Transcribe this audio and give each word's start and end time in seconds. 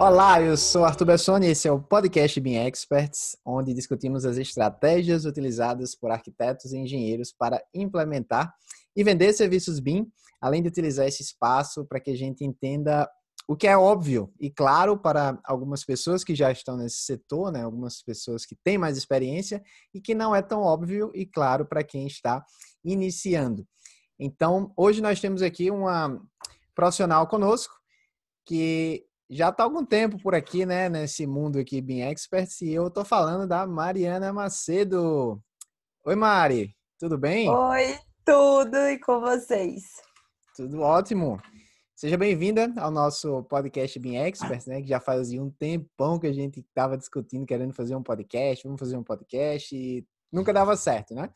Olá, 0.00 0.40
eu 0.40 0.56
sou 0.56 0.84
Arthur 0.84 1.06
Bessoni 1.06 1.48
e 1.48 1.50
esse 1.50 1.66
é 1.66 1.72
o 1.72 1.82
podcast 1.82 2.40
BIM 2.40 2.54
Experts, 2.54 3.36
onde 3.44 3.74
discutimos 3.74 4.24
as 4.24 4.36
estratégias 4.36 5.24
utilizadas 5.24 5.96
por 5.96 6.12
arquitetos 6.12 6.72
e 6.72 6.78
engenheiros 6.78 7.32
para 7.32 7.60
implementar 7.74 8.54
e 8.94 9.02
vender 9.02 9.32
serviços 9.32 9.80
BIM, 9.80 10.06
além 10.40 10.62
de 10.62 10.68
utilizar 10.68 11.08
esse 11.08 11.24
espaço 11.24 11.84
para 11.84 11.98
que 11.98 12.12
a 12.12 12.16
gente 12.16 12.44
entenda 12.44 13.10
o 13.48 13.56
que 13.56 13.66
é 13.66 13.76
óbvio 13.76 14.32
e 14.38 14.48
claro 14.48 14.96
para 14.96 15.36
algumas 15.44 15.84
pessoas 15.84 16.22
que 16.22 16.32
já 16.32 16.52
estão 16.52 16.76
nesse 16.76 16.98
setor, 16.98 17.50
né? 17.50 17.64
algumas 17.64 18.00
pessoas 18.00 18.46
que 18.46 18.54
têm 18.54 18.78
mais 18.78 18.96
experiência 18.96 19.60
e 19.92 20.00
que 20.00 20.14
não 20.14 20.32
é 20.32 20.40
tão 20.40 20.60
óbvio 20.60 21.10
e 21.12 21.26
claro 21.26 21.66
para 21.66 21.82
quem 21.82 22.06
está 22.06 22.44
iniciando. 22.84 23.66
Então, 24.16 24.72
hoje 24.76 25.00
nós 25.02 25.20
temos 25.20 25.42
aqui 25.42 25.72
uma 25.72 26.22
profissional 26.72 27.26
conosco 27.26 27.74
que 28.46 29.07
já 29.30 29.50
está 29.50 29.62
há 29.62 29.66
algum 29.66 29.84
tempo 29.84 30.18
por 30.18 30.34
aqui, 30.34 30.64
né, 30.64 30.88
nesse 30.88 31.26
mundo 31.26 31.58
aqui 31.58 31.82
bem 31.82 32.02
Experts, 32.02 32.62
e 32.62 32.72
eu 32.72 32.86
estou 32.86 33.04
falando 33.04 33.46
da 33.46 33.66
Mariana 33.66 34.32
Macedo. 34.32 35.42
Oi, 36.04 36.16
Mari, 36.16 36.74
tudo 36.98 37.18
bem? 37.18 37.50
Oi, 37.50 37.98
tudo 38.24 38.76
e 38.76 38.98
com 38.98 39.20
vocês? 39.20 39.82
Tudo 40.56 40.80
ótimo. 40.80 41.38
Seja 41.94 42.16
bem-vinda 42.16 42.72
ao 42.78 42.90
nosso 42.90 43.42
podcast 43.44 43.98
Bem 43.98 44.16
Experts, 44.16 44.66
né, 44.66 44.80
que 44.80 44.88
já 44.88 44.98
fazia 44.98 45.42
um 45.42 45.50
tempão 45.50 46.18
que 46.18 46.26
a 46.26 46.32
gente 46.32 46.60
estava 46.60 46.96
discutindo, 46.96 47.44
querendo 47.44 47.74
fazer 47.74 47.94
um 47.96 48.02
podcast, 48.02 48.64
vamos 48.64 48.80
fazer 48.80 48.96
um 48.96 49.04
podcast, 49.04 49.76
e 49.76 50.06
nunca 50.32 50.54
dava 50.54 50.74
certo, 50.74 51.14
né? 51.14 51.28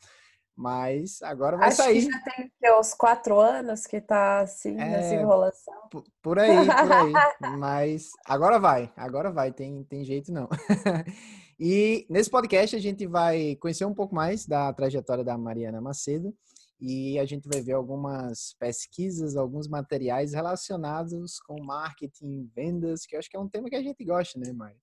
Mas 0.55 1.21
agora 1.23 1.57
vai 1.57 1.69
Acho 1.69 1.77
sair. 1.77 2.05
Que 2.05 2.11
já 2.11 2.19
tem 2.19 2.51
que, 2.61 2.71
uns 2.73 2.93
quatro 2.93 3.39
anos 3.39 3.85
que 3.87 3.99
tá 3.99 4.41
assim, 4.41 4.73
é, 4.73 4.89
nessa 4.89 5.15
enrolação. 5.15 5.89
Por 6.21 6.37
aí, 6.37 6.55
por 6.65 6.91
aí. 6.91 7.13
Mas 7.57 8.11
agora 8.25 8.59
vai, 8.59 8.91
agora 8.95 9.31
vai, 9.31 9.51
tem, 9.51 9.83
tem 9.85 10.03
jeito 10.03 10.31
não. 10.31 10.47
e 11.59 12.05
nesse 12.09 12.29
podcast 12.29 12.75
a 12.75 12.79
gente 12.79 13.07
vai 13.07 13.55
conhecer 13.55 13.85
um 13.85 13.95
pouco 13.95 14.13
mais 14.13 14.45
da 14.45 14.71
trajetória 14.73 15.23
da 15.23 15.37
Mariana 15.37 15.81
Macedo 15.81 16.33
e 16.79 17.17
a 17.17 17.25
gente 17.25 17.47
vai 17.47 17.61
ver 17.61 17.73
algumas 17.73 18.55
pesquisas, 18.59 19.35
alguns 19.35 19.67
materiais 19.67 20.33
relacionados 20.33 21.39
com 21.39 21.63
marketing, 21.63 22.51
vendas, 22.53 23.05
que 23.05 23.15
eu 23.15 23.19
acho 23.19 23.29
que 23.29 23.37
é 23.37 23.39
um 23.39 23.49
tema 23.49 23.69
que 23.69 23.75
a 23.75 23.81
gente 23.81 24.03
gosta, 24.03 24.37
né, 24.37 24.51
Mari? 24.51 24.77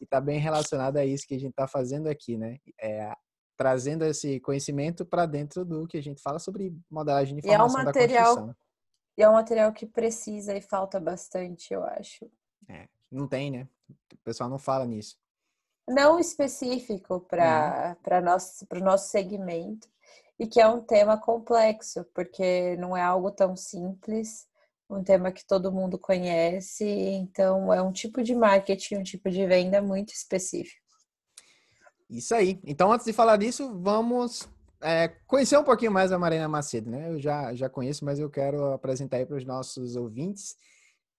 E 0.00 0.04
está 0.04 0.20
bem 0.20 0.38
relacionado 0.38 0.96
a 0.96 1.04
isso 1.04 1.26
que 1.26 1.34
a 1.34 1.38
gente 1.38 1.50
está 1.50 1.68
fazendo 1.68 2.08
aqui, 2.08 2.36
né? 2.36 2.56
É 2.80 3.12
trazendo 3.56 4.04
esse 4.04 4.38
conhecimento 4.40 5.04
para 5.04 5.26
dentro 5.26 5.64
do 5.64 5.86
que 5.86 5.96
a 5.96 6.02
gente 6.02 6.20
fala 6.20 6.38
sobre 6.38 6.76
modelagem 6.90 7.36
de 7.36 7.46
informação 7.46 7.76
e 7.76 7.78
é 7.78 7.82
um 7.82 7.84
material, 7.84 8.56
E 9.18 9.22
é 9.22 9.28
um 9.28 9.32
material 9.32 9.72
que 9.72 9.86
precisa 9.86 10.54
e 10.54 10.60
falta 10.60 11.00
bastante, 11.00 11.72
eu 11.72 11.84
acho. 11.84 12.30
É, 12.68 12.88
não 13.10 13.26
tem, 13.26 13.50
né? 13.50 13.68
O 14.12 14.18
pessoal 14.24 14.50
não 14.50 14.58
fala 14.58 14.84
nisso. 14.84 15.18
Não 15.88 16.18
específico 16.18 17.20
para 17.20 17.96
o 18.04 18.20
nosso, 18.20 18.66
nosso 18.82 19.08
segmento 19.08 19.88
e 20.38 20.46
que 20.46 20.60
é 20.60 20.68
um 20.68 20.80
tema 20.80 21.18
complexo, 21.18 22.04
porque 22.14 22.76
não 22.76 22.96
é 22.96 23.02
algo 23.02 23.30
tão 23.30 23.56
simples, 23.56 24.46
um 24.88 25.02
tema 25.02 25.32
que 25.32 25.44
todo 25.44 25.72
mundo 25.72 25.98
conhece, 25.98 26.84
então 26.84 27.72
é 27.72 27.80
um 27.80 27.92
tipo 27.92 28.22
de 28.22 28.34
marketing, 28.34 28.96
um 28.96 29.02
tipo 29.02 29.30
de 29.30 29.46
venda 29.46 29.80
muito 29.80 30.12
específico. 30.12 30.85
Isso 32.08 32.34
aí. 32.34 32.60
Então, 32.64 32.92
antes 32.92 33.04
de 33.04 33.12
falar 33.12 33.36
disso, 33.36 33.78
vamos 33.80 34.48
é, 34.82 35.08
conhecer 35.26 35.58
um 35.58 35.64
pouquinho 35.64 35.92
mais 35.92 36.12
a 36.12 36.18
Marina 36.18 36.48
Macedo, 36.48 36.90
né? 36.90 37.10
Eu 37.10 37.18
já, 37.18 37.54
já 37.54 37.68
conheço, 37.68 38.04
mas 38.04 38.18
eu 38.18 38.30
quero 38.30 38.72
apresentar 38.72 39.16
aí 39.16 39.26
para 39.26 39.36
os 39.36 39.44
nossos 39.44 39.96
ouvintes. 39.96 40.56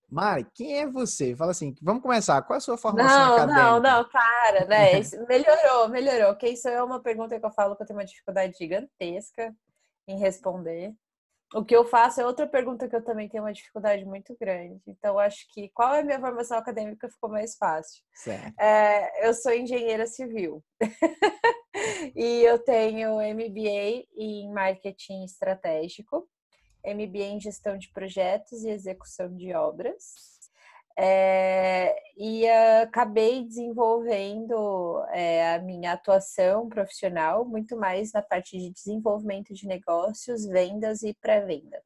Mari, 0.09 0.47
quem 0.53 0.79
é 0.79 0.87
você? 0.87 1.35
Fala 1.35 1.51
assim, 1.51 1.75
vamos 1.81 2.01
começar. 2.01 2.41
Qual 2.43 2.55
é 2.55 2.57
a 2.57 2.61
sua 2.61 2.77
formação 2.77 3.19
não, 3.19 3.33
acadêmica? 3.35 3.63
Não, 3.63 3.79
não, 3.81 4.09
para, 4.09 4.65
né? 4.65 4.91
melhorou, 5.27 5.89
melhorou. 5.89 6.35
Quem 6.35 6.55
sou 6.55 6.71
eu 6.71 6.77
é 6.79 6.83
uma 6.83 7.01
pergunta 7.01 7.37
que 7.37 7.45
eu 7.45 7.51
falo 7.51 7.75
que 7.75 7.83
eu 7.83 7.87
tenho 7.87 7.99
uma 7.99 8.05
dificuldade 8.05 8.57
gigantesca 8.57 9.53
em 10.07 10.17
responder. 10.17 10.93
O 11.53 11.63
que 11.63 11.75
eu 11.75 11.85
faço 11.85 12.19
é 12.19 12.25
outra 12.25 12.45
pergunta 12.45 12.89
que 12.89 12.95
eu 12.95 13.03
também 13.03 13.29
tenho 13.29 13.43
uma 13.43 13.53
dificuldade 13.53 14.03
muito 14.03 14.35
grande. 14.39 14.81
Então, 14.85 15.17
acho 15.17 15.47
que 15.53 15.69
qual 15.69 15.95
é 15.95 16.01
a 16.01 16.03
minha 16.03 16.19
formação 16.19 16.57
acadêmica 16.57 17.09
ficou 17.09 17.29
mais 17.29 17.55
fácil. 17.55 18.03
É, 18.59 19.27
eu 19.27 19.33
sou 19.33 19.53
engenheira 19.53 20.05
civil. 20.05 20.61
e 22.15 22.43
eu 22.43 22.59
tenho 22.59 23.15
MBA 23.15 24.05
em 24.17 24.51
marketing 24.51 25.23
estratégico, 25.23 26.27
MBA 26.85 27.23
em 27.23 27.39
gestão 27.39 27.77
de 27.77 27.89
projetos 27.91 28.63
e 28.63 28.69
execução 28.69 29.33
de 29.33 29.53
obras. 29.53 30.36
É, 30.99 31.95
e 32.17 32.49
acabei 32.81 33.45
desenvolvendo 33.45 35.03
é, 35.11 35.55
a 35.55 35.59
minha 35.59 35.93
atuação 35.93 36.67
profissional 36.67 37.45
muito 37.45 37.77
mais 37.77 38.11
na 38.11 38.21
parte 38.23 38.57
de 38.57 38.71
desenvolvimento 38.71 39.53
de 39.53 39.67
negócios, 39.67 40.45
vendas 40.47 41.03
e 41.03 41.13
pré-venda. 41.21 41.79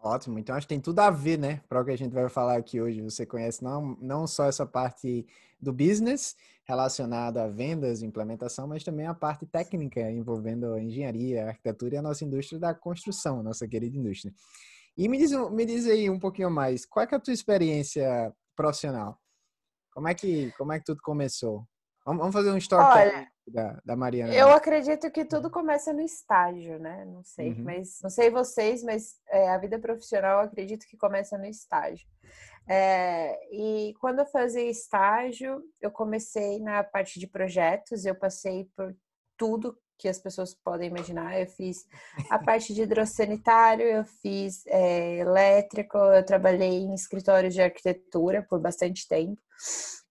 Ótimo, 0.00 0.38
então 0.38 0.54
acho 0.54 0.66
que 0.66 0.74
tem 0.74 0.80
tudo 0.80 1.00
a 1.00 1.10
ver, 1.10 1.38
né, 1.38 1.60
para 1.68 1.80
o 1.80 1.84
que 1.84 1.90
a 1.90 1.98
gente 1.98 2.12
vai 2.12 2.28
falar 2.28 2.56
aqui 2.56 2.80
hoje. 2.80 3.00
Você 3.02 3.24
conhece 3.24 3.62
não, 3.62 3.96
não 4.00 4.26
só 4.26 4.46
essa 4.46 4.66
parte 4.66 5.26
do 5.60 5.72
business 5.72 6.36
relacionada 6.64 7.44
a 7.44 7.48
vendas 7.48 8.02
e 8.02 8.06
implementação, 8.06 8.66
mas 8.66 8.84
também 8.84 9.06
a 9.06 9.14
parte 9.14 9.46
técnica 9.46 10.00
envolvendo 10.10 10.74
a 10.74 10.80
engenharia, 10.80 11.44
a 11.44 11.48
arquitetura 11.48 11.94
e 11.94 11.98
a 11.98 12.02
nossa 12.02 12.24
indústria 12.24 12.60
da 12.60 12.74
construção, 12.74 13.42
nossa 13.42 13.66
querida 13.66 13.96
indústria. 13.96 14.32
E 14.98 15.08
me 15.08 15.16
diz, 15.16 15.30
me 15.52 15.64
diz 15.64 15.86
aí 15.86 16.10
um 16.10 16.18
pouquinho 16.18 16.50
mais, 16.50 16.84
qual 16.84 17.06
é, 17.06 17.08
é 17.08 17.14
a 17.14 17.20
tua 17.20 17.32
experiência 17.32 18.34
profissional? 18.56 19.16
Como 19.92 20.08
é 20.08 20.14
que, 20.14 20.50
como 20.58 20.72
é 20.72 20.80
que 20.80 20.84
tudo 20.84 21.00
começou? 21.00 21.64
Vamos, 22.04 22.20
vamos 22.20 22.34
fazer 22.34 22.50
um 22.50 22.56
story 22.56 23.28
da, 23.46 23.80
da 23.84 23.94
Mariana. 23.94 24.34
Eu 24.34 24.48
acredito 24.48 25.08
que 25.12 25.24
tudo 25.24 25.50
começa 25.50 25.92
no 25.92 26.00
estágio, 26.00 26.80
né? 26.80 27.04
Não 27.04 27.22
sei, 27.22 27.50
uhum. 27.50 27.62
mas 27.62 28.00
não 28.02 28.10
sei 28.10 28.28
vocês, 28.28 28.82
mas 28.82 29.20
é, 29.28 29.48
a 29.50 29.58
vida 29.58 29.78
profissional 29.78 30.40
eu 30.40 30.46
acredito 30.48 30.84
que 30.84 30.96
começa 30.96 31.38
no 31.38 31.46
estágio. 31.46 32.08
É, 32.68 33.38
e 33.52 33.94
quando 34.00 34.18
eu 34.18 34.26
fazia 34.26 34.68
estágio, 34.68 35.62
eu 35.80 35.92
comecei 35.92 36.58
na 36.58 36.82
parte 36.82 37.20
de 37.20 37.26
projetos, 37.28 38.04
eu 38.04 38.16
passei 38.16 38.68
por 38.76 38.96
tudo 39.36 39.78
que 39.98 40.08
as 40.08 40.18
pessoas 40.18 40.54
podem 40.54 40.88
imaginar. 40.88 41.38
Eu 41.38 41.46
fiz 41.46 41.84
a 42.30 42.38
parte 42.38 42.72
de 42.72 42.82
hidrossanitário, 42.82 43.84
eu 43.84 44.04
fiz 44.04 44.64
é, 44.66 45.16
elétrico, 45.18 45.98
eu 45.98 46.24
trabalhei 46.24 46.78
em 46.78 46.94
escritórios 46.94 47.52
de 47.52 47.60
arquitetura 47.60 48.46
por 48.48 48.60
bastante 48.60 49.06
tempo. 49.08 49.40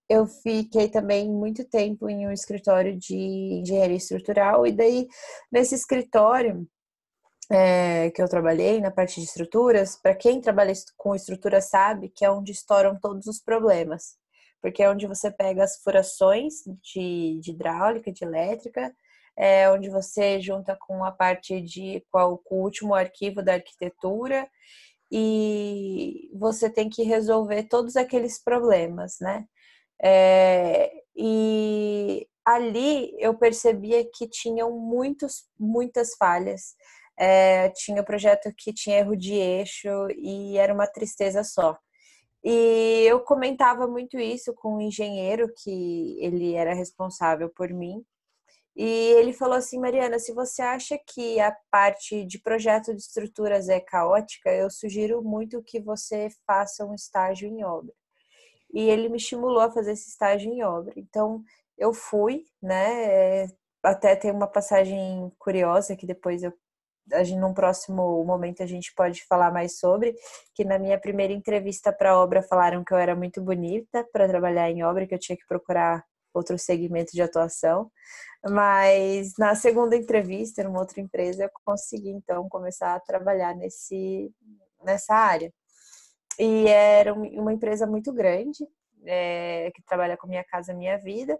Eu 0.08 0.26
fiquei 0.26 0.88
também 0.88 1.30
muito 1.30 1.64
tempo 1.64 2.08
em 2.08 2.26
um 2.26 2.32
escritório 2.32 2.96
de 2.96 3.16
engenharia 3.16 3.96
estrutural, 3.96 4.66
e 4.66 4.72
daí, 4.72 5.08
nesse 5.50 5.74
escritório 5.74 6.66
é, 7.50 8.10
que 8.10 8.22
eu 8.22 8.28
trabalhei, 8.28 8.80
na 8.80 8.90
parte 8.90 9.20
de 9.20 9.26
estruturas, 9.26 9.96
para 9.96 10.14
quem 10.14 10.40
trabalha 10.40 10.72
com 10.96 11.14
estrutura 11.14 11.60
sabe 11.60 12.10
que 12.10 12.24
é 12.24 12.30
onde 12.30 12.52
estouram 12.52 12.98
todos 12.98 13.26
os 13.26 13.40
problemas, 13.40 14.16
porque 14.60 14.82
é 14.82 14.90
onde 14.90 15.06
você 15.06 15.30
pega 15.30 15.64
as 15.64 15.78
furações 15.82 16.54
de, 16.82 17.38
de 17.40 17.52
hidráulica, 17.52 18.12
de 18.12 18.24
elétrica, 18.24 18.94
é, 19.38 19.70
onde 19.70 19.88
você 19.88 20.40
junta 20.40 20.76
com 20.76 21.04
a 21.04 21.12
parte 21.12 21.60
de 21.60 22.04
qual 22.10 22.42
o 22.50 22.56
último 22.56 22.94
arquivo 22.94 23.40
da 23.42 23.54
arquitetura 23.54 24.48
e 25.10 26.28
você 26.34 26.68
tem 26.68 26.90
que 26.90 27.04
resolver 27.04 27.64
todos 27.64 27.96
aqueles 27.96 28.42
problemas, 28.42 29.16
né? 29.20 29.46
É, 30.02 30.90
e 31.16 32.26
ali 32.44 33.14
eu 33.18 33.34
percebia 33.38 34.04
que 34.12 34.28
tinham 34.28 34.72
muitos, 34.72 35.44
muitas 35.58 36.14
falhas. 36.16 36.74
É, 37.18 37.70
tinha 37.70 38.02
projeto 38.04 38.52
que 38.56 38.72
tinha 38.72 38.98
erro 38.98 39.16
de 39.16 39.34
eixo 39.34 39.88
e 40.16 40.58
era 40.58 40.74
uma 40.74 40.86
tristeza 40.86 41.44
só. 41.44 41.76
E 42.44 43.04
eu 43.06 43.20
comentava 43.20 43.86
muito 43.86 44.18
isso 44.18 44.54
com 44.54 44.76
o 44.76 44.80
engenheiro 44.80 45.52
que 45.62 46.16
ele 46.20 46.54
era 46.54 46.74
responsável 46.74 47.50
por 47.50 47.70
mim. 47.70 48.04
E 48.78 48.86
ele 48.86 49.32
falou 49.32 49.56
assim, 49.56 49.76
Mariana, 49.80 50.20
se 50.20 50.32
você 50.32 50.62
acha 50.62 50.96
que 51.04 51.40
a 51.40 51.52
parte 51.68 52.24
de 52.24 52.38
projeto 52.38 52.94
de 52.94 53.00
estruturas 53.00 53.68
é 53.68 53.80
caótica, 53.80 54.50
eu 54.50 54.70
sugiro 54.70 55.20
muito 55.20 55.60
que 55.64 55.80
você 55.80 56.28
faça 56.46 56.86
um 56.86 56.94
estágio 56.94 57.48
em 57.48 57.64
obra. 57.64 57.92
E 58.72 58.88
ele 58.88 59.08
me 59.08 59.16
estimulou 59.16 59.60
a 59.60 59.72
fazer 59.72 59.92
esse 59.92 60.10
estágio 60.10 60.52
em 60.52 60.62
obra. 60.62 60.92
Então, 60.96 61.42
eu 61.76 61.92
fui, 61.92 62.44
né? 62.62 63.44
É, 63.44 63.46
até 63.82 64.14
tem 64.14 64.30
uma 64.30 64.46
passagem 64.46 65.32
curiosa 65.38 65.96
que 65.96 66.06
depois 66.06 66.44
eu 66.44 66.52
a 67.12 67.24
gente, 67.24 67.38
num 67.38 67.54
próximo 67.54 68.22
momento 68.24 68.62
a 68.62 68.66
gente 68.66 68.92
pode 68.94 69.24
falar 69.24 69.50
mais 69.50 69.78
sobre, 69.78 70.14
que 70.54 70.64
na 70.64 70.78
minha 70.78 71.00
primeira 71.00 71.32
entrevista 71.32 71.92
para 71.92 72.18
obra 72.18 72.42
falaram 72.42 72.84
que 72.84 72.92
eu 72.92 72.98
era 72.98 73.16
muito 73.16 73.40
bonita 73.40 74.06
para 74.12 74.28
trabalhar 74.28 74.70
em 74.70 74.84
obra, 74.84 75.06
que 75.06 75.14
eu 75.14 75.18
tinha 75.18 75.36
que 75.36 75.46
procurar 75.46 76.04
outro 76.34 76.58
segmento 76.58 77.12
de 77.12 77.22
atuação. 77.22 77.90
Mas 78.44 79.32
na 79.38 79.54
segunda 79.54 79.96
entrevista, 79.96 80.62
numa 80.62 80.78
outra 80.78 81.00
empresa, 81.00 81.44
eu 81.44 81.50
consegui 81.64 82.10
então 82.10 82.48
começar 82.48 82.94
a 82.94 83.00
trabalhar 83.00 83.54
nesse, 83.54 84.32
nessa 84.84 85.14
área. 85.14 85.52
E 86.38 86.68
era 86.68 87.12
uma 87.12 87.52
empresa 87.52 87.86
muito 87.86 88.12
grande, 88.12 88.64
é, 89.04 89.70
que 89.74 89.82
trabalha 89.82 90.16
com 90.16 90.28
Minha 90.28 90.44
Casa 90.44 90.72
Minha 90.72 90.96
Vida. 90.96 91.38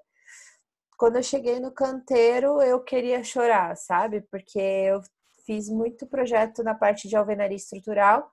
Quando 0.99 1.17
eu 1.17 1.23
cheguei 1.23 1.61
no 1.61 1.71
canteiro, 1.71 2.61
eu 2.61 2.81
queria 2.83 3.23
chorar, 3.23 3.77
sabe? 3.77 4.23
Porque 4.23 4.59
eu 4.59 5.01
fiz 5.47 5.69
muito 5.69 6.07
projeto 6.07 6.65
na 6.65 6.75
parte 6.75 7.09
de 7.09 7.17
alvenaria 7.17 7.57
estrutural. 7.57 8.29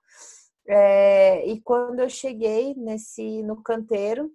É, 0.68 1.46
e 1.46 1.60
quando 1.60 2.00
eu 2.00 2.08
cheguei 2.10 2.74
nesse 2.74 3.42
no 3.44 3.62
canteiro, 3.62 4.32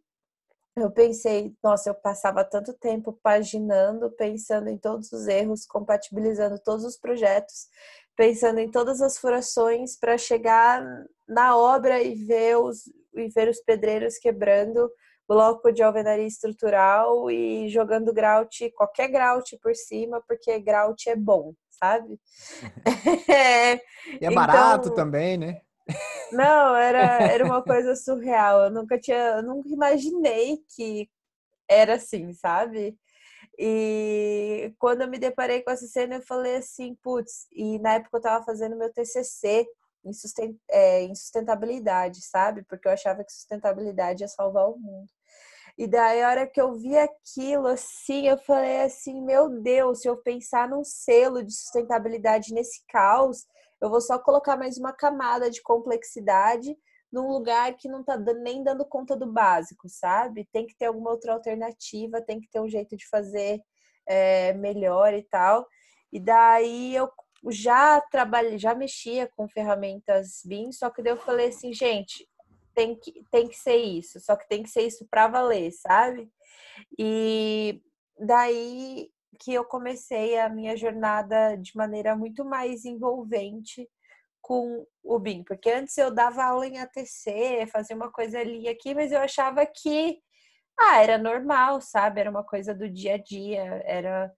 eu 0.75 0.89
pensei, 0.91 1.53
nossa, 1.63 1.89
eu 1.89 1.93
passava 1.93 2.43
tanto 2.43 2.73
tempo 2.73 3.17
paginando, 3.21 4.09
pensando 4.11 4.69
em 4.69 4.77
todos 4.77 5.11
os 5.11 5.27
erros, 5.27 5.65
compatibilizando 5.65 6.57
todos 6.59 6.85
os 6.85 6.97
projetos, 6.97 7.67
pensando 8.15 8.59
em 8.59 8.69
todas 8.69 9.01
as 9.01 9.17
furações 9.17 9.97
para 9.97 10.17
chegar 10.17 10.83
na 11.27 11.57
obra 11.57 12.01
e 12.01 12.15
ver 12.15 12.57
os 12.57 12.83
e 13.13 13.27
ver 13.27 13.49
os 13.49 13.59
pedreiros 13.59 14.17
quebrando 14.17 14.89
bloco 15.27 15.71
de 15.71 15.83
alvenaria 15.83 16.25
estrutural 16.25 17.29
e 17.29 17.69
jogando 17.69 18.13
grout, 18.13 18.69
qualquer 18.71 19.09
grout 19.09 19.57
por 19.59 19.75
cima, 19.75 20.21
porque 20.27 20.59
grout 20.59 21.09
é 21.09 21.15
bom, 21.15 21.53
sabe? 21.69 22.19
é, 23.29 23.75
e 23.75 24.25
é 24.25 24.31
barato 24.31 24.89
então, 24.89 24.95
também, 24.95 25.37
né? 25.37 25.61
Não, 26.31 26.75
era, 26.75 26.99
era 27.23 27.45
uma 27.45 27.61
coisa 27.61 27.95
surreal. 27.95 28.65
Eu 28.65 28.71
nunca 28.71 28.99
tinha, 28.99 29.37
eu 29.37 29.43
nunca 29.43 29.69
imaginei 29.69 30.59
que 30.75 31.09
era 31.69 31.95
assim, 31.95 32.33
sabe? 32.33 32.97
E 33.57 34.73
quando 34.79 35.01
eu 35.01 35.07
me 35.09 35.19
deparei 35.19 35.61
com 35.61 35.71
essa 35.71 35.87
cena, 35.87 36.15
eu 36.15 36.21
falei 36.21 36.55
assim, 36.55 36.95
putz, 37.03 37.47
e 37.51 37.79
na 37.79 37.95
época 37.95 38.17
eu 38.17 38.21
tava 38.21 38.45
fazendo 38.45 38.77
meu 38.77 38.91
TCC 38.91 39.67
em, 40.03 40.13
sustent, 40.13 40.55
é, 40.69 41.03
em 41.03 41.13
sustentabilidade, 41.15 42.21
sabe? 42.21 42.63
Porque 42.63 42.87
eu 42.87 42.91
achava 42.91 43.23
que 43.23 43.31
sustentabilidade 43.31 44.23
ia 44.23 44.27
salvar 44.27 44.69
o 44.69 44.77
mundo. 44.77 45.09
E 45.77 45.87
daí, 45.87 46.21
a 46.21 46.29
hora 46.29 46.47
que 46.47 46.59
eu 46.59 46.73
vi 46.73 46.97
aquilo, 46.97 47.67
assim, 47.67 48.27
eu 48.27 48.37
falei 48.37 48.81
assim: 48.81 49.21
meu 49.21 49.49
Deus, 49.61 50.01
se 50.01 50.07
eu 50.07 50.17
pensar 50.17 50.67
num 50.67 50.83
selo 50.83 51.43
de 51.43 51.53
sustentabilidade 51.53 52.53
nesse 52.53 52.83
caos, 52.87 53.45
eu 53.81 53.89
vou 53.89 53.99
só 53.99 54.19
colocar 54.19 54.55
mais 54.55 54.77
uma 54.77 54.93
camada 54.93 55.49
de 55.49 55.61
complexidade 55.61 56.77
num 57.11 57.27
lugar 57.27 57.75
que 57.75 57.89
não 57.89 58.03
tá 58.03 58.17
nem 58.17 58.63
dando 58.63 58.85
conta 58.85 59.17
do 59.17 59.25
básico, 59.25 59.89
sabe? 59.89 60.47
Tem 60.51 60.65
que 60.65 60.75
ter 60.77 60.85
alguma 60.85 61.09
outra 61.09 61.33
alternativa, 61.33 62.21
tem 62.21 62.39
que 62.39 62.49
ter 62.49 62.61
um 62.61 62.69
jeito 62.69 62.95
de 62.95 63.07
fazer 63.09 63.61
é, 64.07 64.53
melhor 64.53 65.13
e 65.13 65.23
tal. 65.23 65.67
E 66.13 66.19
daí 66.19 66.95
eu 66.95 67.11
já 67.49 67.99
trabalhei, 67.99 68.57
já 68.57 68.75
mexia 68.75 69.27
com 69.35 69.49
ferramentas 69.49 70.41
BIM, 70.45 70.71
só 70.71 70.89
que 70.89 71.01
daí 71.01 71.13
eu 71.13 71.17
falei 71.17 71.47
assim, 71.47 71.73
gente, 71.73 72.27
tem 72.73 72.95
que, 72.95 73.25
tem 73.31 73.47
que 73.47 73.57
ser 73.57 73.77
isso, 73.77 74.19
só 74.19 74.35
que 74.35 74.47
tem 74.47 74.63
que 74.63 74.69
ser 74.69 74.83
isso 74.83 75.05
para 75.09 75.27
valer, 75.27 75.71
sabe? 75.71 76.29
E 76.97 77.81
daí 78.19 79.11
que 79.39 79.53
eu 79.53 79.63
comecei 79.65 80.37
a 80.37 80.49
minha 80.49 80.75
jornada 80.75 81.55
de 81.57 81.75
maneira 81.75 82.15
muito 82.15 82.43
mais 82.45 82.85
envolvente 82.85 83.89
com 84.41 84.85
o 85.03 85.19
BIM, 85.19 85.43
porque 85.43 85.69
antes 85.69 85.97
eu 85.97 86.13
dava 86.13 86.43
aula 86.43 86.67
em 86.67 86.79
ATC, 86.79 87.67
fazia 87.71 87.95
uma 87.95 88.11
coisa 88.11 88.39
ali 88.39 88.63
e 88.63 88.69
aqui, 88.69 88.93
mas 88.93 89.11
eu 89.11 89.19
achava 89.19 89.65
que 89.65 90.19
ah, 90.79 91.01
era 91.01 91.17
normal, 91.17 91.81
sabe? 91.81 92.19
Era 92.21 92.29
uma 92.29 92.43
coisa 92.43 92.73
do 92.73 92.89
dia 92.89 93.15
a 93.15 93.17
dia, 93.17 93.81
era 93.85 94.31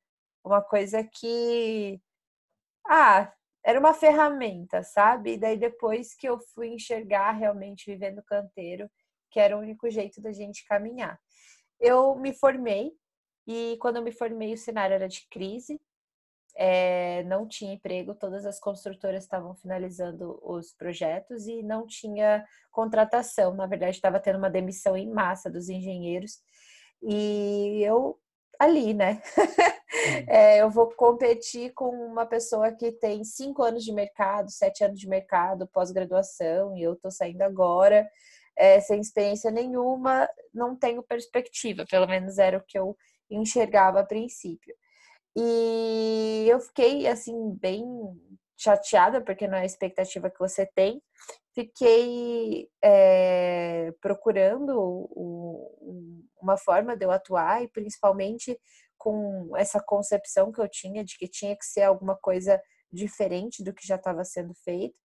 uma 0.43 0.61
coisa 0.61 1.03
que 1.03 2.01
ah, 2.87 3.31
era 3.63 3.79
uma 3.79 3.93
ferramenta, 3.93 4.83
sabe? 4.83 5.33
E 5.33 5.37
daí 5.37 5.57
depois 5.57 6.13
que 6.15 6.27
eu 6.27 6.39
fui 6.53 6.69
enxergar 6.69 7.31
realmente 7.31 7.85
vivendo 7.89 8.23
canteiro, 8.23 8.89
que 9.31 9.39
era 9.39 9.57
o 9.57 9.61
único 9.61 9.89
jeito 9.89 10.21
da 10.21 10.31
gente 10.33 10.65
caminhar. 10.67 11.19
Eu 11.79 12.15
me 12.15 12.33
formei 12.33 12.91
e 13.47 13.77
quando 13.81 13.97
eu 13.97 14.03
me 14.03 14.11
formei 14.11 14.53
o 14.53 14.57
cenário 14.57 14.93
era 14.93 15.07
de 15.07 15.27
crise, 15.29 15.79
é, 16.55 17.23
não 17.23 17.47
tinha 17.47 17.73
emprego, 17.73 18.13
todas 18.13 18.45
as 18.45 18.59
construtoras 18.59 19.23
estavam 19.23 19.55
finalizando 19.55 20.39
os 20.43 20.71
projetos 20.73 21.47
e 21.47 21.63
não 21.63 21.87
tinha 21.87 22.45
contratação. 22.71 23.55
Na 23.55 23.65
verdade, 23.65 23.95
estava 23.95 24.19
tendo 24.19 24.37
uma 24.37 24.49
demissão 24.49 24.95
em 24.95 25.09
massa 25.09 25.49
dos 25.49 25.67
engenheiros. 25.69 26.39
E 27.01 27.81
eu 27.83 28.19
ali, 28.59 28.93
né? 28.93 29.21
é, 30.27 30.59
eu 30.61 30.69
vou 30.69 30.89
competir 30.95 31.73
com 31.73 31.89
uma 31.89 32.25
pessoa 32.25 32.71
que 32.71 32.91
tem 32.91 33.23
cinco 33.23 33.63
anos 33.63 33.83
de 33.83 33.91
mercado, 33.91 34.51
sete 34.51 34.83
anos 34.83 34.99
de 34.99 35.07
mercado, 35.07 35.67
pós-graduação, 35.67 36.77
e 36.77 36.83
eu 36.83 36.95
tô 36.95 37.09
saindo 37.09 37.41
agora, 37.41 38.07
é, 38.55 38.79
sem 38.79 39.01
experiência 39.01 39.51
nenhuma, 39.51 40.29
não 40.53 40.75
tenho 40.75 41.01
perspectiva, 41.03 41.85
pelo 41.89 42.07
menos 42.07 42.37
era 42.37 42.57
o 42.57 42.63
que 42.63 42.77
eu 42.77 42.95
enxergava 43.29 43.99
a 43.99 44.05
princípio. 44.05 44.75
E 45.35 46.45
eu 46.47 46.59
fiquei, 46.59 47.07
assim, 47.07 47.55
bem 47.59 47.83
chateada, 48.57 49.21
porque 49.21 49.47
não 49.47 49.57
é 49.57 49.61
a 49.61 49.65
expectativa 49.65 50.29
que 50.29 50.39
você 50.39 50.65
tem. 50.65 51.01
Fiquei 51.53 52.69
é, 52.83 53.91
procurando 54.01 54.73
o, 54.79 56.23
uma 56.41 56.57
forma 56.57 56.95
de 56.95 57.05
eu 57.05 57.11
atuar 57.11 57.63
e 57.63 57.67
principalmente 57.67 58.59
com 58.97 59.55
essa 59.57 59.81
concepção 59.81 60.51
que 60.51 60.61
eu 60.61 60.67
tinha 60.69 61.03
de 61.03 61.17
que 61.17 61.27
tinha 61.27 61.55
que 61.55 61.65
ser 61.65 61.83
alguma 61.83 62.15
coisa 62.15 62.61
diferente 62.91 63.63
do 63.63 63.73
que 63.73 63.85
já 63.85 63.95
estava 63.95 64.23
sendo 64.23 64.53
feito. 64.63 64.99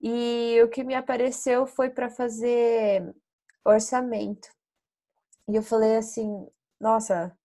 E 0.00 0.60
o 0.62 0.68
que 0.68 0.84
me 0.84 0.94
apareceu 0.94 1.66
foi 1.66 1.90
para 1.90 2.10
fazer 2.10 3.14
orçamento. 3.64 4.48
E 5.48 5.56
eu 5.56 5.62
falei 5.62 5.96
assim: 5.96 6.46
nossa, 6.80 7.36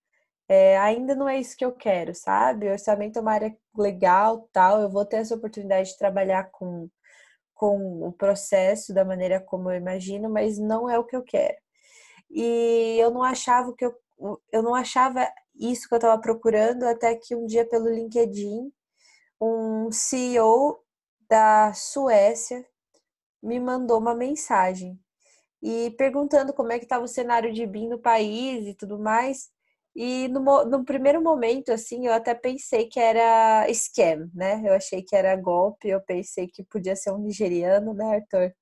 é, 0.50 0.78
ainda 0.80 1.16
não 1.16 1.30
é 1.30 1.40
isso 1.40 1.56
que 1.56 1.64
eu 1.66 1.72
quero, 1.72 2.16
sabe? 2.16 2.68
O 2.68 2.72
orçamento 2.72 3.20
é 3.20 3.22
uma 3.22 3.34
área 3.34 3.58
legal, 3.78 4.50
tal. 4.52 4.82
Eu 4.82 4.90
vou 4.90 5.06
ter 5.06 5.18
essa 5.18 5.36
oportunidade 5.36 5.90
de 5.92 5.98
trabalhar 5.98 6.50
com, 6.52 6.90
com 7.56 8.04
o 8.08 8.12
processo 8.14 8.94
da 8.94 9.06
maneira 9.06 9.40
como 9.40 9.72
eu 9.72 9.78
imagino, 9.78 10.30
mas 10.30 10.58
não 10.60 10.90
é 10.90 10.98
o 11.00 11.06
que 11.06 11.16
eu 11.16 11.24
quero. 11.24 11.58
E 12.32 12.98
eu 13.00 13.12
não 13.12 13.24
achava 13.24 13.74
que 13.76 13.86
eu, 13.86 13.96
eu 14.52 14.64
não 14.64 14.76
achava 14.76 15.32
isso 15.56 15.88
que 15.88 15.94
eu 15.96 15.98
estava 15.98 16.20
procurando 16.22 16.84
até 16.86 17.16
que 17.16 17.36
um 17.36 17.46
dia 17.46 17.68
pelo 17.68 17.90
LinkedIn 17.90 18.72
um 19.42 19.92
CEO 19.92 20.84
da 21.30 21.74
Suécia 21.74 22.66
me 23.42 23.60
mandou 23.60 24.00
uma 24.00 24.16
mensagem 24.16 25.00
e 25.62 25.92
perguntando 25.92 26.54
como 26.54 26.72
é 26.72 26.80
que 26.80 26.86
estava 26.86 27.04
o 27.06 27.08
cenário 27.08 27.54
de 27.54 27.66
BIM 27.66 27.90
no 27.90 28.00
país 28.00 28.68
e 28.68 28.74
tudo 28.74 29.00
mais. 29.00 29.50
E 29.96 30.28
no, 30.30 30.42
no, 30.66 30.86
primeiro 30.86 31.22
momento, 31.22 31.72
assim, 31.72 32.08
eu 32.08 32.14
até 32.14 32.34
pensei 32.34 32.86
que 32.88 33.00
era 33.00 33.68
scam, 33.74 34.30
né? 34.34 34.62
Eu 34.66 34.74
achei 34.74 35.02
que 35.02 35.16
era 35.16 35.36
golpe, 35.36 35.90
eu 35.90 36.02
pensei 36.02 36.48
que 36.48 36.64
podia 36.64 36.96
ser 36.96 37.12
um 37.12 37.18
nigeriano, 37.18 37.94
né, 37.94 38.06
Arthur? 38.16 38.54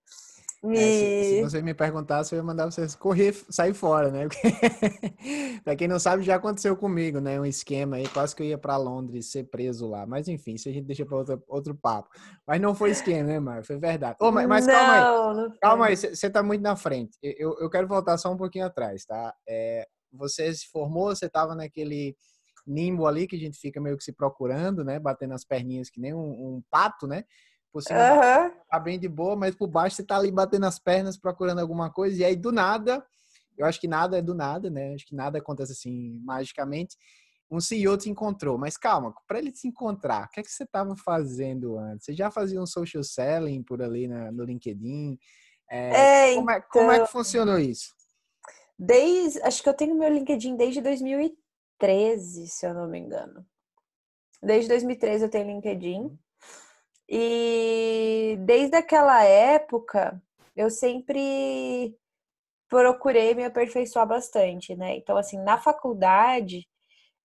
É, 0.65 0.75
se, 0.75 1.23
se, 1.23 1.41
você 1.43 1.61
me 1.61 1.73
perguntasse, 1.73 2.33
eu 2.33 2.37
ia 2.37 2.43
mandar 2.43 2.65
vocês 2.65 2.95
correr, 2.95 3.33
sair 3.49 3.75
fora, 3.75 4.09
né? 4.09 4.27
para 5.63 5.75
quem 5.75 5.87
não 5.87 5.99
sabe, 5.99 6.23
já 6.23 6.35
aconteceu 6.35 6.75
comigo, 6.75 7.19
né? 7.19 7.39
Um 7.39 7.45
esquema 7.45 7.97
aí, 7.97 8.07
quase 8.09 8.35
que 8.35 8.41
eu 8.41 8.47
ia 8.47 8.57
para 8.57 8.75
Londres 8.75 9.31
ser 9.31 9.43
preso 9.43 9.87
lá. 9.87 10.05
Mas 10.07 10.27
enfim, 10.27 10.55
isso 10.55 10.67
a 10.67 10.71
gente 10.71 10.85
deixa 10.85 11.05
para 11.05 11.17
outro, 11.17 11.43
outro 11.47 11.75
papo. 11.75 12.09
Mas 12.45 12.59
não 12.59 12.73
foi 12.73 12.89
esquema, 12.89 13.23
né, 13.23 13.39
Mar? 13.39 13.63
Foi 13.63 13.77
verdade. 13.77 14.17
Oh, 14.19 14.31
mas, 14.31 14.47
mas 14.47 14.65
não, 14.65 14.73
calma 14.73 14.93
aí. 14.93 15.59
Calma 15.61 15.85
aí, 15.85 15.95
você 15.95 16.29
tá 16.29 16.41
muito 16.41 16.61
na 16.61 16.75
frente. 16.75 17.17
Eu, 17.21 17.55
eu 17.59 17.69
quero 17.69 17.87
voltar 17.87 18.17
só 18.17 18.31
um 18.31 18.37
pouquinho 18.37 18.65
atrás, 18.65 19.05
tá? 19.05 19.33
É, 19.47 19.87
você 20.11 20.53
se 20.53 20.67
formou, 20.67 21.15
você 21.15 21.25
estava 21.25 21.55
naquele 21.55 22.15
nimbo 22.65 23.07
ali 23.07 23.27
que 23.27 23.35
a 23.35 23.39
gente 23.39 23.57
fica 23.57 23.79
meio 23.79 23.97
que 23.97 24.03
se 24.03 24.11
procurando, 24.11 24.83
né? 24.83 24.99
Batendo 24.99 25.33
as 25.33 25.45
perninhas 25.45 25.89
que 25.89 25.99
nem 25.99 26.13
um, 26.13 26.19
um 26.19 26.63
pato, 26.69 27.07
né? 27.07 27.23
Por 27.71 27.81
cima 27.81 27.99
uhum. 27.99 28.51
tá 28.69 28.79
bem 28.79 28.99
de 28.99 29.07
boa, 29.07 29.35
mas 29.35 29.55
por 29.55 29.67
baixo 29.67 29.97
você 29.97 30.03
tá 30.03 30.17
ali 30.17 30.31
batendo 30.31 30.65
as 30.65 30.79
pernas, 30.79 31.17
procurando 31.17 31.59
alguma 31.59 31.91
coisa, 31.91 32.21
e 32.21 32.25
aí 32.25 32.35
do 32.35 32.51
nada, 32.51 33.05
eu 33.57 33.65
acho 33.65 33.79
que 33.79 33.87
nada 33.87 34.17
é 34.17 34.21
do 34.21 34.33
nada, 34.33 34.69
né? 34.69 34.93
Acho 34.93 35.05
que 35.05 35.15
nada 35.15 35.37
acontece 35.37 35.71
assim 35.71 36.19
magicamente. 36.23 36.97
Um 37.49 37.61
CEO 37.61 37.97
te 37.97 38.09
encontrou, 38.09 38.57
mas 38.57 38.75
calma, 38.75 39.13
para 39.25 39.39
ele 39.39 39.51
te 39.51 39.67
encontrar, 39.67 40.25
o 40.25 40.29
que 40.29 40.39
é 40.41 40.43
que 40.43 40.51
você 40.51 40.63
estava 40.63 40.95
fazendo 40.97 41.77
antes? 41.77 42.05
Você 42.05 42.13
já 42.13 42.29
fazia 42.29 42.61
um 42.61 42.65
social 42.65 43.03
selling 43.03 43.63
por 43.63 43.81
ali 43.81 44.07
na, 44.07 44.31
no 44.31 44.43
LinkedIn? 44.43 45.17
É, 45.69 46.31
é, 46.31 46.35
como, 46.35 46.51
é, 46.51 46.61
como 46.61 46.91
é 46.91 46.95
que 46.95 47.01
então 47.03 47.07
funcionou 47.07 47.57
isso? 47.57 47.96
Desde, 48.77 49.41
acho 49.41 49.63
que 49.63 49.69
eu 49.69 49.73
tenho 49.73 49.95
meu 49.95 50.09
LinkedIn 50.09 50.55
desde 50.55 50.81
2013, 50.81 52.47
se 52.47 52.65
eu 52.65 52.73
não 52.73 52.87
me 52.87 52.99
engano. 52.99 53.45
Desde 54.41 54.69
2013 54.69 55.23
eu 55.23 55.29
tenho 55.29 55.47
LinkedIn. 55.47 56.17
E 57.09 58.37
desde 58.41 58.75
aquela 58.75 59.23
época 59.23 60.21
eu 60.55 60.69
sempre 60.69 61.95
procurei 62.67 63.33
me 63.33 63.45
aperfeiçoar 63.45 64.07
bastante, 64.07 64.75
né? 64.75 64.97
Então, 64.97 65.15
assim, 65.17 65.37
na 65.41 65.57
faculdade, 65.57 66.67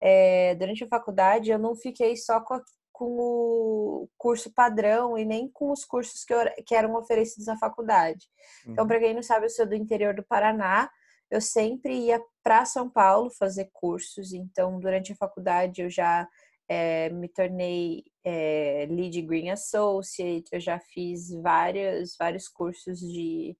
é, 0.00 0.54
durante 0.54 0.84
a 0.84 0.88
faculdade, 0.88 1.50
eu 1.50 1.58
não 1.58 1.74
fiquei 1.74 2.16
só 2.16 2.40
com, 2.40 2.54
a, 2.54 2.62
com 2.92 3.16
o 3.18 4.08
curso 4.18 4.52
padrão 4.52 5.16
e 5.16 5.24
nem 5.24 5.48
com 5.50 5.70
os 5.70 5.84
cursos 5.84 6.24
que, 6.24 6.34
que 6.66 6.74
eram 6.74 6.94
oferecidos 6.94 7.46
na 7.46 7.58
faculdade. 7.58 8.26
Então, 8.62 8.66
uhum. 8.66 8.72
Então, 8.72 8.86
para 8.86 8.98
quem 8.98 9.14
não 9.14 9.22
sabe, 9.22 9.46
eu 9.46 9.50
sou 9.50 9.66
do 9.66 9.74
interior 9.74 10.14
do 10.14 10.22
Paraná. 10.22 10.90
Eu 11.30 11.40
sempre 11.40 11.94
ia 11.94 12.20
para 12.42 12.64
São 12.64 12.88
Paulo 12.88 13.30
fazer 13.30 13.70
cursos. 13.72 14.32
Então, 14.32 14.80
durante 14.80 15.12
a 15.12 15.16
faculdade, 15.16 15.82
eu 15.82 15.90
já 15.90 16.26
é, 16.68 17.08
me 17.10 17.28
tornei 17.28 18.04
é, 18.24 18.86
Lead 18.90 19.22
Green 19.22 19.50
Associate. 19.50 20.48
Eu 20.52 20.60
já 20.60 20.78
fiz 20.78 21.30
vários, 21.42 22.16
vários 22.18 22.48
cursos 22.48 22.98
de 22.98 23.56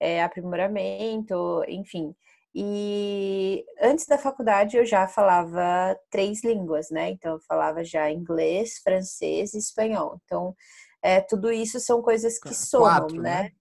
é, 0.00 0.22
aprimoramento, 0.22 1.62
enfim. 1.68 2.14
E 2.54 3.64
antes 3.80 4.06
da 4.06 4.18
faculdade 4.18 4.76
eu 4.76 4.84
já 4.84 5.06
falava 5.06 5.96
três 6.10 6.42
línguas, 6.42 6.90
né? 6.90 7.10
Então 7.10 7.34
eu 7.34 7.40
falava 7.40 7.84
já 7.84 8.10
inglês, 8.10 8.78
francês 8.82 9.54
e 9.54 9.58
espanhol. 9.58 10.20
Então 10.24 10.56
é, 11.02 11.20
tudo 11.20 11.52
isso 11.52 11.78
são 11.78 12.02
coisas 12.02 12.38
que 12.38 12.52
somam, 12.52 12.88
Quatro, 12.88 13.22
né? 13.22 13.42
né? 13.42 13.52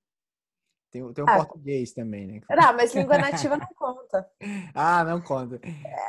Tem, 0.91 1.13
tem 1.13 1.23
um 1.23 1.29
ah, 1.29 1.35
português 1.37 1.93
também, 1.93 2.25
né? 2.25 2.41
Não, 2.49 2.73
mas 2.73 2.93
língua 2.95 3.17
nativa 3.17 3.57
não 3.57 3.67
conta. 3.75 4.27
ah, 4.73 5.03
não 5.03 5.21
conta. 5.21 5.59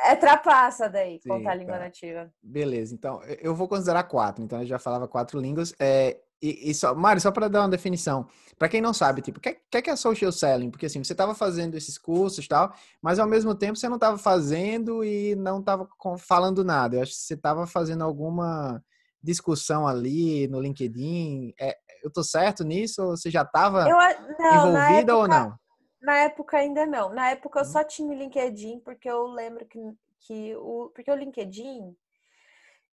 É 0.04 0.16
trapaça 0.16 0.88
daí, 0.88 1.20
Sim, 1.22 1.28
contar 1.28 1.50
a 1.50 1.54
língua 1.54 1.74
tá. 1.74 1.80
nativa. 1.80 2.32
Beleza, 2.42 2.94
então 2.94 3.20
eu 3.40 3.54
vou 3.54 3.68
considerar 3.68 4.04
quatro. 4.04 4.42
Então 4.42 4.60
eu 4.60 4.66
já 4.66 4.78
falava 4.78 5.06
quatro 5.06 5.38
línguas. 5.38 5.74
É, 5.78 6.18
e, 6.42 6.70
e 6.70 6.74
só, 6.74 6.94
Mário, 6.94 7.20
só 7.20 7.30
para 7.30 7.48
dar 7.48 7.60
uma 7.60 7.68
definição, 7.68 8.26
para 8.58 8.68
quem 8.68 8.80
não 8.80 8.94
sabe, 8.94 9.20
tipo, 9.20 9.38
o 9.38 9.40
que, 9.40 9.58
que, 9.70 9.82
que 9.82 9.90
é 9.90 9.96
social 9.96 10.32
selling? 10.32 10.70
Porque 10.70 10.86
assim, 10.86 11.04
você 11.04 11.12
estava 11.12 11.34
fazendo 11.34 11.76
esses 11.76 11.98
cursos 11.98 12.44
e 12.44 12.48
tal, 12.48 12.72
mas 13.02 13.18
ao 13.18 13.28
mesmo 13.28 13.54
tempo 13.54 13.76
você 13.76 13.88
não 13.88 13.96
estava 13.96 14.16
fazendo 14.16 15.04
e 15.04 15.34
não 15.34 15.60
estava 15.60 15.86
falando 16.18 16.64
nada. 16.64 16.96
Eu 16.96 17.02
acho 17.02 17.12
que 17.12 17.18
você 17.18 17.34
estava 17.34 17.66
fazendo 17.66 18.02
alguma 18.02 18.82
discussão 19.22 19.86
ali 19.86 20.48
no 20.48 20.60
LinkedIn. 20.60 21.54
É, 21.58 21.76
eu 22.02 22.10
tô 22.10 22.22
certo 22.22 22.64
nisso? 22.64 23.06
Você 23.08 23.30
já 23.30 23.42
estava 23.42 23.86
envolvida 23.88 25.12
época, 25.12 25.16
ou 25.16 25.28
não? 25.28 25.58
Na 26.00 26.16
época 26.18 26.56
ainda 26.58 26.86
não. 26.86 27.12
Na 27.12 27.30
época 27.30 27.60
eu 27.60 27.64
hum. 27.64 27.68
só 27.68 27.84
tinha 27.84 28.08
o 28.08 28.18
LinkedIn 28.18 28.80
porque 28.80 29.08
eu 29.08 29.26
lembro 29.26 29.66
que, 29.66 29.78
que 30.20 30.56
o 30.56 30.90
porque 30.94 31.10
o 31.10 31.16
LinkedIn 31.16 31.94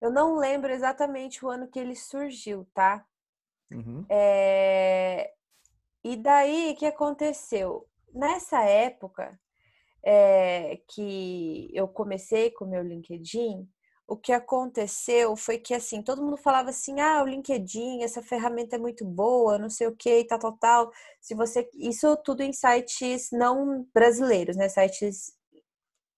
eu 0.01 0.11
não 0.11 0.37
lembro 0.37 0.73
exatamente 0.73 1.45
o 1.45 1.49
ano 1.49 1.69
que 1.69 1.79
ele 1.79 1.95
surgiu, 1.95 2.67
tá? 2.75 3.05
Uhum. 3.71 4.05
É... 4.09 5.33
E 6.05 6.17
daí, 6.17 6.73
o 6.73 6.77
que 6.77 6.87
aconteceu? 6.87 7.89
Nessa 8.13 8.63
época 8.63 9.39
é, 10.05 10.81
que 10.89 11.69
eu 11.75 11.89
comecei 11.89 12.51
com 12.51 12.65
o 12.65 12.69
meu 12.69 12.83
LinkedIn, 12.83 13.69
o 14.09 14.17
que 14.17 14.33
aconteceu 14.33 15.37
foi 15.37 15.59
que, 15.59 15.75
assim, 15.75 16.01
todo 16.01 16.23
mundo 16.23 16.37
falava 16.37 16.71
assim, 16.71 17.01
ah, 17.01 17.23
o 17.23 17.27
LinkedIn, 17.27 18.03
essa 18.03 18.23
ferramenta 18.23 18.77
é 18.77 18.79
muito 18.79 19.05
boa, 19.05 19.59
não 19.59 19.69
sei 19.69 19.89
o 19.89 19.97
que, 19.97 20.25
tal, 20.25 20.39
tal, 20.39 20.53
tal. 20.53 20.93
Se 21.21 21.35
você... 21.35 21.69
Isso 21.75 22.17
tudo 22.19 22.43
em 22.43 22.53
sites 22.53 23.29
não 23.33 23.87
brasileiros, 23.93 24.57
né? 24.57 24.69
Sites 24.69 25.35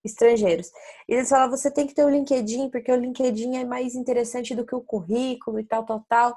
estrangeiros. 0.04 0.70
E 1.08 1.14
eles 1.14 1.28
falavam, 1.28 1.56
você 1.56 1.70
tem 1.70 1.86
que 1.86 1.94
ter 1.94 2.04
o 2.04 2.10
LinkedIn, 2.10 2.70
porque 2.70 2.92
o 2.92 2.96
LinkedIn 2.96 3.56
é 3.56 3.64
mais 3.64 3.94
interessante 3.94 4.54
do 4.54 4.66
que 4.66 4.74
o 4.74 4.80
currículo 4.80 5.58
e 5.58 5.64
tal, 5.64 5.84
tal, 5.84 6.04
tal. 6.08 6.36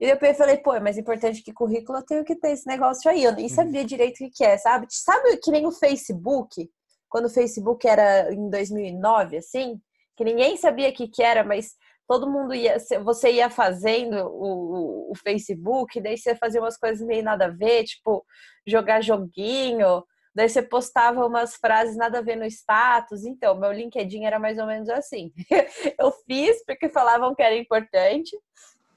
E 0.00 0.06
depois 0.06 0.32
eu 0.32 0.36
falei, 0.36 0.56
pô, 0.58 0.72
é 0.74 0.80
mais 0.80 0.98
importante 0.98 1.42
que 1.42 1.52
currículo, 1.52 1.98
eu 1.98 2.06
tenho 2.06 2.24
que 2.24 2.36
ter 2.36 2.52
esse 2.52 2.66
negócio 2.66 3.10
aí. 3.10 3.24
Eu 3.24 3.32
nem 3.32 3.46
uhum. 3.46 3.54
sabia 3.54 3.84
direito 3.84 4.24
o 4.24 4.30
que 4.30 4.44
é, 4.44 4.56
sabe? 4.56 4.86
Sabe 4.90 5.36
que 5.38 5.50
nem 5.50 5.66
o 5.66 5.72
Facebook, 5.72 6.70
quando 7.08 7.26
o 7.26 7.30
Facebook 7.30 7.86
era 7.86 8.32
em 8.32 8.48
2009, 8.48 9.36
assim, 9.36 9.80
que 10.16 10.24
ninguém 10.24 10.56
sabia 10.56 10.88
o 10.88 10.92
que, 10.92 11.08
que 11.08 11.22
era, 11.22 11.44
mas 11.44 11.74
todo 12.06 12.30
mundo 12.30 12.54
ia, 12.54 12.76
você 13.02 13.32
ia 13.32 13.48
fazendo 13.48 14.16
o, 14.26 15.10
o, 15.10 15.14
Facebook, 15.16 16.00
daí 16.00 16.16
você 16.18 16.34
fazia 16.34 16.60
umas 16.60 16.76
coisas 16.76 17.06
meio 17.06 17.22
nada 17.22 17.46
a 17.46 17.50
ver, 17.50 17.84
tipo, 17.84 18.24
jogar 18.66 19.02
joguinho, 19.02 20.04
daí 20.34 20.48
você 20.48 20.62
postava 20.62 21.26
umas 21.26 21.56
frases 21.56 21.96
nada 21.96 22.18
a 22.18 22.22
ver 22.22 22.36
no 22.36 22.44
status. 22.44 23.24
Então, 23.24 23.58
meu 23.58 23.72
LinkedIn 23.72 24.24
era 24.24 24.38
mais 24.38 24.58
ou 24.58 24.66
menos 24.66 24.88
assim. 24.88 25.32
eu 25.98 26.12
fiz 26.26 26.62
porque 26.66 26.88
falavam 26.88 27.34
que 27.34 27.42
era 27.42 27.56
importante, 27.56 28.36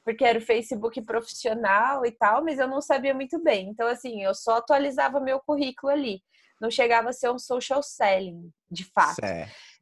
porque 0.03 0.25
era 0.25 0.39
o 0.39 0.45
Facebook 0.45 1.01
profissional 1.01 2.05
e 2.05 2.11
tal, 2.11 2.43
mas 2.43 2.59
eu 2.59 2.67
não 2.67 2.81
sabia 2.81 3.13
muito 3.13 3.41
bem. 3.41 3.69
Então, 3.69 3.87
assim, 3.87 4.23
eu 4.23 4.33
só 4.35 4.57
atualizava 4.57 5.19
meu 5.19 5.39
currículo 5.39 5.91
ali. 5.91 6.21
Não 6.61 6.71
chegava 6.71 7.09
a 7.09 7.13
ser 7.13 7.29
um 7.31 7.39
social 7.39 7.83
selling, 7.83 8.49
de 8.71 8.85
fato. 8.85 9.15
Certo. 9.15 9.74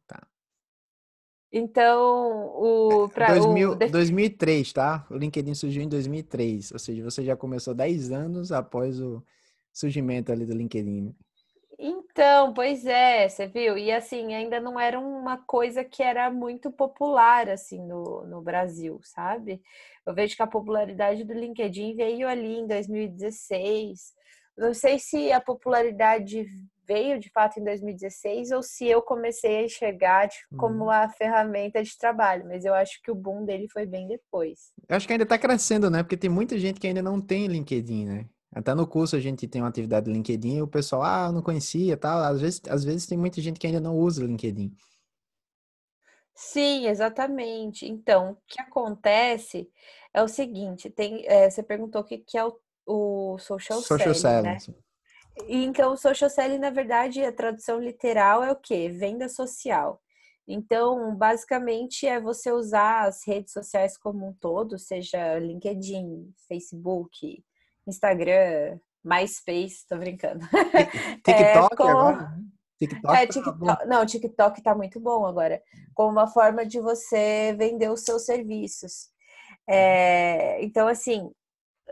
Então, 1.56 2.48
o, 2.56 3.10
pra, 3.10 3.28
2000, 3.28 3.72
o... 3.74 3.76
2003, 3.76 4.74
tá? 4.74 5.06
O 5.12 5.16
LinkedIn 5.16 5.54
surgiu 5.54 5.84
em 5.84 5.88
2003, 5.88 6.72
ou 6.72 6.80
seja, 6.80 7.04
você 7.04 7.24
já 7.24 7.38
começou 7.38 7.76
10 7.76 8.12
anos 8.12 8.52
após 8.52 9.00
o 9.00 9.24
surgimento 9.72 10.32
ali 10.32 10.48
do 10.48 10.56
LinkedIn. 10.56 11.02
Né? 11.02 11.12
Então, 11.78 12.54
pois 12.56 12.88
é, 12.88 13.30
você 13.30 13.46
viu? 13.46 13.78
E 13.78 13.92
assim, 13.92 14.34
ainda 14.34 14.60
não 14.60 14.80
era 14.80 15.00
uma 15.00 15.38
coisa 15.38 15.84
que 15.84 16.02
era 16.02 16.32
muito 16.32 16.72
popular 16.72 17.48
assim 17.48 17.86
no, 17.86 18.26
no 18.26 18.42
Brasil, 18.42 19.00
sabe? 19.04 19.62
Eu 20.08 20.14
vejo 20.14 20.36
que 20.36 20.42
a 20.42 20.48
popularidade 20.48 21.24
do 21.24 21.34
LinkedIn 21.34 21.96
veio 21.96 22.28
ali 22.28 22.58
em 22.58 22.68
2016. 22.68 24.12
Não 24.58 24.74
sei 24.74 24.98
se 24.98 25.32
a 25.32 25.40
popularidade 25.40 26.48
veio 26.88 27.20
de 27.20 27.30
fato 27.30 27.60
em 27.60 27.64
2016 27.64 28.52
ou 28.52 28.62
se 28.62 28.88
eu 28.88 29.02
comecei 29.02 29.58
a 29.58 29.64
enxergar 29.64 30.28
tipo, 30.28 30.56
como 30.58 30.86
uma 30.86 31.08
ferramenta 31.10 31.84
de 31.84 31.98
trabalho, 31.98 32.46
mas 32.46 32.66
eu 32.66 32.74
acho 32.74 33.02
que 33.02 33.12
o 33.12 33.16
boom 33.16 33.46
dele 33.46 33.68
foi 33.70 33.86
bem 33.86 34.08
depois. 34.08 34.72
Eu 34.88 34.96
acho 34.96 35.08
que 35.08 35.14
ainda 35.14 35.24
está 35.24 35.38
crescendo, 35.38 35.90
né? 35.90 36.04
Porque 36.04 36.18
tem 36.18 36.30
muita 36.30 36.58
gente 36.58 36.80
que 36.80 36.88
ainda 36.88 37.02
não 37.02 37.22
tem 37.22 37.48
LinkedIn, 37.48 38.06
né? 38.06 38.26
Até 38.56 38.74
no 38.76 38.86
curso 38.86 39.16
a 39.16 39.20
gente 39.20 39.48
tem 39.48 39.62
uma 39.62 39.70
atividade 39.70 40.06
do 40.06 40.12
LinkedIn 40.12 40.58
e 40.58 40.62
o 40.62 40.68
pessoal, 40.68 41.04
ah, 41.04 41.32
não 41.32 41.42
conhecia, 41.42 41.98
tal. 41.98 42.20
Às 42.20 42.40
vezes, 42.40 42.62
às 42.70 42.84
vezes 42.84 43.08
tem 43.08 43.18
muita 43.18 43.42
gente 43.42 43.60
que 43.60 43.66
ainda 43.66 43.80
não 43.80 43.98
usa 43.98 44.24
o 44.24 44.28
LinkedIn. 44.28 44.72
Sim, 46.36 46.88
exatamente. 46.88 47.88
Então, 47.88 48.32
o 48.32 48.38
que 48.48 48.62
acontece 48.62 49.70
é 50.14 50.22
o 50.22 50.28
seguinte, 50.28 50.90
tem, 50.90 51.26
é, 51.28 51.50
você 51.50 51.64
perguntou 51.64 52.02
o 52.02 52.04
que, 52.04 52.20
que 52.20 52.38
é 52.38 52.46
o, 52.46 52.56
o 52.86 53.38
social, 53.40 53.82
social 53.82 54.14
selling, 54.14 54.44
né? 54.44 54.58
Então, 55.48 55.98
social 55.98 56.30
selling, 56.30 56.60
na 56.60 56.70
verdade, 56.70 57.24
a 57.24 57.32
tradução 57.32 57.80
literal 57.80 58.44
é 58.44 58.52
o 58.52 58.56
quê? 58.56 58.90
Venda 58.90 59.28
social. 59.28 60.02
Então, 60.48 61.16
basicamente, 61.16 62.06
é 62.06 62.20
você 62.20 62.52
usar 62.52 63.08
as 63.08 63.26
redes 63.26 63.54
sociais 63.54 63.98
como 63.98 64.28
um 64.28 64.34
todo, 64.34 64.78
seja 64.78 65.40
LinkedIn, 65.40 66.34
Facebook, 66.48 67.44
Instagram, 67.88 68.80
MySpace, 69.04 69.88
tô 69.88 69.98
brincando. 69.98 70.46
TikTok 71.24 71.74
é, 71.74 71.76
com... 71.76 71.84
agora? 71.84 72.18
Né? 72.18 72.44
TikTok, 72.78 73.16
é, 73.16 73.28
TikTok 73.28 73.66
tá 73.66 73.86
não, 73.86 74.06
TikTok 74.06 74.62
tá 74.62 74.76
muito 74.76 75.00
bom 75.00 75.26
agora. 75.26 75.62
Como 75.94 76.12
uma 76.12 76.28
forma 76.28 76.66
de 76.66 76.80
você 76.80 77.56
vender 77.58 77.90
os 77.90 78.02
seus 78.02 78.26
serviços. 78.26 79.10
É, 79.68 80.62
então, 80.64 80.88
assim, 80.88 81.32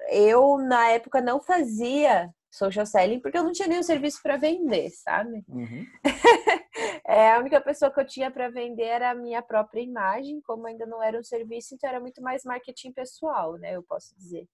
eu 0.10 0.58
na 0.58 0.90
época 0.90 1.22
não 1.22 1.40
fazia 1.40 2.34
social 2.52 2.86
selling 2.86 3.20
porque 3.22 3.38
eu 3.38 3.44
não 3.44 3.54
tinha 3.54 3.68
nenhum 3.68 3.82
serviço 3.82 4.22
para 4.22 4.36
vender, 4.36 4.90
sabe? 4.90 5.44
Uhum. 5.48 5.86
é, 7.08 7.32
a 7.32 7.40
única 7.40 7.62
pessoa 7.62 7.92
que 7.92 8.00
eu 8.00 8.06
tinha 8.06 8.30
para 8.30 8.50
vender 8.50 8.84
era 8.84 9.12
a 9.12 9.16
minha 9.16 9.42
própria 9.42 9.82
imagem, 9.82 10.42
como 10.42 10.68
ainda 10.68 10.86
não 10.86 11.02
era 11.02 11.18
um 11.18 11.24
serviço, 11.24 11.74
então 11.74 11.90
era 11.90 12.00
muito 12.00 12.22
mais 12.22 12.44
marketing 12.44 12.92
pessoal, 12.92 13.58
né? 13.58 13.76
Eu 13.76 13.84
posso 13.84 14.14
dizer. 14.18 14.48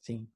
Sim. 0.00 0.28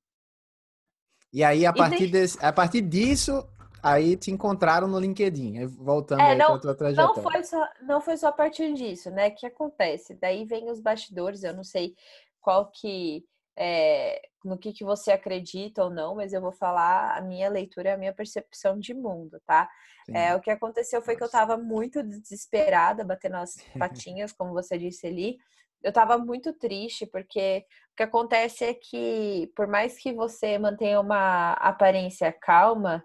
E 1.31 1.45
aí, 1.45 1.67
a 1.67 1.73
partir, 1.73 2.07
de... 2.07 2.13
desse, 2.13 2.43
a 2.43 2.51
partir 2.51 2.81
disso, 2.81 3.47
aí 3.83 4.17
te 4.17 4.31
encontraram 4.31 4.89
no 4.89 4.99
LinkedIn, 4.99 5.67
voltando 5.67 6.21
é, 6.21 6.31
aí 6.31 6.39
não, 6.39 6.59
tua 6.59 6.75
trajetória. 6.75 7.15
Não 7.15 7.31
foi, 7.31 7.45
só, 7.45 7.69
não 7.83 8.01
foi 8.01 8.17
só 8.17 8.29
a 8.29 8.33
partir 8.33 8.73
disso, 8.73 9.11
né? 9.11 9.29
O 9.29 9.35
que 9.35 9.47
acontece? 9.47 10.15
Daí 10.15 10.47
vem 10.47 10.71
os 10.71 10.81
bastidores, 10.81 11.43
eu 11.43 11.55
não 11.55 11.65
sei 11.65 11.95
qual 12.41 12.71
que... 12.71 13.25
É, 13.61 14.23
no 14.45 14.57
que, 14.57 14.73
que 14.73 14.85
você 14.85 15.11
acredita 15.11 15.83
ou 15.83 15.91
não, 15.91 16.15
mas 16.15 16.33
eu 16.33 16.41
vou 16.41 16.53
falar 16.53 17.17
a 17.17 17.21
minha 17.21 17.49
leitura, 17.49 17.95
a 17.95 17.97
minha 17.97 18.15
percepção 18.15 18.79
de 18.79 18.95
mundo, 18.95 19.41
tá? 19.45 19.69
É, 20.15 20.35
o 20.35 20.41
que 20.41 20.51
aconteceu 20.51 21.03
foi 21.03 21.15
Nossa. 21.15 21.19
que 21.19 21.25
eu 21.25 21.27
estava 21.27 21.57
muito 21.57 22.03
desesperada, 22.03 23.05
batendo 23.05 23.37
as 23.37 23.57
patinhas, 23.79 24.33
como 24.33 24.53
você 24.53 24.79
disse 24.79 25.07
ali, 25.07 25.39
eu 25.83 25.93
tava 25.93 26.19
muito 26.19 26.53
triste, 26.53 27.07
porque 27.07 27.65
o 27.93 27.97
que 27.97 28.03
acontece 28.03 28.65
é 28.65 28.75
que, 28.75 29.51
por 29.55 29.67
mais 29.67 29.99
que 29.99 30.13
você 30.13 30.59
mantenha 30.59 31.01
uma 31.01 31.53
aparência 31.55 32.33
calma, 32.33 33.05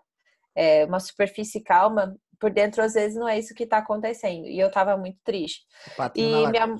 é, 0.56 0.86
uma 0.86 1.00
superfície 1.00 1.62
calma, 1.62 2.16
por 2.40 2.52
dentro 2.52 2.82
às 2.82 2.94
vezes 2.94 3.16
não 3.16 3.28
é 3.28 3.38
isso 3.38 3.54
que 3.54 3.66
tá 3.66 3.78
acontecendo. 3.78 4.48
E 4.48 4.60
eu 4.60 4.72
tava 4.72 4.98
muito 4.98 5.18
triste. 5.24 5.66
E 6.16 6.48
minha. 6.48 6.78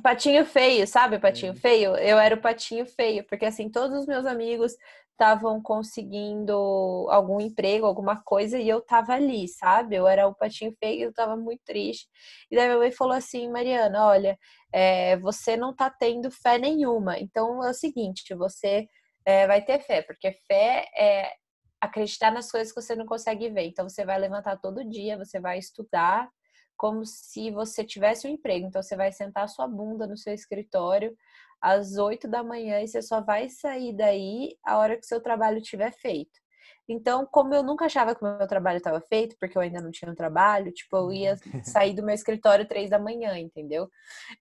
Patinho 0.00 0.44
feio, 0.44 0.86
sabe? 0.86 1.18
Patinho 1.18 1.52
é. 1.52 1.56
feio. 1.56 1.96
Eu 1.96 2.18
era 2.18 2.34
o 2.34 2.40
patinho 2.40 2.86
feio, 2.86 3.24
porque 3.26 3.44
assim, 3.44 3.68
todos 3.68 4.00
os 4.00 4.06
meus 4.06 4.26
amigos 4.26 4.76
estavam 5.12 5.62
conseguindo 5.62 6.52
algum 7.10 7.40
emprego, 7.40 7.86
alguma 7.86 8.20
coisa, 8.22 8.58
e 8.58 8.68
eu 8.68 8.80
tava 8.80 9.12
ali, 9.12 9.46
sabe? 9.46 9.96
Eu 9.96 10.08
era 10.08 10.26
o 10.26 10.34
patinho 10.34 10.74
feio, 10.78 11.04
eu 11.04 11.12
tava 11.12 11.36
muito 11.36 11.60
triste. 11.64 12.08
E 12.50 12.56
daí 12.56 12.66
minha 12.66 12.78
mãe 12.78 12.90
falou 12.90 13.14
assim, 13.14 13.48
Mariana, 13.50 14.06
olha, 14.06 14.38
é, 14.72 15.16
você 15.18 15.56
não 15.56 15.74
tá 15.74 15.90
tendo 15.90 16.30
fé 16.30 16.58
nenhuma. 16.58 17.18
Então 17.18 17.62
é 17.64 17.70
o 17.70 17.74
seguinte, 17.74 18.34
você 18.34 18.88
é, 19.24 19.46
vai 19.46 19.62
ter 19.62 19.80
fé, 19.80 20.02
porque 20.02 20.32
fé 20.48 20.86
é 20.96 21.32
acreditar 21.80 22.30
nas 22.30 22.50
coisas 22.50 22.72
que 22.72 22.80
você 22.80 22.94
não 22.96 23.06
consegue 23.06 23.48
ver. 23.50 23.66
Então 23.66 23.88
você 23.88 24.04
vai 24.04 24.18
levantar 24.18 24.56
todo 24.56 24.88
dia, 24.88 25.18
você 25.18 25.38
vai 25.40 25.58
estudar 25.58 26.28
como 26.76 27.04
se 27.04 27.50
você 27.50 27.84
tivesse 27.84 28.26
um 28.26 28.30
emprego. 28.30 28.66
Então 28.66 28.82
você 28.82 28.96
vai 28.96 29.12
sentar 29.12 29.48
sua 29.48 29.66
bunda 29.66 30.06
no 30.06 30.16
seu 30.16 30.34
escritório 30.34 31.16
às 31.60 31.96
8 31.96 32.28
da 32.28 32.42
manhã 32.42 32.80
e 32.80 32.88
você 32.88 33.00
só 33.00 33.20
vai 33.20 33.48
sair 33.48 33.92
daí 33.94 34.56
a 34.64 34.78
hora 34.78 34.96
que 34.96 35.06
seu 35.06 35.20
trabalho 35.20 35.58
estiver 35.58 35.92
feito. 35.92 36.40
Então, 36.88 37.26
como 37.30 37.54
eu 37.54 37.62
nunca 37.62 37.86
achava 37.86 38.14
que 38.14 38.24
o 38.24 38.38
meu 38.38 38.46
trabalho 38.46 38.78
estava 38.78 39.00
feito, 39.00 39.36
porque 39.38 39.56
eu 39.56 39.62
ainda 39.62 39.80
não 39.80 39.90
tinha 39.90 40.10
um 40.10 40.14
trabalho, 40.14 40.72
tipo, 40.72 40.96
eu 40.96 41.12
ia 41.12 41.36
sair 41.62 41.94
do 41.94 42.02
meu 42.02 42.14
escritório 42.14 42.66
três 42.66 42.90
da 42.90 42.98
manhã, 42.98 43.38
entendeu? 43.38 43.88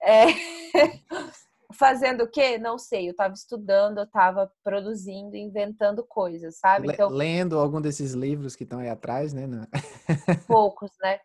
É... 0.01 0.25
Fazendo 1.73 2.23
o 2.23 2.27
quê? 2.29 2.57
Não 2.57 2.77
sei. 2.77 3.07
Eu 3.07 3.11
estava 3.11 3.33
estudando, 3.33 3.99
eu 3.99 4.03
estava 4.03 4.51
produzindo, 4.63 5.35
inventando 5.35 6.03
coisas, 6.03 6.57
sabe? 6.57 6.91
Então, 6.91 7.09
Lendo 7.09 7.59
algum 7.59 7.81
desses 7.81 8.13
livros 8.13 8.55
que 8.55 8.63
estão 8.63 8.79
aí 8.79 8.89
atrás, 8.89 9.33
né? 9.33 9.47
Poucos, 10.47 10.91
né? 11.01 11.19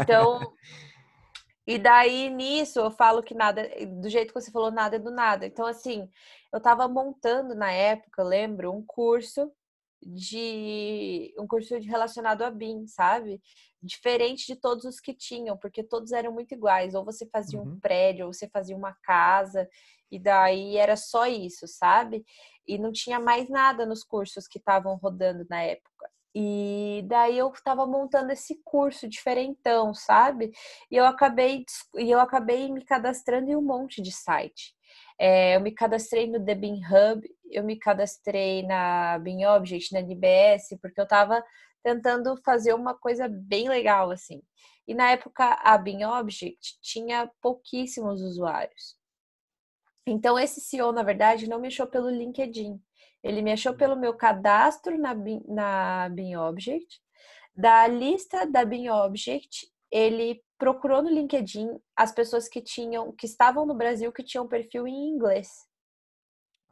Então, 0.00 0.40
e 1.66 1.78
daí, 1.78 2.30
nisso, 2.30 2.80
eu 2.80 2.90
falo 2.90 3.22
que 3.22 3.34
nada, 3.34 3.68
do 4.00 4.08
jeito 4.08 4.32
que 4.32 4.40
você 4.40 4.50
falou, 4.50 4.70
nada 4.70 4.96
é 4.96 4.98
do 4.98 5.10
nada. 5.10 5.46
Então, 5.46 5.66
assim, 5.66 6.08
eu 6.52 6.58
estava 6.58 6.88
montando 6.88 7.54
na 7.54 7.70
época, 7.70 8.22
eu 8.22 8.26
lembro, 8.26 8.72
um 8.72 8.84
curso 8.84 9.52
de 10.02 11.34
um 11.38 11.46
curso 11.46 11.76
relacionado 11.78 12.42
a 12.42 12.50
BIM, 12.50 12.86
sabe? 12.86 13.40
Diferente 13.82 14.46
de 14.46 14.56
todos 14.56 14.84
os 14.84 15.00
que 15.00 15.14
tinham, 15.14 15.56
porque 15.56 15.82
todos 15.82 16.12
eram 16.12 16.32
muito 16.32 16.52
iguais. 16.52 16.94
Ou 16.94 17.04
você 17.04 17.26
fazia 17.26 17.60
uhum. 17.60 17.72
um 17.72 17.80
prédio, 17.80 18.26
ou 18.26 18.32
você 18.32 18.48
fazia 18.48 18.76
uma 18.76 18.94
casa, 19.02 19.68
e 20.10 20.18
daí 20.18 20.76
era 20.76 20.96
só 20.96 21.26
isso, 21.26 21.66
sabe? 21.66 22.24
E 22.66 22.78
não 22.78 22.92
tinha 22.92 23.20
mais 23.20 23.48
nada 23.48 23.86
nos 23.86 24.02
cursos 24.02 24.46
que 24.46 24.58
estavam 24.58 24.96
rodando 24.96 25.46
na 25.48 25.62
época. 25.62 26.10
E 26.34 27.02
daí 27.06 27.38
eu 27.38 27.50
estava 27.50 27.86
montando 27.86 28.32
esse 28.32 28.60
curso 28.64 29.08
diferentão, 29.08 29.92
sabe? 29.92 30.52
E 30.90 30.96
eu 30.96 31.04
acabei 31.04 31.64
e 31.96 32.10
eu 32.10 32.20
acabei 32.20 32.70
me 32.70 32.84
cadastrando 32.84 33.50
em 33.50 33.56
um 33.56 33.62
monte 33.62 34.00
de 34.00 34.12
site. 34.12 34.74
É, 35.18 35.56
eu 35.56 35.60
me 35.60 35.72
cadastrei 35.72 36.28
no 36.28 36.44
The 36.44 36.54
Bean 36.54 36.78
Hub, 36.88 37.28
eu 37.50 37.64
me 37.64 37.76
cadastrei 37.76 38.62
na 38.62 39.18
Bean 39.18 39.56
Object, 39.56 39.92
na 39.92 40.00
NBS, 40.00 40.78
porque 40.80 41.00
eu 41.00 41.04
estava 41.04 41.44
tentando 41.82 42.36
fazer 42.38 42.74
uma 42.74 42.94
coisa 42.94 43.28
bem 43.28 43.68
legal 43.68 44.10
assim. 44.10 44.42
E 44.86 44.94
na 44.94 45.10
época 45.10 45.44
a 45.62 45.76
Bean 45.78 46.08
Object 46.18 46.78
tinha 46.80 47.30
pouquíssimos 47.40 48.20
usuários. 48.20 48.96
Então 50.06 50.38
esse 50.38 50.60
CEO, 50.60 50.92
na 50.92 51.02
verdade, 51.02 51.48
não 51.48 51.60
me 51.60 51.68
achou 51.68 51.86
pelo 51.86 52.10
LinkedIn. 52.10 52.80
Ele 53.22 53.42
me 53.42 53.52
achou 53.52 53.74
pelo 53.74 53.96
meu 53.96 54.14
cadastro 54.14 54.98
na, 54.98 55.14
na 55.46 56.08
BeamObject. 56.08 57.00
Da 57.54 57.86
lista 57.86 58.46
da 58.46 58.64
BeamObject, 58.64 59.70
ele 59.90 60.42
procurou 60.58 61.02
no 61.02 61.10
LinkedIn 61.10 61.78
as 61.94 62.12
pessoas 62.12 62.48
que 62.48 62.60
tinham, 62.60 63.12
que 63.12 63.26
estavam 63.26 63.66
no 63.66 63.74
Brasil, 63.74 64.12
que 64.12 64.22
tinham 64.22 64.48
perfil 64.48 64.86
em 64.86 65.08
inglês. 65.10 65.66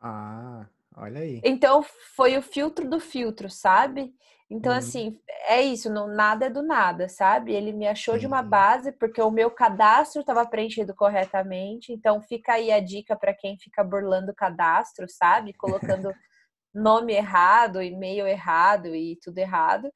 Ah, 0.01 0.67
olha 1.01 1.21
aí. 1.21 1.41
Então 1.45 1.85
foi 2.15 2.37
o 2.37 2.43
filtro 2.43 2.89
do 2.89 3.01
filtro, 3.01 3.51
sabe? 3.51 4.13
Então, 4.51 4.73
hum. 4.73 4.77
assim, 4.77 5.21
é 5.47 5.61
isso, 5.61 5.91
não, 5.91 6.09
nada 6.09 6.47
é 6.47 6.51
do 6.51 6.63
nada, 6.63 7.09
sabe? 7.09 7.53
Ele 7.53 7.73
me 7.73 7.87
achou 7.87 8.15
Sim. 8.15 8.21
de 8.21 8.27
uma 8.27 8.43
base, 8.43 8.93
porque 8.93 9.21
o 9.21 9.31
meu 9.31 9.51
cadastro 9.51 10.21
estava 10.21 10.47
preenchido 10.47 10.95
corretamente. 10.95 11.93
Então, 11.93 12.21
fica 12.23 12.55
aí 12.55 12.73
a 12.73 12.81
dica 12.81 13.15
para 13.15 13.35
quem 13.35 13.59
fica 13.59 13.85
burlando 13.85 14.33
o 14.33 14.35
cadastro, 14.35 15.07
sabe? 15.09 15.53
Colocando 15.53 16.15
nome 16.75 17.13
errado, 17.13 17.83
e-mail 17.83 18.27
errado 18.27 18.95
e 18.95 19.19
tudo 19.23 19.39
errado. 19.39 19.93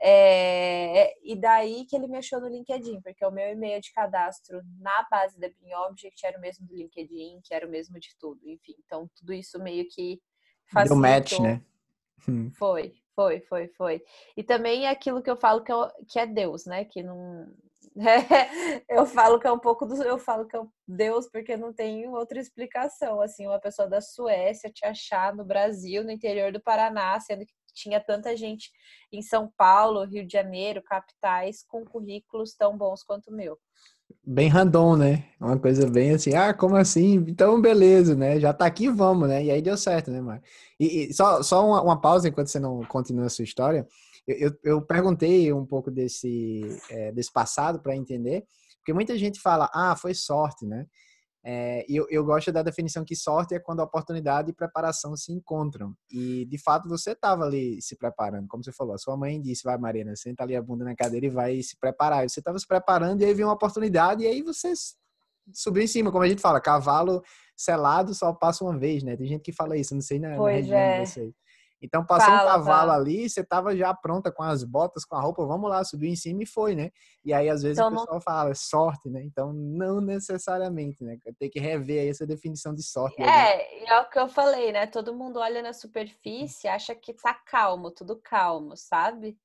É, 0.00 1.12
e 1.24 1.34
daí 1.34 1.84
que 1.84 1.96
ele 1.96 2.06
me 2.06 2.18
achou 2.18 2.40
no 2.40 2.48
LinkedIn, 2.48 3.00
porque 3.00 3.24
o 3.24 3.32
meu 3.32 3.50
e-mail 3.50 3.80
de 3.80 3.92
cadastro 3.92 4.62
na 4.78 5.04
base 5.10 5.38
da 5.40 5.48
Bean 5.48 5.76
Object 5.88 6.24
era 6.24 6.38
o 6.38 6.40
mesmo 6.40 6.64
do 6.68 6.76
LinkedIn, 6.76 7.40
que 7.42 7.52
era 7.52 7.66
o 7.66 7.70
mesmo 7.70 7.98
de 7.98 8.10
tudo, 8.16 8.48
enfim. 8.48 8.74
Então, 8.86 9.10
tudo 9.16 9.32
isso 9.32 9.60
meio 9.60 9.88
que 9.88 10.20
facilitou. 10.72 11.02
Deu 11.02 11.10
match, 11.10 11.38
né? 11.40 11.62
Hum. 12.28 12.50
Foi, 12.52 12.94
foi, 13.14 13.40
foi, 13.40 13.68
foi. 13.68 14.02
E 14.36 14.42
também 14.42 14.86
é 14.86 14.90
aquilo 14.90 15.22
que 15.22 15.30
eu 15.30 15.36
falo 15.36 15.62
que, 15.62 15.72
eu, 15.72 15.88
que 16.08 16.18
é 16.18 16.26
Deus, 16.26 16.66
né? 16.66 16.84
Que 16.84 17.02
não, 17.02 17.48
eu 18.88 19.06
falo 19.06 19.40
que 19.40 19.46
é 19.46 19.52
um 19.52 19.58
pouco 19.58 19.84
do. 19.84 20.00
Eu 20.02 20.18
falo 20.18 20.46
que 20.46 20.56
é 20.56 20.60
Deus, 20.86 21.28
porque 21.28 21.56
não 21.56 21.72
tem 21.72 22.08
outra 22.08 22.38
explicação. 22.38 23.20
Assim, 23.20 23.46
uma 23.46 23.58
pessoa 23.58 23.88
da 23.88 24.00
Suécia 24.00 24.70
te 24.70 24.84
achar 24.84 25.34
no 25.34 25.44
Brasil, 25.44 26.04
no 26.04 26.10
interior 26.10 26.52
do 26.52 26.60
Paraná, 26.60 27.18
sendo 27.20 27.44
que 27.44 27.52
tinha 27.74 28.00
tanta 28.00 28.36
gente 28.36 28.70
em 29.12 29.22
São 29.22 29.52
Paulo, 29.56 30.04
Rio 30.04 30.26
de 30.26 30.32
Janeiro, 30.32 30.82
capitais, 30.82 31.64
com 31.66 31.84
currículos 31.84 32.54
tão 32.54 32.76
bons 32.76 33.02
quanto 33.02 33.28
o 33.28 33.34
meu. 33.34 33.58
Bem 34.24 34.48
random, 34.48 34.96
né? 34.96 35.24
Uma 35.40 35.58
coisa 35.58 35.88
bem 35.88 36.12
assim, 36.12 36.34
ah, 36.34 36.52
como 36.52 36.76
assim? 36.76 37.14
Então, 37.28 37.60
beleza, 37.60 38.14
né? 38.14 38.38
Já 38.38 38.52
tá 38.52 38.66
aqui, 38.66 38.88
vamos, 38.88 39.28
né? 39.28 39.44
E 39.44 39.50
aí 39.50 39.62
deu 39.62 39.76
certo, 39.76 40.10
né, 40.10 40.20
Mário? 40.20 40.42
E, 40.78 41.08
e, 41.10 41.14
só, 41.14 41.42
só 41.42 41.66
uma, 41.66 41.82
uma 41.82 42.00
pausa 42.00 42.28
enquanto 42.28 42.48
você 42.48 42.58
não 42.58 42.82
continua 42.84 43.26
a 43.26 43.30
sua 43.30 43.44
história. 43.44 43.86
Eu, 44.26 44.52
eu 44.62 44.82
perguntei 44.82 45.50
um 45.52 45.64
pouco 45.64 45.90
desse, 45.90 46.60
é, 46.90 47.10
desse 47.12 47.32
passado 47.32 47.80
para 47.80 47.96
entender, 47.96 48.44
porque 48.78 48.92
muita 48.92 49.16
gente 49.16 49.40
fala, 49.40 49.70
ah, 49.72 49.96
foi 49.96 50.14
sorte, 50.14 50.66
né? 50.66 50.86
É, 51.50 51.82
e 51.88 51.96
eu, 51.96 52.06
eu 52.10 52.22
gosto 52.22 52.52
da 52.52 52.62
definição 52.62 53.02
que 53.02 53.16
sorte 53.16 53.54
é 53.54 53.58
quando 53.58 53.80
a 53.80 53.84
oportunidade 53.84 54.50
e 54.50 54.52
preparação 54.52 55.16
se 55.16 55.32
encontram. 55.32 55.94
E, 56.12 56.44
de 56.44 56.58
fato, 56.58 56.86
você 56.86 57.12
estava 57.12 57.44
ali 57.44 57.80
se 57.80 57.96
preparando, 57.96 58.46
como 58.46 58.62
você 58.62 58.70
falou. 58.70 58.94
A 58.94 58.98
sua 58.98 59.16
mãe 59.16 59.40
disse, 59.40 59.64
vai, 59.64 59.78
Marina, 59.78 60.14
senta 60.14 60.42
ali 60.42 60.54
a 60.54 60.60
bunda 60.60 60.84
na 60.84 60.94
cadeira 60.94 61.24
e 61.24 61.30
vai 61.30 61.62
se 61.62 61.74
preparar. 61.80 62.26
E 62.26 62.28
você 62.28 62.40
estava 62.40 62.58
se 62.58 62.66
preparando 62.66 63.22
e 63.22 63.24
aí 63.24 63.32
veio 63.32 63.48
uma 63.48 63.54
oportunidade 63.54 64.24
e 64.24 64.26
aí 64.26 64.42
você 64.42 64.74
subiu 65.54 65.82
em 65.82 65.86
cima. 65.86 66.12
Como 66.12 66.22
a 66.22 66.28
gente 66.28 66.42
fala, 66.42 66.60
cavalo 66.60 67.22
selado 67.56 68.14
só 68.14 68.30
passa 68.34 68.62
uma 68.62 68.78
vez, 68.78 69.02
né? 69.02 69.16
Tem 69.16 69.26
gente 69.26 69.40
que 69.40 69.52
fala 69.52 69.74
isso, 69.74 69.94
não 69.94 70.02
sei 70.02 70.18
na, 70.18 70.36
pois 70.36 70.54
região 70.54 70.78
é. 70.78 71.00
de 71.00 71.08
vocês. 71.08 71.34
Então 71.80 72.04
passou 72.04 72.26
fala, 72.26 72.42
um 72.42 72.46
cavalo 72.46 72.90
fala. 72.90 72.94
ali, 72.94 73.28
você 73.28 73.44
tava 73.44 73.76
já 73.76 73.94
pronta 73.94 74.32
com 74.32 74.42
as 74.42 74.64
botas, 74.64 75.04
com 75.04 75.14
a 75.14 75.20
roupa, 75.20 75.46
vamos 75.46 75.70
lá, 75.70 75.82
subiu 75.84 76.10
em 76.10 76.16
cima 76.16 76.42
e 76.42 76.46
foi, 76.46 76.74
né? 76.74 76.90
E 77.24 77.32
aí 77.32 77.48
às 77.48 77.62
vezes 77.62 77.78
então, 77.78 77.88
o 77.88 77.92
pessoal 77.92 78.14
não... 78.14 78.20
fala, 78.20 78.50
é 78.50 78.54
sorte, 78.54 79.08
né? 79.08 79.22
Então 79.22 79.52
não 79.52 80.00
necessariamente, 80.00 81.04
né? 81.04 81.18
Tem 81.38 81.48
que 81.48 81.60
rever 81.60 82.02
aí 82.02 82.08
essa 82.08 82.26
definição 82.26 82.74
de 82.74 82.82
sorte. 82.82 83.22
É, 83.22 83.88
é 83.88 84.00
o 84.00 84.08
que 84.08 84.18
eu 84.18 84.28
falei, 84.28 84.72
né? 84.72 84.86
Todo 84.86 85.14
mundo 85.14 85.38
olha 85.38 85.62
na 85.62 85.72
superfície, 85.72 86.68
acha 86.68 86.94
que 86.94 87.12
tá 87.12 87.34
calmo, 87.34 87.90
tudo 87.90 88.16
calmo, 88.16 88.76
sabe? 88.76 89.38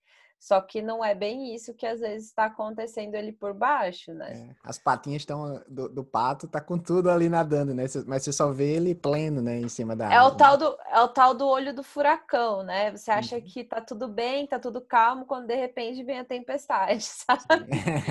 Só 0.44 0.60
que 0.60 0.82
não 0.82 1.02
é 1.02 1.16
bem 1.16 1.56
isso 1.56 1.74
que 1.74 1.86
às 1.86 2.02
vezes 2.02 2.28
está 2.28 2.48
acontecendo 2.48 3.16
ali 3.16 3.32
por 3.32 3.54
baixo, 3.54 4.14
né? 4.14 4.50
É, 4.50 4.56
as 4.62 4.78
patinhas 4.78 5.22
estão 5.22 5.64
do, 5.70 5.88
do, 5.88 6.04
pato, 6.04 6.50
tá 6.50 6.60
com 6.60 6.78
tudo 6.78 7.10
ali 7.10 7.30
nadando, 7.30 7.74
né? 7.74 7.86
Mas 8.06 8.26
você 8.26 8.34
só 8.34 8.52
vê 8.52 8.74
ele 8.74 8.94
pleno, 8.94 9.42
né, 9.42 9.58
em 9.58 9.70
cima 9.70 9.96
da 9.96 10.12
é 10.12 10.18
água. 10.18 10.34
O 10.34 10.36
tal 10.36 10.58
do, 10.58 10.78
é 10.92 11.00
o 11.00 11.08
tal 11.08 11.34
do 11.34 11.48
olho 11.48 11.74
do 11.74 11.82
furacão, 11.82 12.62
né? 12.62 12.92
Você 12.92 13.10
acha 13.10 13.38
uhum. 13.38 13.42
que 13.42 13.64
tá 13.64 13.80
tudo 13.80 14.06
bem, 14.10 14.46
tá 14.46 14.60
tudo 14.60 14.82
calmo, 14.82 15.26
quando 15.26 15.48
de 15.48 15.56
repente 15.56 16.04
vem 16.04 16.20
a 16.20 16.26
tempestade, 16.26 17.00
sabe? 17.08 17.70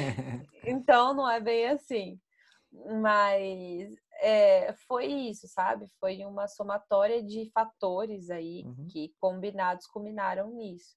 então 0.64 1.12
não 1.12 1.30
é 1.30 1.38
bem 1.38 1.68
assim. 1.68 2.18
Mas 3.02 3.92
é, 4.22 4.74
foi 4.88 5.04
isso, 5.04 5.46
sabe? 5.48 5.86
Foi 6.00 6.24
uma 6.24 6.48
somatória 6.48 7.22
de 7.22 7.50
fatores 7.52 8.30
aí 8.30 8.62
uhum. 8.64 8.86
que 8.90 9.12
combinados 9.20 9.86
culminaram 9.86 10.50
nisso. 10.52 10.96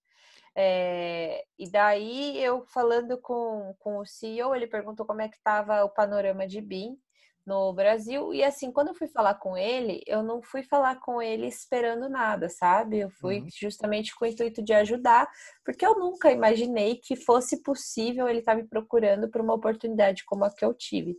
É, 0.55 1.43
e 1.59 1.69
daí 1.69 2.41
eu 2.41 2.65
falando 2.67 3.17
com, 3.19 3.75
com 3.79 3.97
o 3.97 4.05
CEO, 4.05 4.55
ele 4.55 4.67
perguntou 4.67 5.05
como 5.05 5.21
é 5.21 5.27
que 5.27 5.35
estava 5.35 5.83
o 5.83 5.89
panorama 5.89 6.47
de 6.47 6.61
BIM 6.61 6.97
no 7.45 7.71
Brasil. 7.73 8.33
E 8.33 8.43
assim, 8.43 8.71
quando 8.71 8.89
eu 8.89 8.95
fui 8.95 9.07
falar 9.07 9.35
com 9.35 9.57
ele, 9.57 10.01
eu 10.07 10.23
não 10.23 10.41
fui 10.41 10.63
falar 10.63 10.99
com 10.99 11.21
ele 11.21 11.45
esperando 11.47 12.09
nada, 12.09 12.49
sabe? 12.49 12.99
Eu 12.99 13.09
fui 13.09 13.41
uhum. 13.41 13.47
justamente 13.49 14.15
com 14.15 14.25
o 14.25 14.27
intuito 14.27 14.63
de 14.63 14.73
ajudar, 14.73 15.29
porque 15.63 15.85
eu 15.85 15.99
nunca 15.99 16.31
imaginei 16.31 16.95
que 16.95 17.15
fosse 17.15 17.61
possível 17.61 18.27
ele 18.27 18.39
estar 18.39 18.55
tá 18.55 18.61
me 18.61 18.67
procurando 18.67 19.29
por 19.29 19.41
uma 19.41 19.53
oportunidade 19.53 20.23
como 20.25 20.45
a 20.45 20.49
que 20.53 20.65
eu 20.65 20.73
tive. 20.73 21.17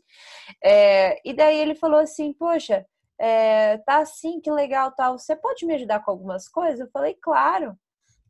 É, 0.64 1.20
e 1.28 1.32
daí 1.34 1.58
ele 1.58 1.74
falou 1.74 2.00
assim: 2.00 2.32
Poxa, 2.32 2.84
é, 3.18 3.78
tá 3.78 3.98
assim, 3.98 4.40
que 4.40 4.50
legal 4.50 4.92
tal. 4.92 5.18
Você 5.18 5.36
pode 5.36 5.64
me 5.66 5.74
ajudar 5.74 6.00
com 6.00 6.10
algumas 6.10 6.48
coisas? 6.48 6.80
Eu 6.80 6.90
falei, 6.90 7.14
claro. 7.14 7.78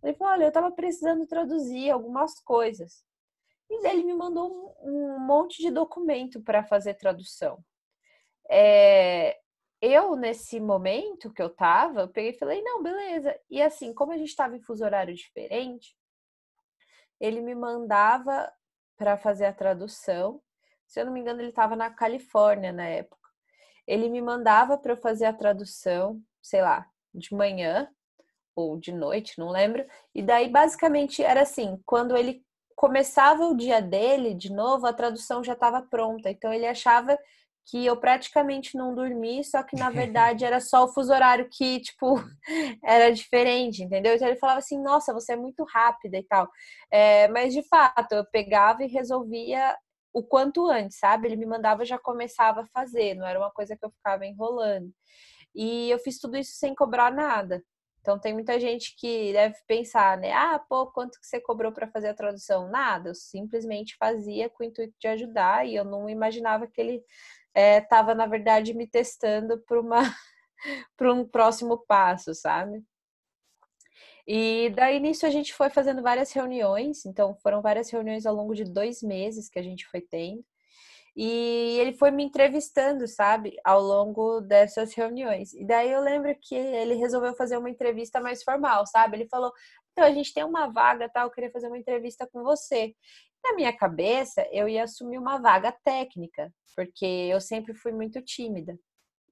Ele 0.07 0.16
falou: 0.16 0.35
Olha, 0.35 0.45
eu 0.45 0.49
estava 0.49 0.71
precisando 0.71 1.27
traduzir 1.27 1.90
algumas 1.90 2.38
coisas. 2.40 3.05
E 3.69 3.87
ele 3.88 4.05
me 4.05 4.14
mandou 4.14 4.77
um, 4.81 5.19
monte 5.19 5.61
de 5.61 5.71
documento 5.71 6.40
para 6.40 6.62
fazer 6.62 6.95
tradução. 6.95 7.59
É, 8.49 9.37
eu, 9.81 10.14
nesse 10.14 10.61
momento 10.61 11.33
que 11.33 11.42
eu 11.42 11.51
tava, 11.51 12.03
eu 12.03 12.09
peguei 12.09 12.31
e 12.31 12.38
falei, 12.38 12.62
não, 12.62 12.81
beleza. 12.81 13.37
E 13.51 13.61
assim, 13.61 13.92
como 13.92 14.12
a 14.12 14.16
gente 14.16 14.37
tava 14.37 14.57
em 14.57 14.62
fuso 14.62 14.85
horário 14.85 15.12
diferente, 15.12 15.97
ele 17.19 17.40
me 17.40 17.57
mandava 17.57 18.53
para 18.97 19.16
fazer 19.16 19.47
a 19.47 19.53
tradução. 19.53 20.40
Se 20.87 21.01
eu 21.01 21.07
não 21.07 21.12
me 21.12 21.19
engano, 21.19 21.40
ele 21.40 21.49
estava 21.49 21.75
na 21.75 21.90
Califórnia 21.90 22.73
na 22.73 22.87
época. 22.87 23.29
Ele 23.85 24.09
me 24.09 24.23
mandava 24.23 24.79
para 24.79 24.92
eu 24.92 24.97
fazer 24.97 25.25
a 25.25 25.33
tradução, 25.33 26.23
sei 26.40 26.62
lá, 26.62 26.88
de 27.12 27.35
manhã 27.35 27.92
ou 28.57 28.79
de 28.79 28.90
noite, 28.90 29.38
não 29.38 29.51
lembro. 29.51 29.87
E 30.14 30.23
daí, 30.23 30.49
basicamente, 30.49 31.23
era 31.23 31.42
assim: 31.42 31.79
quando 31.85 32.16
ele 32.16 32.42
começava 32.75 33.47
o 33.47 33.57
dia 33.57 33.81
dele, 33.81 34.35
de 34.35 34.53
novo, 34.53 34.87
a 34.87 34.92
tradução 34.92 35.45
já 35.45 35.53
estava 35.53 35.83
pronta. 35.83 36.31
Então, 36.31 36.53
ele 36.53 36.66
achava 36.66 37.16
que 37.69 37.85
eu 37.85 37.97
praticamente 37.97 38.77
não 38.77 38.95
dormi, 38.95 39.42
só 39.45 39.62
que 39.62 39.77
na 39.77 39.90
verdade 39.90 40.45
era 40.45 40.61
só 40.61 40.85
o 40.85 40.88
fuso 40.88 41.12
horário 41.12 41.49
que, 41.51 41.81
tipo, 41.81 42.14
era 42.83 43.11
diferente, 43.11 43.83
entendeu? 43.83 44.14
Então 44.14 44.29
ele 44.29 44.38
falava 44.38 44.61
assim, 44.61 44.81
nossa, 44.81 45.12
você 45.12 45.33
é 45.33 45.37
muito 45.37 45.64
rápida 45.64 46.16
e 46.16 46.23
tal. 46.23 46.49
É, 46.90 47.29
mas 47.29 47.53
de 47.53 47.62
fato, 47.69 48.12
eu 48.12 48.25
pegava 48.25 48.85
e 48.85 48.88
resolvia 48.88 49.77
o 50.12 50.23
quanto 50.23 50.69
antes, 50.71 50.99
sabe? 50.99 51.29
Ele 51.29 51.37
me 51.37 51.45
mandava 51.47 51.85
já 51.85 51.99
começava 51.99 52.62
a 52.62 52.66
fazer, 52.66 53.14
não 53.14 53.27
era 53.27 53.38
uma 53.38 53.51
coisa 53.51 53.77
que 53.77 53.85
eu 53.85 53.90
ficava 53.90 54.25
enrolando. 54.25 54.90
E 55.55 55.90
eu 55.90 55.99
fiz 55.99 56.19
tudo 56.19 56.37
isso 56.37 56.53
sem 56.57 56.75
cobrar 56.75 57.12
nada. 57.12 57.62
Então 58.07 58.21
tem 58.21 58.33
muita 58.33 58.61
gente 58.61 58.95
que 58.95 59.33
deve 59.33 59.57
pensar, 59.66 60.16
né? 60.16 60.31
Ah, 60.33 60.61
pô, 60.61 60.87
quanto 60.87 61.19
que 61.19 61.27
você 61.27 61.40
cobrou 61.40 61.73
para 61.73 61.88
fazer 61.88 62.07
a 62.07 62.14
tradução? 62.14 62.71
Nada, 62.71 63.09
eu 63.11 63.14
simplesmente 63.16 63.97
fazia 63.99 64.49
com 64.49 64.62
o 64.62 64.66
intuito 64.66 64.95
de 65.01 65.09
ajudar 65.09 65.66
e 65.66 65.75
eu 65.75 65.85
não 65.85 66.09
imaginava 66.09 66.69
que 66.69 66.81
ele 66.81 67.05
estava, 67.53 68.12
é, 68.12 68.14
na 68.14 68.27
verdade, 68.27 68.73
me 68.75 68.87
testando 68.87 69.59
para 69.66 69.81
uma 69.81 69.99
para 70.97 71.12
um 71.12 71.27
próximo 71.27 71.79
passo, 71.79 72.33
sabe? 72.33 72.81
E 74.25 74.71
daí 74.71 75.01
nisso 75.01 75.27
a 75.27 75.31
gente 75.31 75.53
foi 75.53 75.69
fazendo 75.69 76.01
várias 76.01 76.31
reuniões, 76.31 77.05
então 77.07 77.35
foram 77.42 77.61
várias 77.61 77.90
reuniões 77.90 78.25
ao 78.25 78.37
longo 78.37 78.55
de 78.55 78.62
dois 78.62 79.03
meses 79.03 79.49
que 79.49 79.59
a 79.59 79.62
gente 79.62 79.85
foi 79.85 80.01
tendo. 80.01 80.45
E 81.17 81.79
ele 81.81 81.95
foi 81.95 82.11
me 82.11 82.23
entrevistando, 82.23 83.09
sabe, 83.09 83.57
ao 83.65 83.81
longo 83.81 84.41
dessas 84.43 84.93
reuniões. 84.93 85.55
E 85.55 85.65
daí 85.65 85.91
eu 85.91 86.03
lembro 86.03 86.37
que 86.43 86.55
ele 86.55 86.95
resolveu 86.95 87.35
fazer 87.35 87.57
uma 87.57 87.71
entrevista 87.71 88.21
mais 88.21 88.43
formal, 88.43 88.87
sabe? 88.87 89.17
Ele 89.17 89.29
falou: 89.29 89.51
então 89.93 90.05
a 90.05 90.11
gente 90.11 90.35
tem 90.35 90.45
uma 90.45 90.69
vaga, 90.69 91.09
tá? 91.09 91.23
Eu 91.23 91.31
queria 91.31 91.51
fazer 91.51 91.69
uma 91.69 91.79
entrevista 91.79 92.29
com 92.31 92.43
você. 92.43 92.95
Na 93.43 93.55
minha 93.55 93.73
cabeça, 93.73 94.47
eu 94.53 94.69
ia 94.69 94.85
assumir 94.85 95.17
uma 95.17 95.39
vaga 95.39 95.73
técnica, 95.83 96.53
porque 96.75 97.07
eu 97.07 97.41
sempre 97.41 97.73
fui 97.75 97.93
muito 97.93 98.21
tímida. 98.21 98.79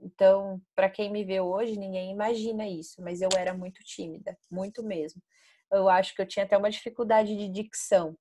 Então, 0.00 0.60
para 0.74 0.88
quem 0.88 1.12
me 1.12 1.22
vê 1.22 1.40
hoje, 1.40 1.78
ninguém 1.78 2.10
imagina 2.12 2.66
isso, 2.66 3.02
mas 3.02 3.20
eu 3.20 3.28
era 3.36 3.52
muito 3.52 3.82
tímida, 3.84 4.36
muito 4.50 4.82
mesmo. 4.82 5.22
Eu 5.70 5.88
acho 5.88 6.14
que 6.14 6.22
eu 6.22 6.26
tinha 6.26 6.46
até 6.46 6.56
uma 6.56 6.70
dificuldade 6.70 7.36
de 7.36 7.48
dicção. 7.48 8.16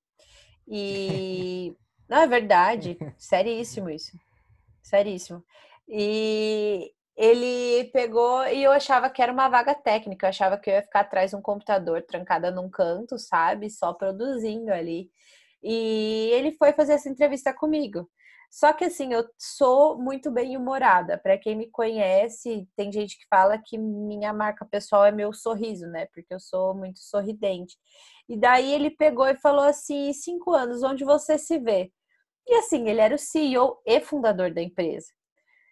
E 0.68 1.74
não 2.14 2.22
é 2.22 2.28
verdade, 2.28 2.96
seríssimo 3.18 3.90
isso. 3.90 4.16
Seríssimo. 4.84 5.44
E 5.88 6.92
ele 7.18 7.86
pegou 7.86 8.46
e 8.46 8.64
eu 8.64 8.72
achava 8.72 9.10
que 9.10 9.20
era 9.20 9.34
uma 9.34 9.50
vaga 9.50 9.74
técnica, 9.74 10.28
eu 10.28 10.30
achava 10.30 10.58
que 10.58 10.70
eu 10.70 10.76
ia 10.76 10.84
ficar 10.84 11.00
atrás 11.00 11.32
de 11.32 11.36
um 11.36 11.42
computador, 11.42 12.04
trancada 12.04 12.52
num 12.52 12.70
canto, 12.70 13.18
sabe, 13.18 13.68
só 13.68 13.94
produzindo 13.94 14.72
ali. 14.72 15.10
E 15.64 16.30
ele 16.34 16.52
foi 16.52 16.72
fazer 16.74 16.94
essa 16.94 17.10
entrevista 17.10 17.52
comigo. 17.52 18.08
Só 18.52 18.72
que 18.74 18.86
assim, 18.86 19.12
eu 19.12 19.28
sou 19.40 19.98
muito 19.98 20.30
bem 20.30 20.56
humorada. 20.56 21.18
Para 21.18 21.40
quem 21.40 21.56
me 21.56 21.72
conhece, 21.72 22.68
tem 22.76 22.92
gente 22.92 23.18
que 23.18 23.26
fala 23.28 23.58
que 23.58 23.76
minha 23.80 24.32
marca 24.32 24.64
pessoal 24.66 25.04
é 25.06 25.12
meu 25.12 25.34
sorriso, 25.34 25.88
né? 25.88 26.06
Porque 26.14 26.32
eu 26.32 26.40
sou 26.40 26.76
muito 26.76 27.00
sorridente. 27.00 27.76
E 28.30 28.38
daí 28.38 28.72
ele 28.72 28.92
pegou 28.92 29.28
e 29.28 29.36
falou 29.38 29.64
assim: 29.66 30.14
cinco 30.14 30.52
anos, 30.52 30.84
onde 30.84 31.04
você 31.04 31.40
se 31.40 31.58
vê? 31.58 31.92
E 32.48 32.56
assim, 32.56 32.88
ele 32.90 33.00
era 33.00 33.16
o 33.16 33.20
CEO 33.20 33.82
e 33.86 34.00
fundador 34.02 34.54
da 34.54 34.62
empresa. 34.62 35.08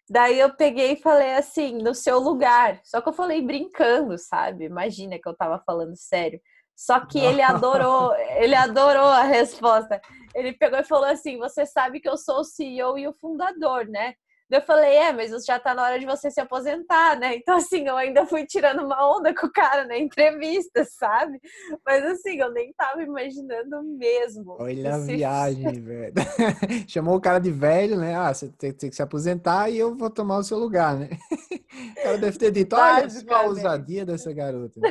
Daí 0.10 0.40
eu 0.40 0.54
peguei 0.56 0.94
e 0.94 1.02
falei 1.02 1.36
assim, 1.36 1.78
no 1.78 1.94
seu 1.94 2.20
lugar. 2.20 2.82
Só 2.84 3.02
que 3.02 3.10
eu 3.10 3.14
falei 3.14 3.42
brincando, 3.42 4.18
sabe? 4.18 4.66
Imagina 4.66 5.18
que 5.18 5.28
eu 5.28 5.36
tava 5.36 5.62
falando 5.66 5.96
sério. 5.96 6.42
Só 6.76 7.00
que 7.06 7.20
ele 7.20 7.42
adorou, 7.42 8.16
ele 8.16 8.56
adorou 8.56 9.06
a 9.06 9.24
resposta. 9.24 10.02
Ele 10.34 10.52
pegou 10.54 10.80
e 10.80 10.84
falou 10.84 11.06
assim: 11.06 11.38
Você 11.38 11.66
sabe 11.66 12.00
que 12.00 12.10
eu 12.10 12.18
sou 12.18 12.40
o 12.40 12.44
CEO 12.44 12.98
e 12.98 13.08
o 13.08 13.14
fundador, 13.14 13.86
né? 13.88 14.16
Eu 14.52 14.62
falei, 14.62 14.96
é, 14.96 15.14
mas 15.14 15.32
já 15.46 15.60
tá 15.60 15.74
na 15.74 15.84
hora 15.84 16.00
de 16.00 16.06
você 16.06 16.30
se 16.30 16.40
aposentar, 16.40 17.18
né? 17.18 17.36
Então, 17.36 17.58
assim, 17.58 17.88
eu 17.88 17.96
ainda 17.96 18.26
fui 18.26 18.46
tirando 18.46 18.84
uma 18.84 19.18
onda 19.18 19.34
com 19.34 19.48
o 19.48 19.52
cara 19.52 19.86
na 19.86 19.98
entrevista, 19.98 20.86
sabe? 20.86 21.40
Mas, 21.86 22.04
assim, 22.04 22.38
eu 22.38 22.52
nem 22.52 22.74
tava 22.74 23.02
imaginando 23.02 23.84
mesmo. 23.98 24.58
Olha 24.60 24.96
a 24.96 24.98
viagem, 25.00 25.72
velho. 25.82 26.14
Chamou 26.88 27.16
o 27.16 27.22
cara 27.22 27.40
de 27.40 27.52
velho, 27.52 27.98
né? 27.98 28.16
Ah, 28.16 28.34
você 28.34 28.50
tem, 28.50 28.74
tem, 28.74 28.90
que 28.90 28.96
se 28.96 29.02
aposentar 29.02 29.70
e 29.70 29.78
eu 29.78 29.96
vou 29.96 30.10
tomar 30.10 30.38
o 30.38 30.44
seu 30.44 30.58
lugar, 30.58 30.98
né? 30.98 31.10
O 31.72 32.04
cara 32.04 32.18
deve 32.18 32.38
ter 32.38 32.52
dito, 32.52 32.76
olha 32.76 33.08
a 33.30 33.42
ousadia 33.44 34.06
dessa 34.06 34.34
garota. 34.34 34.82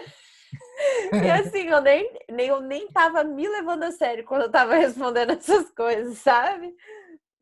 E 1.12 1.30
assim, 1.30 1.68
eu 1.68 1.80
nem, 1.82 2.10
nem, 2.30 2.48
eu 2.48 2.60
nem 2.60 2.88
tava 2.88 3.22
me 3.22 3.46
levando 3.46 3.82
a 3.82 3.92
sério 3.92 4.24
quando 4.24 4.42
eu 4.42 4.50
tava 4.50 4.76
respondendo 4.76 5.32
essas 5.32 5.70
coisas, 5.70 6.18
sabe? 6.18 6.74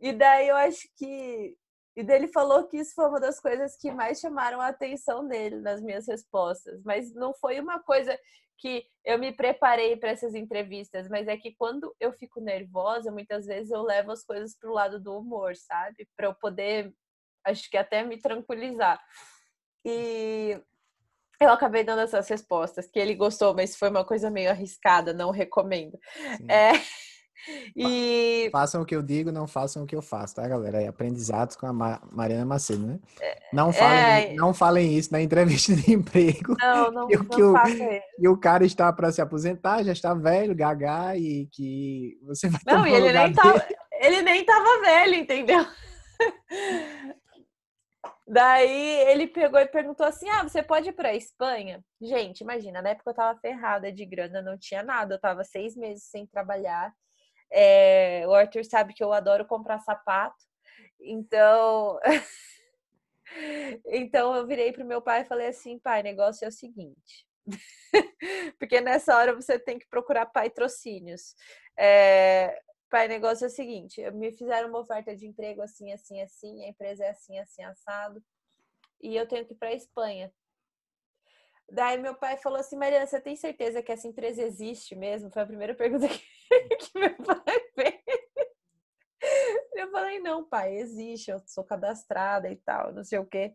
E 0.01 0.13
daí 0.13 0.49
eu 0.49 0.57
acho 0.57 0.89
que. 0.97 1.55
E 1.99 2.05
daí 2.05 2.19
ele 2.19 2.29
falou 2.29 2.63
que 2.69 2.77
isso 2.77 2.95
foi 2.95 3.09
uma 3.09 3.19
das 3.19 3.41
coisas 3.41 3.77
que 3.77 3.91
mais 3.91 4.21
chamaram 4.21 4.61
a 4.61 4.69
atenção 4.69 5.27
dele 5.27 5.57
nas 5.57 5.83
minhas 5.83 6.07
respostas. 6.07 6.81
Mas 6.85 7.13
não 7.13 7.35
foi 7.35 7.59
uma 7.59 7.81
coisa 7.81 8.17
que 8.57 8.85
eu 9.05 9.19
me 9.19 9.33
preparei 9.33 9.97
para 9.97 10.11
essas 10.11 10.33
entrevistas, 10.37 11.09
mas 11.09 11.27
é 11.27 11.37
que 11.37 11.57
quando 11.59 11.93
eu 11.99 12.13
fico 12.13 12.41
nervosa, 12.41 13.11
muitas 13.11 13.47
vezes 13.47 13.73
eu 13.73 13.83
levo 13.83 14.13
as 14.13 14.23
coisas 14.23 14.57
para 14.57 14.71
o 14.71 14.73
lado 14.73 15.01
do 15.01 15.19
humor, 15.19 15.57
sabe? 15.57 16.09
Para 16.17 16.29
eu 16.29 16.35
poder, 16.37 16.95
acho 17.45 17.69
que 17.69 17.77
até 17.77 18.05
me 18.05 18.17
tranquilizar. 18.17 19.03
E 19.85 20.57
eu 21.41 21.51
acabei 21.51 21.83
dando 21.83 22.03
essas 22.03 22.29
respostas, 22.29 22.87
que 22.87 23.01
ele 23.01 23.17
gostou, 23.17 23.55
mas 23.55 23.77
foi 23.77 23.91
uma 23.91 24.05
coisa 24.05 24.31
meio 24.31 24.51
arriscada, 24.51 25.13
não 25.13 25.33
recomendo. 25.33 25.99
É, 26.49 26.71
e... 27.77 28.49
Façam 28.51 28.83
o 28.83 28.85
que 28.85 28.95
eu 28.95 29.03
digo, 29.03 29.33
não 29.33 29.47
façam 29.47 29.83
o 29.83 29.87
que 29.87 29.97
eu 29.97 30.03
faço, 30.03 30.35
tá, 30.37 30.47
galera? 30.47 30.83
É 30.83 30.89
aprendizados 30.89 31.57
com 31.57 31.67
a 31.67 31.73
Mariana 31.73 32.45
Macedo, 32.45 32.87
né? 32.87 32.99
Não 33.53 33.73
falem, 33.73 34.01
é... 34.01 34.35
não 34.35 34.53
falem 34.53 34.97
isso 34.97 35.13
na 35.13 35.21
entrevista 35.21 35.75
de 35.75 35.93
emprego. 35.93 36.57
Não, 36.59 36.91
não, 36.91 37.07
que, 37.07 37.17
não 37.17 37.25
que 37.25 37.43
o, 37.43 37.55
E 38.19 38.29
o 38.29 38.37
cara 38.37 38.65
está 38.65 38.93
para 38.93 39.13
se 39.13 39.21
aposentar, 39.21 39.83
já 39.83 39.93
está 39.93 40.15
velho, 40.15 40.55
gaga, 40.55 41.17
e 41.17 41.47
que 41.53 42.19
você 42.23 42.49
vai 42.49 42.61
Não, 42.67 42.87
e 42.87 42.93
ele 42.93 43.13
nem, 43.13 43.33
tava, 43.33 43.67
ele 44.01 44.23
nem 44.23 44.45
tava 44.45 44.81
velho, 44.83 45.15
entendeu? 45.15 45.67
Daí 48.31 49.09
ele 49.09 49.27
pegou 49.27 49.59
e 49.59 49.67
perguntou 49.67 50.05
assim: 50.05 50.29
Ah, 50.29 50.43
você 50.43 50.63
pode 50.63 50.91
ir 50.91 50.93
pra 50.93 51.15
Espanha? 51.15 51.83
Gente, 52.01 52.43
imagina, 52.43 52.83
na 52.83 52.91
época 52.91 53.11
eu 53.11 53.15
tava 53.15 53.41
ferrada 53.41 53.91
de 53.91 54.05
grana, 54.05 54.43
não 54.43 54.59
tinha 54.59 54.83
nada, 54.83 55.15
eu 55.15 55.21
tava 55.21 55.43
seis 55.45 55.75
meses 55.75 56.05
sem 56.05 56.27
trabalhar. 56.27 56.93
É, 57.51 58.25
o 58.27 58.35
Arthur 58.35 58.65
sabe 58.65 58.95
que 58.95 59.03
eu 59.03 59.13
adoro 59.13 59.47
comprar 59.47 59.79
sapato, 59.81 60.45
então. 61.01 61.99
então 63.87 64.35
eu 64.35 64.47
virei 64.47 64.73
pro 64.73 64.85
meu 64.85 65.03
pai 65.03 65.23
e 65.23 65.27
falei 65.27 65.49
assim: 65.49 65.79
pai, 65.79 66.03
negócio 66.03 66.45
é 66.45 66.49
o 66.49 66.53
seguinte. 66.53 67.27
Porque 68.59 68.81
nessa 68.81 69.17
hora 69.17 69.35
você 69.35 69.59
tem 69.59 69.79
que 69.79 69.89
procurar 69.89 70.27
patrocínios. 70.27 71.35
É, 71.79 72.61
Pai, 72.91 73.07
negócio 73.07 73.45
é 73.45 73.49
o 73.49 73.51
seguinte: 73.51 74.01
me 74.13 74.33
fizeram 74.33 74.69
uma 74.69 74.81
oferta 74.81 75.15
de 75.15 75.27
emprego 75.27 75.63
assim, 75.63 75.93
assim, 75.93 76.21
assim, 76.23 76.65
a 76.65 76.69
empresa 76.69 77.05
é 77.05 77.11
assim, 77.11 77.39
assim, 77.39 77.63
assado, 77.63 78.23
e 79.01 79.17
eu 79.17 79.27
tenho 79.29 79.47
que 79.47 79.53
ir 79.55 79.57
para 79.57 79.73
Espanha. 79.73 80.33
Daí 81.71 81.99
meu 81.99 82.15
pai 82.15 82.37
falou 82.39 82.59
assim: 82.59 82.77
Mariana, 82.77 83.07
você 83.07 83.21
tem 83.21 83.37
certeza 83.37 83.83
que 83.83 83.93
essa 83.93 84.09
empresa 84.09 84.43
existe 84.43 84.95
mesmo? 84.95 85.31
Foi 85.31 85.43
a 85.43 85.47
primeira 85.47 85.75
pergunta 85.75 86.09
que, 86.09 86.19
que 86.77 86.99
meu 86.99 87.15
pai 87.17 87.61
fez. 87.75 88.03
Eu 89.75 89.91
falei: 89.91 90.19
não, 90.21 90.45
pai, 90.45 90.77
existe, 90.77 91.31
eu 91.31 91.41
sou 91.47 91.65
cadastrada 91.65 92.51
e 92.51 92.57
tal, 92.57 92.93
não 92.93 93.05
sei 93.05 93.19
o 93.19 93.27
quê. 93.27 93.55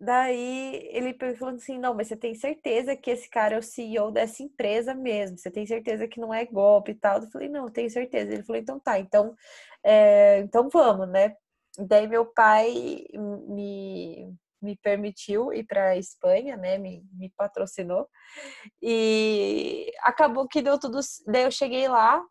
Daí 0.00 0.88
ele 0.92 1.14
falou 1.36 1.54
assim: 1.54 1.78
não, 1.78 1.94
mas 1.94 2.08
você 2.08 2.16
tem 2.16 2.34
certeza 2.34 2.96
que 2.96 3.10
esse 3.10 3.28
cara 3.28 3.56
é 3.56 3.58
o 3.58 3.62
CEO 3.62 4.10
dessa 4.10 4.42
empresa 4.42 4.94
mesmo? 4.94 5.36
Você 5.36 5.50
tem 5.50 5.66
certeza 5.66 6.08
que 6.08 6.18
não 6.18 6.32
é 6.32 6.46
golpe 6.46 6.92
e 6.92 6.94
tal? 6.94 7.20
Eu 7.20 7.30
falei: 7.30 7.48
não, 7.50 7.68
tenho 7.68 7.90
certeza. 7.90 8.32
Ele 8.32 8.42
falou: 8.42 8.60
então 8.60 8.80
tá, 8.80 8.98
então, 8.98 9.36
é, 9.84 10.38
então 10.40 10.70
vamos, 10.70 11.06
né? 11.08 11.36
Daí 11.78 12.06
meu 12.08 12.24
pai 12.26 13.04
me, 13.48 14.34
me 14.62 14.76
permitiu 14.76 15.52
ir 15.52 15.64
para 15.64 15.96
Espanha, 15.96 16.56
né? 16.56 16.78
Me, 16.78 17.02
me 17.12 17.30
patrocinou 17.36 18.08
e 18.82 19.90
acabou 20.02 20.48
que 20.48 20.62
deu 20.62 20.78
tudo. 20.78 21.00
Daí 21.26 21.44
eu 21.44 21.50
cheguei 21.50 21.88
lá 21.88 22.22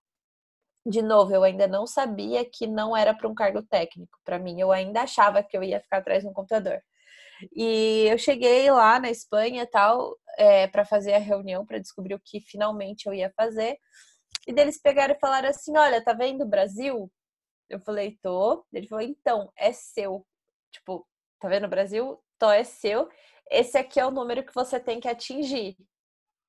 de 0.85 1.01
novo, 1.01 1.33
eu 1.33 1.43
ainda 1.43 1.67
não 1.67 1.85
sabia 1.85 2.43
que 2.49 2.65
não 2.65 2.95
era 2.95 3.13
para 3.13 3.27
um 3.27 3.35
cargo 3.35 3.61
técnico. 3.63 4.17
Para 4.23 4.39
mim, 4.39 4.59
eu 4.59 4.71
ainda 4.71 5.01
achava 5.01 5.43
que 5.43 5.55
eu 5.55 5.63
ia 5.63 5.79
ficar 5.81 5.97
atrás 5.97 6.23
de 6.23 6.29
um 6.29 6.33
computador. 6.33 6.81
E 7.55 8.05
eu 8.09 8.17
cheguei 8.17 8.69
lá 8.71 8.99
na 8.99 9.09
Espanha 9.09 9.67
tal, 9.69 10.17
é, 10.37 10.67
para 10.67 10.85
fazer 10.85 11.13
a 11.13 11.19
reunião, 11.19 11.65
para 11.65 11.79
descobrir 11.79 12.15
o 12.15 12.21
que 12.23 12.41
finalmente 12.41 13.07
eu 13.07 13.13
ia 13.13 13.31
fazer. 13.35 13.77
E 14.47 14.53
deles 14.53 14.81
pegaram 14.81 15.15
e 15.15 15.19
falaram 15.19 15.49
assim: 15.49 15.77
Olha, 15.77 16.03
tá 16.03 16.13
vendo 16.13 16.43
o 16.43 16.49
Brasil? 16.49 17.11
Eu 17.69 17.79
falei: 17.79 18.17
Tô. 18.21 18.65
Ele 18.73 18.87
falou: 18.87 19.03
Então, 19.03 19.51
é 19.57 19.71
seu. 19.71 20.25
Tipo, 20.71 21.07
tá 21.39 21.47
vendo 21.47 21.65
o 21.65 21.69
Brasil? 21.69 22.19
Tô, 22.37 22.51
é 22.51 22.63
seu. 22.63 23.09
Esse 23.49 23.77
aqui 23.77 23.99
é 23.99 24.05
o 24.05 24.11
número 24.11 24.43
que 24.43 24.53
você 24.53 24.79
tem 24.79 24.99
que 24.99 25.07
atingir. 25.07 25.75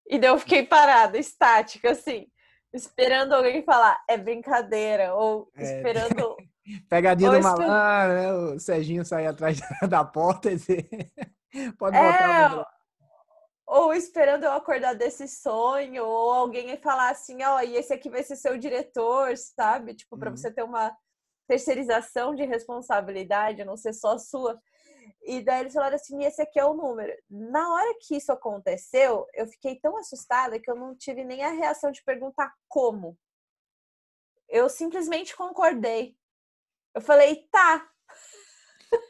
E 0.08 0.18
daí 0.18 0.30
eu 0.30 0.38
fiquei 0.38 0.64
parada, 0.64 1.18
estática, 1.18 1.92
assim 1.92 2.26
esperando 2.72 3.34
alguém 3.34 3.62
falar, 3.62 4.00
é 4.08 4.16
brincadeira, 4.16 5.14
ou 5.14 5.50
é. 5.56 5.62
esperando. 5.62 6.36
Pegadinha 6.88 7.30
do 7.32 7.42
malandro, 7.42 8.14
né? 8.14 8.32
O 8.32 8.58
Serginho 8.58 9.04
sair 9.04 9.26
atrás 9.26 9.58
da 9.88 10.04
porta 10.04 10.50
e 10.50 10.56
dizer. 10.56 10.88
Pode 11.78 11.96
botar 11.96 12.60
é... 12.60 12.80
Ou 13.66 13.94
esperando 13.94 14.44
eu 14.44 14.52
acordar 14.52 14.94
desse 14.94 15.28
sonho, 15.28 16.04
ou 16.04 16.32
alguém 16.32 16.76
falar 16.76 17.10
assim, 17.10 17.40
ó, 17.42 17.56
oh, 17.56 17.60
e 17.60 17.76
esse 17.76 17.92
aqui 17.92 18.10
vai 18.10 18.22
ser 18.22 18.34
seu 18.34 18.58
diretor, 18.58 19.36
sabe? 19.36 19.94
Tipo, 19.94 20.18
para 20.18 20.30
uhum. 20.30 20.36
você 20.36 20.50
ter 20.50 20.64
uma 20.64 20.92
terceirização 21.48 22.34
de 22.34 22.44
responsabilidade, 22.44 23.64
não 23.64 23.76
ser 23.76 23.92
só 23.92 24.18
sua. 24.18 24.60
E 25.22 25.42
daí 25.42 25.60
eles 25.60 25.74
falaram 25.74 25.96
assim: 25.96 26.24
esse 26.24 26.40
aqui 26.42 26.58
é 26.58 26.64
o 26.64 26.74
número. 26.74 27.12
Na 27.28 27.72
hora 27.72 27.94
que 28.00 28.16
isso 28.16 28.32
aconteceu, 28.32 29.26
eu 29.34 29.46
fiquei 29.46 29.76
tão 29.76 29.96
assustada 29.96 30.58
que 30.58 30.70
eu 30.70 30.76
não 30.76 30.94
tive 30.94 31.24
nem 31.24 31.42
a 31.44 31.50
reação 31.50 31.90
de 31.90 32.02
perguntar 32.02 32.52
como. 32.68 33.18
Eu 34.48 34.68
simplesmente 34.68 35.36
concordei. 35.36 36.16
Eu 36.94 37.00
falei, 37.00 37.48
tá. 37.50 37.88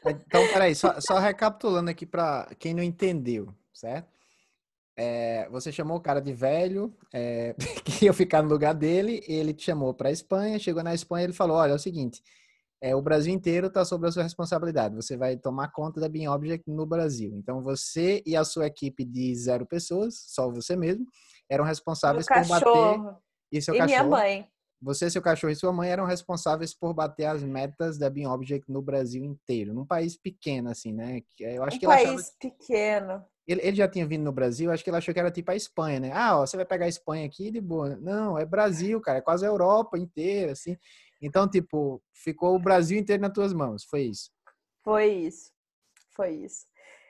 Então, 0.05 0.47
peraí, 0.53 0.75
só, 0.75 0.99
só 1.01 1.17
recapitulando 1.17 1.89
aqui 1.89 2.05
para 2.05 2.47
quem 2.59 2.73
não 2.73 2.83
entendeu, 2.83 3.53
certo? 3.73 4.07
É, 4.95 5.49
você 5.49 5.71
chamou 5.71 5.97
o 5.97 6.01
cara 6.01 6.21
de 6.21 6.33
velho, 6.33 6.95
é, 7.11 7.55
que 7.83 8.05
ia 8.05 8.13
ficar 8.13 8.43
no 8.43 8.49
lugar 8.49 8.75
dele, 8.75 9.23
ele 9.27 9.53
te 9.53 9.63
chamou 9.63 9.93
para 9.93 10.09
a 10.09 10.11
Espanha, 10.11 10.59
chegou 10.59 10.83
na 10.83 10.93
Espanha 10.93 11.23
ele 11.23 11.33
falou: 11.33 11.57
olha, 11.57 11.71
é 11.71 11.75
o 11.75 11.79
seguinte, 11.79 12.21
é, 12.81 12.95
o 12.95 13.01
Brasil 13.01 13.31
inteiro 13.31 13.67
está 13.67 13.85
sob 13.85 14.07
a 14.07 14.11
sua 14.11 14.23
responsabilidade. 14.23 14.95
Você 14.95 15.15
vai 15.15 15.37
tomar 15.37 15.71
conta 15.71 16.01
da 16.01 16.09
Beam 16.09 16.33
Object 16.33 16.69
no 16.69 16.85
Brasil. 16.85 17.31
Então, 17.35 17.61
você 17.61 18.23
e 18.25 18.35
a 18.35 18.43
sua 18.43 18.65
equipe 18.65 19.05
de 19.05 19.35
zero 19.35 19.67
pessoas, 19.67 20.15
só 20.27 20.49
você 20.49 20.75
mesmo, 20.75 21.05
eram 21.47 21.63
responsáveis 21.63 22.25
por 22.25 22.47
bater. 22.47 23.15
E 23.51 23.61
seu 23.61 23.75
e 23.75 23.77
cachorro. 23.77 23.99
minha 23.99 24.03
mãe. 24.03 24.47
Você, 24.81 25.11
seu 25.11 25.21
cachorro 25.21 25.51
e 25.51 25.55
sua 25.55 25.71
mãe 25.71 25.91
eram 25.91 26.05
responsáveis 26.05 26.73
por 26.73 26.91
bater 26.91 27.25
as 27.25 27.43
metas 27.43 27.99
da 27.99 28.09
Beam 28.09 28.31
Object 28.31 28.71
no 28.71 28.81
Brasil 28.81 29.23
inteiro. 29.23 29.75
Num 29.75 29.85
país 29.85 30.17
pequeno, 30.17 30.71
assim, 30.71 30.91
né? 30.91 31.21
Eu 31.39 31.63
acho 31.63 31.77
um 31.77 31.79
que 31.79 31.85
país 31.85 32.09
achava... 32.09 32.23
pequeno. 32.39 33.23
Ele, 33.47 33.61
ele, 33.63 33.77
já 33.77 33.87
tinha 33.87 34.07
vindo 34.07 34.23
no 34.23 34.31
Brasil, 34.31 34.71
acho 34.71 34.83
que 34.83 34.89
ele 34.89 34.97
achou 34.97 35.13
que 35.13 35.19
era 35.19 35.29
tipo 35.29 35.51
a 35.51 35.55
Espanha, 35.55 35.99
né? 35.99 36.11
Ah, 36.13 36.39
ó, 36.39 36.45
você 36.45 36.57
vai 36.57 36.65
pegar 36.65 36.85
a 36.85 36.89
Espanha 36.89 37.27
aqui 37.27 37.51
de 37.51 37.61
boa. 37.61 37.95
Não, 37.97 38.39
é 38.39 38.45
Brasil, 38.45 38.99
cara, 39.01 39.19
é 39.19 39.21
quase 39.21 39.45
a 39.45 39.49
Europa 39.49 39.99
inteira, 39.99 40.53
assim. 40.53 40.75
Então, 41.21 41.47
tipo, 41.47 42.01
ficou 42.13 42.55
o 42.55 42.59
Brasil 42.59 42.97
inteiro 42.97 43.21
nas 43.21 43.33
tuas 43.33 43.53
mãos. 43.53 43.83
Foi 43.83 44.01
isso. 44.01 44.31
Foi 44.83 45.05
isso. 45.05 45.51
Foi 46.15 46.31
isso. 46.31 46.65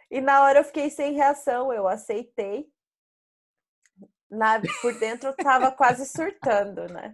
E 0.09 0.19
na 0.19 0.43
hora 0.43 0.59
eu 0.59 0.63
fiquei 0.63 0.89
sem 0.89 1.13
reação, 1.13 1.71
eu 1.71 1.87
aceitei. 1.87 2.67
Na, 4.29 4.61
por 4.81 4.93
dentro 4.99 5.29
eu 5.29 5.35
tava 5.35 5.71
quase 5.75 6.05
surtando, 6.05 6.87
né? 6.87 7.13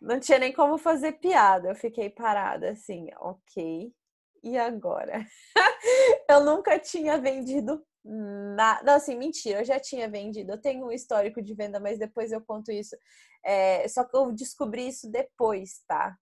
Não 0.00 0.18
tinha 0.18 0.38
nem 0.38 0.52
como 0.52 0.78
fazer 0.78 1.12
piada. 1.12 1.68
Eu 1.68 1.74
fiquei 1.74 2.08
parada 2.08 2.70
assim, 2.70 3.08
ok. 3.18 3.94
E 4.42 4.58
agora? 4.58 5.24
eu 6.28 6.44
nunca 6.44 6.78
tinha 6.78 7.18
vendido 7.18 7.84
nada. 8.04 8.82
Não, 8.84 8.94
assim, 8.94 9.16
mentira, 9.16 9.60
eu 9.60 9.64
já 9.64 9.78
tinha 9.78 10.08
vendido. 10.08 10.52
Eu 10.52 10.60
tenho 10.60 10.86
um 10.86 10.92
histórico 10.92 11.42
de 11.42 11.54
venda, 11.54 11.78
mas 11.80 11.98
depois 11.98 12.32
eu 12.32 12.40
conto 12.40 12.70
isso. 12.70 12.96
É, 13.44 13.86
só 13.88 14.04
que 14.04 14.16
eu 14.16 14.32
descobri 14.32 14.88
isso 14.88 15.10
depois, 15.10 15.82
tá? 15.86 16.16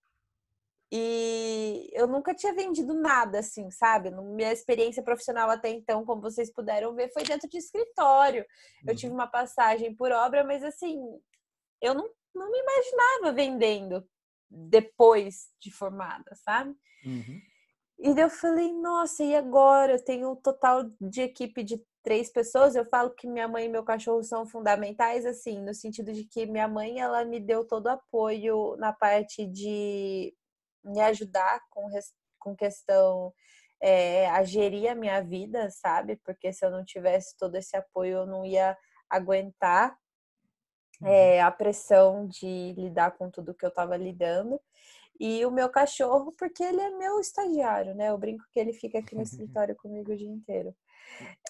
E 0.93 1.88
eu 1.93 2.09
nunca 2.09 2.35
tinha 2.35 2.53
vendido 2.53 2.93
nada, 2.95 3.38
assim, 3.38 3.71
sabe? 3.71 4.11
Minha 4.11 4.53
experiência 4.53 5.03
profissional 5.03 5.49
até 5.49 5.69
então, 5.69 6.05
como 6.05 6.21
vocês 6.21 6.53
puderam 6.53 6.95
ver, 6.95 7.12
foi 7.12 7.23
dentro 7.23 7.49
de 7.49 7.59
escritório. 7.59 8.45
Eu 8.85 8.97
tive 8.97 9.12
uhum. 9.12 9.19
uma 9.19 9.29
passagem 9.29 9.95
por 9.95 10.11
obra, 10.11 10.43
mas 10.43 10.64
assim, 10.64 10.99
eu 11.81 11.95
não, 11.95 12.11
não 12.35 12.51
me 12.51 12.59
imaginava 12.59 13.33
vendendo 13.33 14.05
depois 14.51 15.51
de 15.61 15.71
formada, 15.71 16.35
sabe? 16.35 16.75
Uhum. 17.05 17.40
E 18.02 18.18
eu 18.18 18.30
falei, 18.30 18.72
nossa, 18.72 19.22
e 19.22 19.36
agora? 19.36 19.92
Eu 19.92 20.02
tenho 20.04 20.30
um 20.32 20.36
total 20.36 20.84
de 20.98 21.20
equipe 21.20 21.62
de 21.62 21.84
três 22.02 22.32
pessoas. 22.32 22.74
Eu 22.74 22.86
falo 22.86 23.10
que 23.10 23.26
minha 23.28 23.46
mãe 23.46 23.66
e 23.66 23.68
meu 23.68 23.84
cachorro 23.84 24.22
são 24.22 24.46
fundamentais, 24.46 25.26
assim, 25.26 25.60
no 25.60 25.74
sentido 25.74 26.10
de 26.12 26.24
que 26.24 26.46
minha 26.46 26.66
mãe, 26.66 26.98
ela 26.98 27.24
me 27.26 27.38
deu 27.38 27.62
todo 27.66 27.86
o 27.86 27.90
apoio 27.90 28.74
na 28.78 28.90
parte 28.90 29.46
de 29.46 30.34
me 30.82 31.00
ajudar 31.02 31.60
com, 31.70 31.90
com 32.38 32.56
questão 32.56 33.34
é, 33.82 34.28
a 34.30 34.42
gerir 34.44 34.90
a 34.90 34.94
minha 34.94 35.20
vida, 35.20 35.68
sabe? 35.70 36.16
Porque 36.24 36.54
se 36.54 36.64
eu 36.64 36.70
não 36.70 36.82
tivesse 36.82 37.36
todo 37.36 37.54
esse 37.56 37.76
apoio, 37.76 38.18
eu 38.18 38.26
não 38.26 38.46
ia 38.46 38.78
aguentar 39.10 39.94
é, 41.04 41.40
a 41.42 41.50
pressão 41.50 42.26
de 42.26 42.74
lidar 42.78 43.10
com 43.12 43.30
tudo 43.30 43.54
que 43.54 43.64
eu 43.64 43.68
estava 43.70 43.96
lidando. 43.96 44.58
E 45.20 45.44
o 45.44 45.50
meu 45.50 45.68
cachorro, 45.68 46.33
porque 46.38 46.64
ele 46.64 46.80
é 46.80 46.88
meu 46.88 47.20
estagiário, 47.20 47.94
né? 47.94 48.09
Eu 48.09 48.16
brinco 48.16 48.42
que 48.50 48.59
ele 48.59 48.72
fica 48.72 48.98
aqui 48.98 49.14
no 49.14 49.20
escritório 49.22 49.76
comigo 49.76 50.12
o 50.12 50.16
dia 50.16 50.30
inteiro. 50.30 50.74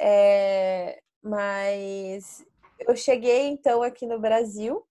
É, 0.00 1.00
mas 1.22 2.44
eu 2.80 2.96
cheguei 2.96 3.46
então 3.46 3.82
aqui 3.82 4.06
no 4.06 4.18
Brasil 4.18 4.84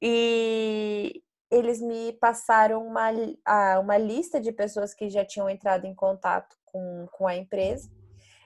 e 0.00 1.20
eles 1.50 1.80
me 1.80 2.12
passaram 2.12 2.86
uma, 2.86 3.10
uma 3.80 3.98
lista 3.98 4.40
de 4.40 4.52
pessoas 4.52 4.94
que 4.94 5.10
já 5.10 5.24
tinham 5.24 5.50
entrado 5.50 5.84
em 5.84 5.94
contato 5.94 6.56
com, 6.64 7.08
com 7.10 7.26
a 7.26 7.34
empresa. 7.34 7.90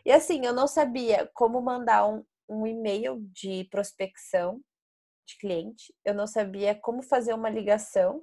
E 0.07 0.11
assim, 0.11 0.47
eu 0.47 0.55
não 0.55 0.67
sabia 0.67 1.31
como 1.35 1.61
mandar 1.61 2.09
um, 2.09 2.25
um 2.49 2.67
e-mail 2.67 3.21
de 3.31 3.65
prospecção 3.71 4.61
de 5.27 5.39
cliente, 5.39 5.95
eu 6.05 6.15
não 6.15 6.27
sabia 6.27 6.75
como 6.75 7.03
fazer 7.03 7.33
uma 7.33 7.49
ligação 7.49 8.23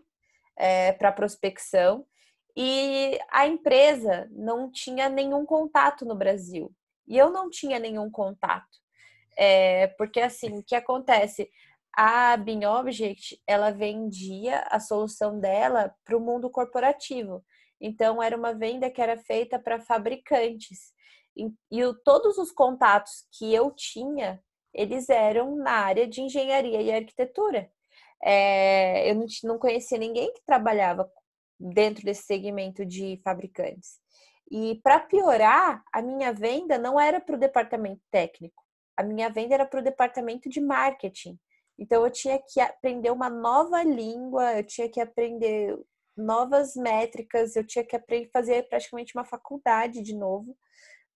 é, 0.62 0.92
para 0.92 1.12
prospecção. 1.12 2.06
E 2.56 3.20
a 3.32 3.48
empresa 3.48 4.30
não 4.32 4.72
tinha 4.72 5.10
nenhum 5.10 5.44
contato 5.44 6.06
no 6.06 6.16
Brasil. 6.16 6.72
E 7.08 7.18
eu 7.18 7.32
não 7.32 7.50
tinha 7.50 7.80
nenhum 7.80 8.12
contato. 8.12 8.78
É, 9.36 9.88
porque 9.98 10.22
assim 10.22 10.60
o 10.60 10.64
que 10.64 10.76
acontece? 10.76 11.50
A 11.96 12.38
Bin 12.38 12.64
Object 12.66 13.42
ela 13.48 13.72
vendia 13.72 14.60
a 14.70 14.80
solução 14.80 15.40
dela 15.40 15.94
para 16.06 16.16
o 16.16 16.22
mundo 16.22 16.50
corporativo. 16.50 17.44
Então 17.80 18.22
era 18.22 18.38
uma 18.38 18.54
venda 18.54 18.90
que 18.92 19.02
era 19.02 19.18
feita 19.18 19.58
para 19.58 19.80
fabricantes. 19.80 20.94
E, 21.36 21.48
e 21.72 21.82
todos 22.04 22.38
os 22.38 22.52
contatos 22.52 23.26
que 23.32 23.52
eu 23.54 23.72
tinha 23.72 24.40
eles 24.74 25.10
eram 25.10 25.56
na 25.56 25.72
área 25.72 26.08
de 26.08 26.22
engenharia 26.22 26.82
e 26.82 26.92
arquitetura 26.92 27.70
é, 28.24 29.10
eu 29.10 29.16
não, 29.16 29.26
não 29.44 29.60
conhecia 29.60 29.98
ninguém 29.98 30.32
que 30.34 30.42
trabalhava 30.46 31.10
dentro 31.60 32.04
desse 32.04 32.24
segmento 32.24 32.86
de 32.86 33.20
fabricantes. 33.24 34.00
E 34.50 34.80
para 34.84 35.00
piorar, 35.00 35.84
a 35.94 36.02
minha 36.02 36.34
venda 36.34 36.78
não 36.78 37.00
era 37.00 37.20
para 37.22 37.36
o 37.36 37.40
departamento 37.40 38.02
técnico, 38.12 38.62
a 38.98 39.04
minha 39.04 39.30
venda 39.30 39.54
era 39.54 39.66
para 39.66 39.80
o 39.80 39.84
departamento 39.84 40.50
de 40.50 40.60
marketing. 40.60 41.40
Então 41.80 42.04
eu 42.04 42.12
tinha 42.12 42.40
que 42.40 42.60
aprender 42.60 43.12
uma 43.12 43.30
nova 43.30 43.82
língua, 43.82 44.58
eu 44.58 44.64
tinha 44.64 44.90
que 44.90 45.00
aprender 45.00 45.78
novas 46.16 46.76
métricas, 46.76 47.56
eu 47.56 47.66
tinha 47.66 47.84
que 47.84 47.96
aprender 47.96 48.30
fazer 48.32 48.68
praticamente 48.68 49.16
uma 49.16 49.26
faculdade 49.26 50.02
de 50.02 50.16
novo 50.16 50.56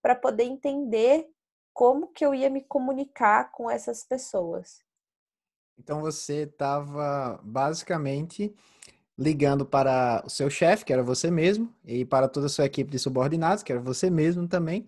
para 0.02 0.14
poder 0.14 0.44
entender 0.44 1.28
como 1.74 2.08
que 2.08 2.24
eu 2.24 2.34
ia 2.34 2.48
me 2.48 2.64
comunicar 2.64 3.50
com 3.52 3.70
essas 3.70 4.02
pessoas. 4.02 4.85
Então 5.78 6.00
você 6.00 6.42
estava 6.42 7.40
basicamente 7.42 8.54
ligando 9.18 9.64
para 9.64 10.22
o 10.26 10.30
seu 10.30 10.50
chefe, 10.50 10.84
que 10.84 10.92
era 10.92 11.02
você 11.02 11.30
mesmo, 11.30 11.72
e 11.84 12.04
para 12.04 12.28
toda 12.28 12.46
a 12.46 12.50
sua 12.50 12.66
equipe 12.66 12.90
de 12.90 12.98
subordinados, 12.98 13.62
que 13.62 13.72
era 13.72 13.80
você 13.80 14.10
mesmo 14.10 14.46
também, 14.46 14.84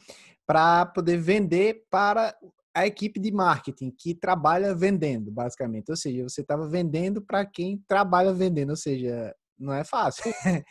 para 0.46 0.85
poder 0.87 1.16
vender 1.18 1.87
para 1.90 2.37
a 2.74 2.87
equipe 2.87 3.18
de 3.18 3.33
marketing 3.33 3.90
que 3.90 4.14
trabalha 4.14 4.74
vendendo, 4.74 5.31
basicamente. 5.31 5.90
Ou 5.90 5.96
seja, 5.96 6.22
você 6.22 6.42
estava 6.42 6.68
vendendo 6.68 7.22
para 7.22 7.44
quem 7.44 7.83
trabalha 7.88 8.33
vendendo, 8.33 8.70
ou 8.70 8.77
seja, 8.77 9.35
não 9.59 9.72
é 9.72 9.83
fácil. 9.85 10.24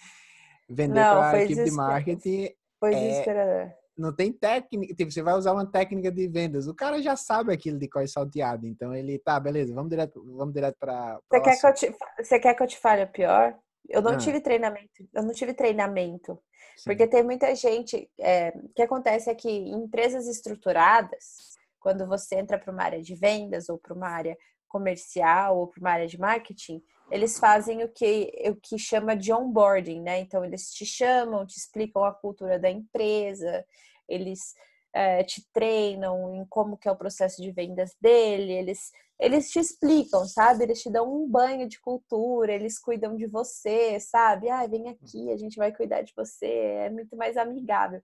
vender 0.69 1.01
para 1.01 1.31
a 1.31 1.43
equipe 1.43 1.63
de 1.63 1.71
marketing 1.71 2.49
foi 2.79 2.93
é 2.93 2.99
desesperador. 2.99 3.73
Não 3.97 4.13
tem 4.13 4.31
técnica, 4.31 4.93
tipo, 4.93 5.11
você 5.11 5.21
vai 5.21 5.33
usar 5.33 5.53
uma 5.53 5.65
técnica 5.65 6.11
de 6.11 6.27
vendas, 6.27 6.67
o 6.67 6.75
cara 6.75 7.01
já 7.01 7.15
sabe 7.15 7.51
aquilo 7.51 7.79
de 7.79 7.87
coisa 7.87 8.11
salteado, 8.11 8.67
então 8.67 8.93
ele, 8.93 9.17
tá, 9.17 9.39
beleza, 9.39 9.73
vamos 9.73 9.89
direto, 9.89 10.23
vamos 10.35 10.53
direto 10.53 10.77
para 10.79 11.19
Você 11.29 11.41
quer 11.41 11.59
que 11.59 11.67
eu 11.67 11.73
te 11.73 11.95
você 12.17 12.39
quer 12.39 12.53
que 12.53 12.63
eu 12.63 12.67
te 12.67 12.77
fale 12.77 13.03
o 13.03 13.11
pior? 13.11 13.57
Eu 13.89 14.01
não 14.01 14.11
ah. 14.11 14.17
tive 14.17 14.39
treinamento, 14.41 15.07
eu 15.13 15.23
não 15.23 15.33
tive 15.33 15.53
treinamento. 15.53 16.39
Sim. 16.77 16.83
Porque 16.85 17.07
tem 17.07 17.23
muita 17.23 17.53
gente. 17.55 18.09
É, 18.19 18.49
o 18.49 18.69
que 18.69 18.81
acontece 18.81 19.29
é 19.29 19.35
que 19.35 19.49
em 19.49 19.83
empresas 19.83 20.27
estruturadas, 20.27 21.57
quando 21.79 22.05
você 22.05 22.35
entra 22.35 22.59
para 22.59 22.71
uma 22.71 22.83
área 22.83 23.01
de 23.01 23.15
vendas 23.15 23.69
ou 23.69 23.79
para 23.79 23.93
uma 23.93 24.09
área 24.09 24.37
comercial 24.67 25.57
ou 25.57 25.67
para 25.67 25.79
uma 25.79 25.91
área 25.91 26.07
de 26.07 26.19
marketing, 26.19 26.83
eles 27.09 27.39
fazem 27.39 27.83
o 27.83 27.89
que 27.89 28.31
o 28.49 28.55
que 28.55 28.77
chama 28.77 29.15
de 29.15 29.31
onboarding, 29.31 30.01
né? 30.01 30.19
Então 30.19 30.43
eles 30.43 30.71
te 30.71 30.85
chamam, 30.85 31.45
te 31.45 31.57
explicam 31.57 32.03
a 32.03 32.13
cultura 32.13 32.59
da 32.59 32.69
empresa, 32.69 33.65
eles 34.07 34.53
é, 34.93 35.23
te 35.23 35.45
treinam 35.53 36.35
em 36.35 36.45
como 36.47 36.77
que 36.77 36.87
é 36.87 36.91
o 36.91 36.97
processo 36.97 37.41
de 37.41 37.51
vendas 37.51 37.95
dele, 38.01 38.53
eles 38.53 38.91
eles 39.19 39.49
te 39.49 39.59
explicam, 39.59 40.25
sabe? 40.25 40.63
Eles 40.63 40.81
te 40.81 40.91
dão 40.91 41.11
um 41.11 41.27
banho 41.27 41.67
de 41.67 41.79
cultura, 41.79 42.53
eles 42.53 42.77
cuidam 42.79 43.15
de 43.15 43.25
você, 43.25 43.99
sabe? 43.99 44.49
Ah, 44.49 44.67
vem 44.67 44.89
aqui, 44.89 45.31
a 45.31 45.37
gente 45.37 45.57
vai 45.57 45.71
cuidar 45.75 46.03
de 46.03 46.13
você, 46.15 46.45
é 46.45 46.89
muito 46.89 47.15
mais 47.17 47.35
amigável. 47.35 48.01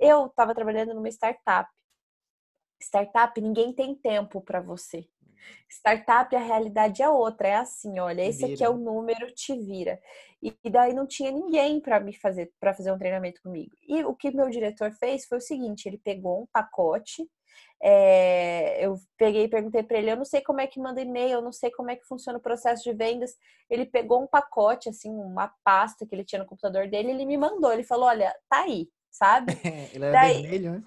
Eu 0.00 0.26
estava 0.26 0.54
trabalhando 0.54 0.94
numa 0.94 1.08
startup. 1.08 1.70
Startup, 2.80 3.40
ninguém 3.40 3.72
tem 3.72 3.94
tempo 3.94 4.40
para 4.40 4.60
você. 4.60 5.08
Startup, 5.68 6.34
a 6.34 6.38
realidade 6.38 7.02
é 7.02 7.08
outra, 7.08 7.48
é 7.48 7.56
assim, 7.56 7.98
olha, 7.98 8.22
esse 8.22 8.44
aqui 8.44 8.64
é 8.64 8.68
o 8.68 8.76
número, 8.76 9.32
te 9.34 9.56
vira. 9.56 10.00
E, 10.42 10.54
daí 10.70 10.94
não 10.94 11.06
tinha 11.06 11.30
ninguém 11.30 11.80
para 11.80 11.98
me 12.00 12.12
fazer 12.12 12.52
para 12.60 12.74
fazer 12.74 12.92
um 12.92 12.98
treinamento 12.98 13.42
comigo. 13.42 13.72
E 13.86 14.04
o 14.04 14.14
que 14.14 14.30
meu 14.30 14.48
diretor 14.48 14.92
fez 14.92 15.26
foi 15.26 15.38
o 15.38 15.42
seguinte, 15.42 15.86
ele 15.86 15.98
pegou 15.98 16.42
um 16.42 16.46
pacote 16.52 17.28
é, 17.80 18.84
eu 18.84 18.98
peguei 19.16 19.44
e 19.44 19.48
perguntei 19.48 19.82
para 19.82 19.98
ele, 19.98 20.10
eu 20.10 20.16
não 20.16 20.24
sei 20.24 20.40
como 20.40 20.60
é 20.60 20.66
que 20.66 20.80
manda 20.80 21.00
e-mail, 21.00 21.34
eu 21.34 21.42
não 21.42 21.52
sei 21.52 21.70
como 21.70 21.90
é 21.90 21.96
que 21.96 22.06
funciona 22.06 22.38
o 22.38 22.42
processo 22.42 22.82
de 22.82 22.92
vendas. 22.92 23.34
Ele 23.70 23.86
pegou 23.86 24.22
um 24.22 24.26
pacote, 24.26 24.88
assim, 24.88 25.10
uma 25.10 25.52
pasta 25.62 26.04
que 26.04 26.14
ele 26.14 26.24
tinha 26.24 26.40
no 26.40 26.48
computador 26.48 26.88
dele, 26.88 27.10
ele 27.10 27.24
me 27.24 27.36
mandou, 27.36 27.72
ele 27.72 27.84
falou, 27.84 28.06
olha, 28.06 28.34
tá 28.48 28.62
aí, 28.62 28.88
sabe? 29.10 29.52
ele 29.94 30.04
era 30.04 30.12
Daí... 30.12 30.42
vermelho, 30.42 30.72
né? 30.72 30.82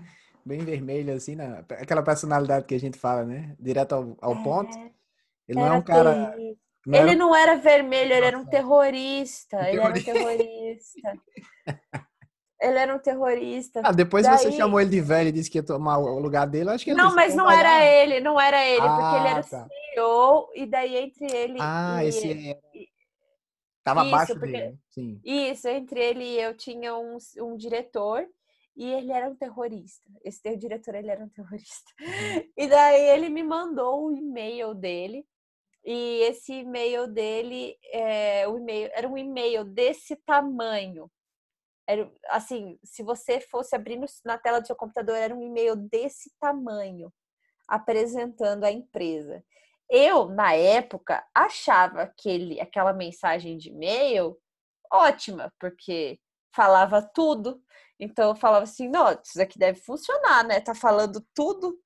Bem 0.46 0.60
vermelho, 0.60 1.14
assim, 1.14 1.36
né? 1.36 1.64
aquela 1.70 2.04
personalidade 2.04 2.66
que 2.66 2.76
a 2.76 2.80
gente 2.80 2.98
fala, 2.98 3.24
né? 3.24 3.56
Direto 3.60 3.94
ao, 3.94 4.18
ao 4.22 4.34
é... 4.34 4.44
ponto. 4.44 4.78
Ele 5.48 5.60
não 5.60 5.68
é 5.68 5.72
um 5.72 5.82
cara... 5.82 6.36
Não 6.86 6.98
ele 6.98 7.12
era... 7.12 7.16
não 7.16 7.36
era 7.36 7.56
vermelho, 7.58 8.14
ele 8.14 8.26
era 8.26 8.38
um 8.38 8.46
terrorista. 8.46 9.58
Ele 9.70 9.80
era 9.80 9.90
um 9.90 10.04
terrorista. 10.04 11.14
Ele 12.62 12.78
era 12.78 12.96
um 12.96 13.00
terrorista. 13.00 13.82
Ah, 13.84 13.92
depois 13.92 14.24
Daí... 14.24 14.38
você 14.38 14.52
chamou 14.52 14.80
ele 14.80 14.92
de 14.92 15.02
velho 15.02 15.30
e 15.30 15.32
disse 15.32 15.50
que 15.50 15.58
ia 15.58 15.64
tomar 15.64 15.98
o 15.98 16.20
lugar 16.20 16.46
dele. 16.46 16.70
Acho 16.70 16.86
que 16.86 16.94
não, 16.94 17.16
mas 17.16 17.34
não 17.34 17.50
era 17.50 17.84
ele, 17.84 18.20
não 18.20 18.40
era 18.40 18.64
ele, 18.64 18.86
ah, 18.86 18.98
porque 18.98 19.16
ele 19.16 19.28
era 19.28 19.44
tá. 19.44 19.68
CEO, 19.96 20.50
e 20.54 20.66
daí 20.68 20.96
entre 20.96 21.26
ele. 21.26 21.58
Ah, 21.60 22.06
e... 22.06 22.10
esse 22.10 22.50
é. 22.52 22.60
Tava 23.84 24.06
isso, 24.06 24.14
abaixo 24.14 24.34
porque... 24.34 24.52
dele. 24.52 24.78
Sim. 24.90 25.20
Isso, 25.26 25.68
entre 25.68 26.00
ele 26.00 26.24
e 26.24 26.40
eu 26.40 26.56
tinha 26.56 26.96
um, 26.96 27.18
um 27.40 27.58
diretor 27.58 28.28
e 28.76 28.86
ele 28.86 29.12
era 29.12 29.30
um 29.30 29.36
terrorista. 29.36 30.10
Esse 30.24 30.56
diretor, 30.56 30.96
ele 30.96 31.10
era 31.12 31.24
um 31.24 31.30
terrorista. 31.30 31.92
Uhum. 32.00 32.52
E 32.58 32.68
daí 32.68 33.02
ele 33.10 33.30
me 33.30 33.44
mandou 33.44 34.08
o 34.08 34.16
e-mail 34.16 34.74
dele. 34.74 35.26
E 35.84 36.22
esse 36.24 36.54
e-mail 36.54 37.08
dele, 37.08 37.76
é, 37.92 38.48
o 38.48 38.58
e-mail, 38.58 38.90
era 38.94 39.08
um 39.08 39.18
e-mail 39.18 39.64
desse 39.66 40.16
tamanho. 40.18 41.12
Era, 41.88 42.10
assim, 42.30 42.80
se 42.84 43.04
você 43.04 43.42
fosse 43.42 43.76
abrir 43.76 43.98
no, 43.98 44.06
na 44.24 44.38
tela 44.38 44.62
do 44.62 44.68
seu 44.68 44.76
computador, 44.76 45.16
era 45.16 45.36
um 45.36 45.42
e-mail 45.42 45.76
desse 45.76 46.32
tamanho, 46.40 47.12
apresentando 47.68 48.64
a 48.64 48.72
empresa. 48.72 49.44
Eu, 49.90 50.30
na 50.30 50.54
época, 50.54 51.26
achava 51.36 52.04
aquele, 52.04 52.62
aquela 52.62 52.94
mensagem 52.94 53.58
de 53.58 53.70
e-mail 53.70 54.38
ótima, 54.92 55.52
porque 55.60 56.20
falava 56.56 57.02
tudo. 57.02 57.62
Então 58.02 58.30
eu 58.30 58.36
falava 58.36 58.64
assim, 58.64 58.90
não, 58.90 59.16
isso 59.24 59.42
aqui 59.42 59.60
deve 59.60 59.80
funcionar, 59.80 60.44
né? 60.44 60.60
Tá 60.60 60.74
falando 60.74 61.24
tudo 61.36 61.78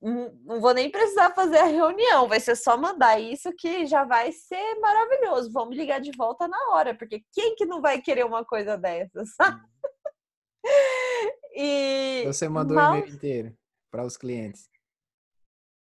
não 0.00 0.60
vou 0.60 0.74
nem 0.74 0.90
precisar 0.90 1.34
fazer 1.34 1.58
a 1.58 1.64
reunião, 1.64 2.28
vai 2.28 2.38
ser 2.38 2.54
só 2.54 2.76
mandar 2.76 3.20
isso 3.20 3.52
que 3.56 3.86
já 3.86 4.04
vai 4.04 4.30
ser 4.30 4.78
maravilhoso. 4.80 5.50
Vamos 5.52 5.76
ligar 5.76 6.00
de 6.00 6.12
volta 6.16 6.46
na 6.46 6.58
hora, 6.70 6.94
porque 6.94 7.24
quem 7.32 7.56
que 7.56 7.66
não 7.66 7.80
vai 7.80 8.00
querer 8.00 8.24
uma 8.24 8.44
coisa 8.44 8.76
dessas? 8.76 9.28
e 11.56 12.24
você 12.26 12.48
mandou 12.48 12.76
Mal... 12.76 12.94
o 12.94 12.98
e-mail 12.98 13.14
inteiro 13.14 13.56
para 13.90 14.04
os 14.04 14.16
clientes. 14.16 14.68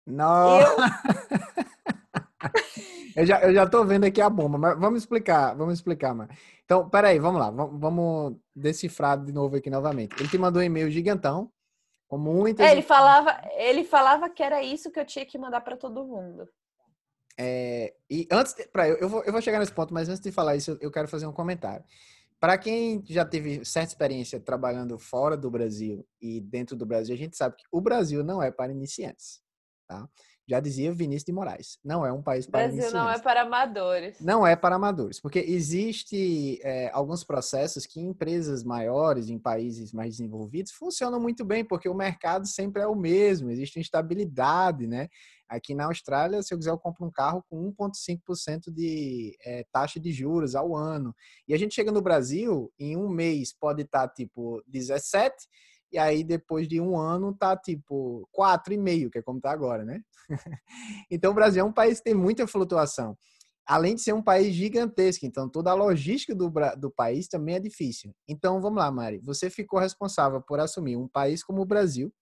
Não. 0.07 0.61
Eu... 0.61 0.77
eu 3.17 3.27
já 3.27 3.43
eu 3.43 3.55
já 3.55 3.69
tô 3.69 3.85
vendo 3.85 4.05
aqui 4.05 4.21
a 4.21 4.31
bomba, 4.31 4.59
mas 4.59 4.79
vamos 4.79 5.01
explicar, 5.01 5.57
vamos 5.57 5.75
explicar, 5.75 6.15
mas 6.15 6.29
então, 6.65 6.89
peraí, 6.89 7.19
vamos 7.19 7.41
lá, 7.41 7.51
vamos 7.51 8.37
decifrar 8.55 9.23
de 9.23 9.33
novo 9.33 9.57
aqui 9.57 9.71
novamente. 9.71 10.15
Ele 10.19 10.29
te 10.29 10.39
mandou 10.39 10.61
um 10.61 10.65
e-mail 10.65 10.91
gigantão 10.91 11.51
com 12.09 12.19
muitas. 12.19 12.67
É, 12.67 12.73
ele 12.73 12.83
falava, 12.83 13.41
ele 13.57 13.85
falava 13.85 14.29
que 14.29 14.43
era 14.43 14.63
isso 14.63 14.91
que 14.91 15.01
eu 15.01 15.05
tinha 15.07 15.25
que 15.25 15.39
mandar 15.39 15.61
para 15.63 15.77
todo 15.77 16.05
mundo. 16.05 16.49
É, 17.39 17.95
e 18.11 18.29
antes, 18.31 18.55
para 18.71 18.89
eu, 18.89 18.97
eu 18.97 19.09
vou, 19.09 19.23
eu 19.25 19.33
vou 19.33 19.41
chegar 19.41 19.59
nesse 19.59 19.73
ponto, 19.73 19.95
mas 19.95 20.09
antes 20.09 20.21
de 20.21 20.31
falar 20.31 20.57
isso, 20.57 20.77
eu 20.81 20.91
quero 20.91 21.09
fazer 21.09 21.27
um 21.27 21.33
comentário. 21.33 21.85
Para 22.39 22.59
quem 22.59 23.03
já 23.09 23.25
teve 23.25 23.65
certa 23.65 23.93
experiência 23.93 24.41
trabalhando 24.41 24.99
fora 24.99 25.37
do 25.37 25.51
Brasil 25.51 26.07
e 26.21 26.41
dentro 26.41 26.77
do 26.77 26.85
Brasil, 26.85 27.15
a 27.15 27.19
gente 27.19 27.37
sabe 27.37 27.57
que 27.57 27.65
o 27.71 27.81
Brasil 27.81 28.23
não 28.25 28.43
é 28.43 28.51
para 28.51 28.73
iniciantes, 28.73 29.41
tá? 29.87 30.09
Já 30.53 30.61
dizia 30.61 30.93
Vinícius 30.93 31.25
de 31.25 31.33
Moraes, 31.33 31.79
não 31.83 32.05
é 32.05 32.13
um 32.13 32.21
país 32.21 32.47
para 32.47 32.65
Brasil 32.65 32.83
iniciantes. 32.83 33.01
não 33.01 33.11
é 33.11 33.19
para 33.19 33.41
amadores. 33.41 34.21
Não 34.21 34.47
é 34.47 34.55
para 34.55 34.77
amadores, 34.77 35.19
porque 35.19 35.39
existe 35.39 36.61
é, 36.63 36.91
alguns 36.93 37.25
processos 37.25 37.87
que 37.87 37.99
em 37.99 38.09
empresas 38.09 38.63
maiores, 38.63 39.31
em 39.31 39.39
países 39.39 39.95
mais 39.95 40.19
desenvolvidos, 40.19 40.73
funcionam 40.73 41.19
muito 41.19 41.43
bem, 41.43 41.65
porque 41.65 41.89
o 41.89 41.95
mercado 41.95 42.47
sempre 42.47 42.83
é 42.83 42.87
o 42.87 42.95
mesmo, 42.95 43.51
existe 43.51 43.81
instabilidade, 43.81 44.87
né? 44.87 45.09
Aqui 45.49 45.75
na 45.75 45.87
Austrália, 45.87 46.43
se 46.43 46.53
eu 46.53 46.59
quiser, 46.59 46.71
eu 46.71 46.79
compro 46.79 47.07
um 47.07 47.11
carro 47.11 47.43
com 47.49 47.73
1,5% 47.73 48.71
de 48.71 49.35
é, 49.47 49.65
taxa 49.73 49.99
de 49.99 50.13
juros 50.13 50.55
ao 50.55 50.77
ano. 50.77 51.17
E 51.49 51.55
a 51.55 51.59
gente 51.59 51.75
chega 51.75 51.91
no 51.91 52.03
Brasil, 52.03 52.71
em 52.79 52.95
um 52.95 53.09
mês 53.09 53.55
pode 53.59 53.81
estar 53.81 54.07
tipo 54.09 54.63
17, 54.67 55.35
e 55.93 55.99
aí 55.99 56.25
depois 56.25 56.67
de 56.67 56.81
um 56.81 56.97
ano 56.97 57.35
tá 57.35 57.57
tipo 57.57 58.27
quatro 58.33 58.73
e 58.73 58.79
meio, 58.79 59.11
que 59.11 59.19
é 59.19 59.23
como 59.23 59.41
tá 59.41 59.51
agora, 59.51 59.85
né? 59.85 60.01
então 61.11 61.33
o 61.33 61.35
Brasil 61.35 61.63
é 61.63 61.65
um 61.65 61.73
país 61.73 61.99
que 61.99 62.05
tem 62.05 62.15
muita 62.15 62.47
flutuação. 62.47 63.17
Além 63.67 63.95
de 63.95 64.03
ser 64.03 64.13
um 64.13 64.23
país 64.23 64.55
gigantesco, 64.55 65.25
então 65.25 65.49
toda 65.49 65.71
a 65.71 65.75
logística 65.75 66.35
do, 66.35 66.53
do 66.79 66.91
país 66.91 67.29
também 67.29 67.55
é 67.57 67.61
difícil. 67.61 68.13
Então 68.29 68.61
vamos 68.61 68.79
lá, 68.79 68.91
Mari, 68.91 69.21
você 69.23 69.49
ficou 69.49 69.79
responsável 69.79 70.43
por 70.43 70.59
assumir 70.59 70.97
um 70.97 71.07
país 71.07 71.45
como 71.45 71.63
o 71.63 71.67
Brasil, 71.67 72.13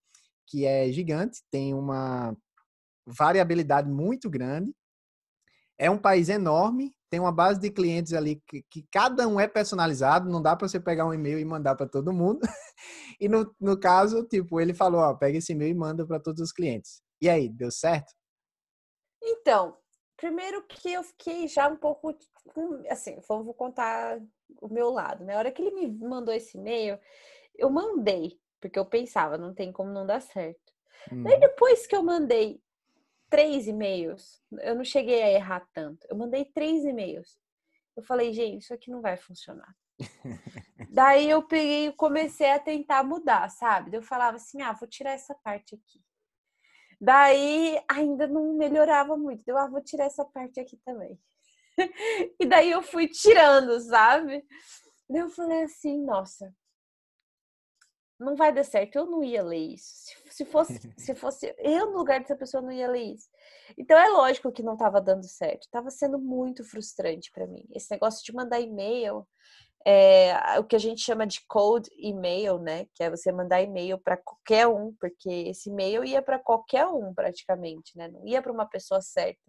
que 0.46 0.66
é 0.66 0.90
gigante, 0.92 1.40
tem 1.50 1.72
uma 1.72 2.36
variabilidade 3.06 3.88
muito 3.88 4.28
grande, 4.28 4.74
é 5.80 5.90
um 5.90 5.96
país 5.96 6.28
enorme, 6.28 6.94
tem 7.08 7.18
uma 7.18 7.32
base 7.32 7.58
de 7.58 7.70
clientes 7.70 8.12
ali 8.12 8.42
que, 8.46 8.62
que 8.68 8.86
cada 8.92 9.26
um 9.26 9.40
é 9.40 9.48
personalizado, 9.48 10.28
não 10.28 10.42
dá 10.42 10.54
para 10.54 10.68
você 10.68 10.78
pegar 10.78 11.06
um 11.06 11.14
e-mail 11.14 11.38
e 11.38 11.44
mandar 11.44 11.74
para 11.74 11.88
todo 11.88 12.12
mundo. 12.12 12.40
e 13.18 13.26
no, 13.30 13.50
no 13.58 13.80
caso, 13.80 14.22
tipo, 14.24 14.60
ele 14.60 14.74
falou, 14.74 15.00
ó, 15.00 15.14
pega 15.14 15.38
esse 15.38 15.52
e-mail 15.52 15.70
e 15.70 15.74
manda 15.74 16.06
para 16.06 16.20
todos 16.20 16.42
os 16.42 16.52
clientes. 16.52 17.02
E 17.18 17.30
aí, 17.30 17.48
deu 17.48 17.70
certo? 17.70 18.12
Então, 19.22 19.74
primeiro 20.18 20.62
que 20.66 20.92
eu 20.92 21.02
fiquei 21.02 21.48
já 21.48 21.66
um 21.66 21.76
pouco, 21.76 22.14
assim, 22.90 23.18
vou 23.26 23.54
contar 23.54 24.20
o 24.60 24.68
meu 24.68 24.90
lado, 24.90 25.24
né? 25.24 25.34
A 25.34 25.38
hora 25.38 25.50
que 25.50 25.62
ele 25.62 25.74
me 25.74 26.06
mandou 26.06 26.34
esse 26.34 26.58
e-mail, 26.58 26.98
eu 27.56 27.70
mandei, 27.70 28.38
porque 28.60 28.78
eu 28.78 28.84
pensava, 28.84 29.38
não 29.38 29.54
tem 29.54 29.72
como 29.72 29.90
não 29.90 30.04
dar 30.04 30.20
certo. 30.20 30.60
Hum. 31.10 31.22
Daí 31.22 31.40
depois 31.40 31.86
que 31.86 31.96
eu 31.96 32.02
mandei 32.02 32.60
três 33.30 33.66
e-mails. 33.66 34.42
Eu 34.60 34.74
não 34.74 34.84
cheguei 34.84 35.22
a 35.22 35.30
errar 35.30 35.66
tanto. 35.72 36.06
Eu 36.10 36.16
mandei 36.16 36.44
três 36.44 36.84
e-mails. 36.84 37.38
Eu 37.96 38.02
falei, 38.02 38.32
gente, 38.32 38.62
isso 38.62 38.74
aqui 38.74 38.90
não 38.90 39.00
vai 39.00 39.16
funcionar. 39.16 39.74
Daí 40.90 41.30
eu 41.30 41.42
peguei 41.42 41.86
e 41.86 41.92
comecei 41.92 42.50
a 42.50 42.58
tentar 42.58 43.04
mudar, 43.04 43.48
sabe? 43.50 43.96
Eu 43.96 44.02
falava 44.02 44.36
assim, 44.36 44.60
ah, 44.60 44.72
vou 44.72 44.88
tirar 44.88 45.12
essa 45.12 45.34
parte 45.34 45.74
aqui. 45.74 46.02
Daí 47.00 47.82
ainda 47.88 48.26
não 48.26 48.54
melhorava 48.54 49.16
muito. 49.16 49.46
Eu, 49.48 49.56
ah, 49.56 49.68
vou 49.68 49.82
tirar 49.82 50.04
essa 50.04 50.24
parte 50.24 50.60
aqui 50.60 50.76
também. 50.84 51.18
e 52.38 52.46
daí 52.46 52.70
eu 52.70 52.82
fui 52.82 53.08
tirando, 53.08 53.80
sabe? 53.80 54.44
Daí 55.08 55.22
eu 55.22 55.30
falei 55.30 55.62
assim, 55.62 56.02
nossa, 56.04 56.54
não 58.20 58.36
vai 58.36 58.52
dar 58.52 58.64
certo, 58.64 58.96
eu 58.96 59.06
não 59.06 59.24
ia 59.24 59.42
ler 59.42 59.74
isso. 59.74 60.12
Se, 60.30 60.44
fosse, 60.44 60.78
se 60.96 61.14
fosse 61.14 61.54
eu 61.58 61.90
no 61.90 61.98
lugar 61.98 62.20
dessa 62.20 62.36
pessoa, 62.36 62.62
não 62.62 62.70
ia 62.70 62.88
ler 62.88 63.14
isso. 63.14 63.28
Então 63.76 63.98
é 63.98 64.08
lógico 64.08 64.52
que 64.52 64.62
não 64.62 64.74
estava 64.74 65.00
dando 65.00 65.26
certo, 65.26 65.62
estava 65.62 65.90
sendo 65.90 66.18
muito 66.18 66.62
frustrante 66.62 67.32
para 67.32 67.46
mim. 67.46 67.66
Esse 67.74 67.90
negócio 67.90 68.24
de 68.24 68.32
mandar 68.32 68.60
e-mail 68.60 69.26
é, 69.86 70.58
o 70.58 70.64
que 70.64 70.76
a 70.76 70.78
gente 70.78 71.00
chama 71.00 71.26
de 71.26 71.40
cold 71.48 71.88
email, 71.98 72.58
né? 72.58 72.86
Que 72.94 73.02
é 73.02 73.10
você 73.10 73.32
mandar 73.32 73.62
e-mail 73.62 73.98
para 73.98 74.16
qualquer 74.16 74.66
um, 74.66 74.94
porque 75.00 75.30
esse 75.30 75.70
e-mail 75.70 76.04
ia 76.04 76.20
para 76.20 76.38
qualquer 76.38 76.86
um 76.86 77.14
praticamente, 77.14 77.96
né? 77.96 78.08
Não 78.08 78.26
ia 78.26 78.42
para 78.42 78.52
uma 78.52 78.66
pessoa 78.66 79.00
certa. 79.00 79.40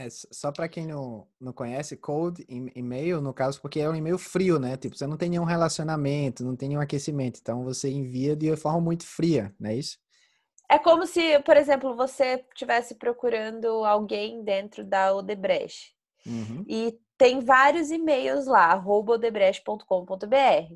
É, 0.00 0.08
só 0.08 0.50
para 0.50 0.66
quem 0.66 0.86
não, 0.86 1.28
não 1.38 1.52
conhece, 1.52 1.94
cold 1.94 2.42
e-mail, 2.48 3.20
no 3.20 3.34
caso, 3.34 3.60
porque 3.60 3.80
é 3.80 3.88
um 3.88 3.94
e-mail 3.94 4.16
frio, 4.16 4.58
né? 4.58 4.74
Tipo, 4.74 4.96
você 4.96 5.06
não 5.06 5.18
tem 5.18 5.28
nenhum 5.28 5.44
relacionamento, 5.44 6.42
não 6.42 6.56
tem 6.56 6.70
nenhum 6.70 6.80
aquecimento, 6.80 7.38
então 7.38 7.62
você 7.64 7.90
envia 7.90 8.34
de 8.34 8.56
forma 8.56 8.80
muito 8.80 9.04
fria, 9.04 9.54
não 9.60 9.68
é 9.68 9.74
isso? 9.74 9.98
É 10.70 10.78
como 10.78 11.06
se, 11.06 11.38
por 11.40 11.54
exemplo, 11.54 11.94
você 11.94 12.42
estivesse 12.48 12.94
procurando 12.94 13.66
alguém 13.84 14.42
dentro 14.42 14.82
da 14.82 15.14
Odebrecht. 15.14 15.94
Uhum. 16.24 16.64
E 16.66 16.98
tem 17.18 17.40
vários 17.40 17.90
e-mails 17.90 18.46
lá, 18.46 18.82
odebrecht.com.br. 18.82 20.74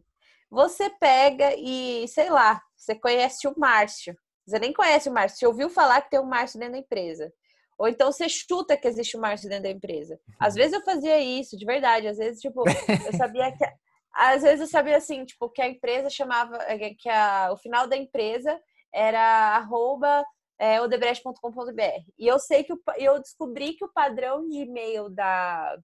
Você 0.50 0.90
pega 1.00 1.54
e, 1.56 2.06
sei 2.08 2.28
lá, 2.28 2.60
você 2.76 2.94
conhece 2.94 3.48
o 3.48 3.54
Márcio. 3.56 4.14
Você 4.46 4.58
nem 4.58 4.74
conhece 4.74 5.08
o 5.08 5.12
Márcio, 5.12 5.38
você 5.38 5.46
ouviu 5.46 5.70
falar 5.70 6.02
que 6.02 6.10
tem 6.10 6.20
um 6.20 6.26
Márcio 6.26 6.60
dentro 6.60 6.74
da 6.74 6.80
empresa. 6.80 7.32
Ou 7.78 7.88
então 7.88 8.10
você 8.12 8.28
chuta 8.28 8.76
que 8.76 8.86
existe 8.86 9.16
um 9.16 9.20
Márcio 9.20 9.48
dentro 9.48 9.64
da 9.64 9.70
empresa. 9.70 10.18
Às 10.38 10.54
uhum. 10.54 10.60
vezes 10.60 10.72
eu 10.74 10.84
fazia 10.84 11.18
isso, 11.18 11.56
de 11.56 11.64
verdade. 11.64 12.06
Às 12.06 12.18
vezes, 12.18 12.40
tipo, 12.40 12.62
eu 12.68 13.12
sabia 13.16 13.50
que. 13.52 13.64
Às 14.12 14.42
vezes 14.42 14.60
eu 14.60 14.66
sabia 14.68 14.96
assim, 14.96 15.24
tipo, 15.24 15.48
que 15.48 15.60
a 15.60 15.68
empresa 15.68 16.08
chamava. 16.08 16.58
Que 16.98 17.08
a, 17.08 17.50
o 17.52 17.56
final 17.56 17.86
da 17.88 17.96
empresa 17.96 18.60
era 18.92 19.56
arroba 19.56 20.24
é, 20.58 20.80
odebrecht.com.br. 20.80 22.04
E 22.18 22.26
eu 22.26 22.38
sei 22.38 22.64
que 22.64 22.72
o, 22.72 22.80
eu 22.96 23.20
descobri 23.20 23.74
que 23.74 23.84
o 23.84 23.92
padrão 23.92 24.48
de 24.48 24.58
e-mail 24.58 25.08
da, 25.08 25.76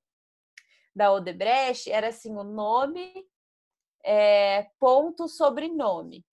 da 0.94 1.12
Odebrecht 1.12 1.90
era 1.90 2.08
assim, 2.08 2.36
o 2.36 2.44
nome, 2.44 3.12
é, 4.04 4.68
ponto, 4.78 5.28
sobrenome. 5.28 6.24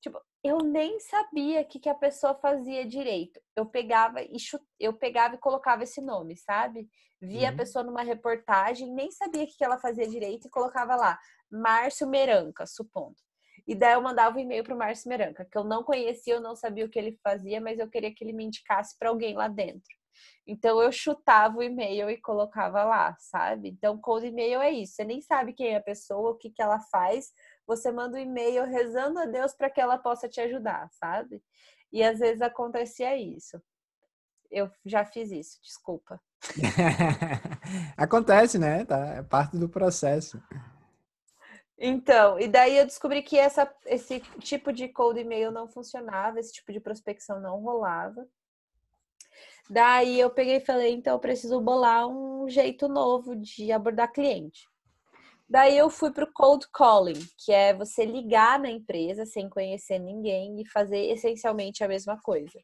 Tipo, 0.00 0.20
eu 0.42 0.58
nem 0.58 0.98
sabia 0.98 1.60
o 1.60 1.64
que, 1.64 1.78
que 1.78 1.88
a 1.88 1.94
pessoa 1.94 2.34
fazia 2.34 2.84
direito. 2.84 3.40
Eu 3.54 3.66
pegava 3.66 4.22
e 4.22 4.38
chute... 4.38 4.64
eu 4.78 4.92
pegava 4.92 5.36
e 5.36 5.38
colocava 5.38 5.84
esse 5.84 6.00
nome, 6.00 6.36
sabe? 6.36 6.88
Via 7.20 7.48
uhum. 7.48 7.54
a 7.54 7.56
pessoa 7.56 7.84
numa 7.84 8.02
reportagem, 8.02 8.92
nem 8.92 9.10
sabia 9.12 9.44
o 9.44 9.46
que, 9.46 9.56
que 9.56 9.64
ela 9.64 9.78
fazia 9.78 10.08
direito 10.08 10.46
e 10.46 10.50
colocava 10.50 10.96
lá, 10.96 11.18
Márcio 11.50 12.08
Meranca, 12.08 12.66
supondo. 12.66 13.16
E 13.66 13.76
daí 13.76 13.92
eu 13.92 14.02
mandava 14.02 14.36
um 14.36 14.40
e-mail 14.40 14.64
para 14.64 14.74
o 14.74 14.78
Márcio 14.78 15.08
Meranca, 15.08 15.44
que 15.44 15.56
eu 15.56 15.62
não 15.62 15.84
conhecia, 15.84 16.34
eu 16.34 16.40
não 16.40 16.56
sabia 16.56 16.84
o 16.84 16.88
que 16.88 16.98
ele 16.98 17.16
fazia, 17.22 17.60
mas 17.60 17.78
eu 17.78 17.88
queria 17.88 18.12
que 18.12 18.24
ele 18.24 18.32
me 18.32 18.44
indicasse 18.44 18.98
para 18.98 19.08
alguém 19.08 19.36
lá 19.36 19.46
dentro. 19.46 19.94
Então 20.46 20.82
eu 20.82 20.90
chutava 20.90 21.58
o 21.58 21.62
e-mail 21.62 22.10
e 22.10 22.20
colocava 22.20 22.82
lá, 22.82 23.16
sabe? 23.18 23.68
Então 23.68 23.98
cold 23.98 24.26
e-mail 24.26 24.60
é 24.60 24.70
isso. 24.70 24.94
Você 24.94 25.04
nem 25.04 25.20
sabe 25.20 25.52
quem 25.52 25.68
é 25.68 25.76
a 25.76 25.82
pessoa, 25.82 26.30
o 26.30 26.34
que, 26.34 26.50
que 26.50 26.60
ela 26.60 26.80
faz. 26.90 27.32
Você 27.66 27.90
manda 27.90 28.16
um 28.16 28.20
e-mail 28.20 28.64
rezando 28.64 29.18
a 29.18 29.26
Deus 29.26 29.54
para 29.54 29.70
que 29.70 29.80
ela 29.80 29.98
possa 29.98 30.28
te 30.28 30.40
ajudar, 30.40 30.88
sabe? 30.92 31.42
E 31.92 32.02
às 32.02 32.18
vezes 32.18 32.42
acontecia 32.42 33.16
isso. 33.16 33.60
Eu 34.50 34.70
já 34.84 35.04
fiz 35.04 35.30
isso, 35.30 35.58
desculpa. 35.62 36.20
Acontece, 37.96 38.58
né? 38.58 38.84
Tá, 38.84 39.06
é 39.14 39.22
parte 39.22 39.56
do 39.56 39.68
processo. 39.68 40.42
Então, 41.78 42.38
e 42.38 42.46
daí 42.46 42.76
eu 42.76 42.86
descobri 42.86 43.22
que 43.22 43.38
essa, 43.38 43.72
esse 43.86 44.20
tipo 44.38 44.72
de 44.72 44.88
cold 44.88 45.18
e-mail 45.18 45.50
não 45.50 45.66
funcionava, 45.66 46.38
esse 46.38 46.52
tipo 46.52 46.72
de 46.72 46.78
prospecção 46.78 47.40
não 47.40 47.60
rolava. 47.60 48.26
Daí 49.68 50.20
eu 50.20 50.30
peguei 50.30 50.56
e 50.56 50.64
falei, 50.64 50.92
então 50.92 51.14
eu 51.14 51.18
preciso 51.18 51.60
bolar 51.60 52.06
um 52.06 52.48
jeito 52.48 52.88
novo 52.88 53.34
de 53.34 53.72
abordar 53.72 54.12
cliente. 54.12 54.68
Daí 55.52 55.76
eu 55.76 55.90
fui 55.90 56.10
para 56.10 56.24
o 56.24 56.32
cold 56.32 56.66
calling, 56.72 57.28
que 57.36 57.52
é 57.52 57.74
você 57.74 58.06
ligar 58.06 58.58
na 58.58 58.70
empresa 58.70 59.26
sem 59.26 59.50
conhecer 59.50 59.98
ninguém 59.98 60.58
e 60.58 60.66
fazer 60.66 61.12
essencialmente 61.12 61.84
a 61.84 61.88
mesma 61.88 62.18
coisa. 62.22 62.58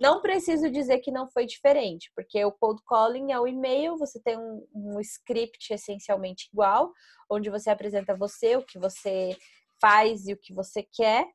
Não 0.00 0.22
preciso 0.22 0.70
dizer 0.70 1.00
que 1.00 1.10
não 1.10 1.28
foi 1.28 1.44
diferente, 1.44 2.10
porque 2.16 2.42
o 2.42 2.50
cold 2.50 2.80
calling 2.88 3.30
é 3.30 3.38
o 3.38 3.46
e-mail, 3.46 3.98
você 3.98 4.18
tem 4.18 4.38
um, 4.38 4.66
um 4.74 5.00
script 5.00 5.70
essencialmente 5.70 6.48
igual, 6.50 6.90
onde 7.30 7.50
você 7.50 7.68
apresenta 7.68 8.16
você, 8.16 8.56
o 8.56 8.64
que 8.64 8.78
você 8.78 9.36
faz 9.78 10.26
e 10.26 10.32
o 10.32 10.38
que 10.38 10.54
você 10.54 10.82
quer, 10.82 11.26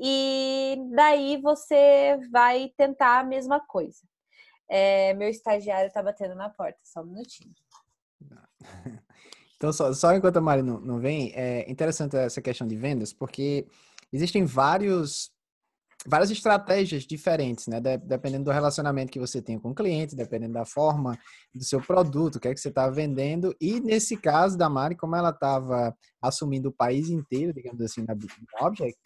e 0.00 0.78
daí 0.96 1.36
você 1.42 2.16
vai 2.32 2.72
tentar 2.74 3.18
a 3.18 3.24
mesma 3.24 3.60
coisa. 3.60 4.00
É, 4.66 5.12
meu 5.12 5.28
estagiário 5.28 5.88
está 5.88 6.02
batendo 6.02 6.34
na 6.34 6.48
porta, 6.48 6.78
só 6.84 7.02
um 7.02 7.04
minutinho. 7.04 7.52
Então, 9.58 9.72
só, 9.72 9.92
só 9.92 10.14
enquanto 10.14 10.36
a 10.36 10.40
Mari 10.40 10.62
não, 10.62 10.80
não 10.80 11.00
vem, 11.00 11.32
é 11.34 11.68
interessante 11.68 12.16
essa 12.16 12.40
questão 12.40 12.66
de 12.66 12.76
vendas, 12.76 13.12
porque 13.12 13.66
existem 14.12 14.44
vários, 14.44 15.32
várias 16.06 16.30
estratégias 16.30 17.02
diferentes, 17.02 17.66
né? 17.66 17.80
De, 17.80 17.98
dependendo 17.98 18.44
do 18.44 18.52
relacionamento 18.52 19.10
que 19.10 19.18
você 19.18 19.42
tem 19.42 19.58
com 19.58 19.70
o 19.70 19.74
cliente, 19.74 20.14
dependendo 20.14 20.52
da 20.52 20.64
forma 20.64 21.18
do 21.52 21.64
seu 21.64 21.80
produto, 21.80 22.36
o 22.36 22.40
que 22.40 22.46
é 22.46 22.54
que 22.54 22.60
você 22.60 22.68
está 22.68 22.88
vendendo. 22.88 23.52
E 23.60 23.80
nesse 23.80 24.16
caso 24.16 24.56
da 24.56 24.70
Mari, 24.70 24.94
como 24.94 25.16
ela 25.16 25.30
estava 25.30 25.92
assumindo 26.22 26.68
o 26.68 26.72
país 26.72 27.10
inteiro, 27.10 27.52
digamos 27.52 27.80
assim, 27.80 28.04
na 28.06 28.14
Object, 28.64 28.96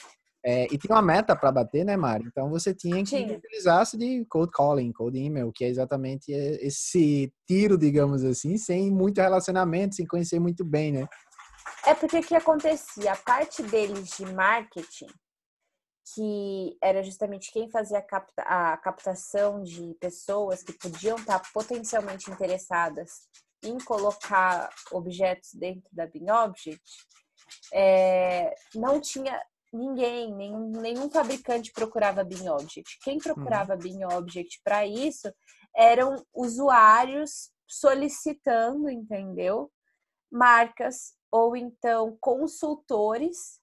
é, 0.45 0.65
e 0.65 0.77
tinha 0.77 0.97
uma 0.97 1.03
meta 1.03 1.37
para 1.37 1.53
bater, 1.53 1.85
né, 1.85 1.97
Mari? 1.97 2.25
Então 2.27 2.51
você 2.51 2.75
tinha 2.75 3.05
que 3.05 3.17
utilizar-se 3.17 3.97
de 3.97 4.25
cold 4.25 4.51
calling, 4.51 4.93
cold 4.93 5.17
email, 5.17 5.53
que 5.53 5.65
é 5.65 5.69
exatamente 5.69 6.33
esse 6.33 7.33
tiro, 7.47 7.79
digamos 7.79 8.25
assim, 8.25 8.57
sem 8.59 8.91
muito 8.91 9.21
relacionamento, 9.21 9.95
sem 9.95 10.07
conhecer 10.07 10.41
muito 10.41 10.65
bem, 10.65 10.93
né? 10.93 11.09
É 11.87 11.95
porque 11.95 12.19
o 12.19 12.23
que 12.23 12.35
acontecia? 12.35 13.13
A 13.13 13.17
parte 13.17 13.63
deles 13.63 14.17
de 14.17 14.27
marketing, 14.33 15.07
que 16.13 16.77
era 16.83 17.05
justamente 17.05 17.53
quem 17.53 17.71
fazia 17.71 17.99
a, 17.99 18.03
capta, 18.03 18.43
a 18.43 18.77
captação 18.79 19.63
de 19.63 19.95
pessoas 20.01 20.63
que 20.63 20.73
podiam 20.73 21.17
estar 21.17 21.41
potencialmente 21.53 22.29
interessadas 22.31 23.29
em 23.65 23.79
colocar 23.79 24.69
objetos 24.91 25.51
dentro 25.55 25.89
da 25.93 26.05
BinObject, 26.05 26.83
é, 27.73 28.55
não 28.75 29.01
tinha 29.01 29.41
ninguém, 29.73 30.35
nenhum, 30.35 30.71
nenhum 30.71 31.11
fabricante 31.11 31.73
procurava 31.73 32.25
Bin 32.25 32.49
Object. 32.49 32.99
Quem 33.03 33.19
procurava 33.19 33.75
uhum. 33.75 33.79
Bin 33.79 34.05
Object 34.05 34.61
para 34.63 34.87
isso 34.87 35.33
eram 35.75 36.23
usuários 36.35 37.51
solicitando, 37.67 38.91
entendeu? 38.91 39.71
Marcas 40.31 41.15
ou 41.31 41.57
então 41.57 42.17
consultores 42.21 43.61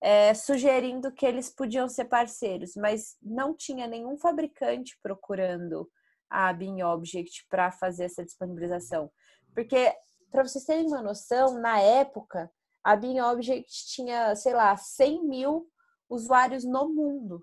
é, 0.00 0.34
sugerindo 0.34 1.12
que 1.12 1.24
eles 1.24 1.48
podiam 1.48 1.88
ser 1.88 2.06
parceiros, 2.06 2.74
mas 2.76 3.16
não 3.22 3.54
tinha 3.54 3.86
nenhum 3.86 4.18
fabricante 4.18 4.98
procurando 5.02 5.90
a 6.28 6.52
Bin 6.52 6.82
Object 6.82 7.46
para 7.48 7.70
fazer 7.70 8.04
essa 8.04 8.24
disponibilização. 8.24 9.10
Porque, 9.54 9.94
para 10.30 10.42
vocês 10.42 10.64
terem 10.64 10.86
uma 10.86 11.00
noção, 11.00 11.58
na 11.60 11.80
época, 11.80 12.50
a 12.84 12.94
Bean 12.94 13.24
Object 13.32 13.86
tinha, 13.86 14.36
sei 14.36 14.52
lá, 14.52 14.76
100 14.76 15.26
mil 15.26 15.66
usuários 16.08 16.64
no 16.64 16.88
mundo. 16.88 17.42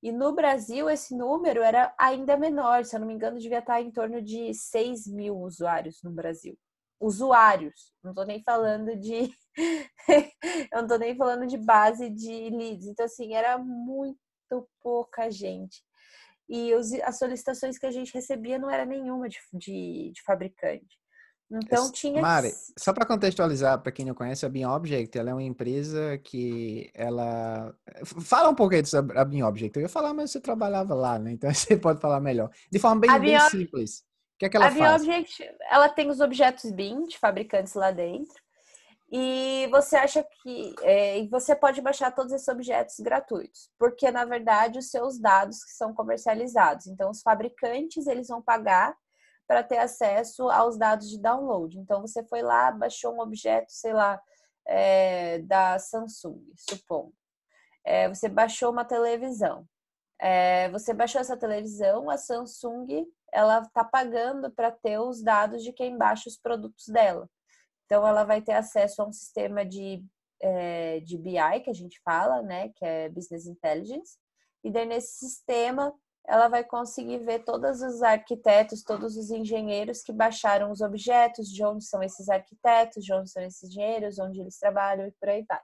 E 0.00 0.12
no 0.12 0.32
Brasil, 0.32 0.88
esse 0.88 1.16
número 1.16 1.60
era 1.60 1.92
ainda 1.98 2.36
menor, 2.36 2.84
se 2.84 2.94
eu 2.94 3.00
não 3.00 3.06
me 3.06 3.14
engano, 3.14 3.40
devia 3.40 3.58
estar 3.58 3.82
em 3.82 3.90
torno 3.90 4.22
de 4.22 4.54
6 4.54 5.08
mil 5.08 5.36
usuários 5.38 6.00
no 6.04 6.12
Brasil. 6.12 6.56
Usuários, 7.00 7.92
não 8.02 8.12
estou 8.12 8.24
nem 8.24 8.42
falando 8.42 8.94
de. 8.96 9.30
eu 10.72 10.76
não 10.76 10.82
estou 10.82 10.98
nem 10.98 11.16
falando 11.16 11.46
de 11.46 11.58
base 11.58 12.10
de 12.10 12.50
leads. 12.50 12.86
Então, 12.86 13.06
assim, 13.06 13.34
era 13.34 13.58
muito 13.58 14.16
pouca 14.80 15.30
gente. 15.30 15.82
E 16.48 16.72
os, 16.74 16.92
as 16.92 17.18
solicitações 17.18 17.76
que 17.78 17.86
a 17.86 17.90
gente 17.90 18.14
recebia 18.14 18.58
não 18.58 18.70
era 18.70 18.86
nenhuma 18.86 19.28
de, 19.28 19.38
de, 19.52 20.12
de 20.12 20.22
fabricante. 20.24 20.98
Então 21.50 21.90
tinha. 21.90 22.20
Mari, 22.20 22.52
só 22.76 22.92
para 22.92 23.06
contextualizar 23.06 23.80
para 23.80 23.90
quem 23.90 24.04
não 24.04 24.14
conhece 24.14 24.44
a 24.44 24.48
Beam 24.48 24.70
Object, 24.70 25.16
ela 25.18 25.30
é 25.30 25.32
uma 25.32 25.42
empresa 25.42 26.18
que 26.18 26.90
ela 26.94 27.74
fala 28.04 28.50
um 28.50 28.68
aí 28.70 28.84
sobre 28.84 29.18
a 29.18 29.24
Beam 29.24 29.48
Object. 29.48 29.76
Eu 29.76 29.82
ia 29.82 29.88
falar, 29.88 30.12
mas 30.12 30.30
você 30.30 30.40
trabalhava 30.40 30.94
lá, 30.94 31.18
né? 31.18 31.32
Então 31.32 31.48
você 31.52 31.76
pode 31.76 32.00
falar 32.00 32.20
melhor. 32.20 32.50
De 32.70 32.78
forma 32.78 33.00
bem, 33.00 33.18
bem 33.18 33.40
simples. 33.48 34.00
O 34.00 34.38
que 34.38 34.46
é 34.46 34.48
que 34.48 34.56
ela 34.56 34.66
a 34.66 34.70
faz? 34.70 34.80
A 34.80 34.84
Beam 34.84 34.96
Object, 34.96 35.50
ela 35.70 35.88
tem 35.88 36.10
os 36.10 36.20
objetos 36.20 36.70
BIM 36.70 37.06
de 37.06 37.18
fabricantes 37.18 37.74
lá 37.74 37.90
dentro. 37.90 38.36
E 39.10 39.66
você 39.70 39.96
acha 39.96 40.22
que 40.42 40.74
é, 40.82 41.26
você 41.28 41.56
pode 41.56 41.80
baixar 41.80 42.10
todos 42.10 42.30
esses 42.30 42.46
objetos 42.46 43.00
gratuitos, 43.00 43.70
porque 43.78 44.10
na 44.10 44.26
verdade 44.26 44.78
os 44.78 44.90
seus 44.90 45.18
dados 45.18 45.64
que 45.64 45.70
são 45.70 45.94
comercializados. 45.94 46.86
Então 46.86 47.10
os 47.10 47.22
fabricantes 47.22 48.06
eles 48.06 48.28
vão 48.28 48.42
pagar 48.42 48.94
para 49.48 49.64
ter 49.64 49.78
acesso 49.78 50.50
aos 50.50 50.76
dados 50.76 51.08
de 51.08 51.18
download. 51.18 51.78
Então, 51.78 52.02
você 52.02 52.22
foi 52.22 52.42
lá, 52.42 52.70
baixou 52.70 53.14
um 53.14 53.20
objeto, 53.20 53.72
sei 53.72 53.94
lá, 53.94 54.20
é, 54.66 55.38
da 55.38 55.78
Samsung, 55.78 56.52
supondo. 56.54 57.14
É, 57.82 58.06
você 58.08 58.28
baixou 58.28 58.70
uma 58.70 58.84
televisão. 58.84 59.66
É, 60.20 60.68
você 60.68 60.92
baixou 60.92 61.20
essa 61.20 61.36
televisão, 61.36 62.10
a 62.10 62.18
Samsung 62.18 63.06
ela 63.32 63.60
está 63.60 63.84
pagando 63.84 64.50
para 64.50 64.70
ter 64.70 64.98
os 64.98 65.22
dados 65.22 65.62
de 65.62 65.72
quem 65.72 65.96
baixa 65.96 66.28
os 66.28 66.36
produtos 66.36 66.86
dela. 66.86 67.28
Então, 67.86 68.06
ela 68.06 68.24
vai 68.24 68.42
ter 68.42 68.52
acesso 68.52 69.00
a 69.00 69.06
um 69.06 69.12
sistema 69.12 69.64
de, 69.64 70.04
é, 70.42 71.00
de 71.00 71.16
BI, 71.16 71.60
que 71.64 71.70
a 71.70 71.74
gente 71.74 71.98
fala, 72.04 72.42
né? 72.42 72.68
Que 72.76 72.84
é 72.84 73.08
Business 73.08 73.46
Intelligence. 73.46 74.18
E 74.62 74.70
daí, 74.70 74.84
nesse 74.84 75.18
sistema, 75.18 75.94
ela 76.28 76.48
vai 76.48 76.62
conseguir 76.62 77.18
ver 77.24 77.42
todos 77.42 77.80
os 77.80 78.02
arquitetos, 78.02 78.82
todos 78.82 79.16
os 79.16 79.30
engenheiros 79.30 80.02
que 80.02 80.12
baixaram 80.12 80.70
os 80.70 80.82
objetos, 80.82 81.48
de 81.48 81.64
onde 81.64 81.84
são 81.84 82.02
esses 82.02 82.28
arquitetos, 82.28 83.02
de 83.02 83.14
onde 83.14 83.30
são 83.30 83.42
esses 83.42 83.70
engenheiros, 83.70 84.18
onde 84.18 84.40
eles 84.40 84.58
trabalham 84.58 85.06
e 85.06 85.12
por 85.12 85.30
aí 85.30 85.42
vai. 85.48 85.60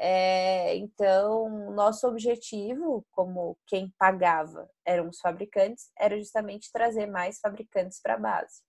É, 0.00 0.76
então, 0.76 1.72
nosso 1.74 2.08
objetivo, 2.08 3.06
como 3.12 3.56
quem 3.68 3.92
pagava 3.98 4.68
eram 4.84 5.08
os 5.08 5.20
fabricantes, 5.20 5.90
era 5.98 6.18
justamente 6.18 6.72
trazer 6.72 7.06
mais 7.06 7.38
fabricantes 7.40 8.00
para 8.02 8.14
a 8.14 8.18
base. 8.18 8.67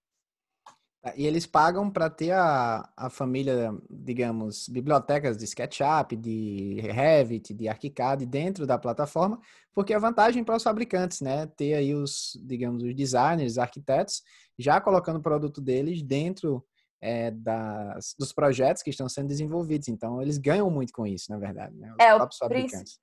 Tá, 1.01 1.13
e 1.15 1.25
eles 1.25 1.45
pagam 1.45 1.89
para 1.89 2.09
ter 2.09 2.31
a, 2.31 2.89
a 2.95 3.09
família, 3.09 3.73
digamos, 3.89 4.67
bibliotecas 4.67 5.37
de 5.37 5.45
SketchUp, 5.45 6.15
de 6.17 6.81
Revit, 6.81 7.53
de 7.53 7.69
ArchiCAD 7.69 8.25
dentro 8.25 8.67
da 8.67 8.77
plataforma, 8.77 9.39
porque 9.73 9.93
é 9.93 9.99
vantagem 9.99 10.43
para 10.43 10.57
os 10.57 10.63
fabricantes, 10.63 11.21
né? 11.21 11.45
Ter 11.45 11.75
aí 11.75 11.95
os, 11.95 12.37
digamos, 12.43 12.83
os 12.83 12.93
designers, 12.93 13.57
arquitetos, 13.57 14.21
já 14.57 14.81
colocando 14.81 15.19
o 15.19 15.21
produto 15.21 15.61
deles 15.61 16.01
dentro 16.01 16.65
é, 17.01 17.31
das, 17.31 18.13
dos 18.19 18.33
projetos 18.33 18.83
que 18.83 18.89
estão 18.89 19.07
sendo 19.07 19.27
desenvolvidos. 19.27 19.87
Então, 19.87 20.21
eles 20.21 20.37
ganham 20.37 20.69
muito 20.69 20.91
com 20.91 21.07
isso, 21.07 21.31
na 21.31 21.37
verdade, 21.37 21.77
né? 21.77 21.93
Os 21.93 22.05
é, 22.05 22.13
próprios 22.13 22.37
fabricantes. 22.37 22.99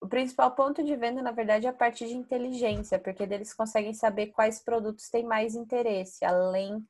O 0.00 0.08
principal 0.08 0.52
ponto 0.52 0.84
de 0.84 0.94
venda, 0.94 1.20
na 1.22 1.32
verdade, 1.32 1.66
é 1.66 1.70
a 1.70 1.72
parte 1.72 2.06
de 2.06 2.14
inteligência, 2.14 3.00
porque 3.00 3.24
eles 3.24 3.52
conseguem 3.52 3.94
saber 3.94 4.28
quais 4.28 4.60
produtos 4.60 5.08
têm 5.08 5.24
mais 5.24 5.56
interesse, 5.56 6.24
além 6.24 6.84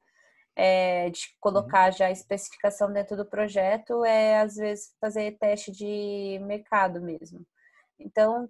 é, 0.57 1.11
de 1.11 1.21
uhum. 1.21 1.35
colocar 1.41 1.91
já 1.91 2.07
a 2.07 2.13
especificação 2.13 2.93
dentro 2.93 3.17
do 3.17 3.25
projeto, 3.25 4.05
é 4.05 4.41
às 4.41 4.57
vezes 4.57 4.95
fazer 5.01 5.39
teste 5.39 5.71
de 5.71 6.39
mercado 6.43 7.01
mesmo. 7.01 7.47
Então, 7.99 8.49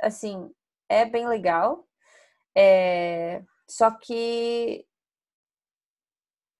assim, 0.00 0.50
é 0.88 1.04
bem 1.04 1.28
legal. 1.28 1.86
É, 2.56 3.42
só 3.68 3.90
que 3.90 4.86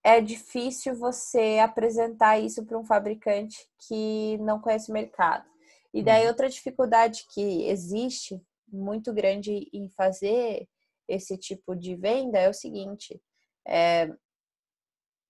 é 0.03 0.21
difícil 0.21 0.95
você 0.95 1.59
apresentar 1.63 2.39
isso 2.39 2.65
para 2.65 2.79
um 2.79 2.85
fabricante 2.85 3.57
que 3.89 4.37
não 4.39 4.61
conhece 4.61 4.91
o 4.91 4.95
mercado. 4.95 5.49
E 5.93 6.03
daí 6.03 6.23
uhum. 6.23 6.29
outra 6.29 6.49
dificuldade 6.49 7.25
que 7.33 7.69
existe 7.69 8.41
muito 8.69 9.13
grande 9.13 9.69
em 9.73 9.89
fazer 9.91 10.69
esse 11.09 11.39
tipo 11.39 11.75
de 11.77 11.95
venda 11.95 12.39
é 12.39 12.49
o 12.49 12.55
seguinte: 12.55 13.21
é, 13.67 14.11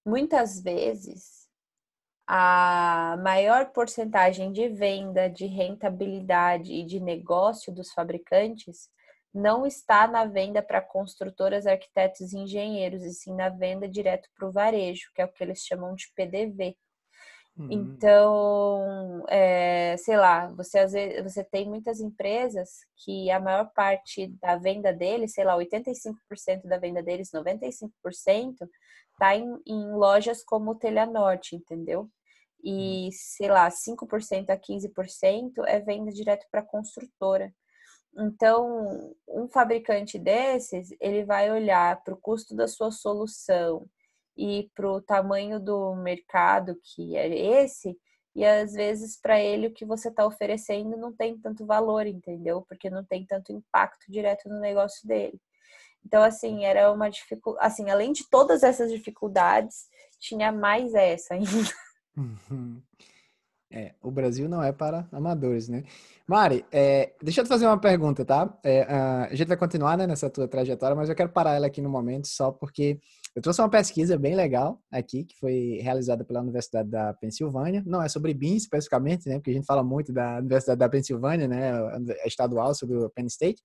muitas 0.05 0.61
vezes 0.61 1.44
a 2.26 3.16
maior 3.22 3.66
porcentagem 3.72 4.50
de 4.50 4.68
venda, 4.68 5.28
de 5.28 5.46
rentabilidade 5.46 6.72
e 6.72 6.84
de 6.84 6.98
negócio 6.98 7.72
dos 7.72 7.92
fabricantes 7.92 8.88
não 9.32 9.66
está 9.66 10.07
na 10.07 10.24
venda 10.24 10.62
para 10.62 10.80
construtoras, 10.80 11.66
arquitetos 11.66 12.32
e 12.32 12.38
engenheiros, 12.38 13.02
e 13.02 13.12
sim 13.12 13.34
na 13.34 13.48
venda 13.48 13.88
direto 13.88 14.28
para 14.36 14.48
o 14.48 14.52
varejo, 14.52 15.11
que 15.14 15.20
é 15.20 15.24
o 15.24 15.28
que 15.28 15.42
eles 15.42 15.66
chamam 15.66 15.94
de 15.94 16.11
PDV. 16.14 16.76
Uhum. 17.57 17.68
Então, 17.70 19.24
é, 19.28 19.96
sei 19.98 20.16
lá, 20.16 20.48
você, 20.48 20.80
às 20.80 20.92
vezes, 20.92 21.22
você 21.22 21.44
tem 21.44 21.68
muitas 21.68 22.00
empresas 22.00 22.68
que 22.96 23.30
a 23.30 23.38
maior 23.38 23.70
parte 23.72 24.26
da 24.40 24.57
venda 24.57 24.92
deles, 24.92 25.32
sei 25.32 25.44
lá, 25.44 25.57
85% 25.57 26.62
da 26.64 26.78
venda 26.78 27.02
deles, 27.02 27.30
95%, 27.32 27.90
está 29.12 29.36
em, 29.36 29.57
em 29.66 29.92
lojas 29.92 30.42
como 30.42 30.72
o 30.72 30.74
Telha 30.74 31.07
Norte, 31.07 31.55
entendeu? 31.55 32.11
E, 32.62 33.09
hum. 33.09 33.11
sei 33.12 33.48
lá, 33.48 33.70
5% 33.70 34.50
a 34.50 34.59
15% 34.59 35.52
é 35.66 35.78
venda 35.80 36.11
direto 36.11 36.46
para 36.50 36.62
construtora. 36.62 37.55
Então, 38.16 39.14
um 39.28 39.48
fabricante 39.48 40.18
desses, 40.18 40.88
ele 41.00 41.24
vai 41.24 41.50
olhar 41.52 42.02
para 42.02 42.14
o 42.14 42.20
custo 42.20 42.55
da 42.55 42.66
sua 42.66 42.90
solução 42.90 43.88
e 44.37 44.68
para 44.74 44.91
o 44.91 45.01
tamanho 45.01 45.61
do 45.61 45.95
mercado 45.95 46.76
que 46.82 47.16
é 47.16 47.62
esse, 47.62 47.97
e 48.35 48.45
às 48.45 48.72
vezes 48.72 49.18
para 49.20 49.41
ele 49.41 49.68
o 49.68 49.72
que 49.72 49.85
você 49.85 50.09
está 50.09 50.26
oferecendo 50.26 50.97
não 50.97 51.12
tem 51.12 51.39
tanto 51.39 51.64
valor, 51.64 52.07
entendeu? 52.07 52.62
Porque 52.68 52.91
não 52.91 53.05
tem 53.05 53.24
tanto 53.24 53.53
impacto 53.53 54.11
direto 54.11 54.49
no 54.49 54.59
negócio 54.59 55.07
dele. 55.07 55.41
Então, 56.05 56.22
assim, 56.22 56.64
era 56.64 56.93
uma 56.93 57.09
dificuldade. 57.09 57.66
Assim, 57.66 57.91
além 57.91 58.12
de 58.12 58.28
todas 58.28 58.62
essas 58.62 58.93
dificuldades, 58.93 59.87
tinha 60.18 60.53
mais 60.53 60.93
essa 60.95 61.35
ainda. 61.35 61.49
Uhum. 62.16 62.82
É, 63.72 63.93
o 64.01 64.11
Brasil 64.11 64.49
não 64.49 64.62
é 64.62 64.70
para 64.70 65.09
amadores, 65.11 65.68
né? 65.68 65.82
Mari, 66.26 66.64
é, 66.70 67.12
deixa 67.20 67.41
eu 67.41 67.45
te 67.45 67.49
fazer 67.49 67.66
uma 67.66 67.80
pergunta, 67.80 68.24
tá? 68.24 68.57
É, 68.62 68.82
a 68.82 69.35
gente 69.35 69.49
vai 69.49 69.57
continuar 69.57 69.97
né, 69.99 70.07
nessa 70.07 70.30
tua 70.30 70.47
trajetória, 70.47 70.95
mas 70.95 71.09
eu 71.09 71.14
quero 71.16 71.30
parar 71.30 71.55
ela 71.55 71.66
aqui 71.66 71.80
no 71.80 71.91
momento 71.91 72.28
só 72.28 72.53
porque 72.53 73.01
eu 73.35 73.43
trouxe 73.43 73.61
uma 73.61 73.68
pesquisa 73.68 74.16
bem 74.16 74.37
legal 74.37 74.80
aqui, 74.93 75.24
que 75.24 75.37
foi 75.39 75.80
realizada 75.82 76.24
pela 76.24 76.41
Universidade 76.41 76.89
da 76.89 77.12
Pensilvânia. 77.14 77.82
Não 77.85 78.01
é 78.01 78.09
sobre 78.09 78.32
BIM 78.32 78.55
especificamente, 78.55 79.28
né? 79.28 79.37
Porque 79.37 79.51
a 79.51 79.55
gente 79.55 79.66
fala 79.66 79.82
muito 79.82 80.12
da 80.12 80.39
Universidade 80.39 80.78
da 80.78 80.89
Pensilvânia, 80.89 81.49
né? 81.49 81.72
Estadual, 82.24 82.74
sobre 82.74 82.97
o 82.97 83.11
Penn 83.11 83.26
State. 83.26 83.61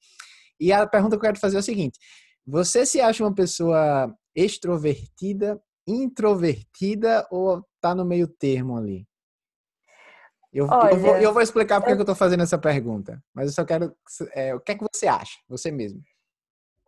E 0.59 0.73
a 0.73 0.87
pergunta 0.87 1.11
que 1.11 1.17
eu 1.17 1.27
quero 1.27 1.39
fazer 1.39 1.57
é 1.57 1.59
o 1.59 1.63
seguinte: 1.63 1.99
você 2.45 2.83
se 2.83 2.99
acha 2.99 3.23
uma 3.23 3.33
pessoa 3.33 4.11
extrovertida, 4.35 5.61
introvertida 5.87 7.27
ou 7.29 7.63
tá 7.79 7.93
no 7.93 8.03
meio 8.03 8.27
termo 8.27 8.75
ali? 8.75 9.07
Eu, 10.51 10.65
Olha, 10.65 10.93
eu, 10.93 10.99
vou, 10.99 11.15
eu 11.17 11.33
vou 11.33 11.43
explicar 11.43 11.79
porque 11.79 11.93
eu... 11.93 11.97
eu 11.97 12.01
estou 12.01 12.15
fazendo 12.15 12.41
essa 12.41 12.57
pergunta, 12.57 13.23
mas 13.35 13.45
eu 13.45 13.53
só 13.53 13.63
quero. 13.63 13.95
É, 14.33 14.55
o 14.55 14.59
que 14.59 14.71
é 14.71 14.75
que 14.75 14.85
você 14.91 15.07
acha, 15.07 15.37
você 15.47 15.69
mesmo? 15.69 16.01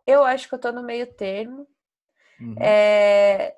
Eu 0.04 0.24
acho 0.24 0.48
que 0.48 0.54
eu 0.54 0.56
estou 0.56 0.72
no 0.72 0.82
meio 0.82 1.06
termo. 1.14 1.64
Uhum. 2.40 2.56
É, 2.60 3.54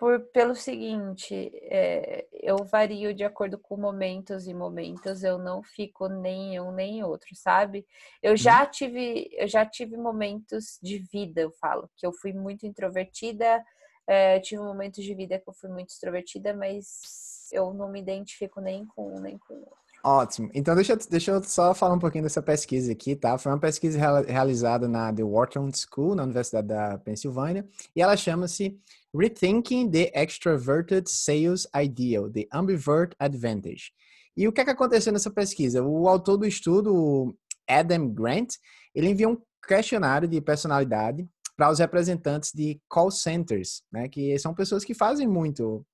por, 0.00 0.18
pelo 0.32 0.54
seguinte, 0.54 1.50
é, 1.64 2.26
eu 2.32 2.64
vario 2.64 3.12
de 3.14 3.22
acordo 3.22 3.58
com 3.58 3.76
momentos 3.76 4.46
e 4.46 4.54
momentos, 4.54 5.22
eu 5.22 5.38
não 5.38 5.62
fico 5.62 6.08
nem 6.08 6.58
um 6.58 6.72
nem 6.72 7.04
outro, 7.04 7.28
sabe? 7.34 7.86
Eu 8.22 8.34
já 8.34 8.64
uhum. 8.64 8.70
tive, 8.70 9.28
eu 9.32 9.46
já 9.46 9.66
tive 9.66 9.98
momentos 9.98 10.78
de 10.82 10.98
vida, 11.12 11.42
eu 11.42 11.52
falo, 11.52 11.90
que 11.96 12.06
eu 12.06 12.14
fui 12.14 12.32
muito 12.32 12.66
introvertida, 12.66 13.62
é, 14.06 14.40
tive 14.40 14.62
momentos 14.62 15.04
de 15.04 15.14
vida 15.14 15.38
que 15.38 15.48
eu 15.48 15.52
fui 15.52 15.68
muito 15.68 15.90
extrovertida, 15.90 16.54
mas 16.54 17.48
eu 17.52 17.74
não 17.74 17.90
me 17.90 18.00
identifico 18.00 18.58
nem 18.58 18.86
com 18.86 19.16
um 19.16 19.20
nem 19.20 19.36
com 19.36 19.52
o 19.52 19.58
outro. 19.58 19.89
Ótimo. 20.02 20.50
Então, 20.54 20.74
deixa, 20.74 20.96
deixa 20.96 21.30
eu 21.30 21.42
só 21.42 21.74
falar 21.74 21.94
um 21.94 21.98
pouquinho 21.98 22.24
dessa 22.24 22.40
pesquisa 22.40 22.90
aqui, 22.92 23.14
tá? 23.14 23.36
Foi 23.36 23.52
uma 23.52 23.60
pesquisa 23.60 23.98
realizada 24.26 24.88
na 24.88 25.12
The 25.12 25.22
Wharton 25.22 25.70
School, 25.74 26.14
na 26.14 26.22
Universidade 26.22 26.68
da 26.68 26.98
Pensilvânia, 26.98 27.68
e 27.94 28.00
ela 28.00 28.16
chama-se 28.16 28.78
Rethinking 29.14 29.90
the 29.90 30.10
Extroverted 30.14 31.10
Sales 31.10 31.66
Ideal, 31.74 32.30
The 32.30 32.46
Ambivert 32.52 33.14
Advantage. 33.18 33.92
E 34.34 34.48
o 34.48 34.52
que 34.52 34.62
é 34.62 34.64
que 34.64 34.70
aconteceu 34.70 35.12
nessa 35.12 35.30
pesquisa? 35.30 35.82
O 35.82 36.08
autor 36.08 36.38
do 36.38 36.46
estudo, 36.46 37.36
Adam 37.68 38.08
Grant, 38.08 38.54
ele 38.94 39.10
enviou 39.10 39.32
um 39.32 39.38
questionário 39.66 40.26
de 40.26 40.40
personalidade 40.40 41.28
para 41.56 41.70
os 41.70 41.78
representantes 41.78 42.52
de 42.54 42.80
call 42.88 43.10
centers, 43.10 43.82
né? 43.92 44.08
Que 44.08 44.38
são 44.38 44.54
pessoas 44.54 44.82
que 44.82 44.94
fazem 44.94 45.28
muito 45.28 45.84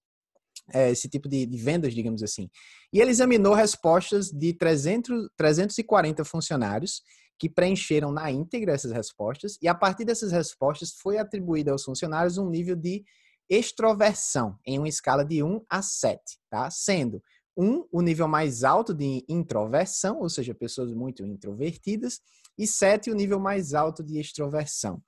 é, 0.73 0.91
esse 0.91 1.09
tipo 1.09 1.29
de, 1.29 1.47
de, 1.47 1.57
vendas, 1.59 1.95
digamos 1.95 2.23
assim. 2.23 2.49
E 2.93 3.01
ele 3.01 3.11
examinou 3.11 3.55
respostas 3.55 4.31
de 4.31 4.53
300, 4.53 5.29
340 5.37 6.25
funcionários 6.25 7.03
que 7.39 7.51
preencheram 7.51 8.11
na 8.11 8.31
íntegra 8.31 8.73
essas 8.73 8.93
respostas, 8.93 9.59
e 9.61 9.69
a 9.69 9.75
partir 9.75 10.05
dessas 10.05 10.33
respostas 10.33 10.95
foi 10.99 11.19
atribuído 11.19 11.71
aos 11.71 11.85
funcionários 11.85 12.39
um 12.39 12.49
nível 12.49 12.75
de 12.75 13.05
extroversão 13.49 14.59
em 14.67 14.79
uma 14.79 14.89
escala 14.89 15.25
de 15.25 15.43
1 15.43 15.61
a 15.69 15.83
7, 15.83 16.21
tá? 16.51 16.71
Sendo 16.71 17.23
1 17.57 17.89
o 17.93 18.03
nível 18.03 18.27
mais 18.27 18.65
alto 18.65 18.95
de 18.95 19.25
introversão, 19.29 20.21
ou 20.21 20.29
seja, 20.29 20.55
pessoas 20.55 20.93
muito 20.93 21.25
introvertidas, 21.25 22.21
e 22.59 22.67
7 22.67 23.11
o 23.11 23.15
nível 23.15 23.39
mais 23.39 23.75
alto 23.75 24.03
de 24.03 24.19
extroversão. 24.19 25.03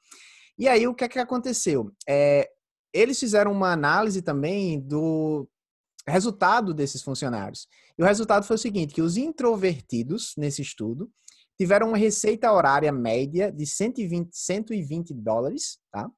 E 0.59 0.69
aí, 0.69 0.87
o 0.87 0.95
que 0.95 1.05
é 1.05 1.09
que 1.09 1.19
aconteceu? 1.19 1.93
É, 2.09 2.49
eles 2.99 3.19
fizeram 3.19 3.53
uma 3.53 3.73
análise 3.73 4.23
também 4.23 4.81
do 4.81 5.49
resultado 6.07 6.73
desses 6.75 7.03
funcionários. 7.03 7.69
E 7.99 8.03
o 8.03 8.07
resultado 8.07 8.45
foi 8.45 8.57
o 8.57 8.59
seguinte, 8.59 8.95
que 8.95 9.03
os 9.03 9.17
introvertidos 9.17 10.35
nesse 10.37 10.63
estudo 10.63 11.11
tiveram 11.59 11.89
uma 11.89 11.99
receita 11.99 12.53
horária 12.53 12.93
média 12.93 13.53
de 13.53 13.67
120, 13.67 14.31
120 14.33 15.13
dólares, 15.15 15.79
tá? 15.91 16.11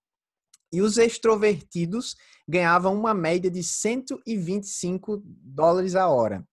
E 0.72 0.81
os 0.81 0.99
extrovertidos 0.99 2.14
ganhavam 2.49 2.95
uma 2.95 3.12
média 3.12 3.51
de 3.51 3.62
125 3.62 5.22
dólares 5.24 5.97
a 5.97 6.09
hora. 6.09 6.47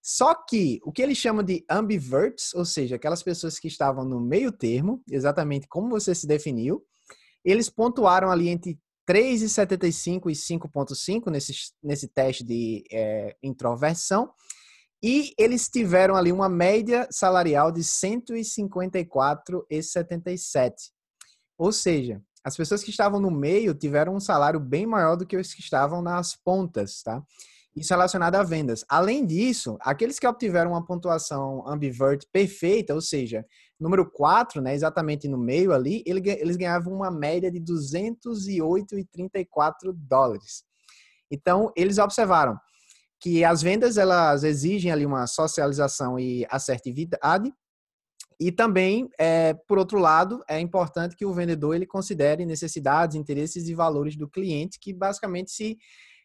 Só 0.00 0.34
que 0.34 0.80
o 0.84 0.90
que 0.90 1.02
eles 1.02 1.18
chamam 1.18 1.44
de 1.44 1.64
ambiverts, 1.70 2.54
ou 2.54 2.64
seja, 2.64 2.96
aquelas 2.96 3.22
pessoas 3.22 3.58
que 3.58 3.68
estavam 3.68 4.04
no 4.04 4.18
meio 4.18 4.50
termo, 4.50 5.02
exatamente 5.08 5.68
como 5.68 5.90
você 5.90 6.14
se 6.14 6.26
definiu, 6.26 6.82
eles 7.44 7.68
pontuaram 7.68 8.30
ali 8.30 8.48
entre 8.48 8.80
3,75 9.08 10.30
e 10.30 10.34
5,5 10.34 11.30
nesse, 11.30 11.54
nesse 11.82 12.06
teste 12.08 12.44
de 12.44 12.84
é, 12.90 13.34
introversão. 13.42 14.30
E 15.02 15.32
eles 15.36 15.68
tiveram 15.68 16.14
ali 16.14 16.30
uma 16.30 16.48
média 16.48 17.08
salarial 17.10 17.72
de 17.72 17.80
154,77. 17.80 20.74
Ou 21.58 21.72
seja, 21.72 22.22
as 22.44 22.56
pessoas 22.56 22.84
que 22.84 22.90
estavam 22.90 23.20
no 23.20 23.30
meio 23.30 23.74
tiveram 23.74 24.14
um 24.14 24.20
salário 24.20 24.60
bem 24.60 24.86
maior 24.86 25.16
do 25.16 25.26
que 25.26 25.36
os 25.36 25.52
que 25.54 25.60
estavam 25.60 26.00
nas 26.00 26.36
pontas, 26.36 27.02
tá? 27.02 27.20
Isso 27.74 27.92
relacionado 27.92 28.34
a 28.34 28.42
vendas. 28.42 28.84
Além 28.88 29.24
disso, 29.24 29.78
aqueles 29.80 30.18
que 30.18 30.26
obtiveram 30.26 30.72
uma 30.72 30.84
pontuação 30.84 31.66
ambivert 31.66 32.24
perfeita, 32.30 32.94
ou 32.94 33.00
seja, 33.00 33.46
número 33.82 34.10
4, 34.10 34.62
né, 34.62 34.74
exatamente 34.74 35.28
no 35.28 35.36
meio 35.36 35.72
ali, 35.72 36.02
eles 36.06 36.56
ganhavam 36.56 36.94
uma 36.94 37.10
média 37.10 37.50
de 37.50 37.60
208,34 37.60 39.92
dólares. 39.92 40.64
Então, 41.30 41.70
eles 41.76 41.98
observaram 41.98 42.58
que 43.20 43.44
as 43.44 43.62
vendas 43.62 43.96
elas 43.96 44.44
exigem 44.44 44.90
ali 44.90 45.04
uma 45.04 45.26
socialização 45.26 46.18
e 46.18 46.46
assertividade, 46.50 47.52
e 48.38 48.50
também, 48.50 49.10
é, 49.18 49.54
por 49.68 49.78
outro 49.78 49.98
lado, 49.98 50.42
é 50.48 50.58
importante 50.58 51.14
que 51.14 51.24
o 51.24 51.32
vendedor 51.32 51.76
ele 51.76 51.86
considere 51.86 52.44
necessidades, 52.44 53.16
interesses 53.16 53.68
e 53.68 53.74
valores 53.74 54.16
do 54.16 54.28
cliente, 54.28 54.80
que 54.80 54.92
basicamente 54.92 55.52
se 55.52 55.78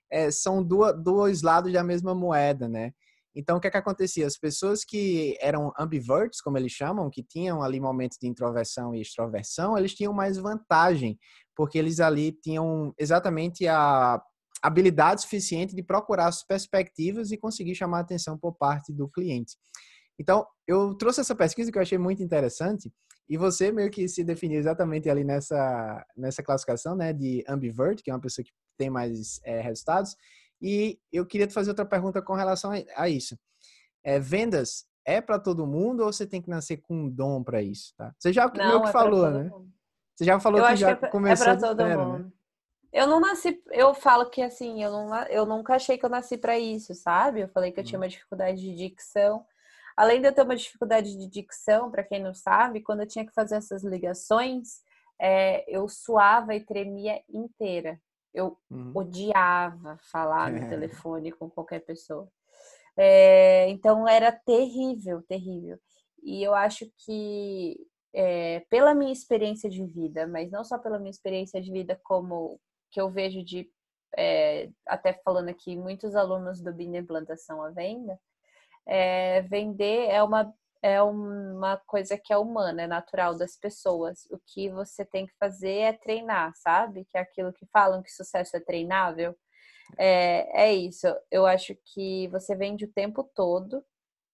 é, 0.09 0.31
são 0.31 0.63
duas, 0.63 0.99
dois 1.03 1.43
lados 1.43 1.71
da 1.71 1.83
mesma 1.83 2.15
moeda, 2.15 2.67
né? 2.67 2.91
Então, 3.39 3.57
o 3.57 3.59
que 3.59 3.67
é 3.67 3.69
que 3.69 3.77
acontecia? 3.77 4.25
As 4.25 4.35
pessoas 4.35 4.83
que 4.83 5.37
eram 5.39 5.71
ambiverts, 5.77 6.41
como 6.41 6.57
eles 6.57 6.71
chamam, 6.71 7.07
que 7.07 7.21
tinham 7.21 7.61
ali 7.61 7.79
momentos 7.79 8.17
de 8.19 8.27
introversão 8.27 8.95
e 8.95 9.01
extroversão, 9.01 9.77
eles 9.77 9.93
tinham 9.93 10.11
mais 10.11 10.37
vantagem, 10.37 11.19
porque 11.55 11.77
eles 11.77 11.99
ali 11.99 12.31
tinham 12.31 12.91
exatamente 12.97 13.67
a 13.67 14.19
habilidade 14.59 15.21
suficiente 15.21 15.75
de 15.75 15.83
procurar 15.83 16.25
as 16.25 16.43
perspectivas 16.43 17.31
e 17.31 17.37
conseguir 17.37 17.75
chamar 17.75 17.99
a 17.99 18.01
atenção 18.01 18.35
por 18.39 18.53
parte 18.53 18.91
do 18.91 19.07
cliente. 19.07 19.55
Então, 20.19 20.43
eu 20.65 20.95
trouxe 20.95 21.21
essa 21.21 21.35
pesquisa 21.35 21.71
que 21.71 21.77
eu 21.77 21.81
achei 21.83 21.99
muito 21.99 22.23
interessante, 22.23 22.91
e 23.29 23.37
você 23.37 23.71
meio 23.71 23.91
que 23.91 24.07
se 24.07 24.23
definiu 24.23 24.59
exatamente 24.59 25.11
ali 25.11 25.23
nessa, 25.23 26.03
nessa 26.15 26.41
classificação, 26.41 26.95
né, 26.95 27.13
de 27.13 27.43
ambivert, 27.47 28.01
que 28.01 28.09
é 28.09 28.13
uma 28.15 28.21
pessoa 28.21 28.43
que 28.43 28.51
tem 28.79 28.89
mais 28.89 29.39
é, 29.43 29.61
resultados. 29.61 30.15
E 30.61 30.99
eu 31.11 31.25
queria 31.25 31.47
te 31.47 31.53
fazer 31.53 31.69
outra 31.69 31.85
pergunta 31.85 32.21
com 32.21 32.33
relação 32.33 32.71
a, 32.95 33.09
isso. 33.09 33.37
É, 34.03 34.19
vendas 34.19 34.85
é 35.05 35.21
para 35.21 35.39
todo 35.39 35.67
mundo 35.67 36.03
ou 36.03 36.11
você 36.11 36.25
tem 36.25 36.41
que 36.41 36.49
nascer 36.49 36.77
com 36.77 37.05
um 37.05 37.09
dom 37.09 37.43
para 37.43 37.61
isso? 37.61 37.93
Tá? 37.95 38.13
Você 38.17 38.33
já 38.33 38.47
não, 38.47 38.81
que 38.81 38.89
é 38.89 38.91
falou, 38.91 39.29
né? 39.29 39.43
Mundo. 39.43 39.71
Você 40.15 40.25
já 40.25 40.39
falou 40.39 40.59
eu 40.59 40.67
que 40.67 40.75
já 40.75 40.95
que 40.95 41.05
é 41.05 41.09
começou 41.09 41.47
é 41.47 41.57
para 41.57 41.67
todo 41.67 41.77
zero, 41.77 42.05
mundo. 42.05 42.23
Né? 42.25 42.31
Eu 42.91 43.05
não 43.05 43.19
nasci, 43.19 43.61
eu 43.71 43.93
falo 43.93 44.29
que 44.29 44.41
assim, 44.41 44.83
eu, 44.83 44.91
não, 44.91 45.15
eu 45.25 45.45
nunca 45.45 45.75
achei 45.75 45.97
que 45.97 46.05
eu 46.05 46.09
nasci 46.09 46.37
para 46.37 46.57
isso, 46.57 46.95
sabe? 46.95 47.41
Eu 47.41 47.47
falei 47.49 47.71
que 47.71 47.79
eu 47.79 47.83
tinha 47.83 47.99
uhum. 47.99 48.03
uma 48.03 48.09
dificuldade 48.09 48.59
de 48.59 48.75
dicção. 48.75 49.45
Além 49.95 50.21
de 50.21 50.27
eu 50.27 50.33
ter 50.33 50.41
uma 50.41 50.55
dificuldade 50.55 51.15
de 51.15 51.27
dicção, 51.27 51.91
para 51.91 52.03
quem 52.03 52.21
não 52.21 52.33
sabe, 52.33 52.81
quando 52.81 53.01
eu 53.01 53.07
tinha 53.07 53.25
que 53.25 53.33
fazer 53.33 53.55
essas 53.55 53.83
ligações, 53.83 54.81
é, 55.19 55.63
eu 55.67 55.87
suava 55.87 56.55
e 56.55 56.63
tremia 56.63 57.21
inteira. 57.29 57.99
Eu 58.37 58.57
uhum. 58.69 58.91
odiava 58.93 59.97
falar 60.11 60.51
no 60.51 60.69
telefone 60.69 61.31
com 61.31 61.49
qualquer 61.49 61.79
pessoa. 61.79 62.27
É, 62.95 63.67
então 63.69 64.07
era 64.07 64.31
terrível, 64.31 65.23
terrível. 65.23 65.79
E 66.23 66.43
eu 66.43 66.53
acho 66.53 66.85
que 67.05 67.77
é, 68.13 68.59
pela 68.69 68.93
minha 68.93 69.11
experiência 69.11 69.69
de 69.69 69.83
vida, 69.85 70.27
mas 70.27 70.51
não 70.51 70.63
só 70.63 70.77
pela 70.77 70.99
minha 70.99 71.09
experiência 71.09 71.59
de 71.61 71.71
vida, 71.71 71.99
como 72.03 72.59
que 72.91 73.01
eu 73.01 73.09
vejo 73.09 73.43
de 73.43 73.69
é, 74.15 74.69
até 74.85 75.13
falando 75.13 75.49
aqui 75.49 75.75
muitos 75.75 76.15
alunos 76.15 76.61
do 76.61 76.73
Bina 76.73 76.97
Implantação 76.97 77.61
à 77.61 77.69
Venda, 77.69 78.19
é, 78.85 79.41
vender 79.43 80.09
é 80.09 80.21
uma 80.23 80.53
é 80.81 81.01
uma 81.01 81.77
coisa 81.85 82.17
que 82.17 82.31
é 82.31 82.37
humana, 82.37 82.83
é 82.83 82.87
natural 82.87 83.35
das 83.35 83.55
pessoas. 83.57 84.25
O 84.31 84.39
que 84.45 84.69
você 84.69 85.05
tem 85.05 85.25
que 85.25 85.33
fazer 85.39 85.79
é 85.79 85.93
treinar, 85.93 86.53
sabe? 86.55 87.05
Que 87.05 87.17
é 87.17 87.21
aquilo 87.21 87.53
que 87.53 87.65
falam 87.67 88.03
que 88.03 88.11
sucesso 88.11 88.55
é 88.55 88.59
treinável. 88.59 89.35
É, 89.97 90.65
é 90.65 90.73
isso. 90.73 91.07
Eu 91.31 91.45
acho 91.45 91.75
que 91.93 92.27
você 92.29 92.55
vende 92.55 92.85
o 92.85 92.91
tempo 92.91 93.23
todo. 93.23 93.83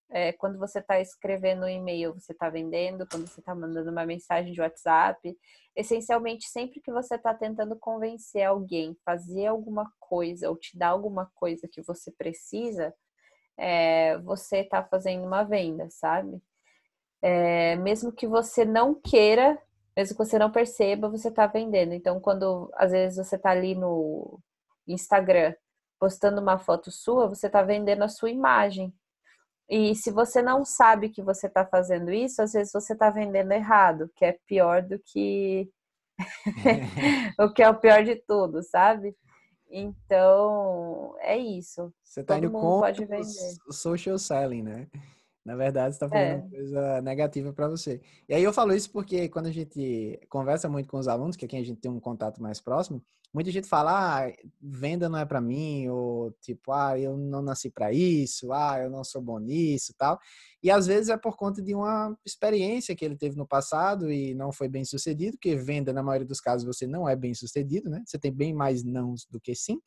É, 0.09 0.31
quando 0.33 0.59
você 0.59 0.79
está 0.79 0.99
escrevendo 0.99 1.65
um 1.65 1.69
e-mail, 1.69 2.13
você 2.13 2.33
está 2.33 2.49
vendendo. 2.49 3.07
Quando 3.09 3.27
você 3.27 3.39
está 3.39 3.55
mandando 3.55 3.91
uma 3.91 4.05
mensagem 4.05 4.53
de 4.53 4.61
WhatsApp. 4.61 5.37
Essencialmente, 5.75 6.47
sempre 6.47 6.79
que 6.81 6.91
você 6.91 7.15
está 7.15 7.33
tentando 7.33 7.75
convencer 7.77 8.43
alguém, 8.43 8.95
fazer 9.03 9.47
alguma 9.47 9.91
coisa 9.99 10.49
ou 10.49 10.57
te 10.57 10.77
dar 10.77 10.89
alguma 10.89 11.31
coisa 11.33 11.67
que 11.67 11.81
você 11.81 12.11
precisa, 12.11 12.93
é, 13.57 14.17
você 14.19 14.59
está 14.59 14.83
fazendo 14.83 15.25
uma 15.25 15.43
venda, 15.43 15.87
sabe? 15.89 16.41
É, 17.21 17.75
mesmo 17.77 18.11
que 18.11 18.27
você 18.27 18.65
não 18.65 18.93
queira, 18.93 19.57
mesmo 19.95 20.17
que 20.17 20.25
você 20.25 20.37
não 20.39 20.51
perceba, 20.51 21.09
você 21.09 21.29
está 21.29 21.47
vendendo. 21.47 21.93
Então, 21.93 22.19
quando 22.19 22.71
às 22.75 22.91
vezes 22.91 23.17
você 23.17 23.35
está 23.35 23.51
ali 23.51 23.75
no 23.75 24.39
Instagram 24.87 25.53
postando 25.99 26.41
uma 26.41 26.59
foto 26.59 26.91
sua, 26.91 27.27
você 27.29 27.47
está 27.47 27.61
vendendo 27.61 28.03
a 28.03 28.09
sua 28.09 28.29
imagem. 28.29 28.93
E 29.69 29.95
se 29.95 30.11
você 30.11 30.41
não 30.41 30.65
sabe 30.65 31.09
que 31.09 31.21
você 31.21 31.47
está 31.47 31.65
fazendo 31.65 32.11
isso, 32.11 32.41
às 32.41 32.53
vezes 32.53 32.73
você 32.73 32.93
está 32.93 33.09
vendendo 33.09 33.51
errado, 33.53 34.11
que 34.15 34.25
é 34.25 34.37
pior 34.45 34.81
do 34.81 34.99
que 34.99 35.69
o 37.39 37.51
que 37.51 37.63
é 37.63 37.69
o 37.69 37.79
pior 37.79 38.03
de 38.03 38.15
tudo, 38.27 38.61
sabe? 38.63 39.15
Então, 39.75 41.15
é 41.19 41.35
isso. 41.35 41.91
Você 42.03 42.21
está 42.21 42.37
indo 42.37 42.51
contra 42.51 43.03
o 43.67 43.73
social 43.73 44.19
selling, 44.19 44.61
né? 44.61 44.87
Na 45.45 45.55
verdade, 45.55 45.95
você 45.95 46.05
está 46.05 46.09
fazendo 46.09 46.31
é. 46.31 46.35
uma 46.35 46.49
coisa 46.49 47.01
negativa 47.01 47.51
para 47.51 47.67
você. 47.67 48.01
E 48.29 48.33
aí 48.33 48.43
eu 48.43 48.53
falo 48.53 48.73
isso 48.73 48.89
porque 48.91 49.27
quando 49.27 49.47
a 49.47 49.51
gente 49.51 50.19
conversa 50.29 50.69
muito 50.69 50.87
com 50.87 50.97
os 50.97 51.07
alunos, 51.07 51.35
que 51.35 51.45
é 51.45 51.47
quem 51.47 51.59
a 51.59 51.65
gente 51.65 51.81
tem 51.81 51.91
um 51.91 51.99
contato 51.99 52.41
mais 52.41 52.61
próximo, 52.61 53.03
muita 53.33 53.51
gente 53.51 53.67
fala, 53.67 54.25
ah, 54.25 54.33
venda 54.61 55.09
não 55.09 55.17
é 55.17 55.25
para 55.25 55.41
mim, 55.41 55.89
ou 55.89 56.31
tipo, 56.39 56.71
ah, 56.71 56.97
eu 56.97 57.17
não 57.17 57.41
nasci 57.41 57.69
para 57.69 57.91
isso, 57.91 58.53
ah, 58.53 58.79
eu 58.79 58.89
não 58.89 59.03
sou 59.03 59.21
bom 59.21 59.39
nisso 59.39 59.93
tal. 59.97 60.19
E 60.61 60.69
às 60.69 60.85
vezes 60.85 61.09
é 61.09 61.17
por 61.17 61.35
conta 61.35 61.61
de 61.61 61.73
uma 61.73 62.15
experiência 62.25 62.95
que 62.95 63.03
ele 63.03 63.17
teve 63.17 63.35
no 63.35 63.47
passado 63.47 64.11
e 64.11 64.35
não 64.35 64.51
foi 64.51 64.69
bem 64.69 64.85
sucedido, 64.85 65.37
porque 65.37 65.55
venda, 65.55 65.91
na 65.91 66.03
maioria 66.03 66.27
dos 66.27 66.39
casos, 66.39 66.65
você 66.65 66.85
não 66.85 67.09
é 67.09 67.15
bem 67.15 67.33
sucedido, 67.33 67.89
né? 67.89 68.03
Você 68.05 68.19
tem 68.19 68.31
bem 68.31 68.53
mais 68.53 68.83
nãos 68.83 69.25
do 69.29 69.41
que 69.41 69.55
sim. 69.55 69.79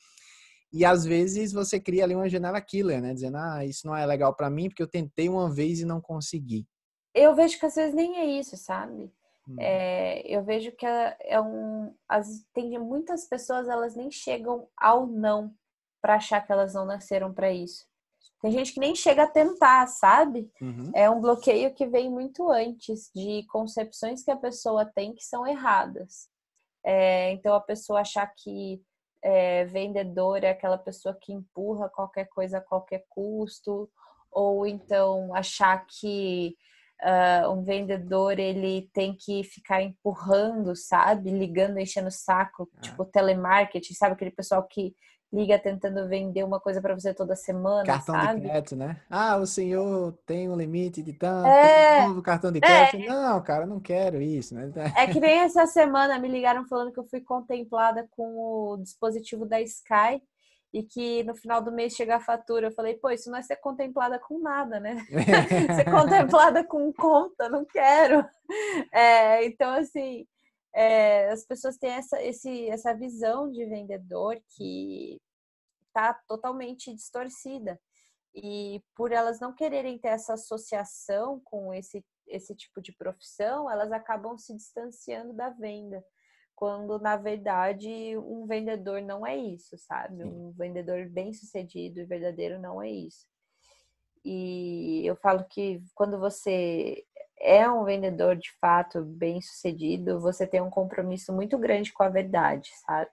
E 0.77 0.85
às 0.85 1.07
vezes 1.07 1.55
você 1.55 1.81
cria 1.81 2.05
ali 2.05 2.15
uma 2.15 2.29
janela 2.29 2.61
killer, 2.61 3.01
né? 3.01 3.15
Dizendo, 3.15 3.39
ah, 3.39 3.65
isso 3.65 3.87
não 3.87 3.97
é 3.97 4.05
legal 4.05 4.35
para 4.35 4.51
mim 4.51 4.69
porque 4.69 4.83
eu 4.83 4.87
tentei 4.87 5.27
uma 5.27 5.51
vez 5.51 5.81
e 5.81 5.87
não 5.87 6.03
consegui. 6.03 6.67
Eu 7.15 7.35
vejo 7.35 7.59
que 7.59 7.65
às 7.65 7.75
vezes 7.75 7.95
nem 7.95 8.19
é 8.19 8.27
isso, 8.27 8.59
sabe? 8.59 9.11
Hum. 9.49 9.57
É, 9.59 10.21
eu 10.27 10.45
vejo 10.45 10.73
que 10.73 10.85
é, 10.85 11.17
é 11.21 11.41
um. 11.41 11.95
As, 12.07 12.45
tem 12.53 12.79
muitas 12.79 13.27
pessoas, 13.27 13.69
elas 13.69 13.97
nem 13.97 14.11
chegam 14.11 14.69
ao 14.77 15.07
não 15.07 15.51
para 16.03 16.17
achar 16.17 16.45
que 16.45 16.53
elas 16.53 16.75
não 16.75 16.85
nasceram 16.85 17.33
para 17.33 17.51
isso. 17.51 17.87
Tem 18.43 18.53
gente 18.53 18.75
que 18.75 18.81
nem 18.81 18.95
chega 18.95 19.23
a 19.23 19.31
tentar, 19.31 19.87
sabe? 19.87 20.51
Uhum. 20.61 20.91
É 20.95 21.09
um 21.09 21.23
bloqueio 21.23 21.73
que 21.73 21.87
vem 21.87 22.11
muito 22.11 22.51
antes 22.51 23.11
de 23.15 23.47
concepções 23.49 24.23
que 24.23 24.31
a 24.31 24.37
pessoa 24.37 24.85
tem 24.85 25.15
que 25.15 25.25
são 25.25 25.47
erradas. 25.47 26.29
É, 26.85 27.33
então 27.33 27.55
a 27.55 27.61
pessoa 27.63 28.03
achar 28.03 28.27
que 28.37 28.83
é, 29.27 29.65
vendedor 29.65 30.45
é 30.45 30.51
aquela 30.51 30.79
pessoa 30.79 31.13
que 31.21 31.33
empurra 31.33 31.89
qualquer 31.89 32.29
coisa 32.29 32.59
a 32.59 32.61
qualquer 32.61 33.05
custo, 33.09 33.91
ou 34.31 34.65
então 34.65 35.35
achar 35.35 35.85
que 35.85 36.55
uh, 37.03 37.51
um 37.51 37.65
vendedor 37.65 38.39
ele 38.39 38.89
tem 38.93 39.17
que 39.17 39.43
ficar 39.43 39.83
empurrando, 39.83 40.77
sabe? 40.77 41.31
Ligando, 41.31 41.81
enchendo 41.81 42.07
o 42.07 42.13
saco, 42.13 42.71
ah. 42.77 42.81
tipo 42.81 43.05
telemarketing, 43.05 43.95
sabe? 43.95 44.13
Aquele 44.15 44.31
pessoal 44.31 44.63
que 44.63 44.95
liga 45.33 45.59
tentando 45.59 46.09
vender 46.09 46.45
uma 46.45 46.61
coisa 46.61 46.81
para 46.81 46.95
você 46.95 47.13
toda 47.13 47.35
semana, 47.35 47.85
cartão 47.85 48.15
sabe? 48.15 48.41
de 48.41 48.49
crédito, 48.49 48.77
né? 48.77 49.01
Ah, 49.11 49.37
o 49.37 49.47
senhor 49.47 50.13
tem 50.25 50.49
um 50.49 50.57
limite 50.57 51.03
de 51.03 51.13
tanto, 51.13 51.49
é, 51.49 52.07
um 52.07 52.23
cartão 52.23 52.53
de 52.53 52.61
crédito. 52.61 53.03
É, 53.03 53.09
não, 53.09 53.43
cara, 53.43 53.67
não 53.67 53.81
quero 53.81 54.21
isso, 54.23 54.55
né? 54.55 54.73
É 54.97 55.07
que 55.07 55.21
nem 55.21 55.41
essa 55.41 55.67
semana 55.67 56.19
me 56.19 56.29
ligaram 56.29 56.67
falando 56.67 56.93
que 56.93 57.01
eu 57.01 57.09
fui 57.09 57.21
contemplada 57.21 58.09
com 58.11 58.39
o 58.39 58.77
dispositivo 58.79 59.45
da 59.45 59.61
Sky 59.61 60.23
e 60.73 60.83
que 60.83 61.23
no 61.25 61.35
final 61.35 61.63
do 61.63 61.73
mês 61.73 61.95
chega 61.95 62.17
a 62.17 62.21
fatura. 62.21 62.69
Eu 62.69 62.73
falei, 62.73 62.95
pô, 62.95 63.11
isso 63.11 63.31
não 63.31 63.39
é 63.39 63.43
ser 63.43 63.57
contemplada 63.57 64.19
com 64.19 64.39
nada, 64.39 64.79
né? 64.79 64.97
ser 65.75 65.91
contemplada 65.91 66.65
com 66.65 66.93
conta, 66.93 67.49
não 67.49 67.65
quero. 67.65 68.25
É, 68.93 69.45
então, 69.47 69.73
assim, 69.73 70.27
é, 70.77 71.31
as 71.31 71.43
pessoas 71.47 71.79
têm 71.79 71.93
essa, 71.93 72.23
esse, 72.23 72.69
essa 72.69 72.93
visão 72.93 73.51
de 73.51 73.65
vendedor 73.65 74.39
que 74.51 75.19
está 75.89 76.13
totalmente 76.29 76.95
distorcida. 76.95 77.81
E 78.35 78.83
por 78.95 79.11
elas 79.11 79.41
não 79.41 79.55
quererem 79.55 79.99
ter 79.99 80.09
essa 80.09 80.35
associação 80.35 81.41
com 81.45 81.73
esse, 81.73 82.05
esse 82.27 82.55
tipo 82.55 82.83
de 82.83 82.93
profissão, 82.93 83.71
elas 83.71 83.91
acabam 83.91 84.37
se 84.37 84.55
distanciando 84.55 85.33
da 85.33 85.49
venda. 85.49 86.05
quando 86.55 86.99
na 86.99 87.17
verdade 87.17 88.17
um 88.19 88.47
vendedor 88.47 89.01
não 89.03 89.27
é 89.27 89.37
isso, 89.37 89.79
sabe? 89.79 90.25
Um 90.25 90.53
vendedor 90.53 91.09
bem 91.09 91.33
sucedido 91.33 92.01
e 92.01 92.05
verdadeiro 92.05 92.59
não 92.61 92.83
é 92.83 92.91
isso. 92.91 93.27
E 94.25 95.07
eu 95.07 95.17
falo 95.17 95.45
que 95.45 95.83
quando 95.95 96.19
você 96.19 97.07
é 97.41 97.69
um 97.71 97.85
vendedor 97.85 98.37
de 98.37 98.51
fato 98.61 99.03
bem 99.03 99.41
sucedido, 99.41 100.21
você 100.21 100.47
tem 100.47 100.61
um 100.61 100.71
compromisso 100.71 101.33
muito 101.33 101.59
grande 101.59 101.93
com 101.93 102.03
a 102.03 102.09
verdade, 102.09 102.71
sabe? 102.87 103.11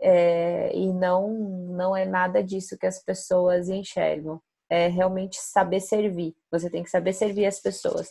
É, 0.00 0.76
e 0.76 0.92
não, 0.92 1.28
não 1.30 1.96
é 1.96 2.04
nada 2.04 2.42
disso 2.42 2.76
que 2.78 2.86
as 2.86 3.02
pessoas 3.02 3.68
enxergam. 3.68 4.40
É 4.68 4.88
realmente 4.88 5.36
saber 5.36 5.80
servir. 5.80 6.34
Você 6.50 6.68
tem 6.70 6.82
que 6.82 6.90
saber 6.90 7.12
servir 7.12 7.46
as 7.46 7.60
pessoas. 7.60 8.08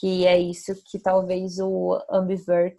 Que 0.00 0.26
é 0.26 0.38
isso 0.38 0.74
que 0.86 0.98
talvez 0.98 1.58
o 1.58 2.00
ambivert 2.10 2.76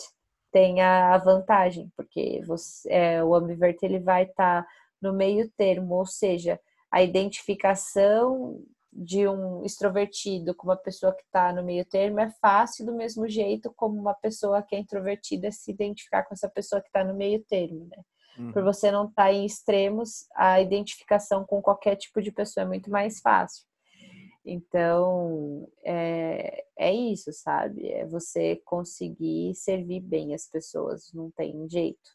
tenha 0.51 1.13
a 1.13 1.17
vantagem, 1.17 1.91
porque 1.97 2.41
você, 2.45 2.89
é, 2.89 3.23
o 3.23 3.33
ambivert 3.33 3.77
ele 3.81 3.99
vai 3.99 4.23
estar 4.23 4.63
tá 4.63 4.69
no 5.01 5.11
meio 5.11 5.49
termo, 5.57 5.95
ou 5.95 6.05
seja, 6.05 6.59
a 6.91 7.01
identificação 7.01 8.63
de 8.95 9.27
um 9.27 9.63
extrovertido 9.65 10.53
com 10.55 10.67
uma 10.67 10.77
pessoa 10.77 11.13
que 11.13 11.23
está 11.23 11.51
no 11.51 11.63
meio 11.63 11.83
termo 11.85 12.19
é 12.19 12.29
fácil 12.41 12.85
do 12.85 12.93
mesmo 12.93 13.27
jeito 13.27 13.73
como 13.75 13.99
uma 13.99 14.13
pessoa 14.13 14.61
que 14.61 14.75
é 14.75 14.79
introvertida 14.79 15.51
se 15.51 15.71
identificar 15.71 16.23
com 16.23 16.33
essa 16.33 16.49
pessoa 16.49 16.81
que 16.81 16.87
está 16.87 17.03
no 17.03 17.15
meio 17.15 17.43
termo, 17.43 17.87
né? 17.89 18.03
Uhum. 18.37 18.51
Por 18.51 18.63
você 18.63 18.91
não 18.91 19.07
estar 19.07 19.25
tá 19.25 19.33
em 19.33 19.45
extremos, 19.45 20.25
a 20.35 20.59
identificação 20.61 21.45
com 21.45 21.61
qualquer 21.61 21.95
tipo 21.95 22.21
de 22.21 22.31
pessoa 22.31 22.63
é 22.63 22.67
muito 22.67 22.89
mais 22.89 23.19
fácil. 23.19 23.65
Então, 24.45 25.67
é, 25.83 26.65
é 26.77 26.93
isso, 26.93 27.31
sabe? 27.31 27.87
É 27.89 28.05
você 28.05 28.61
conseguir 28.65 29.55
servir 29.55 30.01
bem 30.01 30.33
as 30.33 30.47
pessoas, 30.47 31.11
não 31.13 31.31
tem 31.31 31.67
jeito. 31.69 32.11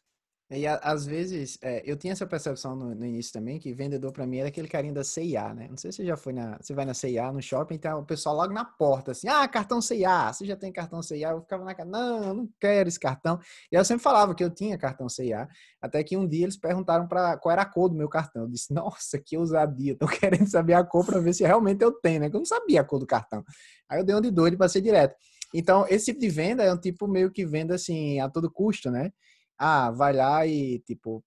E 0.51 0.65
às 0.65 1.05
vezes, 1.05 1.59
é, 1.61 1.83
eu 1.85 1.95
tinha 1.95 2.11
essa 2.11 2.25
percepção 2.25 2.75
no, 2.75 2.95
no 2.95 3.05
início 3.05 3.31
também, 3.31 3.59
que 3.59 3.71
vendedor 3.71 4.11
para 4.11 4.25
mim 4.25 4.39
era 4.39 4.47
aquele 4.47 4.67
carinha 4.67 4.93
da 4.93 5.03
CIA, 5.03 5.53
né? 5.53 5.67
Não 5.69 5.77
sei 5.77 5.91
se 5.91 5.97
você 5.97 6.05
já 6.05 6.17
foi 6.17 6.33
na. 6.33 6.57
Você 6.59 6.73
vai 6.73 6.85
na 6.85 6.95
CIA, 6.95 7.31
no 7.31 7.39
shopping, 7.39 7.75
então 7.75 7.99
o 7.99 8.05
pessoal 8.05 8.35
logo 8.35 8.51
na 8.51 8.65
porta, 8.65 9.11
assim, 9.11 9.27
ah, 9.27 9.47
cartão 9.47 9.79
CIA, 9.79 10.33
você 10.33 10.47
já 10.47 10.55
tem 10.55 10.71
cartão 10.71 11.03
CIA? 11.03 11.29
Eu 11.29 11.41
ficava 11.41 11.63
na 11.63 11.75
cara, 11.75 11.87
não, 11.87 12.23
eu 12.23 12.33
não 12.33 12.49
quero 12.59 12.89
esse 12.89 12.99
cartão. 12.99 13.39
E 13.71 13.75
eu 13.75 13.85
sempre 13.85 14.01
falava 14.01 14.33
que 14.33 14.43
eu 14.43 14.49
tinha 14.49 14.75
cartão 14.75 15.07
CIA, 15.07 15.47
até 15.79 16.03
que 16.03 16.17
um 16.17 16.27
dia 16.27 16.45
eles 16.45 16.57
perguntaram 16.57 17.07
para 17.07 17.37
qual 17.37 17.53
era 17.53 17.61
a 17.61 17.65
cor 17.65 17.87
do 17.87 17.95
meu 17.95 18.09
cartão. 18.09 18.43
Eu 18.43 18.49
disse, 18.49 18.73
nossa, 18.73 19.19
que 19.19 19.37
ousadia, 19.37 19.95
tô 19.95 20.07
querendo 20.09 20.47
saber 20.47 20.73
a 20.73 20.83
cor 20.83 21.05
para 21.05 21.19
ver 21.19 21.33
se 21.33 21.43
realmente 21.43 21.83
eu 21.83 21.91
tenho, 21.91 22.21
né? 22.21 22.27
Eu 22.27 22.39
não 22.39 22.45
sabia 22.45 22.81
a 22.81 22.83
cor 22.83 22.97
do 22.97 23.05
cartão. 23.05 23.43
Aí 23.87 23.99
eu 23.99 24.03
dei 24.03 24.15
um 24.15 24.21
de 24.21 24.31
doido 24.31 24.55
e 24.55 24.57
passei 24.57 24.81
direto. 24.81 25.15
Então, 25.53 25.85
esse 25.87 26.05
tipo 26.05 26.19
de 26.19 26.29
venda 26.29 26.63
é 26.63 26.73
um 26.73 26.77
tipo 26.77 27.07
meio 27.07 27.31
que 27.31 27.45
venda 27.45 27.75
assim, 27.75 28.19
a 28.19 28.27
todo 28.29 28.51
custo, 28.51 28.89
né? 28.89 29.11
Ah, 29.59 29.91
vai 29.91 30.13
lá 30.13 30.47
e, 30.47 30.79
tipo, 30.79 31.23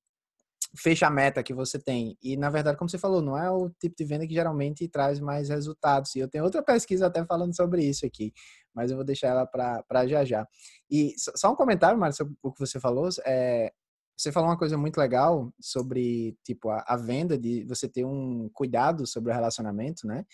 fecha 0.76 1.06
a 1.06 1.10
meta 1.10 1.42
que 1.42 1.52
você 1.52 1.78
tem. 1.78 2.16
E, 2.22 2.36
na 2.36 2.48
verdade, 2.50 2.78
como 2.78 2.88
você 2.88 2.98
falou, 2.98 3.20
não 3.20 3.36
é 3.36 3.50
o 3.50 3.70
tipo 3.70 3.94
de 3.96 4.04
venda 4.04 4.26
que 4.26 4.34
geralmente 4.34 4.88
traz 4.88 5.20
mais 5.20 5.48
resultados. 5.48 6.14
E 6.14 6.20
eu 6.20 6.28
tenho 6.28 6.44
outra 6.44 6.62
pesquisa 6.62 7.06
até 7.06 7.24
falando 7.26 7.54
sobre 7.54 7.84
isso 7.84 8.06
aqui, 8.06 8.32
mas 8.74 8.90
eu 8.90 8.96
vou 8.96 9.04
deixar 9.04 9.28
ela 9.28 9.46
para 9.46 10.06
já 10.06 10.24
já. 10.24 10.46
E 10.90 11.14
só 11.18 11.52
um 11.52 11.56
comentário, 11.56 11.98
Mário, 11.98 12.16
sobre 12.16 12.34
o 12.42 12.52
que 12.52 12.60
você 12.60 12.80
falou. 12.80 13.08
É, 13.26 13.72
você 14.16 14.32
falou 14.32 14.48
uma 14.48 14.58
coisa 14.58 14.78
muito 14.78 14.98
legal 14.98 15.52
sobre, 15.60 16.36
tipo, 16.44 16.70
a, 16.70 16.84
a 16.86 16.96
venda, 16.96 17.36
de 17.36 17.64
você 17.64 17.88
ter 17.88 18.04
um 18.04 18.48
cuidado 18.52 19.06
sobre 19.06 19.30
o 19.30 19.34
relacionamento, 19.34 20.06
né? 20.06 20.24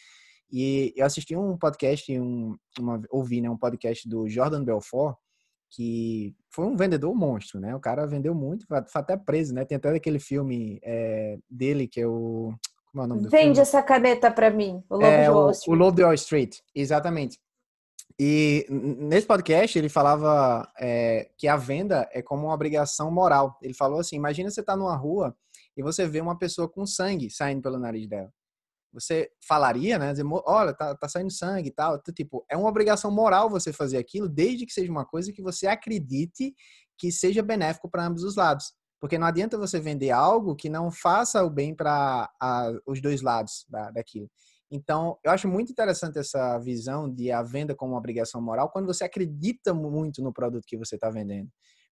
E 0.50 0.94
eu 0.96 1.04
assisti 1.04 1.36
um 1.36 1.56
podcast, 1.58 2.18
um, 2.18 2.56
uma, 2.78 3.02
ouvi 3.10 3.40
né, 3.40 3.50
um 3.50 3.56
podcast 3.56 4.08
do 4.08 4.28
Jordan 4.28 4.64
Belfort, 4.64 5.16
que 5.70 6.34
foi 6.50 6.66
um 6.66 6.76
vendedor 6.76 7.14
monstro, 7.14 7.60
né? 7.60 7.74
O 7.74 7.80
cara 7.80 8.06
vendeu 8.06 8.34
muito, 8.34 8.66
foi 8.66 8.78
até 8.94 9.16
preso, 9.16 9.54
né? 9.54 9.64
Tem 9.64 9.76
até 9.76 9.90
aquele 9.90 10.18
filme 10.18 10.80
é, 10.82 11.38
dele 11.48 11.86
que 11.86 12.00
é 12.00 12.06
o. 12.06 12.52
Como 12.90 13.02
é 13.02 13.04
o 13.04 13.08
nome 13.08 13.22
do 13.22 13.30
Vende 13.30 13.60
essa 13.60 13.82
caneta 13.82 14.30
para 14.30 14.50
mim, 14.50 14.82
o 14.88 14.94
Lobo 14.94 15.06
é, 15.06 15.24
de 15.24 15.30
Wall 15.30 15.50
Street. 15.50 15.68
O, 15.68 15.72
o 15.72 15.78
Lobo 15.78 15.96
de 15.96 16.02
Wall 16.02 16.14
Street, 16.14 16.58
exatamente. 16.74 17.38
E 18.18 18.66
nesse 18.70 19.26
podcast 19.26 19.78
ele 19.78 19.88
falava 19.88 20.68
é, 20.80 21.30
que 21.36 21.46
a 21.46 21.56
venda 21.56 22.08
é 22.12 22.20
como 22.20 22.46
uma 22.46 22.54
obrigação 22.54 23.10
moral. 23.10 23.56
Ele 23.62 23.74
falou 23.74 24.00
assim: 24.00 24.16
imagina 24.16 24.50
você 24.50 24.62
tá 24.62 24.76
numa 24.76 24.96
rua 24.96 25.36
e 25.76 25.82
você 25.82 26.06
vê 26.06 26.20
uma 26.20 26.36
pessoa 26.36 26.68
com 26.68 26.84
sangue 26.86 27.30
saindo 27.30 27.62
pelo 27.62 27.78
nariz 27.78 28.08
dela 28.08 28.32
você 28.92 29.30
falaria, 29.46 29.98
né? 29.98 30.12
Dizer, 30.12 30.24
olha, 30.26 30.74
tá, 30.74 30.94
tá 30.96 31.08
saindo 31.08 31.30
sangue 31.30 31.68
e 31.68 31.72
tal. 31.72 32.00
Tipo, 32.14 32.44
é 32.50 32.56
uma 32.56 32.68
obrigação 32.68 33.10
moral 33.10 33.50
você 33.50 33.72
fazer 33.72 33.98
aquilo, 33.98 34.28
desde 34.28 34.66
que 34.66 34.72
seja 34.72 34.90
uma 34.90 35.04
coisa 35.04 35.32
que 35.32 35.42
você 35.42 35.66
acredite 35.66 36.54
que 36.98 37.12
seja 37.12 37.42
benéfico 37.42 37.88
para 37.88 38.06
ambos 38.06 38.24
os 38.24 38.36
lados. 38.36 38.72
Porque 39.00 39.16
não 39.16 39.26
adianta 39.26 39.56
você 39.56 39.78
vender 39.78 40.10
algo 40.10 40.56
que 40.56 40.68
não 40.68 40.90
faça 40.90 41.44
o 41.44 41.50
bem 41.50 41.74
para 41.74 42.28
os 42.86 43.00
dois 43.00 43.22
lados 43.22 43.64
da, 43.68 43.90
daquilo. 43.90 44.28
Então, 44.70 45.16
eu 45.24 45.30
acho 45.30 45.48
muito 45.48 45.70
interessante 45.70 46.18
essa 46.18 46.58
visão 46.58 47.08
de 47.10 47.30
a 47.30 47.42
venda 47.42 47.74
como 47.74 47.92
uma 47.92 47.98
obrigação 47.98 48.42
moral 48.42 48.70
quando 48.70 48.86
você 48.86 49.04
acredita 49.04 49.72
muito 49.72 50.20
no 50.20 50.32
produto 50.32 50.64
que 50.66 50.76
você 50.76 50.96
está 50.96 51.08
vendendo 51.08 51.48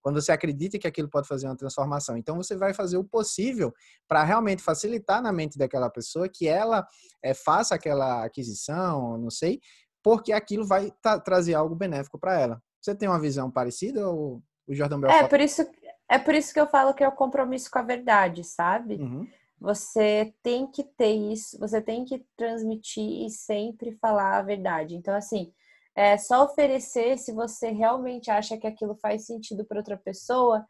quando 0.06 0.22
você 0.22 0.30
acredita 0.30 0.78
que 0.78 0.86
aquilo 0.86 1.10
pode 1.10 1.26
fazer 1.26 1.48
uma 1.48 1.56
transformação. 1.56 2.16
Então 2.16 2.36
você 2.36 2.54
vai 2.54 2.72
fazer 2.72 2.96
o 2.96 3.02
possível 3.02 3.74
para 4.06 4.22
realmente 4.22 4.62
facilitar 4.62 5.20
na 5.20 5.32
mente 5.32 5.58
daquela 5.58 5.90
pessoa 5.90 6.28
que 6.28 6.46
ela 6.46 6.86
é, 7.20 7.34
faça 7.34 7.74
aquela 7.74 8.24
aquisição, 8.24 9.18
não 9.18 9.30
sei, 9.30 9.60
porque 10.04 10.32
aquilo 10.32 10.64
vai 10.64 10.92
trazer 11.24 11.54
algo 11.54 11.74
benéfico 11.74 12.20
para 12.20 12.40
ela. 12.40 12.62
Você 12.80 12.94
tem 12.94 13.08
uma 13.08 13.18
visão 13.18 13.50
parecida 13.50 14.08
ou 14.08 14.40
o 14.68 14.72
Jordan 14.72 15.00
Belfort? 15.00 15.24
É 15.24 15.26
por 15.26 15.40
isso 15.40 15.66
é 16.08 16.20
por 16.20 16.36
isso 16.36 16.54
que 16.54 16.60
eu 16.60 16.68
falo 16.68 16.94
que 16.94 17.02
é 17.02 17.08
o 17.08 17.16
compromisso 17.16 17.68
com 17.68 17.80
a 17.80 17.82
verdade, 17.82 18.44
sabe? 18.44 18.94
Uhum. 18.94 19.26
Você 19.58 20.32
tem 20.40 20.70
que 20.70 20.84
ter 20.84 21.16
isso, 21.16 21.58
você 21.58 21.82
tem 21.82 22.04
que 22.04 22.24
transmitir 22.36 23.26
e 23.26 23.28
sempre 23.28 23.90
falar 24.00 24.38
a 24.38 24.42
verdade. 24.42 24.94
Então, 24.94 25.16
assim, 25.16 25.52
é 25.96 26.18
só 26.18 26.44
oferecer 26.44 27.16
se 27.16 27.32
você 27.32 27.70
realmente 27.70 28.30
acha 28.30 28.58
que 28.58 28.66
aquilo 28.66 28.94
faz 28.96 29.24
sentido 29.24 29.64
para 29.64 29.78
outra 29.78 29.96
pessoa, 29.96 30.62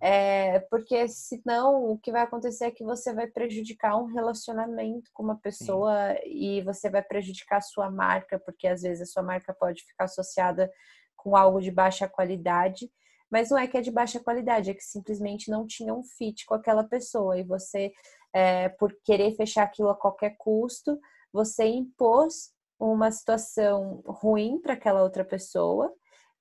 é, 0.00 0.60
porque 0.70 1.06
senão 1.06 1.84
o 1.84 1.98
que 1.98 2.10
vai 2.10 2.22
acontecer 2.22 2.64
é 2.64 2.70
que 2.70 2.82
você 2.82 3.12
vai 3.12 3.26
prejudicar 3.26 3.94
um 3.98 4.06
relacionamento 4.06 5.10
com 5.12 5.22
uma 5.22 5.36
pessoa 5.36 6.14
Sim. 6.14 6.20
e 6.24 6.62
você 6.62 6.88
vai 6.88 7.02
prejudicar 7.02 7.58
a 7.58 7.60
sua 7.60 7.90
marca, 7.90 8.38
porque 8.38 8.66
às 8.66 8.80
vezes 8.80 9.02
a 9.02 9.12
sua 9.12 9.22
marca 9.22 9.52
pode 9.52 9.82
ficar 9.82 10.04
associada 10.04 10.72
com 11.14 11.36
algo 11.36 11.60
de 11.60 11.70
baixa 11.70 12.08
qualidade, 12.08 12.90
mas 13.30 13.50
não 13.50 13.58
é 13.58 13.66
que 13.66 13.76
é 13.76 13.82
de 13.82 13.90
baixa 13.90 14.18
qualidade, 14.18 14.70
é 14.70 14.74
que 14.74 14.82
simplesmente 14.82 15.50
não 15.50 15.66
tinha 15.66 15.94
um 15.94 16.02
fit 16.02 16.46
com 16.46 16.54
aquela 16.54 16.84
pessoa 16.84 17.38
e 17.38 17.42
você, 17.42 17.92
é, 18.32 18.70
por 18.70 18.96
querer 19.04 19.36
fechar 19.36 19.64
aquilo 19.64 19.90
a 19.90 19.94
qualquer 19.94 20.36
custo, 20.38 20.98
você 21.30 21.66
impôs 21.66 22.54
uma 22.80 23.10
situação 23.12 24.02
ruim 24.06 24.58
para 24.60 24.72
aquela 24.72 25.02
outra 25.02 25.24
pessoa 25.24 25.92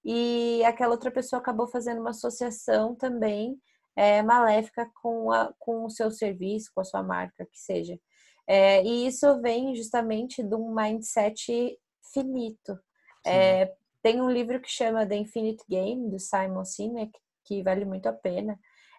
e 0.04 0.64
aquela 0.66 0.92
outra 0.92 1.12
pessoa 1.12 1.42
acabou 1.42 1.68
fazendo 1.68 2.00
uma 2.00 2.12
associação 2.12 2.96
também 2.96 3.60
é, 3.96 4.24
maléfica 4.24 4.90
com, 5.02 5.32
a, 5.32 5.54
com 5.60 5.86
o 5.86 5.90
seu 5.90 6.10
serviço, 6.10 6.72
com 6.74 6.80
a 6.80 6.86
sua 6.86 7.04
marca, 7.04 7.46
que 7.46 7.60
seja. 7.60 8.00
É, 8.48 8.82
e 8.84 9.06
isso 9.06 9.40
vem 9.42 9.76
justamente 9.76 10.42
de 10.42 10.56
um 10.56 10.74
mindset 10.74 11.78
finito. 12.14 12.80
É, 13.26 13.72
tem 14.02 14.22
um 14.22 14.30
livro 14.30 14.62
que 14.62 14.70
chama 14.70 15.06
The 15.06 15.18
Infinite 15.18 15.64
Game, 15.70 16.10
do 16.10 16.18
Simon 16.18 16.64
Sinek, 16.64 17.12
que 17.44 17.62
vale 17.62 17.84
muito 17.86 18.08
a 18.08 18.14
pena. 18.14 18.58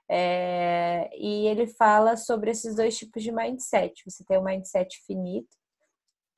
É, 0.09 1.09
e 1.16 1.47
ele 1.47 1.66
fala 1.66 2.16
sobre 2.16 2.51
esses 2.51 2.76
dois 2.76 2.99
tipos 2.99 3.22
de 3.22 3.32
mindset. 3.32 4.03
Você 4.05 4.24
tem 4.24 4.36
o 4.36 4.45
mindset 4.45 5.03
finito, 5.07 5.49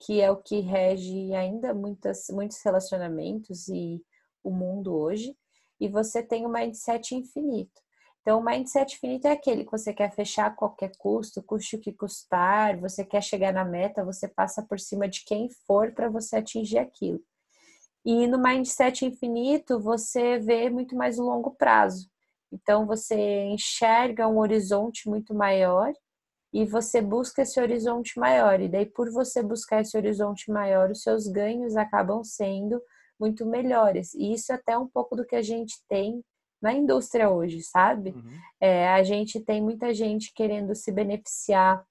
que 0.05 0.21
é 0.21 0.31
o 0.31 0.37
que 0.37 0.61
rege 0.61 1.33
ainda 1.35 1.73
muitas, 1.73 2.27
muitos 2.31 2.61
relacionamentos 2.63 3.69
e 3.69 4.03
o 4.43 4.51
mundo 4.51 4.95
hoje, 4.95 5.37
e 5.81 5.89
você 5.89 6.23
tem 6.23 6.45
o 6.45 6.49
mindset 6.49 7.15
infinito. 7.15 7.81
Então, 8.21 8.39
o 8.39 8.45
mindset 8.45 8.95
infinito 8.95 9.27
é 9.27 9.33
aquele 9.33 9.65
que 9.65 9.71
você 9.71 9.93
quer 9.93 10.13
fechar 10.13 10.47
a 10.47 10.51
qualquer 10.51 10.93
custo, 10.97 11.43
custe 11.43 11.77
o 11.77 11.81
que 11.81 11.93
custar, 11.93 12.79
você 12.79 13.05
quer 13.05 13.23
chegar 13.23 13.53
na 13.53 13.65
meta, 13.65 14.05
você 14.05 14.29
passa 14.29 14.63
por 14.63 14.79
cima 14.79 15.09
de 15.09 15.25
quem 15.25 15.49
for 15.67 15.93
para 15.93 16.09
você 16.09 16.37
atingir 16.37 16.79
aquilo. 16.79 17.21
E 18.05 18.27
no 18.27 18.41
mindset 18.41 19.05
infinito, 19.05 19.81
você 19.81 20.39
vê 20.39 20.69
muito 20.69 20.97
mais 20.97 21.19
o 21.19 21.25
longo 21.25 21.53
prazo. 21.53 22.09
Então, 22.53 22.87
você 22.87 23.45
enxerga 23.45 24.29
um 24.29 24.39
horizonte 24.39 25.09
muito 25.09 25.35
maior 25.35 25.93
e 26.53 26.67
você 26.67 27.01
busca 27.01 27.43
esse 27.43 27.61
horizonte 27.61 28.19
maior. 28.19 28.61
E 28.61 28.69
daí, 28.69 28.85
por 28.85 29.11
você 29.11 29.43
buscar 29.43 29.81
esse 29.81 29.97
horizonte 29.97 30.51
maior, 30.51 30.91
os 30.91 31.03
seus 31.03 31.27
ganhos 31.27 31.77
acabam 31.77 32.23
sendo 32.23 32.81
muito 33.19 33.47
melhores. 33.47 34.13
E 34.15 34.33
isso 34.33 34.53
é 34.53 34.57
até 34.57 34.77
um 34.77 34.87
pouco 34.87 35.17
do 35.17 35.25
que 35.25 35.37
a 35.37 35.43
gente 35.43 35.77
tem 35.89 36.23
na 36.61 36.73
indústria 36.73 37.31
hoje, 37.31 37.63
sabe? 37.63 38.11
Uhum. 38.11 38.39
É, 38.61 38.89
a 38.89 39.03
gente 39.03 39.41
tem 39.41 39.63
muita 39.63 39.95
gente 39.95 40.33
querendo 40.35 40.75
se 40.75 40.93
beneficiar 40.93 41.85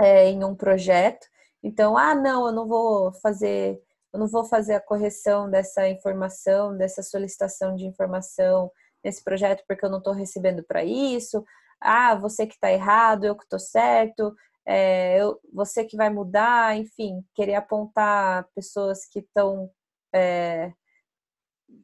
é, 0.00 0.28
em 0.30 0.42
um 0.44 0.54
projeto. 0.54 1.26
Então, 1.62 1.96
ah, 1.96 2.14
não, 2.14 2.46
eu 2.46 2.52
não 2.52 2.66
vou 2.66 3.12
fazer, 3.14 3.80
eu 4.12 4.18
não 4.18 4.26
vou 4.26 4.44
fazer 4.44 4.74
a 4.74 4.80
correção 4.80 5.48
dessa 5.48 5.88
informação, 5.88 6.76
dessa 6.76 7.02
solicitação 7.02 7.76
de 7.76 7.86
informação 7.86 8.70
nesse 9.04 9.22
projeto 9.22 9.62
porque 9.68 9.84
eu 9.84 9.90
não 9.90 9.98
estou 9.98 10.14
recebendo 10.14 10.64
para 10.64 10.82
isso. 10.82 11.44
Ah, 11.84 12.14
você 12.14 12.46
que 12.46 12.54
está 12.54 12.72
errado, 12.72 13.24
eu 13.24 13.36
que 13.36 13.44
estou 13.44 13.58
certo. 13.58 14.34
É, 14.66 15.20
eu, 15.20 15.38
você 15.52 15.84
que 15.84 15.96
vai 15.96 16.10
mudar, 16.10 16.76
enfim, 16.76 17.22
querer 17.34 17.54
apontar 17.54 18.48
pessoas 18.54 19.04
que 19.06 19.20
estão, 19.20 19.70
é, 20.14 20.72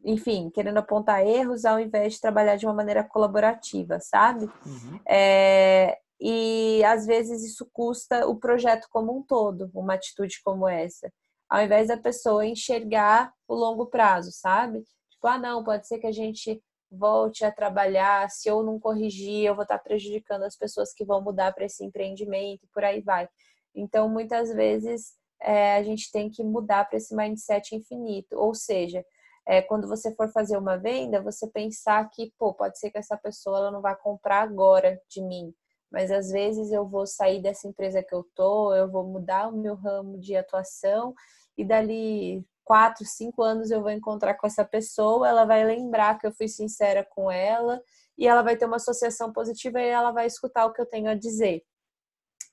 enfim, 0.04 0.50
querendo 0.50 0.78
apontar 0.78 1.26
erros 1.26 1.64
ao 1.64 1.78
invés 1.78 2.14
de 2.14 2.20
trabalhar 2.20 2.56
de 2.56 2.66
uma 2.66 2.74
maneira 2.74 3.04
colaborativa, 3.04 4.00
sabe? 4.00 4.46
Uhum. 4.66 5.00
É, 5.08 5.98
e 6.20 6.82
às 6.84 7.06
vezes 7.06 7.44
isso 7.44 7.68
custa 7.72 8.26
o 8.26 8.36
projeto 8.36 8.88
como 8.90 9.16
um 9.16 9.22
todo, 9.22 9.70
uma 9.74 9.94
atitude 9.94 10.40
como 10.42 10.66
essa 10.66 11.10
ao 11.50 11.60
invés 11.60 11.88
da 11.88 11.96
pessoa 11.96 12.46
enxergar 12.46 13.34
o 13.48 13.54
longo 13.54 13.86
prazo, 13.86 14.30
sabe? 14.32 14.84
Tipo, 15.10 15.26
ah, 15.26 15.36
não, 15.36 15.64
pode 15.64 15.86
ser 15.88 15.98
que 15.98 16.06
a 16.06 16.12
gente 16.12 16.62
volte 16.90 17.44
a 17.44 17.52
trabalhar, 17.52 18.28
se 18.30 18.48
eu 18.48 18.62
não 18.62 18.78
corrigir, 18.78 19.44
eu 19.44 19.54
vou 19.54 19.62
estar 19.62 19.78
prejudicando 19.78 20.42
as 20.42 20.56
pessoas 20.56 20.92
que 20.92 21.04
vão 21.04 21.22
mudar 21.22 21.52
para 21.54 21.64
esse 21.64 21.84
empreendimento, 21.84 22.66
por 22.72 22.84
aí 22.84 23.00
vai. 23.00 23.28
Então, 23.74 24.08
muitas 24.08 24.52
vezes, 24.52 25.14
é, 25.40 25.76
a 25.76 25.82
gente 25.82 26.10
tem 26.10 26.28
que 26.28 26.42
mudar 26.42 26.88
para 26.88 26.96
esse 26.96 27.14
mindset 27.14 27.74
infinito, 27.74 28.36
ou 28.36 28.54
seja, 28.54 29.04
é, 29.46 29.62
quando 29.62 29.88
você 29.88 30.14
for 30.14 30.30
fazer 30.32 30.56
uma 30.56 30.76
venda, 30.76 31.22
você 31.22 31.46
pensar 31.48 32.08
que, 32.10 32.32
pô, 32.38 32.52
pode 32.54 32.78
ser 32.78 32.90
que 32.90 32.98
essa 32.98 33.16
pessoa 33.16 33.58
ela 33.58 33.70
não 33.70 33.80
vai 33.80 33.96
comprar 33.96 34.42
agora 34.42 35.00
de 35.08 35.22
mim, 35.22 35.54
mas 35.90 36.10
às 36.10 36.30
vezes 36.30 36.70
eu 36.70 36.86
vou 36.86 37.06
sair 37.06 37.40
dessa 37.40 37.66
empresa 37.66 38.02
que 38.02 38.14
eu 38.14 38.24
tô, 38.34 38.74
eu 38.74 38.90
vou 38.90 39.04
mudar 39.04 39.48
o 39.48 39.56
meu 39.56 39.74
ramo 39.74 40.18
de 40.18 40.36
atuação 40.36 41.14
e 41.56 41.64
dali 41.64 42.44
quatro, 42.70 43.04
cinco 43.04 43.42
anos 43.42 43.72
eu 43.72 43.82
vou 43.82 43.90
encontrar 43.90 44.34
com 44.34 44.46
essa 44.46 44.64
pessoa, 44.64 45.28
ela 45.28 45.44
vai 45.44 45.64
lembrar 45.64 46.20
que 46.20 46.24
eu 46.24 46.32
fui 46.32 46.46
sincera 46.46 47.04
com 47.04 47.28
ela 47.28 47.82
e 48.16 48.28
ela 48.28 48.42
vai 48.42 48.56
ter 48.56 48.64
uma 48.64 48.76
associação 48.76 49.32
positiva 49.32 49.80
e 49.80 49.88
ela 49.88 50.12
vai 50.12 50.24
escutar 50.24 50.66
o 50.66 50.72
que 50.72 50.80
eu 50.80 50.86
tenho 50.86 51.10
a 51.10 51.16
dizer. 51.16 51.64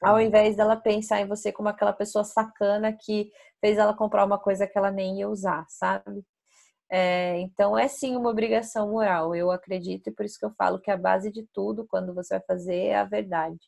Ao 0.01 0.15
uhum. 0.15 0.22
invés 0.22 0.55
dela 0.55 0.76
pensar 0.76 1.22
em 1.22 1.28
você 1.28 1.51
como 1.51 1.70
aquela 1.70 1.93
pessoa 1.93 2.24
sacana 2.24 2.91
que 2.91 3.30
fez 3.61 3.78
ela 3.78 3.95
comprar 3.95 4.26
uma 4.26 4.39
coisa 4.39 4.65
que 4.65 4.76
ela 4.76 4.89
nem 4.89 5.20
ia 5.20 5.30
usar, 5.30 5.68
sabe? 5.70 6.26
É, 6.91 7.38
então 7.41 7.78
é 7.78 7.88
sim 7.88 8.15
uma 8.15 8.32
obrigação 8.32 8.89
moral, 8.89 9.36
eu 9.36 9.51
acredito, 9.51 10.07
e 10.07 10.11
por 10.11 10.26
isso 10.26 10.39
que 10.39 10.45
eu 10.47 10.53
falo 10.57 10.82
que 10.82 10.89
a 10.89 10.97
base 10.97 11.32
de 11.32 11.47
tudo, 11.53 11.86
quando 11.86 12.11
você 12.15 12.39
vai 12.39 12.43
fazer, 12.47 12.86
é 12.86 12.95
a 12.95 13.03
verdade. 13.03 13.59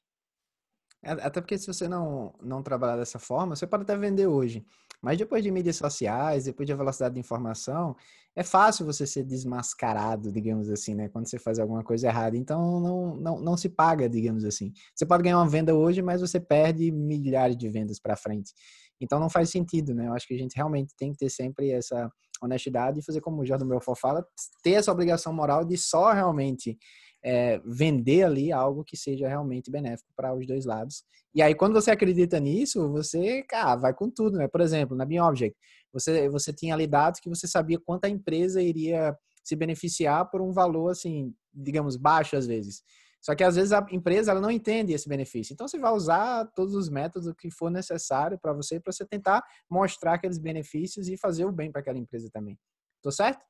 Até 1.04 1.42
porque 1.42 1.60
se 1.60 1.68
você 1.68 1.88
não, 1.88 2.34
não 2.42 2.64
trabalhar 2.64 2.98
dessa 2.98 3.20
forma, 3.20 3.56
você 3.56 3.68
pode 3.68 3.84
até 3.84 3.96
vender 3.96 4.26
hoje. 4.26 4.66
Mas 5.02 5.18
depois 5.18 5.44
de 5.44 5.50
mídias 5.50 5.78
sociais, 5.78 6.46
depois 6.46 6.68
de 6.68 6.76
velocidade 6.76 7.14
de 7.14 7.20
informação, 7.20 7.96
é 8.36 8.44
fácil 8.44 8.86
você 8.86 9.08
ser 9.08 9.24
desmascarado, 9.24 10.32
digamos 10.32 10.70
assim, 10.70 10.94
né? 10.94 11.08
Quando 11.10 11.28
você 11.28 11.40
faz 11.40 11.58
alguma 11.58 11.84
coisa 11.84 12.08
errada. 12.08 12.36
Então, 12.36 12.80
não, 12.80 13.16
não, 13.16 13.40
não 13.40 13.58
se 13.58 13.70
paga, 13.70 14.10
digamos 14.10 14.44
assim. 14.44 14.72
Você 14.94 15.06
pode 15.06 15.24
ganhar 15.24 15.38
uma 15.38 15.48
venda 15.48 15.74
hoje, 15.74 16.02
mas 16.02 16.22
você 16.22 16.40
perde 16.40 16.92
milhares 16.92 17.58
de 17.58 17.70
vendas 17.70 18.00
para 18.00 18.16
frente. 18.18 18.54
Então, 19.02 19.20
não 19.20 19.30
faz 19.30 19.50
sentido, 19.50 19.94
né? 19.94 20.08
Eu 20.08 20.14
acho 20.14 20.28
que 20.28 20.34
a 20.34 20.38
gente 20.38 20.56
realmente 20.56 20.94
tem 20.98 21.14
que 21.14 21.18
ter 21.18 21.30
sempre 21.30 21.72
essa 21.72 22.12
honestidade 22.42 23.00
e 23.00 23.04
fazer 23.04 23.22
como 23.22 23.42
o 23.42 23.46
Jordan 23.46 23.68
Belfort 23.68 24.00
fala, 24.00 24.26
ter 24.64 24.72
essa 24.72 24.92
obrigação 24.92 25.34
moral 25.34 25.66
de 25.66 25.78
só 25.78 26.12
realmente 26.12 26.78
é, 27.24 27.60
vender 27.66 28.24
ali 28.24 28.52
algo 28.52 28.84
que 28.84 28.96
seja 28.96 29.28
realmente 29.28 29.70
benéfico 29.70 30.10
para 30.16 30.34
os 30.34 30.46
dois 30.48 30.66
lados. 30.66 31.04
E 31.34 31.42
aí, 31.42 31.54
quando 31.54 31.74
você 31.74 31.92
acredita 31.92 32.40
nisso, 32.40 32.90
você, 32.92 33.44
cara, 33.44 33.76
vai 33.76 33.94
com 33.94 34.10
tudo, 34.10 34.38
né? 34.38 34.48
Por 34.48 34.62
exemplo, 34.62 34.96
na 34.96 35.06
BeObject, 35.06 35.56
você, 35.92 36.30
você 36.30 36.54
tinha 36.54 36.74
ali 36.74 36.88
dados 36.88 37.20
que 37.20 37.30
você 37.30 37.48
sabia 37.48 37.80
quanto 37.80 38.06
a 38.06 38.10
empresa 38.10 38.62
iria 38.62 39.16
se 39.44 39.56
beneficiar 39.56 40.30
por 40.30 40.42
um 40.42 40.52
valor, 40.52 40.90
assim, 40.90 41.34
digamos, 41.54 41.98
baixo 41.98 42.36
às 42.36 42.48
vezes. 42.48 42.84
Só 43.22 43.36
que 43.36 43.44
às 43.44 43.56
vezes 43.56 43.74
a 43.74 43.86
empresa 43.92 44.32
ela 44.32 44.40
não 44.40 44.52
entende 44.52 44.94
esse 44.94 45.10
benefício. 45.10 45.54
Então 45.54 45.68
você 45.68 45.78
vai 45.78 45.92
usar 45.92 46.46
todos 46.56 46.74
os 46.74 46.90
métodos 46.90 47.34
que 47.38 47.52
for 47.52 47.70
necessário 47.70 48.40
para 48.40 48.54
você, 48.54 48.80
para 48.80 48.94
você 48.94 49.06
tentar 49.06 49.44
mostrar 49.70 50.14
aqueles 50.14 50.38
benefícios 50.38 51.10
e 51.10 51.18
fazer 51.18 51.46
o 51.46 51.52
bem 51.52 51.72
para 51.72 51.82
aquela 51.82 51.98
empresa 51.98 52.30
também. 52.32 52.58
Tô 53.02 53.12
certo? 53.12 53.44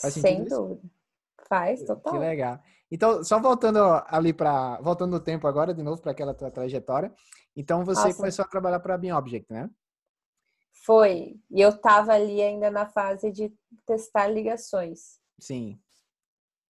Faz 0.00 0.14
Sem 0.14 0.44
dúvida. 0.44 0.80
Faz, 1.48 1.82
total. 1.84 2.12
Que 2.12 2.18
legal. 2.18 2.60
Então, 2.90 3.24
só 3.24 3.40
voltando 3.40 3.78
ali 4.06 4.32
para. 4.32 4.80
Voltando 4.80 5.12
no 5.12 5.20
tempo 5.20 5.46
agora, 5.46 5.72
de 5.72 5.82
novo, 5.82 6.00
para 6.00 6.12
aquela 6.12 6.34
tua 6.34 6.50
trajetória. 6.50 7.12
Então, 7.56 7.84
você 7.84 8.04
Nossa. 8.04 8.16
começou 8.16 8.44
a 8.44 8.48
trabalhar 8.48 8.80
para 8.80 8.94
a 8.94 8.98
BeamObject, 8.98 9.50
né? 9.52 9.70
Foi. 10.84 11.36
E 11.50 11.60
eu 11.60 11.70
estava 11.70 12.12
ali 12.12 12.42
ainda 12.42 12.70
na 12.70 12.86
fase 12.86 13.30
de 13.30 13.52
testar 13.86 14.26
ligações. 14.28 15.20
Sim. 15.38 15.80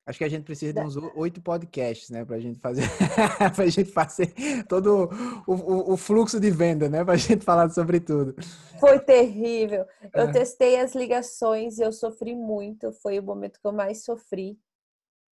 Acho 0.05 0.19
que 0.19 0.25
a 0.25 0.29
gente 0.29 0.43
precisa 0.43 0.73
de 0.73 0.81
uns 0.81 0.97
oito 1.15 1.41
podcasts, 1.41 2.11
né? 2.11 2.25
Pra 2.25 2.41
gente 2.41 2.59
fazer, 2.59 2.83
pra 3.55 3.67
gente 3.69 3.91
fazer 3.91 4.35
todo 4.69 5.09
o, 5.47 5.53
o, 5.55 5.93
o, 5.93 5.97
fluxo 5.97 6.41
de 6.41 6.51
venda, 6.51 6.89
né? 6.89 7.05
Pra 7.05 7.15
gente 7.15 7.45
falar 7.45 7.71
sobre 7.71 8.01
tudo. 8.01 8.35
Foi 8.81 8.99
terrível. 8.99 9.87
Eu 10.13 10.25
é. 10.25 10.33
testei 10.33 10.81
as 10.81 10.97
ligações 10.97 11.79
e 11.79 11.83
eu 11.83 11.93
sofri 11.93 12.35
muito. 12.35 12.93
Foi 12.95 13.21
o 13.21 13.23
momento 13.23 13.61
que 13.61 13.67
eu 13.67 13.73
mais 13.73 14.03
sofri. 14.05 14.59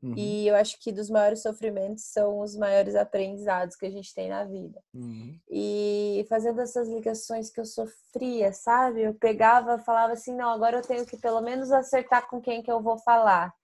Uhum. 0.03 0.15
E 0.17 0.49
eu 0.49 0.57
acho 0.57 0.79
que 0.81 0.91
dos 0.91 1.09
maiores 1.09 1.43
sofrimentos 1.43 2.05
são 2.07 2.41
os 2.41 2.57
maiores 2.57 2.97
aprendizados 2.97 3.77
que 3.77 3.87
a 3.87 3.91
gente 3.91 4.13
tem 4.13 4.29
na 4.29 4.45
vida. 4.45 4.83
Uhum. 4.93 5.39
E 5.49 6.27
fazendo 6.29 6.61
essas 6.61 6.89
ligações 6.89 7.51
que 7.51 7.61
eu 7.61 7.65
sofria, 7.65 8.53
sabe? 8.53 9.03
Eu 9.03 9.15
pegava, 9.15 9.79
falava 9.79 10.13
assim, 10.13 10.35
não, 10.35 10.51
agora 10.51 10.79
eu 10.79 10.83
tenho 10.83 11.07
que 11.07 11.17
pelo 11.17 11.41
menos 11.41 11.71
acertar 11.71 12.29
com 12.29 12.41
quem 12.41 12.63
que 12.63 12.71
eu 12.71 12.83
vou 12.83 12.99
falar 12.99 13.55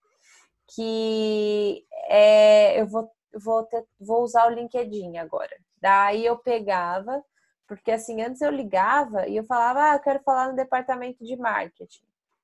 que 0.67 1.85
é, 2.07 2.79
eu 2.79 2.87
vou, 2.87 3.11
vou, 3.33 3.63
ter, 3.63 3.85
vou 3.99 4.23
usar 4.23 4.47
o 4.47 4.53
LinkedIn 4.53 5.17
agora. 5.17 5.55
Daí 5.81 6.25
eu 6.25 6.37
pegava, 6.37 7.23
porque 7.67 7.91
assim, 7.91 8.21
antes 8.21 8.41
eu 8.41 8.51
ligava 8.51 9.27
e 9.27 9.37
eu 9.37 9.43
falava, 9.43 9.91
ah, 9.91 9.95
eu 9.95 9.99
quero 9.99 10.23
falar 10.23 10.49
no 10.49 10.55
departamento 10.55 11.23
de 11.23 11.35
marketing. 11.35 12.03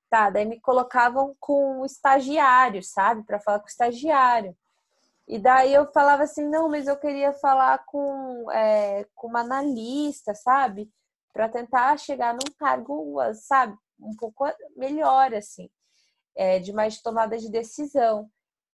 Tá, 0.10 0.30
daí 0.30 0.46
me 0.46 0.60
colocavam 0.60 1.36
com 1.40 1.82
o 1.82 1.86
estagiário, 1.86 2.82
sabe? 2.84 3.24
Para 3.24 3.40
falar 3.40 3.60
com 3.60 3.66
o 3.66 3.70
estagiário. 3.70 4.58
E 5.28 5.38
daí 5.38 5.74
eu 5.74 5.86
falava 5.92 6.24
assim, 6.24 6.48
não, 6.48 6.68
mas 6.70 6.88
eu 6.88 6.98
queria 6.98 7.32
falar 7.34 7.86
com, 7.86 8.50
é, 8.52 9.06
com 9.16 9.28
uma 9.28 9.42
analista, 9.42 10.34
sabe? 10.34 10.92
Para 11.32 11.48
tentar 11.48 11.98
chegar 11.98 12.34
num 12.34 12.52
cargo, 12.58 13.18
sabe? 13.36 13.78
Um 14.00 14.16
pouco 14.16 14.46
melhor, 14.76 15.34
assim 15.34 15.70
é, 16.40 16.58
de 16.58 16.72
mais 16.72 17.02
tomada 17.02 17.38
de 17.38 17.52
decisão. 17.52 18.32